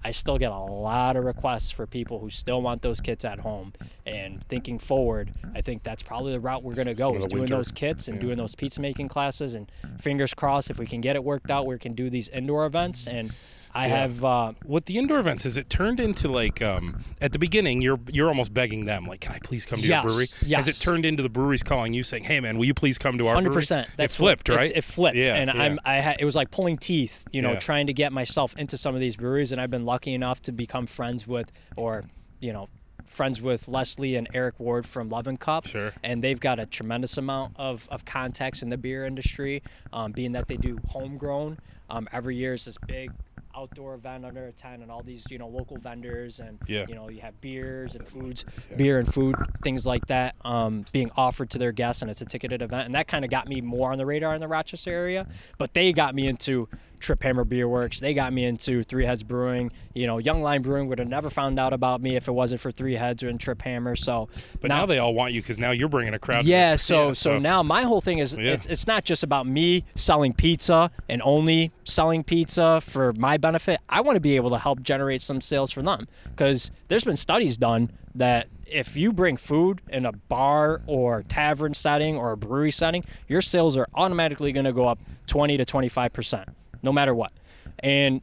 I 0.04 0.12
still 0.12 0.38
get 0.38 0.52
a 0.52 0.58
lot 0.58 1.18
of 1.18 1.26
requests 1.26 1.72
for 1.72 1.88
people 1.88 2.20
who 2.20 2.30
still 2.30 2.62
want 2.62 2.82
those 2.82 3.02
kits 3.02 3.26
at 3.26 3.42
home. 3.42 3.74
And 4.06 4.44
thinking 4.44 4.80
forward, 4.80 5.32
I 5.56 5.62
think 5.62 5.84
that's 5.84 6.04
probably 6.04 6.32
the 6.34 6.40
route 6.40 6.64
we're 6.64 6.76
going 6.76 6.88
to 6.88 6.94
go 6.94 7.16
is 7.16 7.26
doing 7.26 7.42
winter- 7.42 7.58
those 7.58 7.72
kits 7.72 8.08
and 8.08 8.18
yeah. 8.18 8.22
doing 8.22 8.38
those 8.38 8.56
pizza 8.56 8.80
making 8.80 9.08
classes. 9.10 9.56
And 9.56 9.72
fingers 10.00 10.34
crossed, 10.34 10.70
if 10.70 10.80
we 10.80 10.86
can 10.86 11.02
get 11.02 11.16
it 11.16 11.24
worked 11.24 11.52
out, 11.52 11.66
we 11.66 11.78
can 11.78 11.94
do 11.94 12.10
these 12.10 12.30
indoor 12.30 12.66
events. 12.66 13.08
And 13.08 13.34
I 13.74 13.88
Yeah. 13.88 13.96
have. 13.98 14.26
Uh, 14.26 14.54
With 14.66 14.86
the 14.86 14.98
indoor 14.98 15.20
events, 15.20 15.44
has 15.44 15.58
it 15.58 15.70
turned 15.70 16.00
into 16.00 16.28
like 16.28 16.62
um, 16.62 17.04
at 17.22 17.32
the 17.34 17.40
beginning 17.40 17.82
you're 17.82 18.00
you're 18.12 18.28
almost 18.28 18.54
begging 18.54 18.86
them 18.86 19.06
like, 19.06 19.22
can 19.22 19.34
I 19.34 19.40
please 19.40 19.66
come 19.66 19.80
to 19.80 19.88
Yes, 19.88 20.04
your 20.04 20.10
brewery? 20.10 20.56
Has 20.56 20.68
it 20.68 20.74
turned 20.84 21.06
into 21.06 21.24
the 21.24 21.30
breweries 21.30 21.64
calling 21.64 21.94
you 21.94 22.04
saying, 22.04 22.24
hey 22.24 22.40
man, 22.40 22.58
will 22.58 22.66
you 22.66 22.74
please 22.74 22.98
come 22.98 23.18
to 23.18 23.28
our 23.28 23.36
Hundred 23.36 23.50
brewery? 23.50 23.62
percent. 23.62 23.88
It 23.98 24.12
flipped, 24.12 24.50
right? 24.50 24.72
it 24.74 24.84
flipped, 24.84 25.18
Yeah, 25.18 25.36
and 25.36 25.52
yeah. 25.54 25.62
I'm. 25.62 25.80
I 25.86 25.96
had. 25.98 26.18
It 26.20 26.26
was 26.26 26.36
like 26.36 26.52
pulling 26.52 26.78
teeth, 26.78 27.26
you 27.32 27.42
know, 27.42 27.54
Yeah. 27.54 27.60
trying 27.60 27.88
to 27.88 27.94
get 27.94 28.12
myself 28.12 28.56
into 28.58 28.78
some 28.78 28.96
of 28.96 29.02
these 29.02 29.16
breweries, 29.16 29.52
and 29.52 29.60
I've 29.62 29.72
been 29.72 29.86
lucky 29.86 30.14
enough 30.14 30.42
to 30.44 30.52
become 30.52 30.88
friends 30.88 31.28
with, 31.28 31.52
or, 31.76 32.04
you 32.40 32.54
know, 32.54 32.70
friends 33.06 33.42
with 33.42 33.68
Leslie 33.70 34.16
and 34.16 34.28
Eric 34.34 34.60
Ward 34.60 34.86
from 34.86 35.08
Lovin' 35.10 35.38
Cup. 35.38 35.66
Sure. 35.66 35.94
And 36.04 36.22
they've 36.22 36.40
got 36.40 36.60
a 36.60 36.66
tremendous 36.66 37.18
amount 37.18 37.54
of 37.58 37.88
of 37.92 38.06
contacts 38.06 38.62
in 38.62 38.70
the 38.70 38.78
beer 38.78 39.06
industry, 39.06 39.62
um, 39.94 40.12
being 40.12 40.32
that 40.34 40.48
they 40.48 40.58
do 40.58 40.78
homegrown. 40.90 41.58
Um, 41.90 42.10
every 42.12 42.36
year 42.36 42.54
is 42.54 42.66
this 42.66 42.78
big 42.86 43.12
outdoor 43.58 43.96
event 43.96 44.24
under 44.24 44.46
a 44.48 44.52
tent 44.52 44.82
and 44.84 44.92
all 44.92 45.02
these 45.02 45.26
you 45.30 45.38
know 45.38 45.48
local 45.48 45.78
vendors 45.78 46.40
and 46.40 46.60
Yeah. 46.68 46.86
you 46.88 46.94
know 46.96 47.10
you 47.10 47.22
have 47.22 47.40
beers 47.42 47.96
and 47.96 48.08
foods 48.08 48.46
beer 48.76 49.00
and 49.00 49.12
food 49.12 49.36
things 49.64 49.86
like 49.88 50.06
that 50.08 50.36
um, 50.46 50.86
being 50.92 51.10
offered 51.18 51.50
to 51.52 51.58
their 51.58 51.72
guests 51.72 52.02
and 52.04 52.12
it's 52.12 52.22
a 52.22 52.26
ticketed 52.26 52.62
event. 52.62 52.86
And 52.86 52.94
that 52.94 53.08
kind 53.08 53.26
of 53.26 53.32
got 53.32 53.48
me 53.48 53.62
more 53.62 53.92
on 53.92 53.98
the 53.98 54.06
radar 54.06 54.36
in 54.36 54.42
the 54.42 54.48
rochester 54.48 54.92
area 54.92 55.26
but 55.58 55.74
they 55.74 55.92
got 55.92 56.14
me 56.14 56.28
into 56.28 56.70
trip 57.00 57.22
hammer 57.24 57.44
beer 57.44 57.68
works 57.68 58.00
they 58.00 58.14
got 58.14 58.34
me 58.34 58.46
into 58.46 58.84
three 58.84 59.06
heads 59.06 59.24
brewing 59.24 59.72
you 59.94 60.08
know 60.08 60.18
young 60.18 60.42
lion 60.42 60.62
brewing 60.62 60.88
would 60.88 61.00
have 61.00 61.08
never 61.08 61.30
found 61.30 61.60
out 61.60 61.74
about 61.74 62.02
me 62.02 62.16
if 62.16 62.28
it 62.28 62.32
wasn't 62.32 62.60
for 62.60 62.72
three 62.72 62.96
heads 62.96 63.24
and 63.24 63.40
trip 63.40 63.62
hammer 63.62 63.96
so 63.96 64.28
but 64.62 64.70
now, 64.70 64.86
they 64.86 64.98
all 64.98 65.14
want 65.14 65.34
you 65.34 65.42
because 65.42 65.58
now 65.60 65.72
you're 65.72 65.90
bringing 65.90 66.14
a 66.14 66.20
crowd. 66.20 66.46
yeah, 66.46 66.76
so 66.76 67.14
so 67.14 67.38
now 67.40 67.62
my 67.64 67.84
whole 67.84 68.02
thing 68.02 68.20
is 68.20 68.36
Yeah. 68.36 68.54
it's 68.54 68.66
it's 68.66 68.88
not 68.88 69.04
just 69.06 69.24
about 69.24 69.46
me 69.48 69.84
selling 69.96 70.34
pizza 70.34 70.90
and 71.10 71.22
only 71.24 71.72
selling 71.84 72.24
pizza 72.24 72.82
for 72.82 73.14
my 73.14 73.38
benefit. 73.38 73.80
I 73.90 74.02
want 74.02 74.16
to 74.16 74.20
be 74.20 74.36
able 74.36 74.50
to 74.52 74.58
help 74.58 74.82
generate 74.82 75.22
some 75.22 75.42
sales 75.42 75.72
for 75.72 75.82
them 75.82 76.08
because 76.26 76.72
there's 76.88 77.04
been 77.04 77.16
studies 77.18 77.58
done 77.58 77.92
that 78.16 78.48
if 78.66 78.98
you 78.98 79.14
bring 79.14 79.38
food 79.38 79.82
in 79.90 80.06
a 80.06 80.12
bar 80.12 80.82
or 80.88 81.24
tavern 81.24 81.74
setting 81.74 82.18
or 82.18 82.32
a 82.34 82.38
brewery 82.38 82.72
setting, 82.72 83.06
your 83.28 83.42
sales 83.42 83.78
are 83.78 83.88
automatically 83.96 84.52
going 84.52 84.66
to 84.66 84.74
go 84.74 84.88
up 84.88 85.00
20 85.28 85.58
to 85.58 85.66
25% 85.66 86.46
no 86.84 86.92
matter 86.92 87.14
what. 87.14 87.32
And 87.80 88.22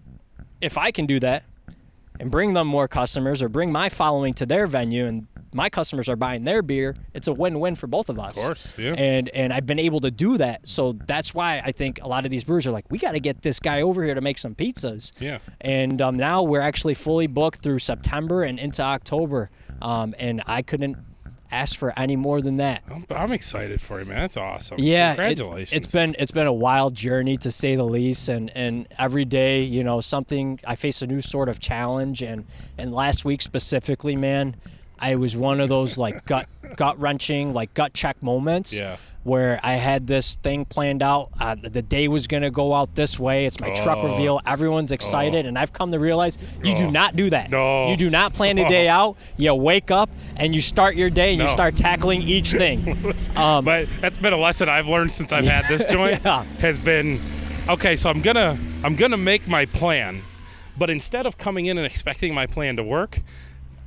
if 0.60 0.78
I 0.78 0.90
can 0.90 1.06
do 1.06 1.20
that 1.20 1.44
and 2.20 2.30
bring 2.30 2.52
them 2.52 2.66
more 2.66 2.88
customers 2.88 3.42
or 3.42 3.48
bring 3.48 3.72
my 3.72 3.88
following 3.88 4.34
to 4.34 4.46
their 4.46 4.66
venue 4.66 5.06
and 5.06 5.26
my 5.52 5.70
customers 5.70 6.08
are 6.08 6.16
buying 6.16 6.42
their 6.42 6.62
beer, 6.62 6.96
it's 7.14 7.28
a 7.28 7.32
win-win 7.32 7.76
for 7.76 7.86
both 7.86 8.08
of 8.08 8.18
us. 8.18 8.36
Of 8.36 8.42
course, 8.42 8.74
yeah. 8.76 8.94
And 8.94 9.28
and 9.28 9.52
I've 9.52 9.66
been 9.66 9.78
able 9.78 10.00
to 10.00 10.10
do 10.10 10.36
that. 10.38 10.66
So 10.66 10.92
that's 10.92 11.32
why 11.32 11.60
I 11.64 11.70
think 11.70 12.02
a 12.02 12.08
lot 12.08 12.24
of 12.24 12.32
these 12.32 12.42
brewers 12.42 12.66
are 12.66 12.72
like, 12.72 12.90
we 12.90 12.98
got 12.98 13.12
to 13.12 13.20
get 13.20 13.42
this 13.42 13.60
guy 13.60 13.82
over 13.82 14.02
here 14.02 14.14
to 14.14 14.20
make 14.20 14.38
some 14.38 14.56
pizzas. 14.56 15.12
Yeah. 15.20 15.38
And 15.60 16.02
um, 16.02 16.16
now 16.16 16.42
we're 16.42 16.60
actually 16.60 16.94
fully 16.94 17.28
booked 17.28 17.60
through 17.60 17.78
September 17.78 18.42
and 18.42 18.58
into 18.58 18.82
October. 18.82 19.48
Um, 19.80 20.14
and 20.18 20.42
I 20.46 20.62
couldn't 20.62 20.96
ask 21.52 21.78
for 21.78 21.96
any 21.98 22.16
more 22.16 22.40
than 22.40 22.56
that. 22.56 22.82
I'm, 22.90 23.04
I'm 23.10 23.32
excited 23.32 23.80
for 23.80 24.00
you, 24.00 24.06
man. 24.06 24.18
That's 24.18 24.36
awesome. 24.36 24.78
Yeah, 24.80 25.12
it's- 25.12 25.36
congratulations. 25.38 25.72
it's 25.72 25.92
been 25.92 26.16
it's 26.18 26.32
been 26.32 26.46
a 26.46 26.52
wild 26.52 26.94
journey 26.94 27.36
to 27.38 27.50
say 27.50 27.76
the 27.76 27.84
least, 27.84 28.28
and 28.28 28.50
and 28.56 28.86
every 28.98 29.24
day, 29.24 29.62
you 29.62 29.84
know, 29.84 30.00
something 30.00 30.58
I 30.66 30.76
face 30.76 31.02
a 31.02 31.06
new 31.06 31.20
sort 31.20 31.48
of 31.48 31.60
challenge, 31.60 32.22
and 32.22 32.44
and 32.78 32.92
last 32.92 33.24
week 33.24 33.42
specifically, 33.42 34.16
man, 34.16 34.56
I 34.98 35.16
was 35.16 35.36
one 35.36 35.60
of 35.60 35.68
those 35.68 35.96
like 35.98 36.24
gut 36.26 36.48
gut 36.76 36.98
wrenching 36.98 37.52
like 37.54 37.72
gut 37.74 37.94
check 37.94 38.22
moments. 38.22 38.72
Yeah. 38.76 38.96
Where 39.24 39.58
I 39.62 39.72
had 39.76 40.06
this 40.06 40.36
thing 40.36 40.66
planned 40.66 41.02
out, 41.02 41.30
uh, 41.40 41.56
the 41.60 41.80
day 41.80 42.08
was 42.08 42.26
gonna 42.26 42.50
go 42.50 42.74
out 42.74 42.94
this 42.94 43.18
way. 43.18 43.46
It's 43.46 43.58
my 43.58 43.70
truck 43.70 43.98
Oh. 44.02 44.08
reveal. 44.12 44.40
Everyone's 44.46 44.92
excited, 44.92 45.46
and 45.46 45.58
I've 45.58 45.72
come 45.72 45.90
to 45.92 45.98
realize 45.98 46.36
you 46.62 46.72
Oh. 46.72 46.76
do 46.76 46.90
not 46.90 47.16
do 47.16 47.30
that. 47.30 47.50
No. 47.50 47.88
you 47.88 47.96
do 47.96 48.10
not 48.10 48.34
plan 48.34 48.58
a 48.58 48.68
day 48.68 48.86
out. 48.86 49.16
You 49.38 49.54
wake 49.54 49.90
up 49.90 50.10
and 50.36 50.54
you 50.54 50.60
start 50.60 50.94
your 50.96 51.08
day, 51.08 51.30
and 51.30 51.38
No. 51.38 51.44
you 51.44 51.50
start 51.50 51.74
tackling 51.74 52.20
each 52.22 52.52
thing. 52.52 52.98
Um, 53.36 53.64
but 53.64 53.88
that's 54.02 54.18
been 54.18 54.34
a 54.34 54.36
lesson 54.38 54.68
I've 54.68 54.88
learned 54.88 55.10
since 55.10 55.32
I've 55.32 55.46
had 55.46 55.64
this 55.68 55.84
joint. 55.90 56.20
Yeah. 56.22 56.44
Has 56.60 56.78
been 56.78 57.18
okay. 57.68 57.96
So 57.96 58.10
I'm 58.10 58.20
gonna 58.20 58.58
I'm 58.82 58.94
gonna 58.94 59.16
make 59.16 59.48
my 59.48 59.64
plan, 59.64 60.22
but 60.76 60.90
instead 60.90 61.24
of 61.24 61.38
coming 61.38 61.64
in 61.66 61.78
and 61.78 61.86
expecting 61.86 62.34
my 62.34 62.46
plan 62.46 62.76
to 62.76 62.82
work, 62.82 63.20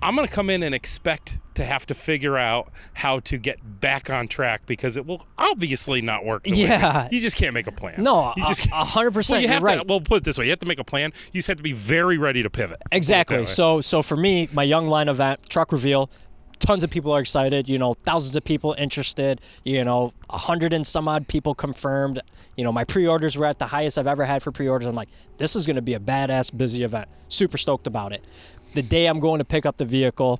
I'm 0.01 0.15
gonna 0.15 0.27
come 0.27 0.49
in 0.49 0.63
and 0.63 0.73
expect 0.75 1.39
to 1.55 1.65
have 1.65 1.87
to 1.87 1.95
figure 1.95 2.37
out 2.37 2.71
how 2.93 3.19
to 3.21 3.37
get 3.37 3.57
back 3.81 4.11
on 4.11 4.27
track 4.27 4.67
because 4.67 4.95
it 4.95 5.05
will 5.07 5.25
obviously 5.39 6.01
not 6.03 6.23
work. 6.23 6.43
the 6.43 6.51
way 6.51 6.57
Yeah. 6.57 7.07
you 7.11 7.19
just 7.19 7.35
can't 7.35 7.53
make 7.55 7.65
a 7.65 7.71
plan. 7.71 8.03
No, 8.03 8.31
you 8.37 8.45
just 8.45 8.67
a 8.67 8.83
hundred 8.85 9.09
Well, 9.09 9.13
percent. 9.19 9.41
you 9.41 9.47
You're 9.47 9.53
have 9.55 9.63
right. 9.63 9.79
to. 9.81 9.85
Well, 9.87 9.99
put 9.99 10.17
it 10.17 10.23
this 10.23 10.37
way: 10.37 10.45
you 10.45 10.51
have 10.51 10.59
to 10.59 10.67
make 10.67 10.79
a 10.79 10.83
plan. 10.83 11.11
You 11.33 11.39
just 11.39 11.47
have 11.47 11.57
to 11.57 11.63
be 11.63 11.73
very 11.73 12.17
ready 12.19 12.43
to 12.43 12.49
pivot. 12.49 12.77
Put 12.79 12.85
it 12.85 12.89
that 12.91 12.95
Exactly. 12.97 13.45
So 13.47 13.81
so 13.81 14.01
for 14.03 14.15
me, 14.17 14.49
my 14.53 14.63
Young 14.63 14.87
Lion 14.87 15.09
event, 15.09 15.49
truck 15.49 15.71
reveal, 15.71 16.11
tons 16.59 16.83
of 16.83 16.91
people 16.91 17.11
are 17.11 17.19
excited. 17.19 17.67
You 17.67 17.79
know, 17.79 17.95
thousands 17.95 18.35
of 18.35 18.43
people 18.43 18.75
interested. 18.77 19.41
You 19.63 19.83
know, 19.83 20.13
a 20.29 20.37
hundred 20.37 20.73
and 20.73 20.85
some 20.85 21.07
odd 21.07 21.27
people 21.27 21.55
confirmed. 21.55 22.21
You 22.55 22.63
know, 22.63 22.71
my 22.71 22.83
pre-orders 22.83 23.37
were 23.37 23.45
at 23.45 23.59
the 23.59 23.67
highest 23.67 23.97
I've 23.99 24.07
ever 24.07 24.25
had 24.25 24.41
for 24.41 24.51
pre-orders. 24.51 24.87
I'm 24.87 24.95
like, 24.95 25.09
this 25.37 25.55
is 25.55 25.67
going 25.67 25.75
to 25.75 25.81
be 25.83 25.93
a 25.93 25.99
badass 25.99 26.55
busy 26.55 26.83
event. 26.83 27.07
Super 27.29 27.55
stoked 27.57 27.85
about 27.85 28.13
it. 28.13 28.23
The 28.73 28.81
day 28.83 29.05
I'm 29.07 29.19
going 29.19 29.39
to 29.39 29.45
pick 29.45 29.65
up 29.65 29.77
the 29.77 29.85
vehicle, 29.85 30.39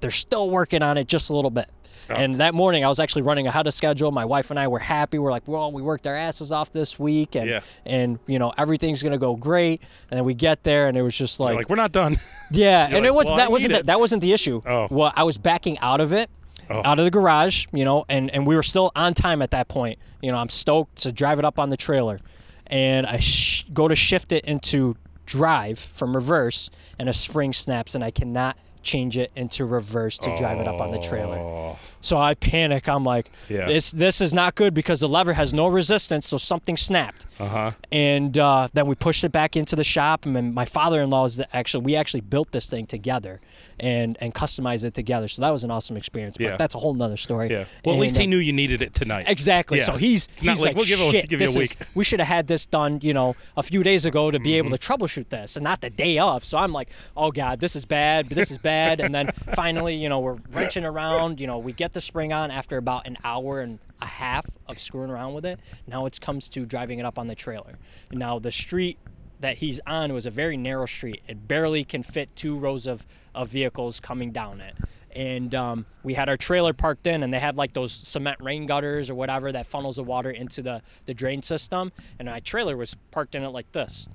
they're 0.00 0.10
still 0.10 0.50
working 0.50 0.82
on 0.82 0.96
it 0.98 1.08
just 1.08 1.30
a 1.30 1.34
little 1.34 1.50
bit. 1.50 1.68
And 2.10 2.36
that 2.36 2.54
morning, 2.54 2.86
I 2.86 2.88
was 2.88 3.00
actually 3.00 3.20
running 3.20 3.46
ahead 3.46 3.66
of 3.66 3.74
schedule. 3.74 4.10
My 4.10 4.24
wife 4.24 4.50
and 4.50 4.58
I 4.58 4.66
were 4.68 4.78
happy. 4.78 5.18
We're 5.18 5.30
like, 5.30 5.46
well, 5.46 5.70
we 5.70 5.82
worked 5.82 6.06
our 6.06 6.16
asses 6.16 6.50
off 6.52 6.72
this 6.72 6.98
week, 6.98 7.34
and 7.34 7.46
Yeah. 7.50 7.60
and 7.84 8.18
you 8.26 8.38
know 8.38 8.50
everything's 8.56 9.02
gonna 9.02 9.18
go 9.18 9.36
great. 9.36 9.82
And 10.10 10.16
then 10.16 10.24
we 10.24 10.32
get 10.32 10.62
there, 10.62 10.88
and 10.88 10.96
it 10.96 11.02
was 11.02 11.14
just 11.14 11.38
like, 11.38 11.54
like 11.56 11.68
we're 11.68 11.76
not 11.76 11.92
done. 11.92 12.16
yeah, 12.50 12.84
and 12.86 12.94
like, 12.94 13.04
it 13.04 13.14
was 13.14 13.26
"Well, 13.26 13.34
I 13.34 13.36
that 13.36 13.50
wasn't 13.50 13.72
the, 13.74 13.82
that 13.82 14.00
wasn't 14.00 14.22
the 14.22 14.32
issue. 14.32 14.62
Oh. 14.64 14.88
Well, 14.90 15.12
I 15.16 15.24
was 15.24 15.36
backing 15.36 15.78
out 15.80 16.00
of 16.00 16.14
it, 16.14 16.30
Oh. 16.70 16.80
out 16.82 16.98
of 16.98 17.04
the 17.04 17.10
garage, 17.10 17.66
you 17.74 17.84
know, 17.84 18.06
and 18.08 18.30
and 18.30 18.46
we 18.46 18.56
were 18.56 18.62
still 18.62 18.90
on 18.96 19.12
time 19.12 19.42
at 19.42 19.50
that 19.50 19.68
point. 19.68 19.98
You 20.22 20.32
know, 20.32 20.38
I'm 20.38 20.48
stoked 20.48 20.96
to 21.02 21.12
drive 21.12 21.38
it 21.38 21.44
up 21.44 21.58
on 21.58 21.68
the 21.68 21.76
trailer, 21.76 22.20
and 22.68 23.06
I 23.06 23.18
sh- 23.18 23.66
go 23.74 23.86
to 23.86 23.94
shift 23.94 24.32
it 24.32 24.46
into 24.46 24.94
drive 25.28 25.78
from 25.78 26.14
reverse, 26.16 26.70
and 26.98 27.08
a 27.08 27.12
spring 27.12 27.52
snaps, 27.52 27.94
and 27.94 28.02
I 28.02 28.10
cannot 28.10 28.56
change 28.82 29.18
it 29.18 29.30
into 29.36 29.66
reverse 29.66 30.16
to 30.18 30.34
drive 30.34 30.58
it 30.58 30.66
up 30.66 30.80
on 30.80 30.90
the 30.90 30.98
trailer. 30.98 31.36
Oh. 31.36 31.78
So 32.00 32.16
I 32.16 32.34
panic. 32.34 32.88
I'm 32.88 33.04
like, 33.04 33.30
Yeah. 33.48 33.66
this 33.66 33.90
this 33.92 34.20
is 34.20 34.32
not 34.32 34.54
good 34.54 34.72
because 34.74 35.00
the 35.00 35.08
lever 35.08 35.32
has 35.32 35.52
no 35.52 35.66
resistance, 35.66 36.28
so 36.28 36.36
something 36.36 36.76
snapped. 36.76 37.26
Uh 37.40 37.48
huh. 37.48 37.70
And 37.92 38.36
uh, 38.38 38.68
then 38.72 38.86
we 38.86 38.94
pushed 38.94 39.24
it 39.24 39.32
back 39.32 39.56
into 39.56 39.76
the 39.76 39.84
shop, 39.84 40.24
and 40.26 40.54
my 40.54 40.64
father-in-law 40.64 41.24
is 41.26 41.42
actually 41.52 41.84
we 41.84 41.96
actually 41.96 42.20
built 42.20 42.50
this 42.52 42.68
thing 42.70 42.86
together, 42.86 43.40
and 43.80 44.16
and 44.20 44.34
customized 44.34 44.84
it 44.84 44.94
together. 44.94 45.28
So 45.28 45.42
that 45.42 45.50
was 45.50 45.64
an 45.64 45.70
awesome 45.70 45.96
experience. 45.96 46.36
But 46.36 46.46
Yeah. 46.46 46.56
that's 46.56 46.74
a 46.74 46.78
whole 46.78 46.94
nother 46.94 47.16
story. 47.16 47.50
Yeah. 47.50 47.64
Well, 47.84 47.94
at 47.96 48.00
least 48.00 48.16
he 48.16 48.24
uh, 48.24 48.26
knew 48.28 48.38
you 48.38 48.52
needed 48.52 48.82
it 48.82 48.94
tonight. 48.94 49.26
Exactly. 49.28 49.78
Yeah. 49.78 49.84
So 49.84 49.92
he's 49.94 50.28
It's 50.34 50.42
not 50.44 50.52
he's 50.56 50.60
like, 50.64 50.68
like, 50.70 50.76
"We'll 50.76 50.86
give 50.86 51.00
a- 51.00 51.10
Shit, 51.10 51.28
give 51.28 51.40
you 51.40 51.48
a 51.48 51.52
this 51.52 51.70
is- 51.72 51.76
we 51.94 52.04
should 52.04 52.20
have 52.20 52.28
had 52.28 52.46
this 52.48 52.66
done, 52.66 53.00
you 53.02 53.12
know, 53.14 53.34
a 53.56 53.62
few 53.62 53.82
days 53.82 54.04
ago 54.06 54.30
to 54.30 54.38
be 54.38 54.54
able 54.58 54.70
to 54.70 54.76
Mm-hmm. 54.78 54.92
troubleshoot 55.04 55.28
this, 55.30 55.56
and 55.56 55.64
not 55.64 55.80
the 55.80 55.90
day 55.90 56.18
of. 56.18 56.44
So 56.44 56.58
I'm 56.58 56.72
like, 56.72 56.88
oh 57.16 57.30
god, 57.32 57.60
this 57.60 57.74
is 57.76 57.84
bad. 57.84 58.28
This 58.28 58.50
is 58.50 58.58
bad. 58.58 59.00
and 59.00 59.14
then 59.14 59.30
finally, 59.54 59.94
you 59.96 60.08
know, 60.08 60.20
we're 60.20 60.38
wrenching 60.52 60.84
around. 60.84 61.40
You 61.40 61.46
know, 61.46 61.58
we 61.58 61.72
get 61.72 61.87
the 61.92 62.00
spring 62.00 62.32
on 62.32 62.50
after 62.50 62.76
about 62.76 63.06
an 63.06 63.16
hour 63.24 63.60
and 63.60 63.78
a 64.00 64.06
half 64.06 64.46
of 64.66 64.78
screwing 64.78 65.10
around 65.10 65.34
with 65.34 65.44
it. 65.44 65.58
Now 65.86 66.06
it 66.06 66.20
comes 66.20 66.48
to 66.50 66.64
driving 66.66 66.98
it 66.98 67.04
up 67.04 67.18
on 67.18 67.26
the 67.26 67.34
trailer. 67.34 67.78
Now 68.12 68.38
the 68.38 68.52
street 68.52 68.98
that 69.40 69.58
he's 69.58 69.80
on 69.86 70.12
was 70.12 70.26
a 70.26 70.30
very 70.30 70.56
narrow 70.56 70.86
street. 70.86 71.22
It 71.28 71.46
barely 71.46 71.84
can 71.84 72.02
fit 72.02 72.34
two 72.34 72.56
rows 72.56 72.86
of, 72.86 73.06
of 73.34 73.48
vehicles 73.48 74.00
coming 74.00 74.32
down 74.32 74.60
it. 74.60 74.74
And 75.14 75.54
um, 75.54 75.86
we 76.02 76.14
had 76.14 76.28
our 76.28 76.36
trailer 76.36 76.72
parked 76.72 77.06
in, 77.06 77.22
and 77.22 77.32
they 77.32 77.38
had 77.38 77.56
like 77.56 77.72
those 77.72 77.92
cement 77.92 78.38
rain 78.40 78.66
gutters 78.66 79.10
or 79.10 79.14
whatever 79.14 79.50
that 79.52 79.66
funnels 79.66 79.96
the 79.96 80.02
water 80.02 80.30
into 80.30 80.62
the, 80.62 80.82
the 81.06 81.14
drain 81.14 81.42
system. 81.42 81.92
And 82.18 82.28
my 82.28 82.40
trailer 82.40 82.76
was 82.76 82.94
parked 83.10 83.34
in 83.34 83.42
it 83.42 83.48
like 83.48 83.72
this. 83.72 84.06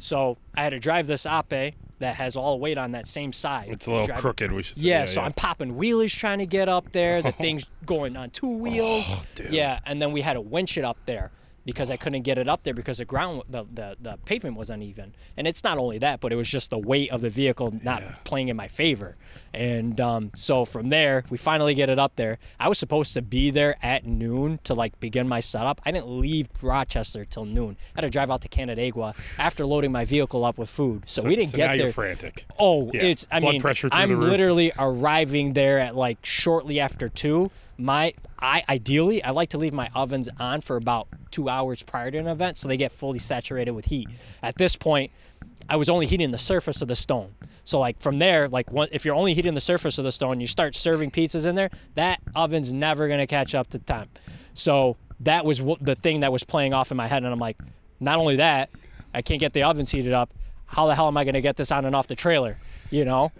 So 0.00 0.38
I 0.56 0.62
had 0.62 0.70
to 0.70 0.78
drive 0.78 1.06
this 1.06 1.26
Ape 1.26 1.74
that 1.98 2.16
has 2.16 2.36
all 2.36 2.52
the 2.56 2.62
weight 2.62 2.76
on 2.78 2.92
that 2.92 3.06
same 3.08 3.32
side. 3.32 3.68
It's 3.70 3.86
a 3.86 3.90
little 3.90 4.06
Drive 4.06 4.18
it- 4.18 4.20
crooked. 4.20 4.52
We 4.52 4.62
should 4.62 4.76
say. 4.78 4.82
yeah, 4.86 5.04
so 5.06 5.20
I'm 5.22 5.32
popping 5.32 5.74
wheelies 5.76 6.16
trying 6.16 6.38
to 6.40 6.46
get 6.46 6.68
up 6.68 6.92
there. 6.92 7.22
The 7.22 7.32
thing's 7.40 7.64
going 7.86 8.16
on 8.16 8.30
two 8.30 8.48
wheels. 8.58 9.04
Oh, 9.08 9.22
dude. 9.34 9.50
Yeah, 9.50 9.78
and 9.86 10.00
then 10.02 10.12
we 10.12 10.20
had 10.20 10.34
to 10.34 10.40
winch 10.40 10.76
it 10.76 10.84
up 10.84 10.98
there 11.06 11.30
because 11.66 11.90
I 11.90 11.96
couldn't 11.96 12.22
get 12.22 12.38
it 12.38 12.48
up 12.48 12.62
there 12.62 12.72
because 12.72 12.98
the 12.98 13.04
ground, 13.04 13.42
the, 13.50 13.64
the, 13.74 13.96
the 14.00 14.16
pavement 14.24 14.56
was 14.56 14.70
uneven. 14.70 15.14
And 15.36 15.46
it's 15.46 15.64
not 15.64 15.76
only 15.76 15.98
that, 15.98 16.20
but 16.20 16.32
it 16.32 16.36
was 16.36 16.48
just 16.48 16.70
the 16.70 16.78
weight 16.78 17.10
of 17.10 17.20
the 17.20 17.28
vehicle 17.28 17.74
not 17.82 18.02
playing 18.24 18.48
in 18.48 18.56
my 18.56 18.68
favor. 18.68 19.16
And 19.52 20.00
um, 20.00 20.30
so 20.34 20.64
from 20.64 20.88
there, 20.90 21.24
we 21.28 21.36
finally 21.36 21.74
get 21.74 21.88
it 21.88 21.98
up 21.98 22.14
there. 22.16 22.38
I 22.60 22.68
was 22.68 22.78
supposed 22.78 23.14
to 23.14 23.22
be 23.22 23.50
there 23.50 23.76
at 23.82 24.06
noon 24.06 24.60
to 24.64 24.74
like 24.74 24.98
begin 25.00 25.26
my 25.28 25.40
setup. 25.40 25.80
I 25.84 25.90
didn't 25.90 26.08
leave 26.08 26.48
Rochester 26.62 27.24
till 27.24 27.44
noon. 27.44 27.76
I 27.96 28.00
had 28.00 28.06
to 28.06 28.10
drive 28.10 28.30
out 28.30 28.42
to 28.42 28.48
Canandaigua 28.48 29.14
after 29.38 29.66
loading 29.66 29.90
my 29.92 30.04
vehicle 30.04 30.44
up 30.44 30.58
with 30.58 30.70
food. 30.70 31.02
So, 31.06 31.26
we 31.26 31.34
didn't 31.34 31.50
so 31.50 31.56
get 31.56 31.66
now 31.66 31.72
there. 31.72 31.84
you're 31.86 31.92
frantic. 31.92 32.46
Oh, 32.58 32.90
Yeah. 32.94 33.02
it's 33.02 33.26
I 33.30 33.40
Blood 33.40 33.52
mean 33.54 33.90
I'm 33.90 34.20
literally 34.20 34.72
arriving 34.78 35.54
there 35.54 35.80
at 35.80 35.96
like 35.96 36.18
shortly 36.24 36.78
after 36.78 37.08
two. 37.08 37.50
My 37.78 38.14
I 38.38 38.64
ideally 38.68 39.22
I 39.22 39.30
like 39.30 39.50
to 39.50 39.58
leave 39.58 39.74
my 39.74 39.90
ovens 39.94 40.28
on 40.38 40.60
for 40.60 40.76
about 40.76 41.08
two 41.30 41.48
hours 41.48 41.82
prior 41.82 42.10
to 42.10 42.18
an 42.18 42.26
event, 42.26 42.58
so 42.58 42.68
they 42.68 42.76
get 42.76 42.92
fully 42.92 43.18
saturated 43.18 43.72
with 43.72 43.86
heat. 43.86 44.08
At 44.42 44.56
this 44.56 44.76
point, 44.76 45.12
I 45.68 45.76
was 45.76 45.88
only 45.88 46.06
heating 46.06 46.30
the 46.30 46.38
surface 46.38 46.80
of 46.80 46.88
the 46.88 46.96
stone. 46.96 47.34
So 47.64 47.78
like 47.78 48.00
from 48.00 48.18
there, 48.18 48.48
like 48.48 48.70
one, 48.70 48.88
if 48.92 49.04
you're 49.04 49.14
only 49.14 49.34
heating 49.34 49.54
the 49.54 49.60
surface 49.60 49.98
of 49.98 50.04
the 50.04 50.12
stone, 50.12 50.40
you 50.40 50.46
start 50.46 50.74
serving 50.76 51.10
pizzas 51.10 51.46
in 51.46 51.54
there, 51.54 51.70
that 51.94 52.20
oven's 52.34 52.72
never 52.72 53.08
gonna 53.08 53.26
catch 53.26 53.54
up 53.54 53.68
to 53.70 53.78
temp. 53.78 54.18
So 54.54 54.96
that 55.20 55.44
was 55.44 55.58
wh- 55.58 55.80
the 55.80 55.96
thing 55.96 56.20
that 56.20 56.32
was 56.32 56.44
playing 56.44 56.72
off 56.72 56.90
in 56.90 56.96
my 56.96 57.08
head, 57.08 57.24
and 57.24 57.32
I'm 57.32 57.38
like, 57.38 57.58
not 57.98 58.18
only 58.18 58.36
that, 58.36 58.70
I 59.12 59.22
can't 59.22 59.40
get 59.40 59.52
the 59.52 59.64
ovens 59.64 59.90
heated 59.90 60.12
up. 60.12 60.32
How 60.66 60.86
the 60.86 60.94
hell 60.94 61.08
am 61.08 61.16
I 61.16 61.24
gonna 61.24 61.40
get 61.40 61.56
this 61.56 61.72
on 61.72 61.84
and 61.84 61.96
off 61.96 62.06
the 62.06 62.14
trailer? 62.14 62.58
You 62.90 63.04
know, 63.04 63.32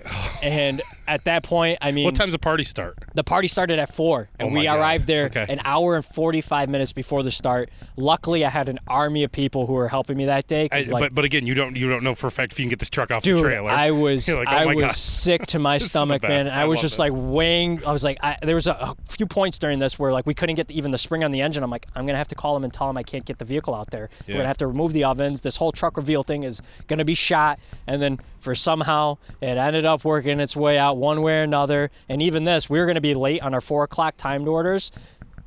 and 0.42 0.82
at 1.06 1.24
that 1.24 1.42
point, 1.42 1.78
I 1.80 1.92
mean, 1.92 2.04
What 2.04 2.14
time's 2.16 2.32
the 2.32 2.38
party 2.38 2.64
start? 2.64 2.96
the 3.14 3.22
party 3.24 3.48
started 3.48 3.78
at 3.78 3.92
four, 3.94 4.28
and 4.38 4.50
Oh 4.50 4.52
we 4.52 4.64
God. 4.64 4.78
arrived 4.78 5.06
there 5.06 5.26
Okay. 5.26 5.46
an 5.48 5.60
hour 5.64 5.94
and 5.96 6.04
forty-five 6.04 6.68
minutes 6.68 6.92
before 6.92 7.22
the 7.22 7.30
start. 7.30 7.70
Luckily, 7.96 8.44
I 8.44 8.50
had 8.50 8.68
an 8.68 8.78
army 8.88 9.22
of 9.22 9.32
people 9.32 9.66
who 9.66 9.74
were 9.74 9.88
helping 9.88 10.16
me 10.16 10.24
that 10.26 10.46
day. 10.46 10.68
I, 10.72 10.80
like, 10.80 11.00
but 11.00 11.14
but 11.14 11.24
again, 11.24 11.46
you 11.46 11.54
don't 11.54 11.76
you 11.76 11.88
don't 11.88 12.02
know 12.02 12.14
for 12.14 12.26
a 12.26 12.30
fact 12.30 12.52
if 12.52 12.58
you 12.58 12.64
can 12.64 12.70
get 12.70 12.78
this 12.80 12.90
truck 12.90 13.10
off 13.10 13.22
Dude, 13.22 13.38
the 13.38 13.42
trailer. 13.42 13.70
I 13.70 13.92
was 13.92 14.28
like, 14.34 14.48
oh 14.48 14.50
I 14.50 14.66
was 14.66 14.80
God. 14.84 14.94
sick 14.94 15.46
to 15.46 15.58
my 15.58 15.78
stomach, 15.78 16.22
man. 16.22 16.48
I 16.48 16.62
I 16.62 16.64
was 16.64 16.80
just 16.80 16.94
this. 16.94 16.98
like 16.98 17.12
weighing. 17.14 17.84
I 17.84 17.92
was 17.92 18.02
like, 18.04 18.18
I, 18.22 18.36
there 18.42 18.54
was 18.56 18.66
a, 18.66 18.72
a 18.72 18.96
few 19.08 19.26
points 19.26 19.58
during 19.58 19.78
this 19.78 19.98
where 19.98 20.12
like 20.12 20.26
we 20.26 20.34
couldn't 20.34 20.56
get 20.56 20.66
the, 20.68 20.76
even 20.76 20.90
the 20.90 20.98
spring 20.98 21.22
on 21.24 21.30
the 21.30 21.40
engine. 21.40 21.62
I'm 21.62 21.70
like, 21.70 21.86
I'm 21.94 22.04
gonna 22.06 22.18
have 22.18 22.28
to 22.28 22.34
call 22.34 22.54
them 22.54 22.64
and 22.64 22.72
tell 22.72 22.86
them 22.88 22.96
I 22.96 23.02
can't 23.02 23.24
get 23.24 23.38
the 23.38 23.44
vehicle 23.44 23.74
out 23.74 23.90
there. 23.90 24.10
We're 24.26 24.34
gonna 24.34 24.48
have 24.48 24.58
to 24.58 24.66
remove 24.66 24.92
the 24.92 25.04
ovens. 25.04 25.42
This 25.42 25.56
whole 25.56 25.72
truck 25.72 25.96
reveal 25.96 26.22
thing 26.22 26.42
is 26.42 26.60
gonna 26.88 27.04
be 27.04 27.14
shot, 27.14 27.58
and 27.86 28.02
then 28.02 28.18
for 28.38 28.54
somehow 28.54 29.18
it 29.40 29.58
ended 29.58 29.84
up 29.84 30.04
working 30.04 30.40
its 30.40 30.56
way 30.56 30.78
out 30.78 30.96
one 30.96 31.22
way 31.22 31.40
or 31.40 31.42
another. 31.42 31.90
And 32.08 32.22
even 32.22 32.44
this, 32.44 32.70
we 32.70 32.78
were 32.78 32.86
gonna 32.86 33.00
be 33.00 33.14
late 33.14 33.42
on 33.42 33.54
our 33.54 33.60
four 33.60 33.84
o'clock 33.84 34.16
timed 34.16 34.48
orders. 34.48 34.90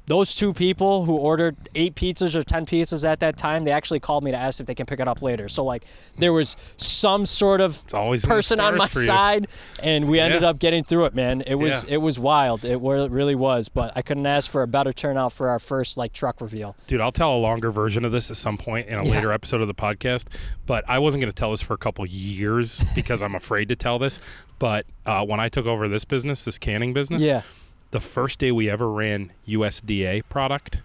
Those 0.09 0.33
two 0.33 0.53
people 0.55 1.05
who 1.05 1.15
ordered 1.17 1.55
eight 1.75 1.93
pizzas 1.93 2.35
or 2.35 2.41
ten 2.41 2.65
pizzas 2.65 3.07
at 3.07 3.19
that 3.19 3.37
time, 3.37 3.63
they 3.63 3.69
actually 3.71 3.99
called 3.99 4.23
me 4.23 4.31
to 4.31 4.37
ask 4.37 4.59
if 4.59 4.65
they 4.65 4.73
can 4.73 4.87
pick 4.87 4.99
it 4.99 5.07
up 5.07 5.21
later. 5.21 5.47
So 5.47 5.63
like, 5.63 5.85
there 6.17 6.33
was 6.33 6.57
some 6.77 7.27
sort 7.27 7.61
of 7.61 7.85
always 7.93 8.23
in 8.23 8.27
the 8.29 8.33
person 8.35 8.59
on 8.59 8.75
my 8.75 8.87
side, 8.87 9.45
and 9.83 10.09
we 10.09 10.19
ended 10.19 10.41
Yeah. 10.41 10.49
up 10.49 10.57
getting 10.57 10.83
through 10.83 11.05
it, 11.05 11.13
man. 11.13 11.41
It 11.45 11.53
was 11.55 11.83
Yeah. 11.83 11.93
it 11.93 11.97
was 11.97 12.17
wild. 12.17 12.65
It 12.65 12.77
really 12.81 13.35
was. 13.35 13.69
But 13.69 13.93
I 13.95 14.01
couldn't 14.01 14.25
ask 14.25 14.49
for 14.49 14.63
a 14.63 14.67
better 14.67 14.91
turnout 14.91 15.31
for 15.31 15.47
our 15.47 15.59
first 15.59 15.95
like 15.95 16.11
truck 16.11 16.41
reveal. 16.41 16.75
Dude, 16.87 17.01
I'll 17.01 17.11
tell 17.11 17.35
a 17.35 17.37
longer 17.37 17.69
version 17.69 18.03
of 18.03 18.11
this 18.11 18.31
at 18.31 18.37
some 18.37 18.57
point 18.57 18.87
in 18.87 18.97
a 18.97 19.05
Yeah. 19.05 19.11
later 19.11 19.31
episode 19.31 19.61
of 19.61 19.67
the 19.67 19.75
podcast. 19.75 20.25
But 20.65 20.83
I 20.87 20.97
wasn't 20.97 21.21
going 21.21 21.31
to 21.31 21.35
tell 21.39 21.51
this 21.51 21.61
for 21.61 21.75
a 21.75 21.77
couple 21.77 22.03
years 22.07 22.83
because 22.95 23.21
I'm 23.21 23.35
afraid 23.35 23.69
to 23.69 23.75
tell 23.75 23.99
this. 23.99 24.19
But 24.57 24.85
uh, 25.05 25.23
when 25.23 25.39
I 25.39 25.49
took 25.49 25.67
over 25.67 25.87
this 25.87 26.03
business, 26.03 26.45
this 26.45 26.57
canning 26.57 26.93
business, 26.93 27.21
Yeah. 27.21 27.43
The 27.91 27.99
first 27.99 28.39
day 28.39 28.51
we 28.51 28.69
ever 28.69 28.89
ran 28.89 29.31
USDA 29.47 30.23
product, 30.29 30.81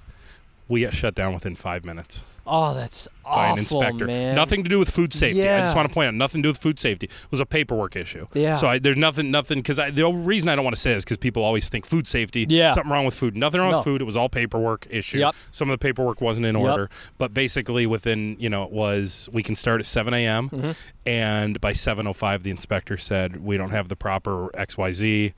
we 0.68 0.82
got 0.82 0.94
shut 0.94 1.14
down 1.14 1.34
within 1.34 1.57
five 1.57 1.84
minutes 1.84 2.24
Oh, 2.46 2.74
that's 2.74 3.09
by 3.24 3.30
awful, 3.30 3.52
an 3.55 3.59
inspector. 3.59 4.07
man. 4.07 4.34
Nothing 4.34 4.64
to 4.64 4.68
do 4.68 4.78
with 4.78 4.90
food 4.90 5.14
safety. 5.14 5.48
I 5.48 5.61
just 5.61 5.74
want 5.74 5.88
to 5.88 5.94
point 5.94 6.09
out 6.09 6.14
nothing 6.14 6.42
to 6.42 6.48
do 6.48 6.50
with 6.50 6.59
food 6.61 6.78
safety. 6.78 7.07
It 7.07 7.30
was 7.30 7.40
a 7.40 7.46
paperwork 7.46 7.96
issue. 7.96 8.26
Yeah. 8.34 8.55
So 8.55 8.66
I, 8.66 8.78
there's 8.78 8.98
nothing, 8.98 9.30
nothing. 9.30 9.61
Because 9.61 9.78
the 9.94 10.02
only 10.02 10.20
reason 10.20 10.50
I 10.50 10.55
don't 10.55 10.62
want 10.62 10.76
to 10.76 10.80
say 10.82 10.92
is 10.92 11.05
because 11.05 11.16
people 11.16 11.42
always 11.42 11.70
think 11.70 11.86
food 11.86 12.07
safety. 12.07 12.44
Yeah. 12.46 12.72
Something 12.72 12.92
wrong 12.92 13.07
with 13.07 13.14
food. 13.14 13.34
Nothing 13.34 13.62
wrong 13.62 13.70
No. 13.70 13.78
with 13.78 13.84
food. 13.84 14.02
It 14.02 14.05
was 14.05 14.14
all 14.14 14.28
paperwork 14.28 14.86
issue. 14.90 15.20
Yep. 15.20 15.34
Some 15.52 15.70
of 15.70 15.72
the 15.72 15.82
paperwork 15.82 16.20
wasn't 16.20 16.44
in 16.44 16.55
Yep. 16.55 16.62
order, 16.70 16.90
but 17.16 17.32
basically 17.32 17.86
within 17.86 18.36
you 18.38 18.50
know 18.50 18.64
it 18.64 18.72
was 18.72 19.26
we 19.32 19.42
can 19.42 19.57
start 19.57 19.80
at 19.80 19.86
7 19.86 20.12
a.m. 20.12 20.50
Mm-hmm. 20.50 20.70
and 21.07 21.59
by 21.62 21.72
7:05 21.72 22.42
the 22.42 22.50
inspector 22.50 22.98
said 22.98 23.42
we 23.42 23.57
don't 23.57 23.70
have 23.70 23.88
the 23.88 23.96
proper 23.96 24.50
X 24.55 24.76
Y 24.76 24.92
Z. 24.92 25.34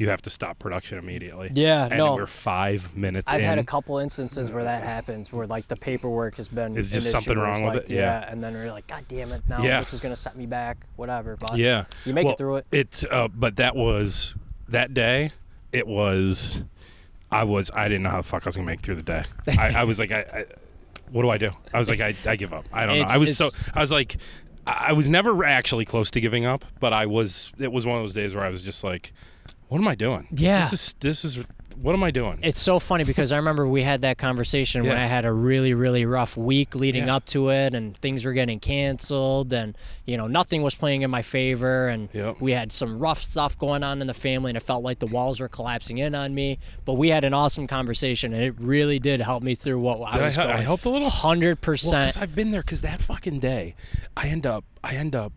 You 0.00 0.08
have 0.08 0.22
to 0.22 0.30
stop 0.30 0.58
production 0.58 0.96
immediately. 0.96 1.50
Yeah, 1.54 1.84
and 1.84 1.98
no. 1.98 2.14
we're 2.14 2.24
five 2.24 2.96
minutes 2.96 3.30
I've 3.30 3.40
in. 3.40 3.46
had 3.46 3.58
a 3.58 3.64
couple 3.64 3.98
instances 3.98 4.50
where 4.50 4.64
that 4.64 4.82
happens, 4.82 5.30
where 5.30 5.46
like 5.46 5.68
the 5.68 5.76
paperwork 5.76 6.36
has 6.36 6.48
been. 6.48 6.74
Is 6.74 6.90
an 6.90 6.94
just 6.94 7.08
issue 7.08 7.12
something 7.12 7.38
where 7.38 7.50
it's 7.50 7.58
wrong 7.60 7.66
with 7.66 7.82
like, 7.82 7.90
it? 7.90 7.94
Yeah. 7.96 8.24
and 8.26 8.42
then 8.42 8.54
we're 8.54 8.70
like, 8.72 8.86
God 8.86 9.04
damn 9.08 9.30
it! 9.30 9.42
Now 9.46 9.62
Yeah. 9.62 9.78
this 9.78 9.92
is 9.92 10.00
gonna 10.00 10.16
set 10.16 10.38
me 10.38 10.46
back. 10.46 10.78
Whatever, 10.96 11.36
but 11.36 11.54
Yeah, 11.58 11.84
you 12.06 12.14
make 12.14 12.24
Well, 12.24 12.32
it 12.32 12.38
through 12.38 12.56
it. 12.56 12.66
It, 12.72 13.04
uh, 13.10 13.28
but 13.28 13.56
that 13.56 13.76
was 13.76 14.36
that 14.70 14.94
day. 14.94 15.32
It 15.70 15.86
was. 15.86 16.64
I 17.30 17.44
was. 17.44 17.70
I 17.74 17.86
didn't 17.88 18.04
know 18.04 18.10
how 18.10 18.22
the 18.22 18.26
fuck 18.26 18.46
I 18.46 18.48
was 18.48 18.56
gonna 18.56 18.64
make 18.64 18.80
through 18.80 18.94
the 18.96 19.02
day. 19.02 19.24
I, 19.58 19.80
I 19.80 19.84
was 19.84 19.98
like, 19.98 20.12
I, 20.12 20.20
I. 20.20 20.44
What 21.12 21.22
do 21.24 21.28
I 21.28 21.36
do? 21.36 21.50
I 21.74 21.78
was 21.78 21.90
like, 21.90 22.00
I, 22.00 22.14
I 22.26 22.36
give 22.36 22.54
up. 22.54 22.64
I 22.72 22.86
don't 22.86 22.94
It's- 22.96 23.10
know. 23.10 23.16
I 23.16 23.18
was 23.18 23.36
so. 23.36 23.50
I 23.74 23.80
was 23.82 23.92
like, 23.92 24.16
I 24.66 24.86
I 24.88 24.92
was 24.92 25.10
never 25.10 25.44
actually 25.44 25.84
close 25.84 26.10
to 26.12 26.22
giving 26.22 26.46
up, 26.46 26.64
but 26.80 26.94
I 26.94 27.04
was. 27.04 27.52
It 27.58 27.70
was 27.70 27.84
one 27.84 27.98
of 27.98 28.02
those 28.02 28.14
days 28.14 28.34
where 28.34 28.44
I 28.44 28.48
was 28.48 28.62
just 28.62 28.82
like, 28.82 29.12
what 29.70 29.78
am 29.80 29.88
I 29.88 29.94
doing? 29.94 30.28
Yeah. 30.36 30.60
This 30.60 30.72
is. 30.74 30.94
This 31.00 31.24
is. 31.24 31.44
What 31.80 31.94
am 31.94 32.02
I 32.04 32.10
doing? 32.10 32.40
It's 32.42 32.60
so 32.60 32.78
funny 32.78 33.04
because 33.04 33.32
I 33.32 33.36
remember 33.38 33.66
we 33.66 33.82
had 33.82 34.02
that 34.02 34.18
conversation 34.18 34.82
when 34.84 34.98
I 34.98 35.06
had 35.06 35.24
a 35.24 35.32
really, 35.32 35.72
really 35.72 36.04
rough 36.04 36.36
week 36.36 36.74
leading 36.74 37.06
Yeah. 37.06 37.16
up 37.16 37.24
to 37.26 37.48
it, 37.48 37.72
and 37.72 37.96
things 37.96 38.22
were 38.26 38.34
getting 38.34 38.60
canceled, 38.60 39.54
and 39.54 39.74
you 40.04 40.18
know 40.18 40.26
nothing 40.26 40.60
was 40.60 40.74
playing 40.74 41.00
in 41.02 41.10
my 41.10 41.22
favor, 41.22 41.88
and 41.88 42.10
Yep. 42.12 42.36
we 42.40 42.52
had 42.52 42.70
some 42.70 42.98
rough 42.98 43.22
stuff 43.22 43.56
going 43.56 43.82
on 43.82 44.02
in 44.02 44.08
the 44.08 44.12
family, 44.12 44.50
and 44.50 44.58
it 44.58 44.62
felt 44.62 44.84
like 44.84 44.98
the 44.98 45.06
walls 45.06 45.40
were 45.40 45.48
collapsing 45.48 45.96
in 45.96 46.14
on 46.14 46.34
me. 46.34 46.58
But 46.84 46.94
we 46.94 47.08
had 47.08 47.24
an 47.24 47.32
awesome 47.32 47.66
conversation, 47.66 48.34
and 48.34 48.42
it 48.42 48.56
really 48.60 48.98
did 48.98 49.22
help 49.22 49.42
me 49.42 49.54
through 49.54 49.78
what 49.80 50.02
I 50.06 50.12
Did 50.12 50.20
I, 50.20 50.24
was 50.24 50.36
hel- 50.36 50.46
going. 50.48 50.58
I 50.58 50.60
helped 50.60 50.84
a 50.84 50.90
little. 50.90 51.08
Hundred 51.08 51.56
Well, 51.62 51.72
percent. 51.72 52.08
because 52.14 52.22
I've 52.22 52.34
been 52.34 52.50
there. 52.50 52.60
Because 52.60 52.82
that 52.82 53.00
fucking 53.00 53.38
day, 53.38 53.74
I 54.18 54.26
end 54.28 54.44
up, 54.44 54.66
I 54.84 54.96
end 54.96 55.14
up, 55.16 55.32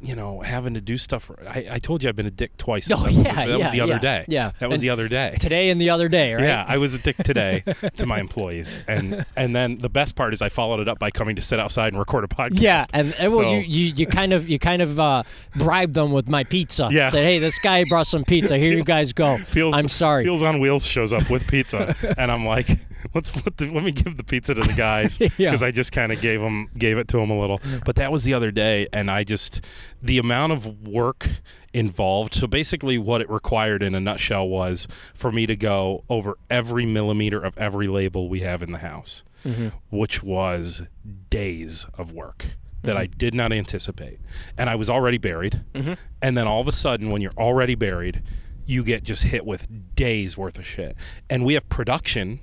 you 0.00 0.14
know, 0.14 0.40
having 0.40 0.74
to 0.74 0.80
do 0.80 0.98
stuff. 0.98 1.30
I, 1.46 1.66
I 1.72 1.78
told 1.78 2.02
you 2.02 2.08
I've 2.08 2.16
been 2.16 2.26
a 2.26 2.30
dick 2.30 2.56
twice. 2.56 2.90
Oh, 2.96 3.02
that 3.04 3.12
yeah, 3.12 3.46
that 3.46 3.58
was 3.58 3.72
the 3.72 3.80
other 3.80 3.92
yeah, 3.94 3.98
day. 3.98 4.24
yeah. 4.28 4.50
that 4.58 4.68
was 4.68 4.76
And 4.76 4.82
the 4.82 4.90
other 4.90 5.08
day. 5.08 5.36
Today 5.38 5.70
and 5.70 5.80
the 5.80 5.90
other 5.90 6.08
day, 6.08 6.34
right? 6.34 6.44
Yeah, 6.44 6.64
I 6.66 6.78
was 6.78 6.94
a 6.94 6.98
dick 6.98 7.16
today 7.18 7.62
to 7.96 8.06
my 8.06 8.20
employees, 8.20 8.78
and 8.88 9.24
and 9.36 9.54
then 9.54 9.78
the 9.78 9.88
best 9.88 10.14
part 10.16 10.32
is 10.32 10.40
I 10.42 10.48
followed 10.48 10.80
it 10.80 10.88
up 10.88 10.98
by 10.98 11.10
coming 11.10 11.36
to 11.36 11.42
sit 11.42 11.60
outside 11.60 11.92
and 11.92 11.98
record 11.98 12.24
a 12.24 12.28
podcast. 12.28 12.60
Yeah, 12.60 12.86
and, 12.92 13.14
and 13.18 13.32
well, 13.32 13.50
you, 13.50 13.58
you 13.60 13.92
you 13.94 14.06
kind 14.06 14.32
of 14.32 14.48
you 14.48 14.58
kind 14.58 14.82
of 14.82 14.98
uh, 14.98 15.22
bribed 15.56 15.94
them 15.94 16.12
with 16.12 16.28
my 16.28 16.44
pizza. 16.44 16.88
Yeah. 16.90 17.10
Said, 17.10 17.24
hey, 17.24 17.38
this 17.38 17.58
guy 17.58 17.84
brought 17.84 18.06
some 18.06 18.24
pizza. 18.24 18.56
Here 18.58 18.72
you 18.76 18.84
guys 18.84 19.12
go. 19.12 19.36
Feels, 19.38 19.74
I'm 19.74 19.88
sorry. 19.88 20.24
Feels 20.24 20.42
on 20.42 20.58
Wheels 20.60 20.86
shows 20.86 21.12
up 21.12 21.28
with 21.30 21.46
pizza, 21.48 21.94
and 22.18 22.30
I'm 22.32 22.46
like, 22.46 22.68
let's 23.14 23.30
put 23.30 23.56
the, 23.56 23.70
let 23.72 23.84
me 23.84 23.92
give 23.92 24.16
the 24.16 24.24
pizza 24.24 24.54
to 24.54 24.60
the 24.60 24.72
guys 24.74 25.18
because 25.18 25.38
Yeah. 25.38 25.56
I 25.60 25.70
just 25.70 25.92
kind 25.92 26.12
of 26.12 26.20
gave 26.20 26.40
them 26.40 26.68
gave 26.76 26.98
it 26.98 27.08
to 27.08 27.18
them 27.18 27.30
a 27.30 27.38
little. 27.38 27.60
But 27.84 27.96
that 27.96 28.12
was 28.12 28.24
the 28.24 28.34
other 28.34 28.50
day, 28.50 28.88
and 28.92 29.10
I 29.10 29.24
just 29.24 29.64
the 30.02 30.18
amount 30.18 30.52
of 30.52 30.86
work 30.86 31.28
involved. 31.72 32.34
So 32.34 32.46
basically, 32.46 32.98
what 32.98 33.20
it 33.20 33.30
required 33.30 33.82
in 33.82 33.94
a 33.94 34.00
nutshell 34.00 34.48
was 34.48 34.88
for 35.14 35.30
me 35.30 35.46
to 35.46 35.56
go 35.56 36.04
over 36.08 36.38
every 36.50 36.86
millimeter 36.86 37.40
of 37.42 37.56
every 37.58 37.88
label 37.88 38.28
we 38.28 38.40
have 38.40 38.62
in 38.62 38.72
the 38.72 38.78
house, 38.78 39.24
mm-hmm. 39.44 39.68
which 39.90 40.22
was 40.22 40.82
days 41.30 41.86
of 41.98 42.12
work. 42.12 42.46
That 42.82 42.92
mm-hmm. 42.92 42.98
I 42.98 43.06
did 43.06 43.34
not 43.34 43.52
anticipate. 43.52 44.20
And 44.56 44.70
I 44.70 44.76
was 44.76 44.88
already 44.88 45.18
buried. 45.18 45.64
Mm-hmm. 45.74 45.94
And 46.22 46.36
then 46.36 46.46
all 46.46 46.60
of 46.60 46.68
a 46.68 46.72
sudden, 46.72 47.10
when 47.10 47.20
you're 47.20 47.32
already 47.36 47.74
buried, 47.74 48.22
you 48.66 48.82
get 48.82 49.02
just 49.02 49.22
hit 49.22 49.46
with 49.46 49.66
days 49.94 50.36
worth 50.36 50.58
of 50.58 50.66
shit. 50.66 50.96
And 51.30 51.44
we 51.44 51.54
have 51.54 51.68
production, 51.68 52.40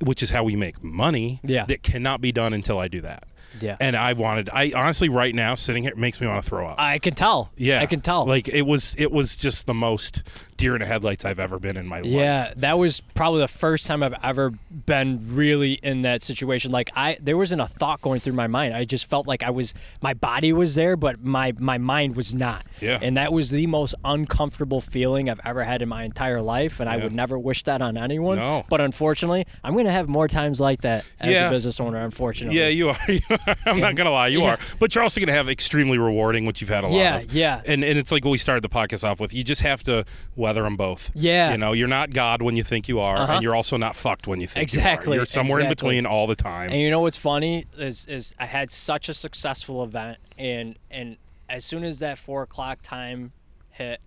which 0.00 0.22
is 0.22 0.30
how 0.30 0.44
we 0.44 0.56
make 0.56 0.82
money, 0.82 1.40
Yeah. 1.44 1.64
that 1.66 1.82
cannot 1.82 2.20
be 2.20 2.32
done 2.32 2.52
until 2.52 2.78
I 2.78 2.88
do 2.88 3.00
that. 3.02 3.24
Yeah. 3.60 3.76
And 3.80 3.94
I 3.94 4.14
wanted, 4.14 4.50
I 4.52 4.72
honestly, 4.74 5.08
right 5.08 5.32
now, 5.34 5.54
sitting 5.54 5.84
here, 5.84 5.92
it 5.92 5.98
makes 5.98 6.20
me 6.20 6.26
want 6.26 6.42
to 6.42 6.48
throw 6.48 6.66
up. 6.66 6.74
I 6.78 6.98
can 6.98 7.14
tell. 7.14 7.52
yeah. 7.56 7.80
I 7.80 7.86
can 7.86 8.00
tell. 8.00 8.26
Like, 8.26 8.48
it 8.48 8.62
was, 8.62 8.96
it 8.98 9.12
was 9.12 9.36
just 9.36 9.66
the 9.66 9.74
most 9.74 10.24
deer 10.56 10.74
in 10.74 10.80
the 10.80 10.86
headlights 10.86 11.24
I've 11.24 11.38
ever 11.38 11.58
been 11.58 11.76
in 11.76 11.86
my 11.86 12.00
life. 12.00 12.10
Yeah, 12.10 12.52
that 12.56 12.78
was 12.78 13.00
probably 13.00 13.40
the 13.40 13.48
first 13.48 13.86
time 13.86 14.02
I've 14.02 14.14
ever 14.22 14.52
been 14.86 15.34
really 15.34 15.72
in 15.74 16.02
that 16.02 16.22
situation. 16.22 16.70
Like 16.72 16.90
I 16.96 17.18
there 17.20 17.36
wasn't 17.36 17.60
a 17.60 17.66
thought 17.66 18.00
going 18.02 18.20
through 18.20 18.34
my 18.34 18.46
mind. 18.46 18.74
I 18.74 18.84
just 18.84 19.06
felt 19.06 19.26
like 19.26 19.42
I 19.42 19.50
was 19.50 19.74
my 20.02 20.14
body 20.14 20.52
was 20.52 20.74
there, 20.74 20.96
but 20.96 21.22
my 21.24 21.52
my 21.58 21.78
mind 21.78 22.16
was 22.16 22.34
not. 22.34 22.64
Yeah. 22.80 22.98
And 23.00 23.16
that 23.16 23.32
was 23.32 23.50
the 23.50 23.66
most 23.66 23.94
uncomfortable 24.04 24.80
feeling 24.80 25.28
I've 25.30 25.40
ever 25.44 25.64
had 25.64 25.82
in 25.82 25.88
my 25.88 26.04
entire 26.04 26.40
life, 26.42 26.80
and 26.80 26.88
I 26.88 26.96
would 26.96 27.12
never 27.12 27.38
wish 27.38 27.62
that 27.64 27.82
on 27.82 27.96
anyone. 27.96 28.38
No. 28.38 28.64
But 28.68 28.80
unfortunately, 28.80 29.46
I'm 29.62 29.76
gonna 29.76 29.92
have 29.92 30.08
more 30.08 30.28
times 30.28 30.60
like 30.60 30.82
that 30.82 31.04
as 31.20 31.32
Yeah. 31.32 31.48
a 31.48 31.50
business 31.50 31.80
owner. 31.80 31.98
Unfortunately. 31.98 32.58
Yeah, 32.58 32.68
you 32.68 32.90
are. 32.90 32.98
You 33.08 33.20
are. 33.30 33.56
I'm 33.66 33.80
not 33.80 33.94
gonna 33.94 34.10
lie, 34.10 34.28
you 34.28 34.40
Yeah. 34.42 34.52
are. 34.54 34.58
But 34.78 34.94
you're 34.94 35.02
also 35.04 35.20
gonna 35.20 35.32
have 35.32 35.48
extremely 35.48 35.98
rewarding, 35.98 36.46
which 36.46 36.60
you've 36.60 36.70
had 36.70 36.84
a 36.84 36.88
lot 36.88 36.96
Yeah, 36.96 37.16
of. 37.18 37.32
yeah. 37.32 37.60
And 37.64 37.84
and 37.84 37.98
it's 37.98 38.10
like 38.12 38.24
what 38.24 38.30
we 38.32 38.38
started 38.38 38.62
the 38.64 38.68
podcast 38.68 39.04
off 39.04 39.20
with. 39.20 39.32
You 39.32 39.44
just 39.44 39.60
have 39.62 39.82
to 39.84 40.04
weather 40.44 40.62
them 40.62 40.76
both. 40.76 41.10
Yeah. 41.14 41.50
You 41.52 41.58
know, 41.58 41.72
you're 41.72 41.88
not 41.88 42.10
God 42.10 42.42
when 42.42 42.54
you 42.56 42.62
think 42.62 42.88
you 42.88 43.00
are, 43.00 43.16
Uh-huh. 43.16 43.32
and 43.34 43.42
you're 43.42 43.54
also 43.54 43.76
not 43.76 43.96
fucked 43.96 44.26
when 44.26 44.40
you 44.40 44.46
think 44.46 44.60
you 44.72 44.78
Exactly, 44.78 45.12
are. 45.16 45.20
You're 45.20 45.26
somewhere 45.26 45.60
in 45.60 45.68
between 45.68 46.06
all 46.06 46.26
the 46.26 46.36
time. 46.36 46.70
And 46.70 46.80
you 46.80 46.90
know 46.90 47.00
what's 47.00 47.18
funny 47.18 47.64
is 47.78 48.06
is 48.06 48.34
I 48.38 48.46
had 48.46 48.70
such 48.72 49.08
a 49.08 49.14
successful 49.14 49.82
event, 49.82 50.18
and 50.38 50.76
and 50.90 51.16
as 51.48 51.64
soon 51.64 51.82
as 51.84 51.98
that 51.98 52.18
four 52.18 52.42
o'clock 52.42 52.78
time 52.82 53.32
hit, 53.70 54.00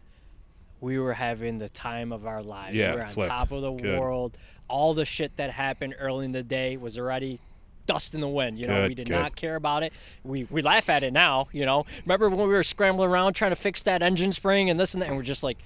we 0.79 0.99
were 0.99 1.13
having 1.13 1.57
the 1.57 1.69
time 1.69 2.11
of 2.11 2.25
our 2.25 2.43
lives. 2.43 2.75
Yeah, 2.75 2.91
we 2.91 2.97
were 2.97 3.01
on 3.03 3.07
flipped. 3.09 3.29
top 3.29 3.51
of 3.51 3.61
the 3.61 3.71
Good. 3.73 3.99
world. 3.99 4.37
All 4.67 4.93
the 4.93 5.05
shit 5.05 5.35
that 5.37 5.49
happened 5.51 5.95
early 5.99 6.25
in 6.25 6.31
the 6.33 6.43
day 6.43 6.77
was 6.77 6.97
already 6.99 7.39
dust 7.85 8.13
in 8.13 8.21
the 8.21 8.27
wind. 8.27 8.59
You 8.59 8.67
know, 8.67 8.81
Good, 8.81 8.89
we 8.89 8.95
did 8.95 9.07
good. 9.07 9.13
not 9.15 9.35
care 9.35 9.55
about 9.55 9.81
it. 9.83 9.93
We 10.23 10.45
we 10.51 10.61
laugh 10.61 10.89
at 10.89 11.03
it 11.03 11.13
now. 11.13 11.47
You 11.53 11.65
know, 11.65 11.85
remember 12.05 12.29
when 12.29 12.39
we 12.39 12.53
were 12.53 12.63
scrambling 12.63 13.09
around 13.09 13.33
trying 13.33 13.51
to 13.51 13.55
fix 13.55 13.81
that 13.83 14.01
engine 14.01 14.33
spring 14.33 14.69
and 14.69 14.77
this 14.79 14.93
and 14.93 15.01
that, 15.01 15.07
and 15.09 15.17
we're 15.17 15.23
just 15.23 15.43
like. 15.43 15.57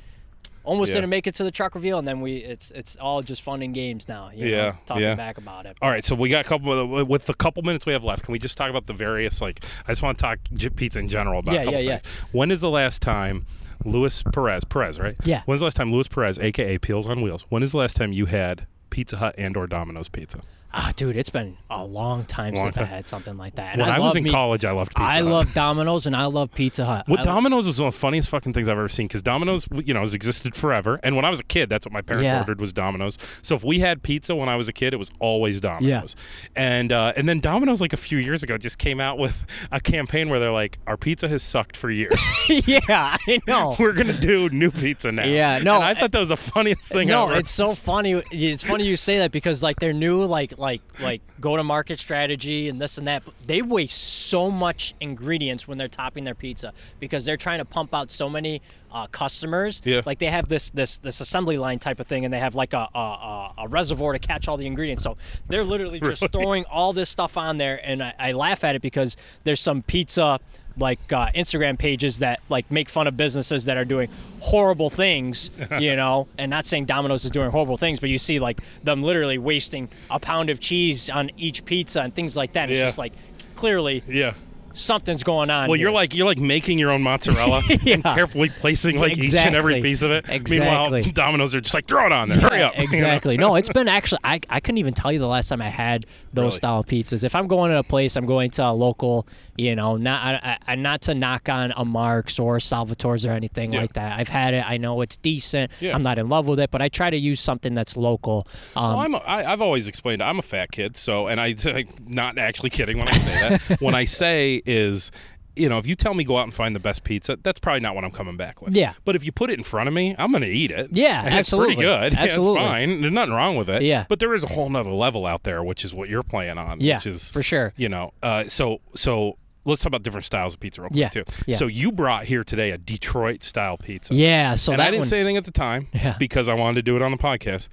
Almost 0.63 0.89
Yeah. 0.89 0.95
didn't 1.01 1.09
make 1.09 1.27
it 1.27 1.35
to 1.35 1.43
the 1.43 1.51
truck 1.51 1.75
reveal, 1.75 1.99
and 1.99 2.07
then 2.07 2.21
we 2.21 2.38
it's 2.38 2.71
it's 2.71 2.95
all 2.97 3.21
just 3.21 3.41
fun 3.41 3.61
and 3.61 3.73
games 3.73 4.07
now. 4.07 4.29
You 4.33 4.45
know, 4.45 4.51
Yeah, 4.51 4.75
talking 4.85 5.03
yeah. 5.03 5.15
back 5.15 5.38
about 5.38 5.65
it. 5.65 5.77
All 5.81 5.89
right, 5.89 6.03
so 6.05 6.15
we 6.15 6.29
got 6.29 6.45
a 6.45 6.47
couple 6.49 7.05
with 7.05 7.25
the 7.25 7.33
couple 7.33 7.63
minutes 7.63 7.85
we 7.85 7.93
have 7.93 8.03
left. 8.03 8.23
Can 8.23 8.31
we 8.31 8.39
just 8.39 8.57
talk 8.57 8.69
about 8.69 8.88
the 8.88 8.93
various 8.93 9.41
like? 9.41 9.63
I 9.88 9.91
just 9.91 10.01
want 10.03 10.17
to 10.17 10.21
talk 10.21 10.39
pizza 10.75 10.99
in 10.99 11.07
general 11.07 11.39
about 11.39 11.53
Yeah, 11.55 11.61
a 11.61 11.65
couple 11.65 11.79
yeah, 11.81 11.89
yeah. 11.91 11.97
things. 11.97 12.33
When 12.33 12.51
is 12.51 12.61
the 12.61 12.69
last 12.69 13.01
time 13.01 13.45
Luis 13.85 14.23
Perez 14.23 14.63
Perez 14.63 14.99
right? 14.99 15.15
Yeah. 15.23 15.41
When's 15.45 15.61
the 15.61 15.65
last 15.65 15.75
time 15.77 15.91
Luis 15.91 16.07
Perez, 16.07 16.38
aka 16.39 16.77
Peels 16.77 17.09
on 17.09 17.21
Wheels? 17.21 17.45
When 17.49 17.63
is 17.63 17.71
the 17.71 17.77
last 17.79 17.95
time 17.95 18.13
you 18.13 18.27
had 18.27 18.67
Pizza 18.91 19.17
Hut 19.17 19.33
and 19.38 19.57
or 19.57 19.67
Domino's 19.67 20.09
pizza? 20.09 20.41
Ah, 20.73 20.93
dude, 20.95 21.18
it's 21.18 21.30
been 21.30 21.57
a 21.69 21.84
long 21.84 22.23
time 22.26 22.53
Long 22.53 22.65
since 22.68 22.76
time. 22.76 22.85
I 22.85 22.88
had 22.88 23.06
something 23.06 23.35
like 23.38 23.56
that. 23.56 23.73
And 23.73 23.81
When 23.81 23.89
I, 23.89 23.99
was 23.99 24.15
in 24.15 24.23
me- 24.23 24.30
college, 24.31 24.64
I 24.64 24.72
loved 24.72 24.91
Pizza 24.95 25.03
I 25.10 25.15
Hut. 25.15 25.26
love 25.26 25.53
Domino's 25.53 26.06
and 26.06 26.15
I 26.15 26.26
love 26.26 26.53
Pizza 26.53 26.85
Hut. 26.85 27.07
What 27.10 27.19
I- 27.19 27.23
Domino's 27.23 27.68
is 27.68 27.80
one 27.80 27.89
of 27.89 27.93
the 27.93 27.99
funniest 27.99 28.30
fucking 28.30 28.53
things 28.53 28.68
I've 28.69 28.77
ever 28.77 28.88
seen 28.88 29.07
because 29.07 29.22
Domino's, 29.22 29.68
you 29.85 29.93
know, 29.93 29.99
has 29.99 30.14
existed 30.14 30.56
forever. 30.56 30.99
And 31.03 31.15
when 31.18 31.26
I 31.26 31.30
was 31.30 31.39
a 31.41 31.43
kid, 31.43 31.68
that's 31.69 31.85
what 31.85 31.91
my 31.91 32.02
parents 32.02 32.27
Yeah. 32.27 32.39
ordered 32.39 32.61
was 32.61 32.72
Domino's. 32.72 33.18
So 33.41 33.56
if 33.56 33.64
we 33.65 33.80
had 33.80 34.02
pizza 34.02 34.35
when 34.35 34.48
I 34.48 34.56
was 34.56 34.68
a 34.69 34.73
kid, 34.73 34.93
it 34.93 34.98
was 34.98 35.11
always 35.19 35.60
Domino's. 35.60 36.15
And 36.56 36.91
uh, 36.93 37.14
and 37.18 37.27
then 37.27 37.39
Domino's, 37.41 37.81
like 37.81 37.93
a 37.93 37.98
few 37.98 38.18
years 38.18 38.41
ago, 38.43 38.57
just 38.57 38.77
came 38.77 39.02
out 39.02 39.18
with 39.18 39.45
a 39.72 39.80
campaign 39.81 40.30
where 40.30 40.39
they're 40.39 40.52
like, 40.52 40.77
"Our 40.88 40.95
pizza 40.98 41.27
has 41.27 41.43
sucked 41.43 41.76
for 41.76 41.89
years. 41.91 42.18
yeah, 42.49 43.18
I 43.27 43.39
know. 43.48 43.76
We're 43.80 43.93
gonna 43.93 44.14
do 44.18 44.48
new 44.49 44.72
pizza 44.72 45.11
now." 45.11 45.26
Yeah, 45.26 45.60
no, 45.64 45.76
And 45.76 45.84
I 45.84 45.93
thought 45.95 46.11
that 46.14 46.19
was 46.19 46.30
the 46.30 46.38
funniest 46.38 46.85
thing 46.91 47.10
ever. 47.11 47.31
no, 47.31 47.38
it's 47.38 47.52
so 47.52 47.76
funny. 47.76 48.14
It's 48.31 48.64
funny 48.64 48.85
you 48.85 48.95
say 48.98 49.18
that 49.19 49.31
because 49.31 49.61
like 49.61 49.80
their 49.80 49.93
new 49.93 50.23
like 50.23 50.57
like 50.61 50.81
like 51.01 51.21
go 51.41 51.57
to 51.57 51.63
market 51.63 51.99
strategy 51.99 52.69
and 52.69 52.79
this 52.79 52.97
and 52.97 53.07
that. 53.07 53.25
but 53.25 53.33
They 53.45 53.61
waste 53.61 54.29
so 54.29 54.49
much 54.49 54.93
ingredients 55.01 55.67
when 55.67 55.77
they're 55.77 55.88
topping 55.88 56.23
their 56.23 56.35
pizza 56.35 56.71
because 56.99 57.25
they're 57.25 57.35
trying 57.35 57.57
to 57.57 57.65
pump 57.65 57.93
out 57.93 58.11
so 58.11 58.29
many 58.29 58.61
uh, 58.91 59.07
customers. 59.07 59.81
Yeah. 59.83 60.01
Like 60.05 60.19
they 60.19 60.27
have 60.27 60.47
this 60.47 60.69
this 60.69 60.99
this 60.99 61.19
assembly 61.19 61.57
line 61.57 61.79
type 61.79 61.99
of 61.99 62.07
thing, 62.07 62.23
and 62.25 62.33
they 62.33 62.39
have 62.39 62.55
like 62.55 62.73
a 62.73 62.88
a, 62.93 63.53
a, 63.57 63.67
reservoir 63.67 64.13
to 64.13 64.19
catch 64.19 64.47
all 64.47 64.57
the 64.57 64.67
ingredients. 64.67 65.03
So 65.03 65.17
they're 65.47 65.63
literally 65.63 65.99
just 65.99 66.21
Really? 66.21 66.31
throwing 66.31 66.65
all 66.65 66.93
this 66.93 67.09
stuff 67.09 67.38
on 67.38 67.57
there, 67.57 67.81
and 67.83 68.03
I, 68.03 68.13
I 68.19 68.31
laugh 68.33 68.63
at 68.63 68.75
it 68.75 68.81
because 68.81 69.17
there's 69.43 69.59
some 69.59 69.81
pizza 69.81 70.39
like 70.77 70.99
uh, 71.11 71.27
Instagram 71.35 71.77
pages 71.77 72.19
that 72.19 72.41
like 72.49 72.69
make 72.72 72.89
fun 72.89 73.07
of 73.07 73.18
businesses 73.18 73.65
that 73.65 73.77
are 73.77 73.85
doing 73.85 74.10
horrible 74.39 74.89
things, 74.89 75.52
you 75.80 75.95
know, 75.95 76.27
and 76.38 76.49
not 76.49 76.65
saying 76.65 76.85
Domino's 76.85 77.26
is 77.26 77.31
doing 77.31 77.52
horrible 77.52 77.77
things, 77.77 77.99
but 77.99 78.10
you 78.10 78.18
see 78.18 78.39
like 78.39 78.60
them 78.84 79.03
literally 79.03 79.38
wasting 79.38 79.89
a 80.10 80.19
pound 80.19 80.49
of 80.49 80.60
cheese 80.60 81.10
on 81.10 81.31
each 81.38 81.65
pizza 81.65 82.02
and 82.02 82.14
things 82.14 82.35
like 82.38 82.53
that. 82.53 82.69
Yeah. 82.69 82.76
It's 82.76 82.84
just 82.84 82.98
like 82.98 83.14
clearly 83.56 84.03
yeah. 84.07 84.34
Something's 84.73 85.23
going 85.23 85.49
on. 85.49 85.68
Well, 85.68 85.76
you're 85.77 85.91
like 85.91 86.14
you're 86.15 86.26
like 86.26 86.39
making 86.39 86.80
your 86.80 86.91
own 86.91 87.02
mozzarella 87.02 87.61
and 87.88 88.03
carefully 88.03 88.49
placing 88.49 88.99
like 88.99 89.18
each 89.18 89.34
and 89.35 89.56
every 89.56 89.81
piece 89.81 90.02
of 90.02 90.11
it. 90.11 90.27
Meanwhile, 90.49 91.02
Domino's 91.14 91.56
are 91.56 91.61
just 91.61 91.73
like 91.73 91.85
throw 91.88 92.06
it 92.06 92.11
on 92.11 92.30
there. 92.30 92.39
Hurry 92.39 92.60
Yeah, 92.60 92.68
up. 92.68 92.76
you 92.77 92.84
know? 92.84 92.91
Exactly. 92.91 93.38
no, 93.38 93.56
it's 93.56 93.69
been 93.69 93.88
actually. 93.88 94.19
I, 94.23 94.39
I 94.49 94.60
couldn't 94.60 94.77
even 94.80 94.93
tell 94.93 95.11
you 95.11 95.19
the 95.19 95.27
last 95.27 95.49
time 95.49 95.61
I 95.61 95.69
had 95.69 96.06
those 96.34 96.41
Really? 96.43 96.52
style 96.52 96.84
pizzas. 96.84 97.23
If 97.23 97.35
I'm 97.35 97.48
going 97.48 97.72
to 97.72 97.77
a 97.77 97.84
place, 97.84 98.15
I'm 98.15 98.26
going 98.26 98.52
to 98.52 98.64
a 98.65 98.72
local. 98.73 99.27
You 99.57 99.76
know, 99.76 99.95
not 99.98 100.43
I, 100.43 100.57
I, 100.68 100.76
not 100.76 101.02
to 101.03 101.14
knock 101.14 101.48
on 101.49 101.72
a 101.77 101.85
Marks 101.85 102.39
or 102.39 102.57
Salvatore's 102.57 103.26
or 103.26 103.31
anything 103.31 103.73
Yeah. 103.73 103.81
like 103.81 103.93
that. 103.93 104.18
I've 104.19 104.30
had 104.30 104.53
it. 104.56 104.68
I 104.68 104.77
know 104.77 105.02
it's 105.02 105.18
decent. 105.18 105.72
Yeah. 105.80 105.93
I'm 105.93 106.02
not 106.02 106.18
in 106.18 106.30
love 106.30 106.48
with 106.48 106.60
it, 106.60 106.72
but 106.72 106.81
I 106.81 106.89
try 106.89 107.10
to 107.11 107.18
use 107.18 107.39
something 107.39 107.73
that's 107.76 107.95
local. 107.95 108.48
Um, 108.76 108.84
Well, 108.93 108.99
I'm 108.99 109.14
a, 109.15 109.18
I, 109.18 109.52
I've 109.52 109.61
always 109.61 109.88
explained 109.88 110.23
I'm 110.23 110.39
a 110.39 110.41
fat 110.41 110.72
kid, 110.72 110.98
so 110.98 111.27
and 111.27 111.39
I 111.39 111.53
am 111.65 111.85
not 112.07 112.38
actually 112.39 112.72
kidding 112.72 112.98
when 112.98 113.07
I 113.10 113.11
say 113.11 113.49
that. 113.49 113.81
when 113.81 113.93
I 113.93 114.06
say 114.06 114.60
is, 114.65 115.11
you 115.55 115.67
know, 115.67 115.77
if 115.77 115.85
you 115.85 115.95
tell 115.95 116.13
me 116.13 116.23
go 116.23 116.38
out 116.38 116.43
and 116.43 116.53
find 116.53 116.75
the 116.75 116.79
best 116.79 117.03
pizza, 117.03 117.38
that's 117.43 117.59
probably 117.59 117.81
not 117.81 117.93
what 117.95 118.03
I'm 118.05 118.11
coming 118.11 118.38
back 118.38 118.61
with. 118.61 118.73
Yeah. 118.75 118.93
But 119.03 119.15
if 119.15 119.23
you 119.25 119.31
put 119.31 119.49
it 119.49 119.57
in 119.57 119.63
front 119.63 119.88
of 119.88 119.93
me, 119.93 120.15
I'm 120.17 120.31
going 120.31 120.43
to 120.43 120.49
eat 120.49 120.71
it. 120.71 120.89
Yeah, 120.91 121.23
and 121.25 121.33
absolutely. 121.33 121.73
It's 121.73 121.81
pretty 121.81 122.09
good. 122.09 122.13
Yeah, 122.17 122.23
Absolutely. 122.23 122.61
it's 122.61 122.67
fine. 122.69 123.01
There's 123.01 123.13
nothing 123.13 123.33
wrong 123.33 123.55
with 123.57 123.69
it. 123.69 123.81
Yeah. 123.81 124.05
But 124.07 124.19
there 124.19 124.33
is 124.33 124.43
a 124.43 124.47
whole 124.47 124.69
nother 124.69 124.89
level 124.91 125.25
out 125.25 125.43
there, 125.43 125.63
which 125.63 125.83
is 125.83 125.93
what 125.93 126.07
you're 126.09 126.23
playing 126.23 126.57
on. 126.57 126.79
Yeah, 126.79 126.97
Which 126.97 127.05
is 127.07 127.29
for 127.29 127.43
sure. 127.43 127.73
You 127.77 127.89
know, 127.89 128.13
uh, 128.23 128.45
so 128.47 128.81
so. 128.95 129.38
Let's 129.63 129.83
talk 129.83 129.89
about 129.89 130.01
different 130.01 130.25
styles 130.25 130.55
of 130.55 130.59
pizza 130.59 130.81
real 130.81 130.89
quick 130.89 130.99
Yeah, 130.99 131.09
too. 131.09 131.23
yeah. 131.45 131.55
So 131.55 131.67
you 131.67 131.91
brought 131.91 132.25
here 132.25 132.43
today 132.43 132.71
a 132.71 132.79
Detroit 132.79 133.43
style 133.43 133.77
pizza. 133.77 134.15
yeah. 134.15 134.55
So 134.55 134.73
and 134.73 134.81
I 134.81 134.85
didn't 134.85 135.01
one, 135.01 135.07
say 135.07 135.19
anything 135.19 135.38
at 135.38 135.45
the 135.45 135.51
time 135.51 135.88
Yeah. 135.93 136.15
because 136.17 136.49
I 136.49 136.55
wanted 136.55 136.73
to 136.77 136.81
do 136.81 136.95
it 136.95 137.03
on 137.03 137.11
the 137.11 137.17
podcast. 137.17 137.67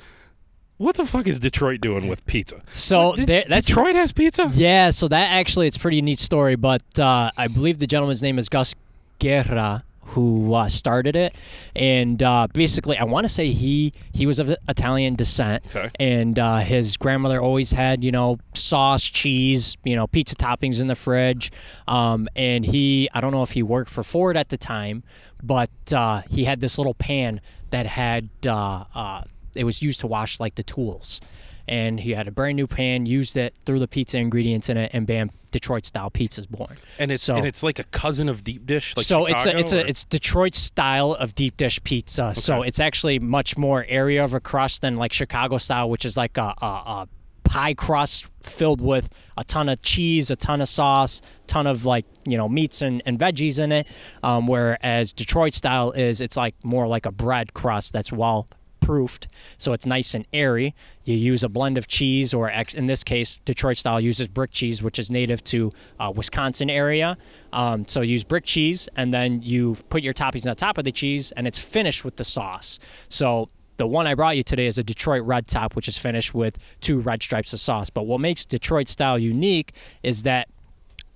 What 0.78 0.96
the 0.96 1.04
fuck 1.06 1.26
is 1.26 1.38
Detroit 1.40 1.80
doing 1.80 2.06
with 2.08 2.24
pizza? 2.26 2.60
So 2.72 3.14
there, 3.16 3.44
that's 3.48 3.66
Detroit 3.66 3.96
has 3.96 4.12
pizza. 4.12 4.48
Yeah, 4.54 4.90
so 4.90 5.08
that 5.08 5.32
actually 5.32 5.66
it's 5.66 5.76
a 5.76 5.80
pretty 5.80 6.00
neat 6.02 6.18
story, 6.20 6.54
but 6.56 6.82
uh, 6.98 7.30
I 7.36 7.48
believe 7.48 7.78
the 7.78 7.86
gentleman's 7.86 8.22
name 8.22 8.38
is 8.38 8.48
Gus 8.48 8.74
Guerra 9.18 9.84
who 10.12 10.54
uh, 10.54 10.66
started 10.70 11.14
it, 11.16 11.34
and 11.76 12.22
uh, 12.22 12.46
basically 12.54 12.96
I 12.96 13.04
want 13.04 13.24
to 13.24 13.28
say 13.28 13.48
he 13.48 13.92
he 14.14 14.24
was 14.24 14.38
of 14.38 14.48
Italian 14.66 15.16
descent, 15.16 15.64
Okay. 15.66 15.90
and 16.00 16.38
uh, 16.38 16.58
his 16.60 16.96
grandmother 16.96 17.42
always 17.42 17.72
had 17.72 18.02
you 18.02 18.10
know 18.10 18.38
sauce, 18.54 19.02
cheese, 19.02 19.76
you 19.84 19.94
know 19.96 20.06
pizza 20.06 20.34
toppings 20.34 20.80
in 20.80 20.86
the 20.86 20.94
fridge, 20.94 21.52
um, 21.88 22.26
and 22.36 22.64
he 22.64 23.10
I 23.12 23.20
don't 23.20 23.32
know 23.32 23.42
if 23.42 23.50
he 23.50 23.62
worked 23.62 23.90
for 23.90 24.02
Ford 24.02 24.36
at 24.38 24.48
the 24.48 24.56
time, 24.56 25.02
but 25.42 25.68
uh, 25.94 26.22
he 26.30 26.44
had 26.44 26.60
this 26.60 26.78
little 26.78 26.94
pan 26.94 27.42
that 27.68 27.84
had 27.84 28.30
uh, 28.46 28.84
uh, 28.94 29.22
it 29.58 29.64
was 29.64 29.82
used 29.82 30.00
to 30.00 30.06
wash 30.06 30.40
like 30.40 30.54
the 30.54 30.62
tools 30.62 31.20
and 31.68 32.00
he 32.00 32.12
had 32.12 32.26
a 32.26 32.30
brand 32.30 32.56
new 32.56 32.66
pan, 32.66 33.06
used 33.06 33.36
it, 33.36 33.54
threw 33.66 33.78
the 33.78 33.86
pizza 33.86 34.18
ingredients 34.18 34.68
in 34.68 34.76
it, 34.76 34.90
and 34.94 35.06
bam, 35.06 35.30
Detroit 35.50 35.84
style 35.86 36.10
pizza's 36.10 36.46
born. 36.46 36.76
And 36.98 37.12
it's 37.12 37.22
so, 37.22 37.36
and 37.36 37.46
it's 37.46 37.62
like 37.62 37.78
a 37.78 37.84
cousin 37.84 38.28
of 38.28 38.42
deep 38.42 38.66
dish. 38.66 38.96
Like 38.96 39.06
so 39.06 39.26
it's 39.26 39.46
a 39.46 39.56
it's 39.56 39.72
a 39.72 39.86
it's 39.86 40.04
Detroit 40.04 40.54
style 40.54 41.12
of 41.12 41.34
deep 41.34 41.56
dish 41.56 41.82
pizza. 41.84 42.34
So 42.34 42.62
it's 42.62 42.80
actually 42.80 43.18
much 43.18 43.56
more 43.56 43.84
area 43.88 44.24
of 44.24 44.34
a 44.34 44.40
crust 44.40 44.82
than 44.82 44.96
like 44.96 45.12
Chicago 45.12 45.58
style, 45.58 45.88
which 45.88 46.04
is 46.04 46.16
like 46.16 46.36
a, 46.38 46.54
a, 46.60 46.66
a 46.66 47.08
pie 47.44 47.74
crust 47.74 48.28
filled 48.42 48.80
with 48.80 49.08
a 49.36 49.44
ton 49.44 49.68
of 49.68 49.80
cheese, 49.82 50.30
a 50.30 50.36
ton 50.36 50.60
of 50.60 50.68
sauce, 50.68 51.22
ton 51.46 51.66
of 51.66 51.86
like 51.86 52.04
you 52.26 52.36
know 52.36 52.48
meats 52.48 52.82
and, 52.82 53.02
and 53.06 53.18
veggies 53.18 53.58
in 53.62 53.72
it. 53.72 53.86
Um, 54.22 54.46
whereas 54.46 55.12
Detroit 55.12 55.54
style 55.54 55.92
is 55.92 56.20
it's 56.20 56.36
like 56.36 56.54
more 56.64 56.86
like 56.86 57.06
a 57.06 57.12
bread 57.12 57.54
crust 57.54 57.92
that's 57.92 58.12
well 58.12 58.48
proofed, 58.88 59.28
so 59.58 59.74
it's 59.74 59.84
nice 59.84 60.14
and 60.14 60.26
airy. 60.32 60.74
You 61.04 61.14
use 61.14 61.44
a 61.44 61.48
blend 61.50 61.76
of 61.76 61.88
cheese, 61.88 62.32
or 62.32 62.48
in 62.48 62.86
this 62.86 63.04
case, 63.04 63.38
Detroit 63.44 63.76
style 63.76 64.00
uses 64.00 64.28
brick 64.28 64.50
cheese, 64.50 64.82
which 64.82 64.98
is 64.98 65.10
native 65.10 65.44
to 65.44 65.70
uh, 66.00 66.10
Wisconsin 66.16 66.70
area. 66.70 67.18
Um, 67.52 67.86
so 67.86 68.00
use 68.00 68.24
brick 68.24 68.46
cheese, 68.46 68.88
and 68.96 69.12
then 69.12 69.42
you 69.42 69.76
put 69.90 70.02
your 70.02 70.14
toppings 70.14 70.48
on 70.48 70.56
top 70.56 70.78
of 70.78 70.84
the 70.84 70.92
cheese, 70.92 71.32
and 71.32 71.46
it's 71.46 71.58
finished 71.58 72.02
with 72.02 72.16
the 72.16 72.24
sauce. 72.24 72.78
So 73.10 73.50
the 73.76 73.86
one 73.86 74.06
I 74.06 74.14
brought 74.14 74.38
you 74.38 74.42
today 74.42 74.66
is 74.66 74.78
a 74.78 74.82
Detroit 74.82 75.22
Red 75.24 75.46
Top, 75.46 75.76
which 75.76 75.86
is 75.86 75.98
finished 75.98 76.32
with 76.32 76.56
two 76.80 76.98
red 77.00 77.22
stripes 77.22 77.52
of 77.52 77.60
sauce. 77.60 77.90
But 77.90 78.04
what 78.06 78.20
makes 78.20 78.46
Detroit 78.46 78.88
style 78.88 79.18
unique 79.18 79.74
is 80.02 80.22
that 80.22 80.48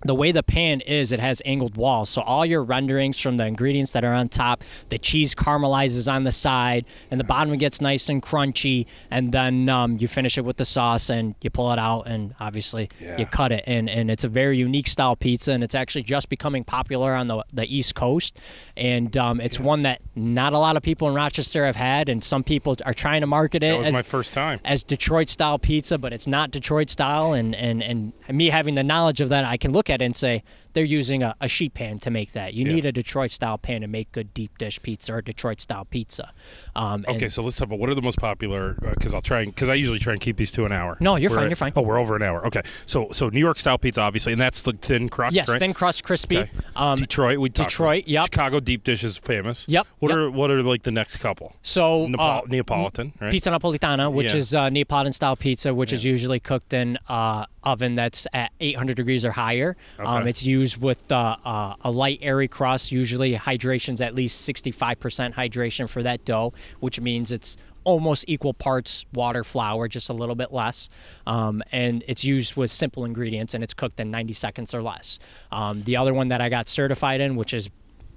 the 0.04 0.14
way 0.14 0.32
the 0.32 0.42
pan 0.42 0.80
is, 0.82 1.12
it 1.12 1.20
has 1.20 1.40
angled 1.44 1.76
walls. 1.76 2.08
So 2.10 2.22
all 2.22 2.44
your 2.44 2.62
renderings 2.64 3.20
from 3.20 3.36
the 3.36 3.46
ingredients 3.46 3.92
that 3.92 4.04
are 4.04 4.12
on 4.14 4.28
top, 4.28 4.64
the 4.88 4.98
cheese 4.98 5.34
caramelizes 5.34 6.12
on 6.12 6.24
the 6.24 6.32
side, 6.32 6.84
and 7.10 7.18
the 7.20 7.24
bottom 7.24 7.56
gets 7.58 7.80
nice 7.80 8.08
and 8.08 8.22
crunchy. 8.22 8.86
And 9.10 9.32
then 9.32 9.68
um, 9.68 9.96
you 9.98 10.08
finish 10.08 10.38
it 10.38 10.44
with 10.44 10.56
the 10.56 10.64
sauce, 10.64 11.10
and 11.10 11.34
you 11.40 11.50
pull 11.50 11.72
it 11.72 11.78
out, 11.78 12.02
and 12.06 12.34
obviously 12.40 12.88
Yeah. 13.00 13.18
you 13.18 13.26
cut 13.26 13.52
it. 13.52 13.64
And 13.66 13.88
and 13.88 14.10
it's 14.10 14.24
a 14.24 14.28
very 14.28 14.56
unique 14.58 14.86
style 14.88 15.16
pizza, 15.16 15.52
and 15.52 15.62
it's 15.62 15.74
actually 15.74 16.02
just 16.02 16.28
becoming 16.28 16.64
popular 16.64 17.14
on 17.14 17.28
the 17.28 17.44
the 17.52 17.64
East 17.74 17.94
Coast. 17.94 18.38
And 18.76 19.16
um, 19.16 19.40
it's 19.40 19.60
one 19.60 19.82
that 19.82 20.00
not 20.14 20.52
a 20.52 20.58
lot 20.58 20.76
of 20.76 20.82
people 20.82 21.08
in 21.08 21.14
Rochester 21.14 21.64
have 21.66 21.76
had, 21.76 22.08
and 22.08 22.22
some 22.22 22.42
people 22.42 22.76
are 22.86 22.94
trying 22.94 23.20
to 23.20 23.26
market 23.26 23.62
it 23.62 23.70
that 23.70 23.78
was 23.78 23.86
as 23.88 23.92
my 23.92 24.02
first 24.02 24.32
time. 24.32 24.60
as 24.64 24.82
Detroit 24.84 25.28
style 25.28 25.58
pizza, 25.58 25.98
but 25.98 26.12
it's 26.12 26.26
not 26.26 26.50
Detroit 26.50 26.90
style. 26.90 27.32
And, 27.34 27.54
and, 27.54 27.82
and 27.82 28.12
me 28.30 28.48
having 28.48 28.74
the 28.74 28.82
knowledge 28.82 29.20
of 29.20 29.28
that, 29.30 29.44
I 29.44 29.56
can 29.56 29.72
look 29.72 29.90
at 29.90 29.91
it 30.00 30.04
and 30.04 30.16
say 30.16 30.42
they're 30.72 30.84
using 30.84 31.22
a, 31.22 31.34
a 31.40 31.48
sheet 31.48 31.74
pan 31.74 31.98
to 31.98 32.10
make 32.10 32.32
that. 32.32 32.54
You 32.54 32.66
Yeah. 32.66 32.74
need 32.74 32.84
a 32.86 32.92
Detroit 32.92 33.30
style 33.30 33.58
pan 33.58 33.82
to 33.82 33.86
make 33.86 34.10
good 34.12 34.32
deep 34.32 34.56
dish 34.58 34.80
pizza 34.82 35.12
or 35.12 35.20
Detroit 35.22 35.60
style 35.60 35.84
pizza. 35.84 36.32
Um, 36.74 37.04
and- 37.06 37.16
Okay, 37.16 37.28
so 37.28 37.42
let's 37.42 37.56
talk 37.56 37.66
about 37.66 37.78
what 37.78 37.90
are 37.90 37.94
the 37.94 38.02
most 38.02 38.18
popular 38.18 38.74
because 38.94 39.12
I'll 39.12 39.20
try 39.22 39.40
and 39.42 39.54
because 39.54 39.68
I 39.68 39.74
usually 39.74 39.98
try 39.98 40.12
and 40.14 40.20
keep 40.20 40.36
these 40.36 40.50
to 40.52 40.64
an 40.64 40.72
hour. 40.72 40.96
No, 41.00 41.16
you're 41.16 41.30
We're 41.30 41.36
fine, 41.36 41.44
at- 41.44 41.50
you're 41.50 41.56
fine. 41.56 41.72
Oh, 41.76 41.82
we're 41.82 41.98
over 41.98 42.16
an 42.16 42.22
hour. 42.22 42.46
Okay, 42.46 42.62
so 42.86 43.08
so 43.12 43.28
New 43.28 43.40
York 43.40 43.58
style 43.58 43.76
pizza, 43.78 44.00
obviously, 44.00 44.32
and 44.32 44.40
that's 44.40 44.62
the 44.62 44.72
thin 44.72 45.08
crust. 45.08 45.36
yes, 45.36 45.48
right? 45.48 45.58
thin 45.58 45.74
crust, 45.74 46.04
crispy. 46.04 46.38
Okay. 46.38 46.50
Um, 46.74 46.96
Detroit, 46.98 47.38
we 47.38 47.48
Detroit, 47.50 48.04
yep. 48.08 48.24
Chicago 48.24 48.60
deep 48.60 48.84
dish 48.84 49.04
is 49.04 49.18
famous. 49.18 49.66
Yep, 49.68 49.86
What 49.98 50.08
yep. 50.08 50.16
are 50.18 50.30
what 50.30 50.50
are 50.50 50.62
like 50.62 50.82
the 50.84 50.90
next 50.90 51.16
couple? 51.16 51.54
so 51.62 52.06
uh, 52.18 52.40
Neapolitan, 52.48 53.12
right? 53.20 53.30
Pizza 53.30 53.50
Napolitana, 53.50 54.10
which 54.12 54.32
Yeah. 54.32 54.38
is 54.38 54.54
uh, 54.54 54.68
Neapolitan 54.70 55.12
style 55.12 55.36
pizza, 55.36 55.74
which 55.74 55.92
is 55.92 56.04
usually 56.04 56.40
cooked 56.40 56.72
in 56.72 56.98
uh, 57.08 57.44
oven 57.64 57.94
that's 57.94 58.26
at 58.32 58.52
800 58.60 58.96
degrees 58.96 59.24
or 59.24 59.30
higher. 59.30 59.76
Um, 59.98 60.26
it's 60.26 60.44
used 60.44 60.80
with 60.80 61.10
uh, 61.10 61.36
uh, 61.44 61.74
a 61.82 61.90
light, 61.90 62.18
airy 62.22 62.48
crust. 62.48 62.92
Usually, 62.92 63.34
hydration's 63.34 64.00
at 64.00 64.14
least 64.14 64.48
65% 64.48 65.34
hydration 65.34 65.88
for 65.88 66.02
that 66.02 66.24
dough, 66.24 66.52
which 66.80 67.00
means 67.00 67.32
it's 67.32 67.56
almost 67.84 68.24
equal 68.28 68.54
parts 68.54 69.04
water, 69.12 69.44
flour, 69.44 69.88
just 69.88 70.10
a 70.10 70.12
little 70.12 70.34
bit 70.34 70.52
less. 70.52 70.88
Um, 71.26 71.62
and 71.72 72.04
it's 72.06 72.24
used 72.24 72.56
with 72.56 72.70
simple 72.70 73.04
ingredients, 73.04 73.54
and 73.54 73.64
it's 73.64 73.74
cooked 73.74 74.00
in 74.00 74.10
90 74.10 74.32
seconds 74.32 74.74
or 74.74 74.82
less. 74.82 75.18
Um, 75.50 75.82
the 75.82 75.96
other 75.96 76.14
one 76.14 76.28
that 76.28 76.40
I 76.40 76.48
got 76.48 76.68
certified 76.68 77.20
in, 77.20 77.36
which 77.36 77.54
is 77.54 77.68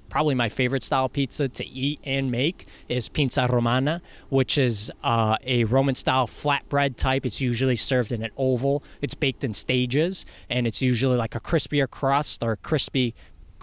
probably 0.10 0.36
my 0.36 0.50
favorite 0.50 0.84
style 0.84 1.10
pizza 1.10 1.48
to 1.48 1.66
eat 1.68 2.00
and 2.04 2.32
make 2.32 2.68
is 2.90 3.10
pizza 3.10 3.48
romana, 3.50 4.02
which 4.30 4.58
is 4.58 4.92
uh, 5.04 5.38
a 5.44 5.64
Roman 5.66 5.96
style 5.96 6.28
flatbread 6.28 6.96
type. 6.96 7.26
It's 7.26 7.42
usually 7.42 7.76
served 7.76 8.12
in 8.12 8.24
an 8.24 8.32
oval. 8.38 8.84
It's 9.02 9.14
baked 9.16 9.44
in 9.44 9.54
stages, 9.54 10.26
and 10.50 10.68
it's 10.68 10.82
usually 10.82 11.18
like 11.18 11.36
a 11.36 11.40
crispier 11.40 11.90
crust 11.90 12.44
or 12.44 12.56
crispy 12.56 13.16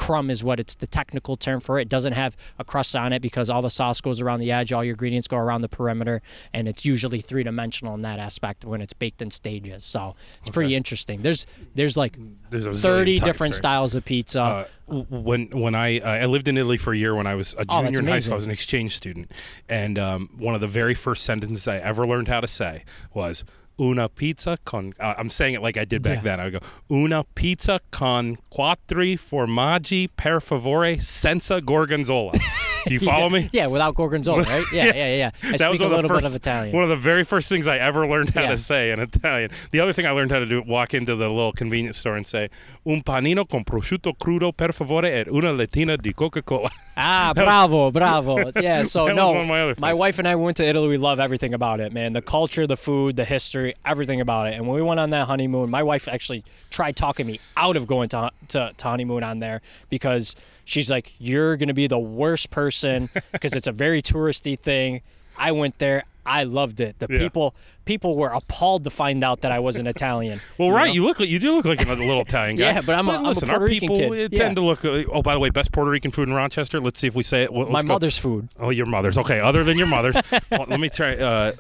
crumb 0.03 0.31
is 0.31 0.43
what 0.43 0.59
it's 0.59 0.75
the 0.75 0.87
technical 0.87 1.37
term 1.37 1.61
for 1.61 1.79
it. 1.79 1.83
It 1.83 1.89
doesn't 1.89 2.15
have 2.15 2.37
a 2.59 2.65
crust 2.65 2.97
on 2.97 3.13
it 3.13 3.23
because 3.23 3.49
all 3.49 3.63
the 3.63 3.71
sauce 3.71 4.01
goes 4.01 4.21
around 4.21 4.41
the 4.41 4.51
edge, 4.51 4.73
all 4.73 4.83
your 4.83 4.95
ingredients 4.95 5.29
go 5.29 5.37
around 5.37 5.63
the 5.63 5.69
perimeter, 5.69 6.23
and 6.53 6.67
it's 6.69 6.85
usually 6.85 7.21
three 7.21 7.45
dimensional 7.45 7.95
in 7.95 8.03
that 8.03 8.19
aspect 8.19 8.65
when 8.65 8.81
it's 8.81 8.93
baked 8.93 9.23
in 9.23 9.31
stages. 9.31 9.85
So 9.85 10.17
it's 10.41 10.51
pretty 10.51 10.75
interesting. 10.75 11.23
There's 11.23 11.47
there's 11.75 11.97
like 11.97 12.19
There's 12.51 12.83
thirty 12.83 13.19
different 13.21 13.55
styles 13.55 13.95
of 13.95 14.05
pizza. 14.05 14.43
Uh, 14.43 14.65
when 14.89 15.49
when 15.51 15.75
I 15.75 16.01
uh, 16.01 16.09
I 16.09 16.27
lived 16.27 16.49
in 16.49 16.59
Italy 16.59 16.77
for 16.77 16.93
a 16.93 16.97
year 16.97 17.15
when 17.15 17.27
I 17.27 17.35
was 17.37 17.55
a 17.55 17.65
Oh, 17.69 17.83
junior 17.85 18.01
in 18.01 18.07
high 18.09 18.19
school, 18.19 18.35
I 18.35 18.37
was 18.37 18.47
an 18.47 18.51
exchange 18.51 18.97
student, 18.97 19.31
and 19.69 19.99
um, 19.99 20.31
one 20.37 20.55
of 20.55 20.61
the 20.61 20.69
very 20.69 20.95
first 20.95 21.25
sentences 21.25 21.69
I 21.69 21.79
ever 21.79 22.05
learned 22.05 22.29
how 22.29 22.41
to 22.41 22.49
say 22.49 22.85
was 23.15 23.45
"una 23.79 24.09
pizza 24.09 24.57
con." 24.65 24.93
Uh, 25.01 25.15
I'm 25.19 25.29
saying 25.31 25.55
it 25.55 25.63
like 25.63 25.77
I 25.77 25.85
did 25.85 26.03
back 26.03 26.23
Yeah. 26.25 26.37
then. 26.37 26.41
I 26.41 26.45
would 26.51 26.61
go 26.61 26.95
"una 26.95 27.25
pizza 27.35 27.81
con 27.91 28.37
quattro 28.51 29.03
formaggi 29.17 30.09
per 30.15 30.41
favore 30.41 30.99
senza 31.01 31.59
gorgonzola." 31.61 32.33
Do 32.87 32.95
you 32.95 33.01
follow 33.01 33.29
me? 33.37 33.49
yeah, 33.53 33.67
without 33.67 33.95
gorgonzola, 33.95 34.43
right? 34.45 34.65
Yeah, 34.73 34.87
yeah, 34.87 34.93
yeah. 34.95 35.15
yeah. 35.17 35.31
I 35.43 35.51
That 35.53 35.59
speak 35.61 35.71
was 35.71 35.81
a 35.81 35.87
little 35.89 36.09
the 36.09 36.15
bit 36.15 36.25
of 36.25 36.35
Italian. 36.37 36.75
One 36.75 36.83
of 36.85 36.89
the 36.91 36.97
very 36.97 37.25
first 37.25 37.49
things 37.49 37.67
I 37.69 37.79
ever 37.79 38.07
learned 38.07 38.31
how 38.31 38.43
Yeah. 38.43 38.51
to 38.51 38.57
say 38.57 38.91
in 38.91 39.01
Italian. 39.01 39.51
The 39.71 39.81
other 39.81 39.93
thing 39.93 40.07
I 40.07 40.11
learned 40.11 40.31
how 40.31 40.39
to 40.39 40.47
do, 40.47 40.63
walk 40.63 40.95
into 40.95 41.15
the 41.17 41.29
little 41.29 41.53
convenience 41.53 41.99
store 41.99 42.17
and 42.17 42.27
say, 42.27 42.49
"Un 42.87 43.03
panino 43.03 43.49
con 43.49 43.65
prosciutto 43.65 44.13
crudo 44.17 44.53
per 44.57 44.73
favore 44.73 45.05
e 45.11 45.25
una 45.31 45.53
lettina 45.53 45.97
di 46.01 46.13
Coca-Cola." 46.13 46.71
Ah, 46.97 47.33
bravo, 47.35 47.91
bravo. 47.91 48.51
Yeah, 48.61 48.85
so 48.85 49.07
no, 49.13 49.33
one 49.33 49.41
of 49.43 49.47
my 49.47 49.61
other 49.63 49.75
things. 49.75 49.99
wife 49.99 50.19
and 50.19 50.27
I 50.29 50.35
went 50.35 50.57
to 50.59 50.65
Italy. 50.65 50.89
We 50.89 50.97
love 50.99 51.21
everything 51.21 51.55
about 51.55 51.81
it, 51.81 51.93
man. 51.93 52.13
The 52.13 52.23
culture, 52.23 52.67
the 52.67 52.77
food, 52.77 53.17
the 53.17 53.25
history, 53.25 53.75
everything 53.85 54.21
about 54.21 54.49
it. 54.49 54.55
And 54.55 54.67
when 54.67 54.75
we 54.77 54.83
went 54.83 55.01
on 55.01 55.11
that 55.11 55.27
honeymoon, 55.27 55.71
my 55.71 55.83
wife 55.83 56.09
actually 56.09 56.45
tried 56.71 56.97
talking 56.97 57.27
me 57.27 57.41
out 57.57 57.77
of 57.77 57.87
going 57.87 58.09
to 58.11 58.31
to, 58.49 58.73
to 58.77 58.85
honeymoon 58.89 59.23
on 59.23 59.39
there 59.39 59.61
because 59.89 60.35
she's 60.65 60.91
like, 60.91 61.13
"You're 61.19 61.57
gonna 61.57 61.75
be 61.75 61.87
the 61.87 61.99
worst 61.99 62.51
person 62.51 63.09
because 63.33 63.55
it's 63.55 63.67
a 63.67 63.73
very 63.73 64.03
touristy 64.03 64.59
thing." 64.59 65.03
I 65.39 65.53
went 65.53 65.79
there. 65.79 66.05
I 66.25 66.45
loved 66.45 66.79
it. 66.81 66.99
The 67.01 67.07
Yeah. 67.11 67.19
people 67.19 67.55
people 67.85 68.17
were 68.17 68.29
appalled 68.29 68.85
to 68.85 68.91
find 68.91 69.25
out 69.25 69.41
that 69.41 69.51
I 69.51 69.59
was 69.59 69.77
an 69.77 69.87
Italian. 69.89 70.41
Well, 70.59 70.71
right, 70.71 70.89
know? 70.89 70.93
you 70.93 71.05
look 71.05 71.19
like 71.19 71.29
you 71.31 71.41
do 71.41 71.55
look 71.57 71.65
like 71.65 71.85
a 71.85 71.89
little 71.95 72.21
Italian 72.21 72.57
guy. 72.57 72.65
Yeah, 72.75 72.81
but 72.87 72.95
I'm 72.95 73.09
a- 73.09 73.13
I'm 73.13 73.25
a 73.25 73.29
listen, 73.31 73.49
Puerto 73.49 73.61
our 73.65 73.67
Rican 73.69 73.89
people 73.89 73.97
kid. 74.11 74.31
tend 74.31 74.51
Yeah. 74.51 74.55
to 74.55 74.61
look. 74.61 74.85
uh, 74.85 75.11
Oh, 75.11 75.23
by 75.23 75.35
the 75.35 75.41
way, 75.41 75.51
best 75.51 75.73
Puerto 75.73 75.91
Rican 75.91 76.13
food 76.13 76.29
in 76.29 76.35
Rochester. 76.35 76.79
Let's 76.79 77.01
see 77.01 77.09
if 77.09 77.15
we 77.17 77.25
say 77.25 77.43
it. 77.45 77.53
My 77.53 77.63
let's 77.63 77.85
go. 77.85 77.95
mother's 77.95 78.19
food. 78.19 78.49
Oh, 78.61 78.71
your 78.71 78.87
mother's. 78.87 79.19
Okay, 79.19 79.41
other 79.41 79.65
than 79.65 79.79
your 79.79 79.89
mother's. 79.89 80.15
Well, 80.51 80.67
let 80.69 80.79
me 80.79 80.91
try. 80.91 81.17
Uh, 81.17 81.53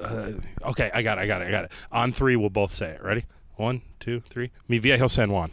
uh, 0.64 0.68
okay, 0.70 0.90
I 0.94 1.02
got 1.02 1.18
it. 1.18 1.22
I 1.22 1.26
got 1.26 1.42
it. 1.42 1.48
I 1.48 1.50
got 1.50 1.64
it. 1.64 1.72
On 1.90 2.12
three, 2.12 2.36
we'll 2.36 2.50
both 2.50 2.70
say 2.70 2.90
it. 2.90 3.02
Ready? 3.02 3.24
One, 3.56 3.80
two, 3.98 4.22
three. 4.30 4.50
Mi 4.68 4.78
viejo 4.78 5.08
San 5.08 5.32
Juan. 5.32 5.50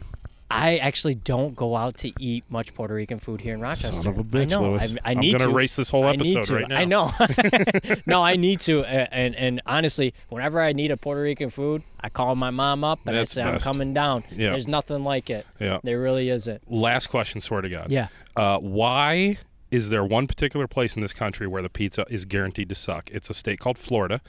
I 0.50 0.78
actually 0.78 1.14
don't 1.14 1.54
go 1.54 1.76
out 1.76 1.96
to 1.98 2.12
eat 2.18 2.44
much 2.48 2.74
Puerto 2.74 2.94
Rican 2.94 3.18
food 3.18 3.40
here 3.40 3.54
in 3.54 3.60
Rochester. 3.60 3.92
Son 3.92 4.06
of 4.08 4.18
a 4.18 4.20
I 4.20 4.24
bitch, 4.24 4.48
know. 4.48 4.62
Lewis. 4.62 4.96
I, 5.04 5.10
I 5.10 5.12
I'm 5.12 5.18
need 5.18 5.38
to 5.38 5.48
erase 5.48 5.76
this 5.76 5.90
whole 5.90 6.04
I 6.04 6.14
episode 6.14 6.50
right 6.50 6.68
now. 6.68 6.76
I 6.76 6.84
know. 6.84 7.10
no, 8.06 8.22
I 8.22 8.36
need 8.36 8.60
to. 8.60 8.82
And 8.84 9.34
and 9.36 9.62
honestly, 9.64 10.12
whenever 10.28 10.60
I 10.60 10.72
need 10.72 10.90
a 10.90 10.96
Puerto 10.96 11.22
Rican 11.22 11.50
food, 11.50 11.82
I 12.00 12.08
call 12.08 12.34
my 12.34 12.50
mom 12.50 12.82
up 12.82 12.98
and 13.06 13.16
That's 13.16 13.36
I 13.38 13.42
say 13.42 13.46
I'm 13.46 13.54
best. 13.54 13.66
coming 13.66 13.94
down. 13.94 14.24
Yeah. 14.30 14.50
There's 14.50 14.66
nothing 14.68 15.04
like 15.04 15.30
it. 15.30 15.46
Yeah. 15.60 15.78
There 15.84 16.00
really 16.00 16.30
isn't. 16.30 16.70
Last 16.70 17.06
question. 17.08 17.40
Swear 17.40 17.60
to 17.60 17.68
God. 17.68 17.92
Yeah. 17.92 18.08
Uh, 18.36 18.58
why 18.58 19.38
is 19.70 19.90
there 19.90 20.04
one 20.04 20.26
particular 20.26 20.66
place 20.66 20.96
in 20.96 21.02
this 21.02 21.12
country 21.12 21.46
where 21.46 21.62
the 21.62 21.68
pizza 21.70 22.04
is 22.10 22.24
guaranteed 22.24 22.68
to 22.70 22.74
suck? 22.74 23.10
It's 23.10 23.30
a 23.30 23.34
state 23.34 23.58
called 23.60 23.78
Florida, 23.78 24.20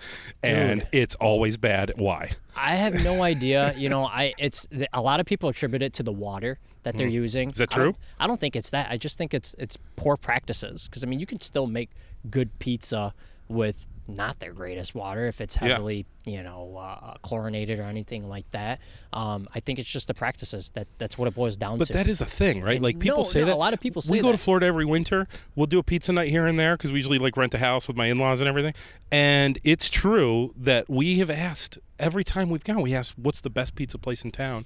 and 0.43 0.81
Dude. 0.81 0.89
it's 0.91 1.15
always 1.15 1.57
bad. 1.57 1.93
Why? 1.97 2.31
I 2.55 2.75
have 2.75 3.03
no 3.03 3.23
idea. 3.33 3.73
You 3.75 3.89
know, 3.89 4.05
I 4.05 4.33
it's 4.37 4.67
a 4.93 5.01
lot 5.01 5.19
of 5.19 5.25
people 5.25 5.49
attribute 5.49 5.81
it 5.81 5.93
to 5.93 6.03
the 6.03 6.11
water 6.11 6.59
that 6.83 6.97
they're 6.97 7.07
using. 7.07 7.49
Hmm. 7.49 7.53
Is 7.53 7.57
that 7.59 7.73
I 7.73 7.77
don't- 7.77 7.93
true? 7.93 8.01
I 8.19 8.27
don't 8.27 8.39
think 8.39 8.55
it's 8.55 8.69
that. 8.71 8.89
I 8.91 8.97
just 8.97 9.17
think 9.17 9.33
it's 9.33 9.55
it's 9.57 9.77
poor 9.95 10.17
practices. 10.17 10.87
Because 10.87 11.03
I 11.03 11.07
mean, 11.07 11.19
you 11.19 11.25
can 11.25 11.39
still 11.41 11.67
make 11.67 11.89
good 12.29 12.57
pizza 12.59 13.13
with 13.49 13.87
not 14.15 14.39
their 14.39 14.53
greatest 14.53 14.93
water 14.95 15.25
if 15.27 15.41
it's 15.41 15.57
Yeah. 15.61 15.69
heavily 15.69 16.05
you 16.25 16.43
know 16.43 16.77
uh, 16.77 17.15
chlorinated 17.23 17.79
or 17.79 17.83
anything 17.83 18.27
like 18.29 18.49
that. 18.51 18.79
Um, 19.11 19.47
I 19.55 19.59
think 19.59 19.79
it's 19.79 19.89
just 19.89 20.07
the 20.07 20.13
practices 20.13 20.69
that 20.75 20.87
that's 20.99 21.17
what 21.17 21.27
it 21.27 21.33
boils 21.33 21.57
down 21.57 21.77
But 21.79 21.87
to. 21.87 21.93
But 21.93 21.97
that 21.99 22.07
is 22.07 22.21
a 22.21 22.25
thing, 22.25 22.61
right? 22.61 22.75
And 22.75 22.83
Like 22.83 22.99
people 22.99 23.17
no, 23.19 23.23
say 23.23 23.39
no, 23.39 23.47
that. 23.47 23.53
a 23.53 23.55
lot 23.55 23.73
of 23.73 23.79
people 23.79 24.01
say 24.01 24.11
We 24.17 24.21
go 24.21 24.31
to. 24.31 24.37
Florida 24.37 24.67
every 24.67 24.85
winter. 24.85 25.27
We'll 25.55 25.65
do 25.65 25.79
a 25.79 25.83
pizza 25.83 26.13
night 26.13 26.29
here 26.29 26.45
and 26.45 26.59
there 26.59 26.77
because 26.77 26.91
we 26.91 26.99
usually 26.99 27.17
like 27.19 27.35
rent 27.37 27.53
a 27.53 27.57
house 27.57 27.87
with 27.87 27.97
my 27.97 28.05
in-laws 28.07 28.39
and 28.39 28.47
everything. 28.47 28.73
And 29.11 29.57
it's 29.63 29.89
true 29.89 30.53
that 30.57 30.89
we 30.89 31.17
have 31.19 31.29
asked 31.31 31.79
every 31.99 32.23
time 32.23 32.49
we've 32.49 32.63
gone. 32.63 32.81
We 32.81 32.93
ask 32.93 33.15
"What's 33.15 33.41
the 33.41 33.49
best 33.49 33.75
pizza 33.75 33.97
place 33.97 34.23
in 34.23 34.31
town?" 34.31 34.65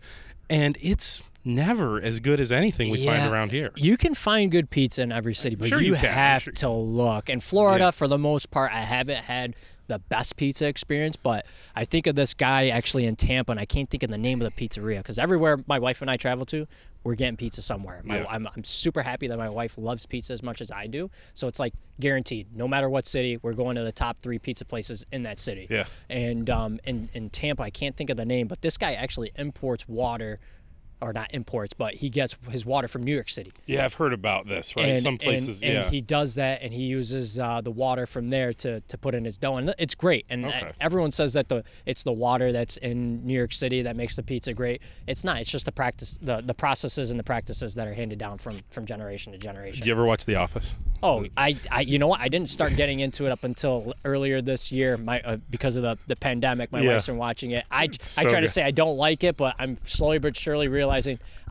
And 0.49 0.77
it's 0.81 1.23
never 1.45 2.01
as 2.01 2.19
good 2.19 2.39
as 2.39 2.51
anything 2.51 2.89
we 2.89 3.05
find 3.05 3.31
around 3.31 3.51
here. 3.51 3.71
You 3.75 3.97
can 3.97 4.15
find 4.15 4.51
good 4.51 4.69
pizza 4.69 5.01
in 5.03 5.11
every 5.11 5.33
city, 5.33 5.55
but 5.55 5.69
Sure 5.69 5.79
you, 5.79 5.89
you 5.89 5.93
have 5.95 6.43
Sure- 6.43 6.53
to 6.53 6.69
look. 6.69 7.29
In 7.29 7.39
Florida, 7.39 7.85
Yeah. 7.85 7.91
for 7.91 8.07
the 8.07 8.17
most 8.17 8.49
part, 8.51 8.71
I 8.73 8.81
haven't 8.81 9.23
had 9.23 9.55
the 9.87 9.99
best 9.99 10.35
pizza 10.35 10.65
experience, 10.67 11.15
but 11.15 11.45
I 11.75 11.85
think 11.85 12.07
of 12.07 12.15
this 12.15 12.33
guy 12.33 12.69
actually 12.69 13.05
in 13.05 13.15
Tampa, 13.15 13.51
and 13.51 13.59
I 13.59 13.65
can't 13.65 13.87
think 13.87 14.01
of 14.01 14.09
the 14.09 14.17
name 14.17 14.41
of 14.41 14.51
the 14.51 14.67
pizzeria 14.67 14.97
because 14.97 15.19
everywhere 15.19 15.59
my 15.67 15.77
wife 15.77 16.01
and 16.01 16.09
I 16.09 16.17
travel 16.17 16.43
to, 16.47 16.65
we're 17.03 17.13
getting 17.13 17.37
pizza 17.37 17.61
somewhere. 17.61 18.01
My, 18.03 18.21
Yeah. 18.21 18.25
I'm, 18.27 18.47
I'm 18.55 18.63
super 18.63 19.03
happy 19.03 19.27
that 19.27 19.37
my 19.37 19.47
wife 19.47 19.77
loves 19.77 20.07
pizza 20.07 20.33
as 20.33 20.41
much 20.41 20.59
as 20.59 20.71
I 20.71 20.87
do, 20.87 21.11
so 21.35 21.45
it's 21.45 21.59
like 21.59 21.73
guaranteed. 21.99 22.47
No 22.55 22.67
matter 22.67 22.89
what 22.89 23.05
city, 23.05 23.37
we're 23.43 23.53
going 23.53 23.75
to 23.75 23.83
the 23.83 23.91
top 23.91 24.17
three 24.23 24.39
pizza 24.39 24.65
places 24.65 25.05
in 25.11 25.21
that 25.21 25.37
city. 25.37 25.67
Yeah. 25.69 25.85
And 26.09 26.49
um, 26.49 26.79
in 26.85 27.09
in 27.13 27.29
Tampa, 27.29 27.61
I 27.61 27.69
can't 27.69 27.95
think 27.95 28.09
of 28.09 28.17
the 28.17 28.25
name, 28.25 28.47
but 28.47 28.63
this 28.63 28.77
guy 28.79 28.93
actually 28.93 29.29
imports 29.37 29.87
water. 29.87 30.39
Or 31.05 31.13
not 31.13 31.31
imports, 31.35 31.71
but 31.73 31.93
he 31.93 32.09
gets 32.09 32.35
his 32.49 32.65
water 32.65 32.87
from 32.87 33.03
New 33.03 33.13
York 33.13 33.29
City. 33.29 33.51
Yeah, 33.67 33.85
I've 33.85 33.93
heard 33.93 34.11
about 34.11 34.47
this. 34.47 34.75
Right, 34.75 34.87
And, 34.87 34.99
some 34.99 35.19
places. 35.19 35.61
and, 35.61 35.71
yeah, 35.71 35.81
and 35.83 35.91
he 35.91 36.01
does 36.01 36.33
that, 36.33 36.63
and 36.63 36.73
he 36.73 36.85
uses 36.85 37.37
uh, 37.37 37.61
the 37.61 37.69
water 37.69 38.07
from 38.07 38.31
there 38.31 38.53
to, 38.53 38.79
to 38.81 38.97
put 38.97 39.13
in 39.13 39.23
his 39.23 39.37
dough, 39.37 39.57
and 39.57 39.71
it's 39.77 39.93
great. 39.93 40.25
And 40.31 40.45
uh, 40.45 40.47
Okay. 40.47 40.71
everyone 40.81 41.11
says 41.11 41.33
that 41.33 41.47
the 41.47 41.63
it's 41.85 42.01
the 42.01 42.11
water 42.11 42.51
that's 42.51 42.77
in 42.77 43.23
New 43.23 43.35
York 43.35 43.53
City 43.53 43.83
that 43.83 43.95
makes 43.95 44.15
the 44.15 44.23
pizza 44.23 44.51
great. 44.51 44.81
It's 45.05 45.23
not. 45.23 45.41
It's 45.41 45.51
just 45.51 45.65
the 45.67 45.71
practice, 45.71 46.17
the, 46.23 46.41
the 46.41 46.55
processes 46.55 47.11
and 47.11 47.19
the 47.19 47.23
practices 47.23 47.75
that 47.75 47.87
are 47.87 47.93
handed 47.93 48.17
down 48.17 48.39
from 48.39 48.57
from 48.69 48.87
generation 48.87 49.31
to 49.33 49.37
generation. 49.37 49.81
Did 49.81 49.85
you 49.85 49.93
ever 49.93 50.05
watch 50.05 50.25
The 50.25 50.35
Office? 50.37 50.73
Oh, 51.03 51.23
I, 51.37 51.55
I, 51.69 51.81
you 51.81 51.99
know 51.99 52.07
what? 52.07 52.19
I 52.21 52.29
didn't 52.29 52.49
start 52.49 52.75
getting 52.75 52.99
into 53.01 53.27
it 53.27 53.31
up 53.31 53.43
until 53.43 53.93
earlier 54.05 54.41
this 54.41 54.71
year, 54.71 54.97
my 54.97 55.19
uh, 55.21 55.37
because 55.51 55.75
of 55.75 55.83
the, 55.83 55.99
the 56.07 56.15
pandemic. 56.15 56.71
My 56.71 56.79
Yeah. 56.81 56.93
wife's 56.93 57.05
been 57.05 57.17
watching 57.17 57.51
it. 57.51 57.63
I, 57.69 57.83
I 57.83 57.89
so 57.99 58.23
try 58.27 58.39
to 58.39 58.47
say 58.47 58.63
I 58.63 58.71
don't 58.71 58.97
like 58.97 59.23
it, 59.23 59.37
but 59.37 59.53
I'm 59.59 59.77
slowly 59.83 60.17
but 60.17 60.35
surely 60.35 60.67
realizing 60.67 60.94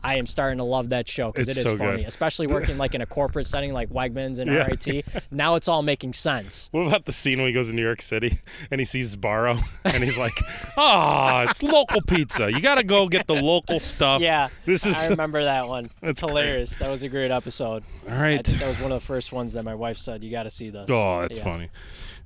I 0.03 0.15
am 0.17 0.25
starting 0.27 0.57
to 0.59 0.63
love 0.63 0.89
that 0.89 1.07
show 1.09 1.31
because 1.31 1.47
It's 1.49 1.61
so 1.61 1.77
funny, 1.77 1.97
good. 1.99 2.07
especially 2.07 2.47
working 2.47 2.77
like 2.77 2.93
in 2.95 3.01
a 3.01 3.05
corporate 3.05 3.47
setting 3.47 3.73
like 3.73 3.89
Wegmans 3.89 4.39
and 4.39 4.49
Yeah. 4.51 4.65
RIT. 4.67 5.05
Now 5.31 5.55
it's 5.55 5.67
all 5.67 5.81
making 5.81 6.13
sense. 6.13 6.69
What 6.71 6.87
about 6.87 7.05
the 7.05 7.11
scene 7.11 7.39
when 7.39 7.47
he 7.47 7.53
goes 7.53 7.69
to 7.69 7.73
New 7.75 7.83
York 7.83 8.01
City 8.01 8.37
and 8.71 8.79
he 8.79 8.85
sees 8.85 9.15
Sbarro 9.15 9.61
and 9.85 10.03
he's 10.03 10.17
like, 10.17 10.33
"Ah, 10.77 11.43
it's 11.49 11.63
local 11.63 12.01
pizza. 12.01 12.51
You 12.51 12.61
got 12.61 12.75
to 12.75 12.83
go 12.83 13.07
get 13.07 13.27
the 13.27 13.33
local 13.41 13.79
stuff." 13.79 14.21
Yeah, 14.21 14.49
This 14.65 14.85
is 14.85 14.97
I 15.01 15.07
remember 15.09 15.43
that 15.43 15.67
one. 15.67 15.89
It's 16.01 16.21
great. 16.21 16.29
hilarious. 16.29 16.77
That 16.77 16.89
was 16.89 17.03
a 17.03 17.09
great 17.09 17.31
episode. 17.31 17.83
All 18.09 18.15
right, 18.17 18.39
I 18.39 18.41
think 18.41 18.59
that 18.59 18.67
was 18.67 18.79
one 18.79 18.91
of 18.91 18.99
the 19.01 19.05
first 19.05 19.31
ones 19.31 19.53
that 19.53 19.63
my 19.63 19.75
wife 19.75 19.97
said, 19.97 20.23
"You 20.23 20.31
got 20.31 20.43
to 20.43 20.49
see 20.49 20.69
this." 20.69 20.89
Oh, 20.89 21.21
that's 21.21 21.37
Yeah. 21.39 21.43
funny. 21.43 21.69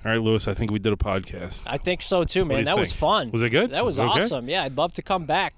All 0.05 0.11
right, 0.11 0.21
Lewis. 0.21 0.47
I 0.47 0.53
think 0.53 0.71
we 0.71 0.79
did 0.79 0.93
a 0.93 0.97
podcast. 0.97 1.61
I 1.65 1.77
think 1.77 2.01
so 2.01 2.23
too, 2.23 2.45
man. 2.45 2.63
That 2.65 2.77
was 2.77 2.91
fun. 2.93 3.31
Was 3.31 3.41
it 3.41 3.49
good? 3.49 3.71
That 3.71 3.83
was, 3.85 3.99
Was 3.99 4.07
it 4.07 4.11
okay? 4.15 4.23
awesome. 4.25 4.49
Yeah, 4.49 4.63
I'd 4.63 4.77
love 4.77 4.93
to 4.93 5.01
come 5.01 5.25
back, 5.25 5.53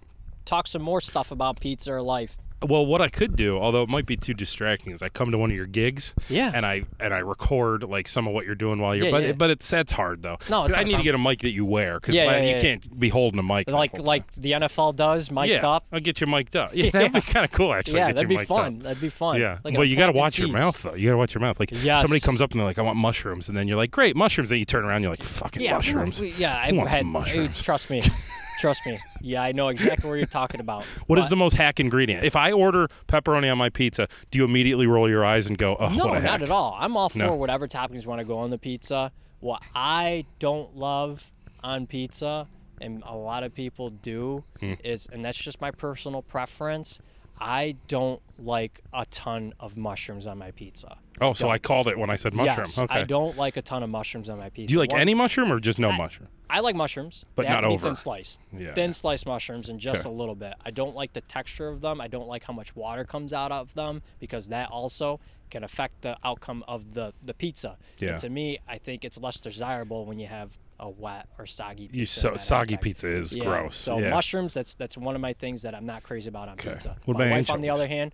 talk 0.45 0.67
some 0.67 0.81
more 0.81 1.01
stuff 1.01 1.31
about 1.31 1.59
pizza 1.59 1.91
or 1.93 2.01
life. 2.01 2.37
Well, 2.63 2.85
what 2.85 3.01
I 3.01 3.07
could 3.09 3.35
do, 3.35 3.57
although 3.57 3.81
it 3.81 3.89
might 3.89 4.05
be 4.05 4.15
too 4.15 4.35
distracting, 4.35 4.93
is 4.93 5.01
I 5.01 5.09
come 5.09 5.31
to 5.31 5.37
one 5.39 5.49
of 5.49 5.55
your 5.57 5.65
gigs, 5.65 6.13
Yeah. 6.29 6.51
and 6.53 6.63
I 6.63 6.83
and 6.99 7.11
I 7.11 7.17
record 7.17 7.81
like 7.83 8.07
some 8.07 8.27
of 8.27 8.35
what 8.35 8.45
you're 8.45 8.53
doing 8.53 8.77
while 8.77 8.95
you're. 8.95 9.05
Yeah, 9.05 9.11
but 9.11 9.23
yeah. 9.23 9.31
but 9.31 9.49
it's 9.49 9.67
that's 9.67 9.91
hard 9.91 10.21
though. 10.21 10.37
No, 10.47 10.67
I 10.67 10.83
need 10.83 10.97
to 10.97 11.01
get 11.01 11.15
a 11.15 11.17
mic 11.17 11.39
that 11.39 11.53
you 11.53 11.65
wear 11.65 11.99
because 11.99 12.13
Yeah, 12.13 12.37
yeah, 12.39 12.55
you 12.55 12.61
can't 12.61 12.99
be 12.99 13.09
holding 13.09 13.39
a 13.39 13.43
mic. 13.43 13.67
Like 13.67 13.95
whole 13.95 14.05
like 14.05 14.29
the 14.33 14.51
NFL 14.51 14.95
does, 14.95 15.31
mic'd 15.31 15.49
yeah, 15.49 15.67
up. 15.67 15.87
I'll 15.91 15.99
get 16.01 16.21
you 16.21 16.27
mic'd 16.27 16.55
up. 16.55 16.69
Yeah, 16.75 16.91
that'd 16.91 17.13
be 17.13 17.21
kind 17.21 17.45
of 17.45 17.51
cool 17.51 17.73
actually. 17.73 17.97
Yeah, 17.97 18.09
get 18.09 18.17
that'd 18.17 18.29
you 18.31 18.37
be 18.37 18.45
fun. 18.45 18.75
Up. 18.77 18.83
That'd 18.83 19.01
be 19.01 19.09
fun. 19.09 19.39
Yeah, 19.39 19.57
Like 19.63 19.75
but 19.75 19.87
you 19.87 19.97
got 19.97 20.11
to 20.11 20.19
watch 20.19 20.37
your 20.37 20.49
mouth 20.49 20.79
though. 20.83 20.93
You 20.93 21.07
got 21.07 21.13
to 21.13 21.17
watch 21.17 21.33
your 21.33 21.41
mouth. 21.41 21.59
Like 21.59 21.71
Yes. 21.71 22.01
somebody 22.01 22.19
comes 22.19 22.43
up 22.43 22.51
and 22.51 22.59
they're 22.59 22.67
like, 22.67 22.77
"I 22.77 22.83
want 22.83 22.97
mushrooms," 22.99 23.49
and 23.49 23.57
then 23.57 23.67
you're 23.67 23.77
like, 23.77 23.89
"Great, 23.89 24.15
mushrooms." 24.15 24.51
Then 24.51 24.59
you 24.59 24.65
turn 24.65 24.85
around, 24.85 24.97
and 24.97 25.03
you're 25.05 25.13
like, 25.13 25.23
"Fucking 25.23 25.67
mushrooms." 25.67 26.21
Yeah, 26.21 26.55
I've 26.55 26.75
had. 26.93 27.07
mushrooms? 27.07 27.59
Trust 27.59 27.89
me, 27.89 28.03
trust 28.61 28.85
me. 28.85 28.97
Yeah, 29.19 29.41
I 29.43 29.51
know 29.51 29.67
exactly 29.67 30.09
what 30.09 30.15
you're 30.17 30.25
talking 30.27 30.61
about. 30.61 30.85
What 31.07 31.19
is 31.19 31.27
the 31.29 31.35
most 31.35 31.55
hack 31.55 31.79
ingredient? 31.79 32.23
If 32.23 32.35
I 32.37 32.51
order 32.53 32.87
pepperoni 33.07 33.51
on 33.51 33.57
my 33.57 33.69
pizza, 33.69 34.07
do 34.29 34.37
you 34.37 34.45
immediately 34.45 34.87
roll 34.87 35.09
your 35.09 35.25
eyes 35.25 35.47
and 35.47 35.57
go, 35.57 35.75
"Oh, 35.79 35.89
No, 35.89 36.13
not 36.19 36.41
at 36.41 36.49
all. 36.49 36.77
I'm 36.79 36.95
all 36.95 37.09
for 37.09 37.17
No. 37.17 37.33
whatever 37.35 37.67
toppings 37.67 38.05
want 38.05 38.19
to 38.19 38.25
go 38.25 38.37
on 38.37 38.49
the 38.49 38.57
pizza. 38.57 39.11
What 39.41 39.61
I 39.75 40.25
don't 40.39 40.75
love 40.77 41.31
on 41.63 41.87
pizza, 41.87 42.47
and 42.79 43.03
a 43.05 43.15
lot 43.15 43.43
of 43.43 43.53
people 43.53 43.89
do, 43.89 44.43
Hmm. 44.59 44.73
is, 44.83 45.07
and 45.11 45.25
that's 45.25 45.37
just 45.37 45.59
my 45.59 45.71
personal 45.71 46.21
preference. 46.21 46.99
I 47.41 47.75
don't 47.87 48.21
like 48.39 48.81
a 48.93 49.05
ton 49.07 49.53
of 49.59 49.75
mushrooms 49.75 50.27
on 50.27 50.37
my 50.37 50.51
pizza. 50.51 50.97
Oh, 51.19 51.33
so 51.33 51.49
I 51.49 51.57
called 51.57 51.87
it 51.87 51.97
when 51.97 52.09
I 52.09 52.15
said 52.15 52.33
mushroom. 52.33 52.57
Yes, 52.59 52.79
okay. 52.79 52.99
I 52.99 53.03
don't 53.03 53.35
like 53.37 53.57
a 53.57 53.61
ton 53.61 53.81
of 53.83 53.89
mushrooms 53.89 54.29
on 54.29 54.37
my 54.37 54.49
pizza. 54.49 54.67
Do 54.67 54.73
you 54.73 54.79
like 54.79 54.91
One- 54.91 55.01
any 55.01 55.13
mushroom 55.13 55.51
or 55.51 55.59
just 55.59 55.79
no 55.79 55.91
mushroom? 55.91 56.29
I 56.49 56.59
like 56.59 56.75
mushrooms, 56.75 57.25
But 57.35 57.43
they 57.43 57.47
have 57.47 57.57
not 57.57 57.61
to 57.61 57.67
be 57.69 57.73
over. 57.75 57.85
thin 57.85 57.95
sliced. 57.95 58.41
Yeah. 58.55 58.73
Thin 58.73 58.93
sliced 58.93 59.25
mushrooms 59.25 59.69
and 59.69 59.79
just 59.79 60.05
Okay. 60.05 60.13
a 60.13 60.17
little 60.17 60.35
bit. 60.35 60.53
I 60.65 60.71
don't 60.71 60.95
like 60.95 61.13
the 61.13 61.21
texture 61.21 61.67
of 61.69 61.81
them. 61.81 61.99
I 62.01 62.07
don't 62.07 62.27
like 62.27 62.43
how 62.43 62.53
much 62.53 62.75
water 62.75 63.03
comes 63.05 63.33
out 63.33 63.51
of 63.51 63.73
them 63.73 64.01
because 64.19 64.47
that 64.49 64.69
also 64.69 65.19
can 65.49 65.63
affect 65.63 66.01
the 66.01 66.17
outcome 66.23 66.63
of 66.67 66.93
the, 66.93 67.13
the 67.23 67.33
pizza. 67.33 67.77
Yeah. 67.99 68.11
And 68.11 68.19
to 68.19 68.29
me, 68.29 68.59
I 68.67 68.77
think 68.77 69.03
it's 69.05 69.17
less 69.19 69.39
desirable 69.39 70.05
when 70.05 70.19
you 70.19 70.27
have 70.27 70.57
a 70.81 70.89
wet 70.89 71.27
or 71.39 71.45
soggy 71.45 71.87
pizza. 71.87 71.99
You 71.99 72.05
so, 72.05 72.35
soggy 72.37 72.73
aspect. 72.73 72.83
pizza 72.83 73.07
is 73.07 73.33
Yeah, 73.35 73.43
gross. 73.45 73.77
So 73.77 73.99
yeah. 73.99 74.09
mushrooms, 74.09 74.53
that's 74.53 74.75
that's 74.75 74.97
one 74.97 75.15
of 75.15 75.21
my 75.21 75.33
things 75.33 75.61
that 75.61 75.73
I'm 75.75 75.85
not 75.85 76.03
crazy 76.03 76.27
about 76.27 76.49
on 76.49 76.53
Okay. 76.55 76.71
pizza. 76.71 76.97
What 77.05 77.17
my 77.17 77.29
wife, 77.29 77.49
on 77.51 77.61
the 77.61 77.69
other 77.69 77.87
hand, 77.87 78.13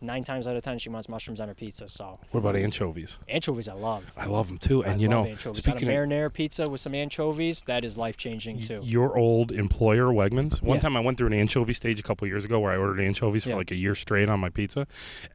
nine 0.00 0.24
times 0.24 0.46
out 0.48 0.56
of 0.56 0.62
ten 0.62 0.78
she 0.78 0.88
wants 0.88 1.08
mushrooms 1.08 1.40
on 1.40 1.48
her 1.48 1.54
pizza. 1.54 1.88
So 1.88 2.18
what 2.30 2.40
about 2.40 2.56
anchovies? 2.56 3.18
anchovies, 3.28 3.68
I 3.68 3.74
love. 3.74 4.04
I 4.16 4.26
love 4.26 4.46
them 4.48 4.58
too. 4.58 4.82
And 4.82 4.94
I 4.94 4.96
you 4.96 5.08
know, 5.08 5.24
anchovies. 5.26 5.46
On 5.66 5.72
a 5.72 5.76
speaking 5.78 5.88
of 5.88 5.94
marinara 5.94 6.32
pizza 6.32 6.68
with 6.68 6.80
some 6.80 6.94
anchovies, 6.94 7.62
that 7.64 7.84
is 7.84 7.96
life 7.98 8.16
changing 8.16 8.60
too. 8.60 8.80
your 8.82 9.18
old 9.18 9.52
employer, 9.52 10.06
Wegmans. 10.06 10.62
One 10.62 10.76
Yeah. 10.76 10.80
time 10.82 10.96
I 10.96 11.00
went 11.00 11.18
through 11.18 11.28
an 11.28 11.34
anchovy 11.34 11.72
stage 11.72 12.00
a 12.00 12.02
couple 12.02 12.26
years 12.28 12.44
ago 12.44 12.60
where 12.60 12.72
I 12.72 12.76
ordered 12.76 13.00
anchovies 13.00 13.44
for 13.44 13.50
Yeah. 13.50 13.56
like 13.56 13.70
a 13.70 13.76
year 13.76 13.94
straight 13.94 14.30
on 14.30 14.40
my 14.40 14.48
pizza. 14.48 14.86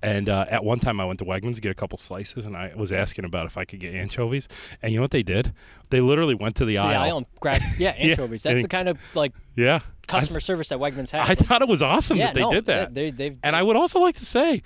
And 0.02 0.30
uh, 0.30 0.46
at 0.50 0.64
one 0.64 0.80
time 0.80 1.00
I 1.00 1.06
went 1.06 1.20
to 1.20 1.26
Wegmans 1.26 1.56
to 1.56 1.62
get 1.62 1.72
a 1.72 1.76
couple 1.76 1.98
slices 1.98 2.46
and 2.46 2.56
I 2.56 2.72
was 2.76 2.92
asking 2.92 3.26
about 3.26 3.46
if 3.46 3.58
I 3.58 3.66
could 3.66 3.80
get 3.80 3.94
anchovies. 3.94 4.48
And 4.82 4.92
you 4.92 4.98
know 5.00 5.04
what 5.04 5.12
they 5.12 5.24
did? 5.24 5.54
They 5.90 6.02
literally 6.02 6.36
went 6.36 6.56
to 6.58 6.66
the 6.66 6.76
to 6.76 6.82
aisle. 6.82 6.90
the 6.90 6.96
aisle 6.98 7.18
and 7.18 7.26
grab 7.40 7.62
yeah 7.80 7.92
anchovies. 7.92 8.44
That's 8.44 8.56
and- 8.56 8.64
the 8.64 8.70
kind 8.70 8.90
of 8.90 8.98
like 9.16 9.34
Yeah. 9.56 9.80
Customer 10.08 10.40
service 10.40 10.70
that 10.70 10.80
Wegmans 10.80 11.12
has. 11.12 11.30
I 11.30 11.36
thought 11.36 11.62
it 11.62 11.68
was 11.68 11.82
awesome 11.82 12.18
yeah, 12.18 12.28
that 12.28 12.34
they 12.36 12.42
no, 12.42 12.52
did 12.52 12.66
that. 12.68 12.94
They, 12.94 13.10
they've 13.12 13.38
and 13.44 13.56
I 13.56 13.64
would 13.64 13.76
also 13.76 14.00
like 14.00 14.16
to 14.16 14.26
say 14.26 14.62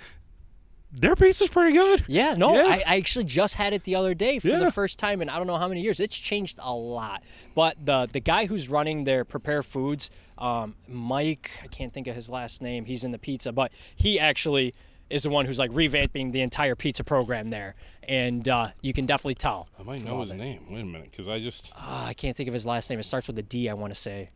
their 0.92 1.14
pizza's 1.14 1.48
pretty 1.48 1.72
good. 1.76 2.04
yeah, 2.08 2.34
no, 2.36 2.52
Yeah. 2.54 2.64
I, 2.66 2.82
I 2.94 2.96
actually 2.96 3.24
just 3.24 3.54
had 3.54 3.72
it 3.72 3.84
the 3.84 3.94
other 3.94 4.12
day 4.12 4.40
for 4.40 4.48
Yeah. 4.48 4.58
the 4.58 4.72
first 4.72 4.98
time 4.98 5.22
in 5.22 5.28
I 5.28 5.38
don't 5.38 5.46
know 5.46 5.56
how 5.56 5.68
many 5.68 5.82
years. 5.82 6.00
It's 6.00 6.18
changed 6.18 6.58
a 6.60 6.74
lot. 6.74 7.22
But 7.54 7.76
the 7.84 8.08
the 8.12 8.20
guy 8.20 8.46
who's 8.46 8.68
running 8.68 9.04
their 9.04 9.24
prepare 9.24 9.62
foods, 9.62 10.10
um, 10.38 10.74
Mike, 10.88 11.52
I 11.62 11.68
can't 11.68 11.92
think 11.92 12.06
of 12.08 12.14
his 12.16 12.28
last 12.28 12.60
name. 12.60 12.86
He's 12.86 13.04
in 13.04 13.12
the 13.12 13.18
pizza, 13.18 13.52
but 13.52 13.72
he 13.94 14.18
actually 14.18 14.74
is 15.10 15.22
the 15.24 15.30
one 15.30 15.44
who's 15.46 15.58
like 15.58 15.70
revamping 15.72 16.32
the 16.32 16.40
entire 16.40 16.74
pizza 16.76 17.02
program 17.04 17.48
there, 17.48 17.74
and 18.04 18.48
uh, 18.48 18.68
you 18.80 18.92
can 18.92 19.06
definitely 19.06 19.34
tell. 19.34 19.68
I 19.78 19.82
might 19.82 20.04
know 20.04 20.20
his 20.20 20.32
name. 20.32 20.66
Wait 20.70 20.80
a 20.82 20.84
minute, 20.84 21.10
because 21.10 21.26
I 21.28 21.38
just 21.40 21.72
Ah, 21.76 22.06
I 22.08 22.14
can't 22.14 22.36
think 22.36 22.46
of 22.48 22.52
his 22.54 22.64
last 22.66 22.90
name. 22.90 22.98
It 22.98 23.04
starts 23.04 23.26
with 23.28 23.38
a 23.38 23.42
D. 23.42 23.68
I 23.68 23.74
want 23.74 23.92
to 23.92 23.98
say. 24.00 24.30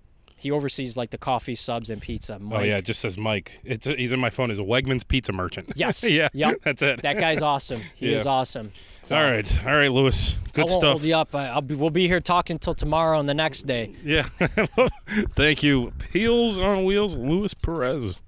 He 0.45 0.53
oversees 0.53 0.97
like 0.97 1.11
the 1.11 1.19
coffee, 1.19 1.57
subs, 1.57 1.91
and 1.91 2.01
pizza. 2.01 2.39
Oh 2.53 2.61
yeah, 2.61 2.77
it 2.77 2.85
just 2.85 3.01
says 3.01 3.19
Mike. 3.19 3.59
It's 3.65 3.87
he's 3.87 4.13
in 4.13 4.21
my 4.21 4.31
phone 4.31 4.51
as 4.53 4.61
a 4.61 4.63
Wegmans 4.63 5.07
pizza 5.09 5.33
merchant. 5.33 5.73
Yes. 5.77 6.09
yeah. 6.09 6.29
Yep. 6.33 6.57
That's 6.63 6.83
it. 6.83 7.03
That 7.03 7.19
guy's 7.19 7.43
awesome. 7.43 7.81
He 7.97 8.11
Yeah. 8.11 8.19
is 8.19 8.27
awesome. 8.27 8.71
So, 9.03 9.17
All 9.17 9.23
right, 9.23 9.67
all 9.67 9.75
right, 9.75 9.91
Lewis. 9.91 10.37
I 10.37 10.51
Good 10.53 10.61
won't 10.67 10.71
stuff. 10.71 10.91
hold 10.93 11.03
you 11.03 11.17
up. 11.17 11.35
I- 11.35 11.49
I'll 11.49 11.61
be, 11.61 11.75
we'll 11.75 11.91
be 11.91 12.07
here 12.07 12.21
talking 12.21 12.59
till 12.59 12.73
tomorrow 12.75 13.19
and 13.19 13.29
the 13.29 13.35
next 13.35 13.63
day. 13.67 13.93
Yeah. 14.05 14.23
Thank 15.37 15.63
you. 15.63 15.93
Peels 16.13 16.59
on 16.59 16.85
Wheels, 16.85 17.17
Luis 17.17 17.55
Perez. 17.55 18.21